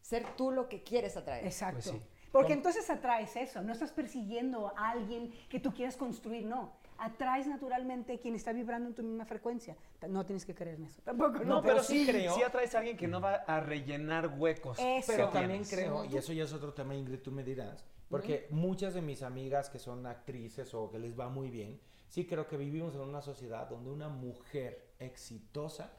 Ser 0.01 0.25
tú 0.37 0.53
lo 0.53 0.69
que 0.69 0.85
quieres 0.85 1.17
atraer. 1.17 1.45
Exacto. 1.45 1.91
Pues 1.91 1.97
sí. 1.97 2.03
Porque 2.31 2.53
entonces 2.53 2.89
atraes 2.89 3.35
eso, 3.35 3.63
no 3.63 3.73
estás 3.73 3.91
persiguiendo 3.91 4.73
a 4.77 4.91
alguien 4.91 5.33
que 5.49 5.59
tú 5.59 5.73
quieras 5.75 5.97
construir, 5.97 6.45
no. 6.47 6.73
Atraes 6.99 7.49
naturalmente 7.49 8.21
quien 8.21 8.37
está 8.37 8.53
vibrando 8.53 8.89
en 8.89 8.95
tu 8.95 9.03
misma 9.03 9.25
frecuencia. 9.25 9.77
No 10.09 10.25
tienes 10.25 10.45
que 10.47 10.55
creer 10.55 10.77
en 10.77 10.85
eso. 10.85 11.03
Tampoco. 11.03 11.41
No, 11.41 11.57
No, 11.57 11.63
pero 11.63 11.83
sí 11.83 12.07
creo. 12.07 12.33
Sí 12.33 12.45
atraes 12.45 12.73
a 12.77 12.79
alguien 12.79 12.97
que 12.97 13.09
no 13.09 13.21
va 13.21 13.35
a 13.35 13.59
rellenar 13.59 14.37
huecos. 14.39 14.79
Eso. 14.79 15.13
Pero 15.13 15.31
también 15.31 15.65
creo, 15.65 16.05
y 16.05 16.17
eso 16.17 16.33
ya 16.33 16.45
es 16.45 16.53
otro 16.53 16.73
tema, 16.73 16.95
Ingrid, 16.95 17.19
tú 17.19 17.33
me 17.33 17.43
dirás, 17.43 17.85
porque 18.09 18.47
muchas 18.51 18.95
de 18.95 19.03
mis 19.03 19.23
amigas 19.23 19.71
que 19.71 19.79
son 19.79 20.07
actrices 20.07 20.73
o 20.75 20.91
que 20.91 20.99
les 20.99 21.19
va 21.19 21.29
muy 21.29 21.51
bien, 21.51 21.81
sí 22.09 22.27
creo 22.27 22.47
que 22.47 22.57
vivimos 22.57 22.95
en 22.95 23.01
una 23.01 23.23
sociedad 23.23 23.69
donde 23.69 23.91
una 23.91 24.09
mujer 24.09 24.95
exitosa 24.99 25.93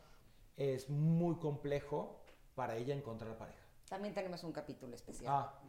es 0.55 0.89
muy 0.89 1.35
complejo 1.35 2.21
para 2.55 2.75
ella 2.77 2.95
encontrar 2.95 3.37
pareja. 3.37 3.59
También 3.89 4.13
tenemos 4.13 4.43
un 4.43 4.51
capítulo 4.51 4.95
especial. 4.95 5.31
Ah, 5.31 5.59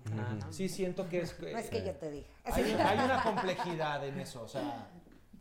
sí 0.51 0.69
siento 0.69 1.09
que 1.09 1.21
es... 1.21 1.39
no 1.39 1.47
es 1.49 1.69
que 1.69 1.85
yo 1.85 1.95
te 1.95 2.11
diga. 2.11 2.29
Hay, 2.45 2.65
hay 2.65 2.99
una 2.99 3.23
complejidad 3.23 4.07
en 4.07 4.19
eso, 4.21 4.43
o 4.43 4.49
sea, 4.49 4.91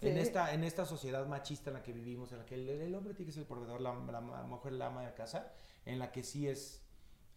en, 0.01 0.17
esta, 0.17 0.53
en 0.53 0.63
esta 0.63 0.85
sociedad 0.85 1.25
machista 1.25 1.69
en 1.69 1.75
la 1.75 1.83
que 1.83 1.93
vivimos, 1.93 2.31
en 2.33 2.39
la 2.39 2.45
que 2.45 2.55
el, 2.55 2.67
el 2.67 2.93
hombre 2.95 3.13
tiene 3.13 3.27
que 3.27 3.33
ser 3.33 3.43
el 3.43 3.47
proveedor, 3.47 3.79
la, 3.79 3.93
la 3.93 4.21
mujer 4.21 4.73
la 4.73 4.87
ama 4.87 5.03
de 5.05 5.13
casa, 5.13 5.53
en 5.85 5.99
la 5.99 6.11
que 6.11 6.23
sí 6.23 6.47
es, 6.49 6.83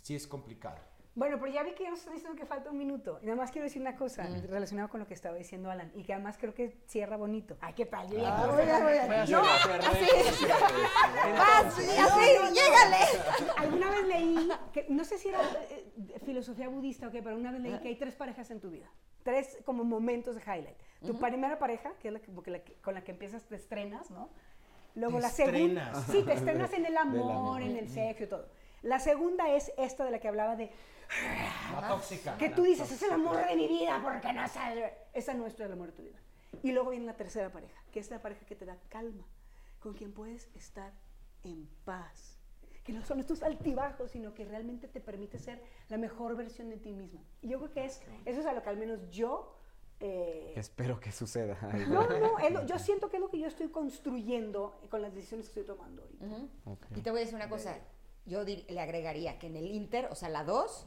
sí 0.00 0.16
es 0.16 0.26
complicado. 0.26 0.78
Bueno, 1.18 1.36
pero 1.40 1.52
ya 1.52 1.64
vi 1.64 1.72
que 1.72 1.82
ya 1.82 1.90
nos 1.90 1.98
están 1.98 2.14
diciendo 2.14 2.38
que 2.38 2.46
falta 2.46 2.70
un 2.70 2.78
minuto. 2.78 3.18
Y 3.20 3.26
nada 3.26 3.36
más 3.36 3.50
quiero 3.50 3.64
decir 3.64 3.82
una 3.82 3.96
cosa 3.96 4.22
relacionada 4.48 4.86
con 4.88 5.00
lo 5.00 5.06
que 5.08 5.14
estaba 5.14 5.36
diciendo 5.36 5.68
Alan. 5.68 5.90
Y 5.96 6.04
que 6.04 6.12
además 6.12 6.38
creo 6.38 6.54
que 6.54 6.78
cierra 6.86 7.16
bonito. 7.16 7.56
Ay, 7.60 7.74
qué 7.74 7.86
tal. 7.86 8.08
Yo 8.08 8.18
ya 8.18 8.36
quiero 8.36 8.56
cerrar. 8.56 9.28
No, 9.28 9.42
¡Vas! 11.36 11.78
¡Y 11.78 11.98
así! 11.98 12.54
¡Llégale! 12.54 12.96
Alguna 13.56 13.90
vez 13.90 14.06
leí, 14.06 14.48
que, 14.72 14.86
no 14.90 15.04
sé 15.04 15.18
si 15.18 15.28
era 15.28 15.40
eh, 15.70 16.20
filosofía 16.24 16.68
budista 16.68 17.08
o 17.08 17.10
qué, 17.10 17.20
pero 17.20 17.36
una 17.36 17.50
vez 17.50 17.62
leí 17.62 17.78
que 17.80 17.88
hay 17.88 17.96
tres 17.96 18.14
parejas 18.14 18.50
en 18.52 18.60
tu 18.60 18.70
vida. 18.70 18.86
Tres 19.24 19.58
como 19.64 19.82
momentos 19.82 20.36
de 20.36 20.42
highlight. 20.42 20.78
Tu 21.04 21.18
primera 21.18 21.58
pareja, 21.58 21.94
que 22.00 22.08
es 22.08 22.14
la 22.14 22.20
que, 22.20 22.30
porque 22.30 22.52
la 22.52 22.60
que- 22.60 22.74
con 22.74 22.94
la 22.94 23.02
que 23.02 23.10
empiezas, 23.10 23.42
te 23.44 23.56
estrenas, 23.56 24.08
¿no? 24.12 24.30
Luego 24.94 25.16
Te 25.16 25.22
la 25.22 25.30
segunda. 25.30 25.82
estrenas. 25.82 26.04
Sí, 26.12 26.22
te 26.22 26.32
estrenas 26.32 26.72
en 26.74 26.86
el 26.86 26.96
amor, 26.96 27.60
en 27.60 27.76
el 27.76 27.88
sexo 27.88 28.22
y 28.24 28.26
todo. 28.28 28.46
La 28.82 29.00
segunda 29.00 29.48
es 29.50 29.72
esta 29.76 30.04
de 30.04 30.12
la 30.12 30.20
que 30.20 30.28
hablaba 30.28 30.54
de 30.54 30.70
La 31.72 31.88
tóxica. 31.88 32.36
que 32.36 32.50
tú 32.50 32.62
dices, 32.62 32.90
es 32.90 33.02
el 33.02 33.12
amor 33.12 33.36
de 33.46 33.56
mi 33.56 33.66
vida, 33.68 34.00
porque 34.02 34.32
no 34.32 34.46
sabes. 34.48 34.92
Esa 35.12 35.34
no 35.34 35.46
es 35.46 35.58
el 35.60 35.72
amor 35.72 35.88
de 35.88 35.92
tu 35.92 36.02
vida. 36.02 36.18
Y 36.62 36.72
luego 36.72 36.90
viene 36.90 37.06
la 37.06 37.16
tercera 37.16 37.50
pareja, 37.50 37.80
que 37.92 38.00
es 38.00 38.10
la 38.10 38.20
pareja 38.20 38.44
que 38.46 38.54
te 38.56 38.64
da 38.64 38.76
calma, 38.88 39.26
con 39.80 39.94
quien 39.94 40.12
puedes 40.12 40.48
estar 40.54 40.92
en 41.44 41.68
paz. 41.84 42.38
Que 42.84 42.92
no 42.92 43.04
son 43.04 43.20
estos 43.20 43.42
altibajos, 43.42 44.10
sino 44.10 44.32
que 44.34 44.44
realmente 44.46 44.88
te 44.88 45.00
permite 45.00 45.38
ser 45.38 45.62
la 45.88 45.98
mejor 45.98 46.36
versión 46.36 46.70
de 46.70 46.78
ti 46.78 46.92
misma. 46.92 47.20
Y 47.42 47.48
yo 47.48 47.58
creo 47.58 47.70
que 47.70 47.84
es, 47.84 48.00
eso 48.24 48.40
es 48.40 48.46
a 48.46 48.52
lo 48.54 48.62
que 48.62 48.70
al 48.70 48.78
menos 48.78 48.98
yo... 49.10 49.54
eh, 50.00 50.54
Espero 50.56 50.98
que 50.98 51.12
suceda. 51.12 51.58
No, 51.88 52.06
no, 52.08 52.48
lo- 52.50 52.66
yo 52.66 52.78
siento 52.78 53.10
que 53.10 53.16
es 53.16 53.20
lo 53.20 53.28
que 53.28 53.38
yo 53.38 53.46
estoy 53.46 53.68
construyendo 53.70 54.80
con 54.90 55.02
las 55.02 55.12
decisiones 55.14 55.46
que 55.50 55.60
estoy 55.60 55.76
tomando 55.76 56.02
ahorita. 56.02 56.26
Y 56.96 57.02
te 57.02 57.10
voy 57.10 57.18
a 57.20 57.22
decir 57.22 57.34
una 57.36 57.48
cosa. 57.50 57.78
Yo 58.24 58.42
le 58.44 58.80
agregaría 58.80 59.38
que 59.38 59.46
en 59.48 59.56
el 59.56 59.66
Inter, 59.66 60.08
o 60.10 60.14
sea, 60.14 60.28
la 60.30 60.44
2, 60.44 60.86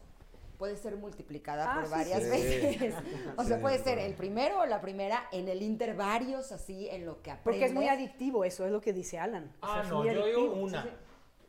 puede 0.61 0.75
ser 0.77 0.95
multiplicada 0.95 1.71
Ah, 1.73 1.81
por 1.81 1.89
varias 1.89 2.21
sí. 2.21 2.29
veces. 2.29 2.93
O 3.35 3.43
sea, 3.43 3.57
Sí, 3.57 3.61
puede 3.63 3.79
ser 3.79 3.97
el 3.97 4.13
primero 4.13 4.59
o 4.59 4.65
la 4.67 4.79
primera, 4.79 5.27
en 5.31 5.47
el 5.49 5.63
inter 5.63 5.95
varios, 5.95 6.51
así, 6.51 6.87
en 6.87 7.03
lo 7.07 7.19
que 7.23 7.31
aprendes. 7.31 7.43
Porque 7.43 7.65
es 7.65 7.73
muy 7.73 7.87
adictivo, 7.87 8.45
eso 8.45 8.63
es 8.63 8.71
lo 8.71 8.79
que 8.79 8.93
dice 8.93 9.17
Alan. 9.17 9.51
O 9.59 9.65
sea, 9.65 9.79
Ah, 9.79 9.83
no, 9.89 10.05
yo 10.05 10.11
digo 10.11 10.23
adictivo. 10.23 10.53
una. 10.53 10.87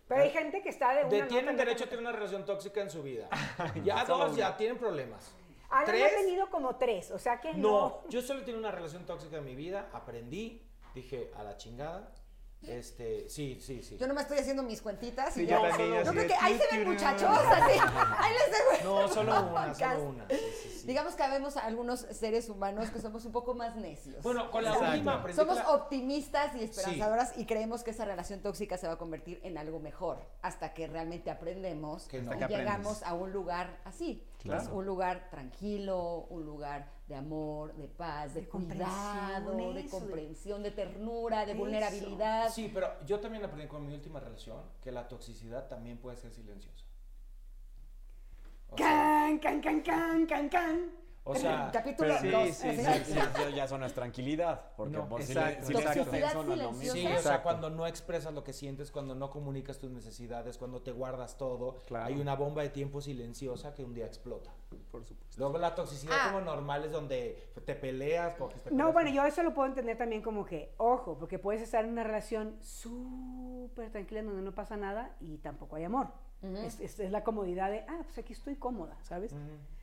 Pero 0.09 0.23
hay 0.23 0.31
gente 0.31 0.63
que 0.63 0.71
está 0.71 0.95
de 0.95 1.01
una. 1.05 1.11
De- 1.11 1.23
tienen 1.25 1.51
en 1.51 1.57
derecho 1.59 1.85
a 1.85 1.89
tener 1.89 2.01
una 2.01 2.13
relación 2.13 2.47
tóxica 2.47 2.81
en 2.81 2.89
su 2.89 3.03
vida. 3.03 3.29
Ya 3.85 4.03
dos, 4.07 4.35
ya 4.35 4.57
tienen 4.57 4.79
problemas. 4.79 5.31
Alan 5.69 5.85
Tres, 5.85 6.11
ha 6.11 6.17
tenido 6.23 6.49
como 6.51 6.77
tres, 6.77 7.11
o 7.11 7.19
sea 7.19 7.39
que 7.39 7.53
no. 7.53 7.59
No, 8.03 8.09
yo 8.09 8.23
solo 8.23 8.43
tengo 8.45 8.59
una 8.59 8.71
relación 8.71 9.05
tóxica 9.05 9.37
en 9.37 9.45
mi 9.45 9.55
vida, 9.55 9.91
aprendí, 9.93 10.63
dije, 10.95 11.31
a 11.37 11.43
la 11.43 11.59
chingada. 11.59 12.11
Este, 12.67 13.29
sí, 13.29 13.59
sí, 13.61 13.83
sí. 13.83 13.97
Yo 13.99 14.07
no 14.07 14.15
me 14.15 14.21
estoy 14.23 14.39
haciendo 14.39 14.63
mis 14.63 14.81
cuentitas 14.81 15.35
Sí, 15.35 15.43
y 15.43 15.47
yo 15.47 15.61
ya. 15.63 15.69
también, 15.71 15.91
Yo 15.91 15.97
así 16.01 16.11
creo 16.11 16.23
de 16.23 16.27
que 16.29 16.35
ahí 16.35 16.59
se 16.59 16.77
ven 16.79 16.89
muchachos, 16.89 17.29
así. 17.31 17.79
Ahí 18.19 18.33
les 18.33 18.81
dejo. 18.81 18.85
No, 19.01 19.09
solo 19.09 19.33
una, 19.51 19.75
solo 19.75 20.03
una. 20.05 20.29
Sí, 20.29 20.37
sí, 20.63 20.71
sí. 20.81 20.87
Digamos 20.87 21.15
que 21.15 21.23
habemos 21.23 21.57
algunos 21.57 22.01
seres 22.01 22.49
humanos 22.49 22.91
que 22.91 23.01
somos 23.01 23.25
un 23.25 23.33
poco 23.33 23.55
más 23.55 23.75
necios. 23.77 24.23
Bueno, 24.23 24.51
con 24.51 24.63
la 24.65 24.71
Exacto. 24.73 24.93
última 24.95 25.15
aprendí 25.15 25.41
Somos 25.41 25.57
la- 25.57 25.71
optimistas 25.71 26.55
y 26.57 26.63
esperanzadoras 26.65 27.37
y 27.37 27.47
creemos 27.47 27.83
que 27.83 27.91
esa 27.91 28.05
relación 28.05 28.41
tóxica 28.41 28.77
se 28.77 28.87
va 28.87 28.95
a 28.95 28.99
convertir 28.99 29.41
en 29.43 29.59
algo 29.59 29.81
mejor 29.81 30.19
hasta 30.43 30.73
que 30.73 30.87
realmente 30.87 31.31
aprendemos 31.31 32.05
Que 32.07 32.19
y 32.19 32.23
no. 32.23 32.33
Hasta 32.33 32.47
que 32.49 32.57
llegamos 32.57 32.99
aprendes. 32.99 33.09
a 33.09 33.15
un 33.15 33.33
lugar 33.33 33.81
así. 33.85 34.25
Claro. 34.43 34.63
Es 34.63 34.69
un 34.69 34.85
lugar 34.87 35.29
tranquilo, 35.31 36.27
un 36.31 36.45
lugar 36.45 36.91
de 37.07 37.15
amor, 37.15 37.75
de 37.75 37.87
paz, 37.89 38.35
de, 38.35 38.41
De 38.43 38.49
cuidado, 38.49 39.57
de 39.57 39.71
eso, 39.71 39.75
de- 39.75 39.89
comprensión, 39.89 40.63
de 40.63 40.71
ternura, 40.73 41.45
de 41.47 41.53
Eso. 41.53 41.61
vulnerabilidad. 41.61 42.51
Sí, 42.51 42.71
pero 42.75 42.89
yo 43.07 43.21
también 43.21 43.45
aprendí 43.45 43.69
con 43.69 43.87
mi 43.87 43.95
última 43.95 44.19
relación 44.19 44.61
que 44.81 44.91
la 44.91 45.07
toxicidad 45.09 45.69
también 45.69 45.99
puede 45.99 46.17
ser 46.17 46.33
silenciosa. 46.33 46.85
O 48.71 48.77
sea, 48.77 48.87
Can, 48.87 49.39
can, 49.39 49.61
can, 49.61 49.81
can, 49.83 50.27
can, 50.27 50.49
can. 50.49 51.02
O 51.25 51.35
sea, 51.37 51.71
Capítulo 51.73 52.15
sí, 52.19 52.29
2. 52.31 52.49
sí, 52.49 52.53
sí, 52.53 52.77
Sí, 52.77 53.05
sí, 53.05 53.15
ya, 53.15 53.51
ya 53.51 53.65
eso 53.65 53.79
no 53.79 53.87
es 53.87 53.95
tranquilidad, 53.95 54.73
porque 54.77 54.97
No, 54.97 55.09
por 55.09 55.21
exacto, 55.21 55.71
no 55.73 55.79
es 55.81 56.47
lo 56.47 56.73
mismo. 56.73 56.73
silenciosa. 56.73 56.93
Sí, 56.93 57.01
o 57.07 57.09
sea, 57.09 57.17
Exacto. 57.17 57.43
cuando 57.45 57.71
no 57.71 57.87
expresas 57.87 58.33
lo 58.35 58.43
que 58.43 58.53
sientes, 58.53 58.91
cuando 58.91 59.15
no 59.15 59.31
comunicas 59.31 59.79
tus 59.79 59.91
necesidades, 59.91 60.59
cuando 60.59 60.83
te 60.83 60.91
guardas 60.93 61.37
todo, 61.39 61.77
Claro. 61.87 62.07
hay 62.07 62.21
una 62.21 62.35
bomba 62.35 62.63
de 62.63 62.71
tiempo 62.71 63.01
silenciosa 63.01 63.73
que 63.75 63.85
un 63.85 63.95
día 63.95 64.07
explota. 64.07 64.51
Por 64.91 65.05
supuesto. 65.05 65.39
Luego 65.39 65.59
la 65.59 65.75
toxicidad 65.75 66.17
Ah. 66.19 66.29
como 66.33 66.41
normal 66.45 66.85
es 66.85 66.93
donde 66.93 67.51
te 67.65 67.75
peleas 67.75 68.35
porque 68.39 68.59
te 68.59 68.71
No, 68.71 68.93
bueno, 68.93 69.11
yo 69.11 69.25
eso 69.25 69.43
lo 69.43 69.53
puedo 69.55 69.69
entender 69.69 69.97
también 69.99 70.23
como 70.23 70.45
que, 70.45 70.73
ojo, 70.79 71.19
porque 71.19 71.39
puedes 71.39 71.61
estar 71.63 71.85
en 71.85 71.91
una 71.93 72.03
relación 72.05 72.57
súper 72.63 73.91
tranquila 73.91 74.23
donde 74.23 74.43
no 74.43 74.55
pasa 74.55 74.77
nada 74.77 75.15
y 75.21 75.39
tampoco 75.39 75.77
hay 75.77 75.85
amor. 75.85 76.09
es, 76.43 76.81
es- 76.81 76.99
es 76.99 77.11
la 77.13 77.23
comodidad 77.23 77.71
de, 77.71 77.85
ah, 77.89 78.01
pues 78.03 78.19
aquí 78.19 78.33
estoy 78.33 78.57
cómoda, 78.57 78.97
¿sabes? 79.05 79.33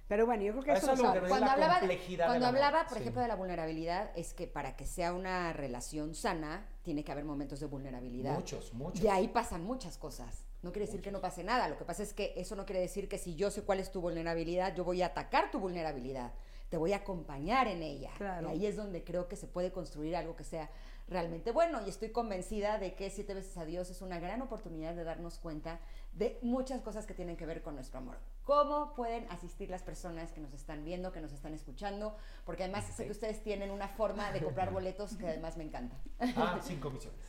Pero 0.09 0.25
bueno, 0.25 0.41
yo 0.43 0.53
creo 0.53 0.63
que 0.63 0.71
eso, 0.71 0.91
eso 0.91 0.93
es 0.93 0.99
lo 1.21 1.27
Cuando 1.29 1.45
la 1.45 1.53
hablaba, 1.53 1.79
complejidad 1.79 2.25
cuando 2.25 2.47
hablaba, 2.47 2.83
por 2.87 2.97
Sí. 2.97 3.01
ejemplo, 3.01 3.21
de 3.21 3.27
la 3.27 3.35
vulnerabilidad, 3.35 4.09
es 4.15 4.33
que 4.33 4.47
para 4.47 4.75
que 4.75 4.87
sea 4.87 5.13
una 5.13 5.53
relación 5.53 6.15
sana, 6.15 6.67
tiene 6.81 7.03
que 7.03 7.11
haber 7.11 7.25
momentos 7.25 7.59
de 7.59 7.67
vulnerabilidad. 7.67 8.33
Muchos, 8.33 8.73
muchos. 8.73 9.01
Y 9.01 9.07
ahí 9.07 9.27
pasan 9.27 9.63
muchas 9.63 9.97
cosas. 9.99 10.47
No 10.63 10.71
quiere 10.71 10.87
decir 10.87 11.03
que 11.03 11.11
no 11.11 11.21
pase 11.21 11.43
nada. 11.43 11.69
Lo 11.69 11.77
que 11.77 11.85
pasa 11.85 12.01
es 12.01 12.13
que 12.13 12.33
eso 12.35 12.55
no 12.55 12.65
quiere 12.65 12.81
decir 12.81 13.07
que 13.07 13.19
si 13.19 13.35
yo 13.35 13.51
sé 13.51 13.61
cuál 13.61 13.79
es 13.79 13.91
tu 13.91 14.01
vulnerabilidad, 14.01 14.75
yo 14.75 14.83
voy 14.83 15.03
a 15.03 15.05
atacar 15.05 15.51
tu 15.51 15.59
vulnerabilidad. 15.59 16.33
Te 16.69 16.77
voy 16.77 16.93
a 16.93 16.97
acompañar 16.97 17.67
en 17.67 17.83
ella. 17.83 18.09
Claro. 18.17 18.47
Y 18.47 18.51
ahí 18.51 18.65
es 18.65 18.75
donde 18.75 19.03
creo 19.03 19.27
que 19.27 19.35
se 19.35 19.45
puede 19.47 19.71
construir 19.71 20.15
algo 20.15 20.35
que 20.35 20.43
sea 20.43 20.69
realmente 21.07 21.51
bueno. 21.51 21.85
Y 21.85 21.89
estoy 21.89 22.09
convencida 22.09 22.79
de 22.79 22.95
que 22.95 23.09
Siete 23.11 23.35
veces 23.35 23.55
a 23.57 23.65
Dios 23.65 23.89
es 23.91 24.01
una 24.01 24.19
gran 24.19 24.41
oportunidad 24.41 24.95
de 24.95 25.03
darnos 25.03 25.37
cuenta 25.37 25.79
de 26.13 26.37
muchas 26.41 26.81
cosas 26.81 27.05
que 27.05 27.13
tienen 27.13 27.37
que 27.37 27.45
ver 27.45 27.61
con 27.61 27.75
nuestro 27.75 27.99
amor. 27.99 28.17
¿Cómo 28.43 28.93
pueden 28.95 29.25
asistir 29.29 29.69
las 29.69 29.83
personas 29.83 30.31
que 30.31 30.41
nos 30.41 30.53
están 30.53 30.83
viendo, 30.83 31.11
que 31.11 31.21
nos 31.21 31.31
están 31.31 31.53
escuchando? 31.53 32.15
Porque 32.45 32.63
además 32.63 32.85
sé 32.85 33.05
que 33.05 33.11
ustedes 33.11 33.43
tienen 33.43 33.69
una 33.71 33.87
forma 33.87 34.31
de 34.31 34.41
comprar 34.41 34.71
boletos 34.71 35.15
que 35.15 35.27
además 35.27 35.55
me 35.55 35.63
encanta. 35.65 35.95
Ah, 36.35 36.59
sin 36.63 36.79
comisiones. 36.79 37.19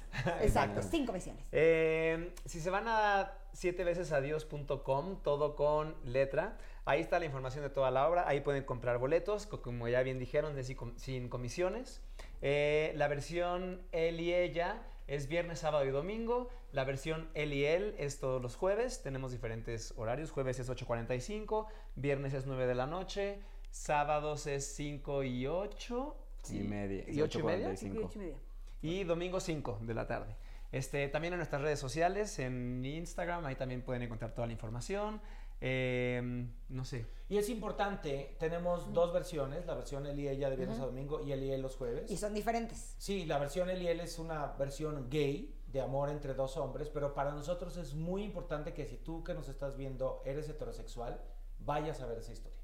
Exacto, 0.41 0.83
sin 0.83 1.07
comisiones. 1.07 1.47
Eh, 1.53 2.33
si 2.47 2.59
se 2.61 2.71
van 2.71 2.85
a 2.89 3.33
siete 3.53 3.85
veces 3.85 4.13
adiós.com, 4.13 5.23
todo 5.23 5.57
con 5.57 5.95
letra, 6.05 6.57
ahí 6.85 7.01
está 7.01 7.19
la 7.19 7.27
información 7.27 7.63
de 7.63 7.71
toda 7.71 7.91
la 7.91 8.09
obra, 8.09 8.27
ahí 8.27 8.41
pueden 8.41 8.65
comprar 8.65 8.99
boletos, 8.99 9.47
co- 9.47 9.61
como 9.63 9.89
ya 9.89 10.03
bien 10.03 10.19
dijeron, 10.19 10.55
de 10.57 10.65
sin 10.97 11.29
comisiones. 11.29 12.01
Eh, 12.43 12.93
la 12.97 13.09
versión 13.09 13.83
él 13.93 14.21
y 14.21 14.33
ella 14.33 14.83
es 15.11 15.27
viernes, 15.27 15.59
sábado 15.59 15.85
y 15.85 15.91
domingo. 15.91 16.49
La 16.71 16.85
versión 16.85 17.29
él 17.35 17.53
y 17.53 17.65
él 17.65 17.97
es 17.99 18.21
todos 18.21 18.41
los 18.41 18.55
jueves. 18.55 19.03
Tenemos 19.03 19.33
diferentes 19.33 19.93
horarios. 19.97 20.31
Jueves 20.31 20.61
es 20.61 20.71
8.45, 20.71 21.67
viernes 21.97 22.33
es 22.33 22.47
9 22.47 22.69
de 22.69 22.75
la 22.77 22.87
noche, 22.87 23.41
sábados 23.71 24.47
es 24.47 24.65
5 24.77 25.25
y 25.25 25.49
8. 25.49 26.17
Y 26.51 26.61
media. 26.61 27.05
¿Y 27.09 27.21
ocho 27.21 27.41
y 27.41 27.43
media? 27.43 27.71
8:45. 27.71 27.77
Cinco 27.77 28.01
y 28.01 28.05
ocho 28.05 28.19
y 28.19 28.23
media. 28.23 28.37
Y 28.83 29.05
domingo 29.05 29.41
5 29.41 29.81
de 29.83 29.95
la 29.95 30.07
tarde. 30.07 30.37
Este, 30.71 31.09
también 31.09 31.35
en 31.35 31.39
nuestras 31.39 31.61
redes 31.61 31.81
sociales, 31.81 32.39
en 32.39 32.85
Instagram, 32.85 33.45
ahí 33.45 33.57
también 33.57 33.83
pueden 33.83 34.03
encontrar 34.03 34.33
toda 34.33 34.47
la 34.47 34.53
información. 34.53 35.21
Eh, 35.61 36.49
no 36.69 36.85
sé. 36.85 37.07
Y 37.29 37.37
es 37.37 37.49
importante, 37.49 38.37
tenemos 38.41 38.93
dos 38.93 39.13
versiones, 39.13 39.67
la 39.67 39.75
versión 39.75 40.07
él 40.07 40.19
y 40.19 40.29
ella 40.29 40.51
de 40.51 40.57
viernes 40.57 40.81
a 40.81 40.87
domingo 40.87 41.21
y 41.21 41.33
él 41.33 41.45
y 41.45 41.53
él 41.53 41.63
los 41.63 41.77
jueves. 41.77 42.11
Y 42.11 42.17
son 42.17 42.35
diferentes. 42.35 42.97
Sí, 42.99 43.25
la 43.25 43.39
versión 43.39 43.71
él 43.71 43.83
y 43.83 43.87
él 43.87 44.01
es 44.01 44.19
una 44.19 44.47
versión 44.59 45.09
gay 45.11 45.57
de 45.69 45.81
amor 45.81 46.11
entre 46.11 46.35
dos 46.35 46.57
hombres, 46.57 46.89
pero 46.89 47.15
para 47.15 47.31
nosotros 47.31 47.77
es 47.77 47.95
muy 47.95 48.25
importante 48.25 48.73
que 48.73 48.87
si 48.87 48.97
tú 48.97 49.23
que 49.23 49.35
nos 49.35 49.49
estás 49.49 49.77
viendo 49.77 50.23
eres 50.25 50.49
heterosexual, 50.49 51.21
vayas 51.61 52.01
a 52.01 52.07
ver 52.07 52.19
esa 52.19 52.33
historia. 52.33 52.59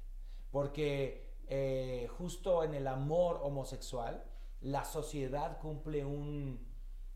Porque 0.51 1.37
eh, 1.47 2.09
justo 2.17 2.63
en 2.63 2.73
el 2.73 2.87
amor 2.87 3.39
homosexual, 3.43 4.23
la 4.59 4.83
sociedad 4.83 5.59
cumple 5.59 6.03
un, 6.03 6.67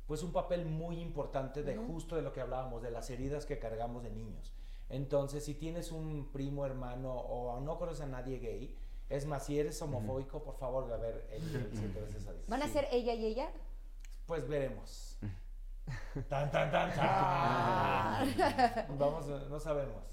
pues 0.05 0.23
un 0.23 0.31
papel 0.31 0.65
muy 0.65 0.99
importante 0.99 1.63
de 1.63 1.75
justo 1.75 2.15
de 2.15 2.21
lo 2.21 2.31
que 2.31 2.39
hablábamos, 2.39 2.81
de 2.81 2.91
las 2.91 3.09
heridas 3.09 3.45
que 3.45 3.59
cargamos 3.59 4.03
de 4.03 4.11
niños. 4.11 4.53
Entonces, 4.91 5.43
si 5.45 5.53
tienes 5.55 5.91
un 5.91 6.29
primo, 6.31 6.65
hermano 6.65 7.13
o 7.13 7.59
no 7.61 7.77
conoces 7.77 8.01
a 8.01 8.07
nadie 8.07 8.39
gay, 8.39 8.77
es 9.09 9.25
más, 9.25 9.45
si 9.45 9.57
eres 9.59 9.81
homofóbico, 9.81 10.43
por 10.43 10.55
favor, 10.57 10.87
ve 10.87 10.93
a 10.93 10.97
ver 10.97 11.27
el, 11.31 11.55
el 11.55 11.71
siete 11.77 12.01
veces 12.01 12.27
a. 12.27 12.33
¿Van 12.47 12.61
a 12.61 12.67
Sí. 12.67 12.73
ser 12.73 12.87
ella 12.91 13.13
y 13.13 13.25
ella? 13.25 13.49
Pues 14.25 14.47
veremos. 14.47 15.17
tan, 16.29 16.51
tan, 16.51 16.71
tan, 16.71 16.93
tan. 16.93 18.35
Vamos, 18.99 19.27
no 19.49 19.59
sabemos. 19.59 20.03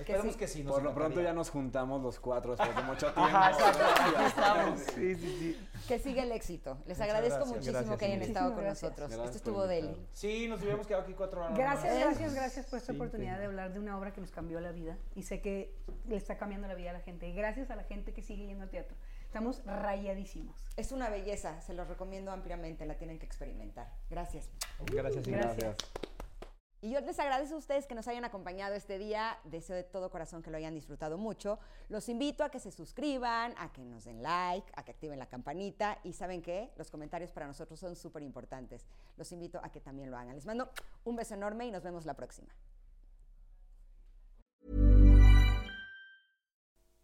Esperemos 0.00 0.32
sí. 0.32 0.38
que 0.38 0.48
sí. 0.48 0.64
nos 0.64 0.74
Por 0.74 0.82
lo 0.82 0.94
pronto 0.94 1.20
ya 1.20 1.32
nos 1.32 1.50
juntamos 1.50 2.02
los 2.02 2.18
cuatro 2.20 2.56
después 2.56 2.76
de 2.76 2.82
mucho 2.82 3.06
tiempo. 3.12 3.20
Ajá, 3.22 4.26
estamos. 4.26 4.80
Sí, 4.94 5.14
sí, 5.14 5.36
sí. 5.38 5.68
Que 5.88 5.98
siga 5.98 6.22
el 6.22 6.32
éxito. 6.32 6.74
Les 6.86 6.98
Muchas 6.98 7.00
agradezco 7.00 7.36
gracias. 7.38 7.56
muchísimo 7.56 7.78
Gracias, 7.78 7.98
que 7.98 8.04
hayan 8.06 8.22
estado 8.22 8.54
con 8.54 8.64
nosotros. 8.64 9.08
Gracias 9.10 9.24
Esto 9.26 9.36
estuvo 9.38 9.66
deli. 9.66 9.96
Sí, 10.12 10.46
nos 10.48 10.60
hubiéramos 10.60 10.86
quedado 10.86 11.02
aquí 11.04 11.14
cuatro 11.14 11.40
horas. 11.44 11.56
Gracias, 11.56 11.94
más. 11.94 12.04
gracias, 12.04 12.34
gracias 12.34 12.66
por 12.66 12.78
esta 12.78 12.92
Sí, 12.92 12.96
oportunidad 12.98 13.34
sí. 13.34 13.40
de 13.40 13.46
hablar 13.46 13.72
de 13.72 13.78
una 13.80 13.98
obra 13.98 14.12
que 14.12 14.20
nos 14.20 14.30
cambió 14.30 14.60
la 14.60 14.72
vida 14.72 14.96
y 15.14 15.22
sé 15.22 15.40
que 15.40 15.74
le 16.08 16.16
está 16.16 16.36
cambiando 16.38 16.68
la 16.68 16.74
vida 16.74 16.90
a 16.90 16.94
la 16.94 17.00
gente. 17.00 17.28
Y 17.28 17.32
gracias 17.34 17.70
a 17.70 17.76
la 17.76 17.84
gente 17.84 18.12
que 18.12 18.22
sigue 18.22 18.46
yendo 18.46 18.64
al 18.64 18.70
teatro. 18.70 18.96
Estamos 19.26 19.62
rayadísimos. 19.64 20.56
Es 20.76 20.90
una 20.92 21.08
belleza, 21.08 21.60
se 21.60 21.72
los 21.72 21.86
recomiendo 21.88 22.32
ampliamente, 22.32 22.84
la 22.84 22.94
tienen 22.94 23.18
que 23.18 23.26
experimentar. 23.26 23.88
Gracias. 24.10 24.48
Gracias, 24.86 25.26
Ingrid. 25.26 25.42
Gracias. 25.42 25.76
Y 26.82 26.90
yo 26.90 27.00
les 27.02 27.18
agradezco 27.18 27.56
a 27.56 27.58
ustedes 27.58 27.86
que 27.86 27.94
nos 27.94 28.08
hayan 28.08 28.24
acompañado 28.24 28.74
este 28.74 28.96
día. 28.96 29.38
Deseo 29.44 29.76
de 29.76 29.84
todo 29.84 30.10
corazón 30.10 30.42
que 30.42 30.50
lo 30.50 30.56
hayan 30.56 30.74
disfrutado 30.74 31.18
mucho. 31.18 31.58
Los 31.90 32.08
invito 32.08 32.42
a 32.42 32.50
que 32.50 32.58
se 32.58 32.70
suscriban, 32.70 33.54
a 33.58 33.70
que 33.70 33.84
nos 33.84 34.04
den 34.04 34.22
like, 34.22 34.72
a 34.74 34.82
que 34.82 34.92
activen 34.92 35.18
la 35.18 35.26
campanita. 35.26 35.98
Y 36.04 36.14
saben 36.14 36.40
qué, 36.40 36.72
los 36.76 36.90
comentarios 36.90 37.32
para 37.32 37.46
nosotros 37.46 37.78
son 37.78 37.96
súper 37.96 38.22
importantes. 38.22 38.86
Los 39.18 39.30
invito 39.30 39.60
a 39.62 39.70
que 39.70 39.80
también 39.80 40.10
lo 40.10 40.16
hagan. 40.16 40.34
Les 40.34 40.46
mando 40.46 40.70
un 41.04 41.16
beso 41.16 41.34
enorme 41.34 41.66
y 41.66 41.70
nos 41.70 41.82
vemos 41.82 42.06
la 42.06 42.14
próxima. 42.14 42.48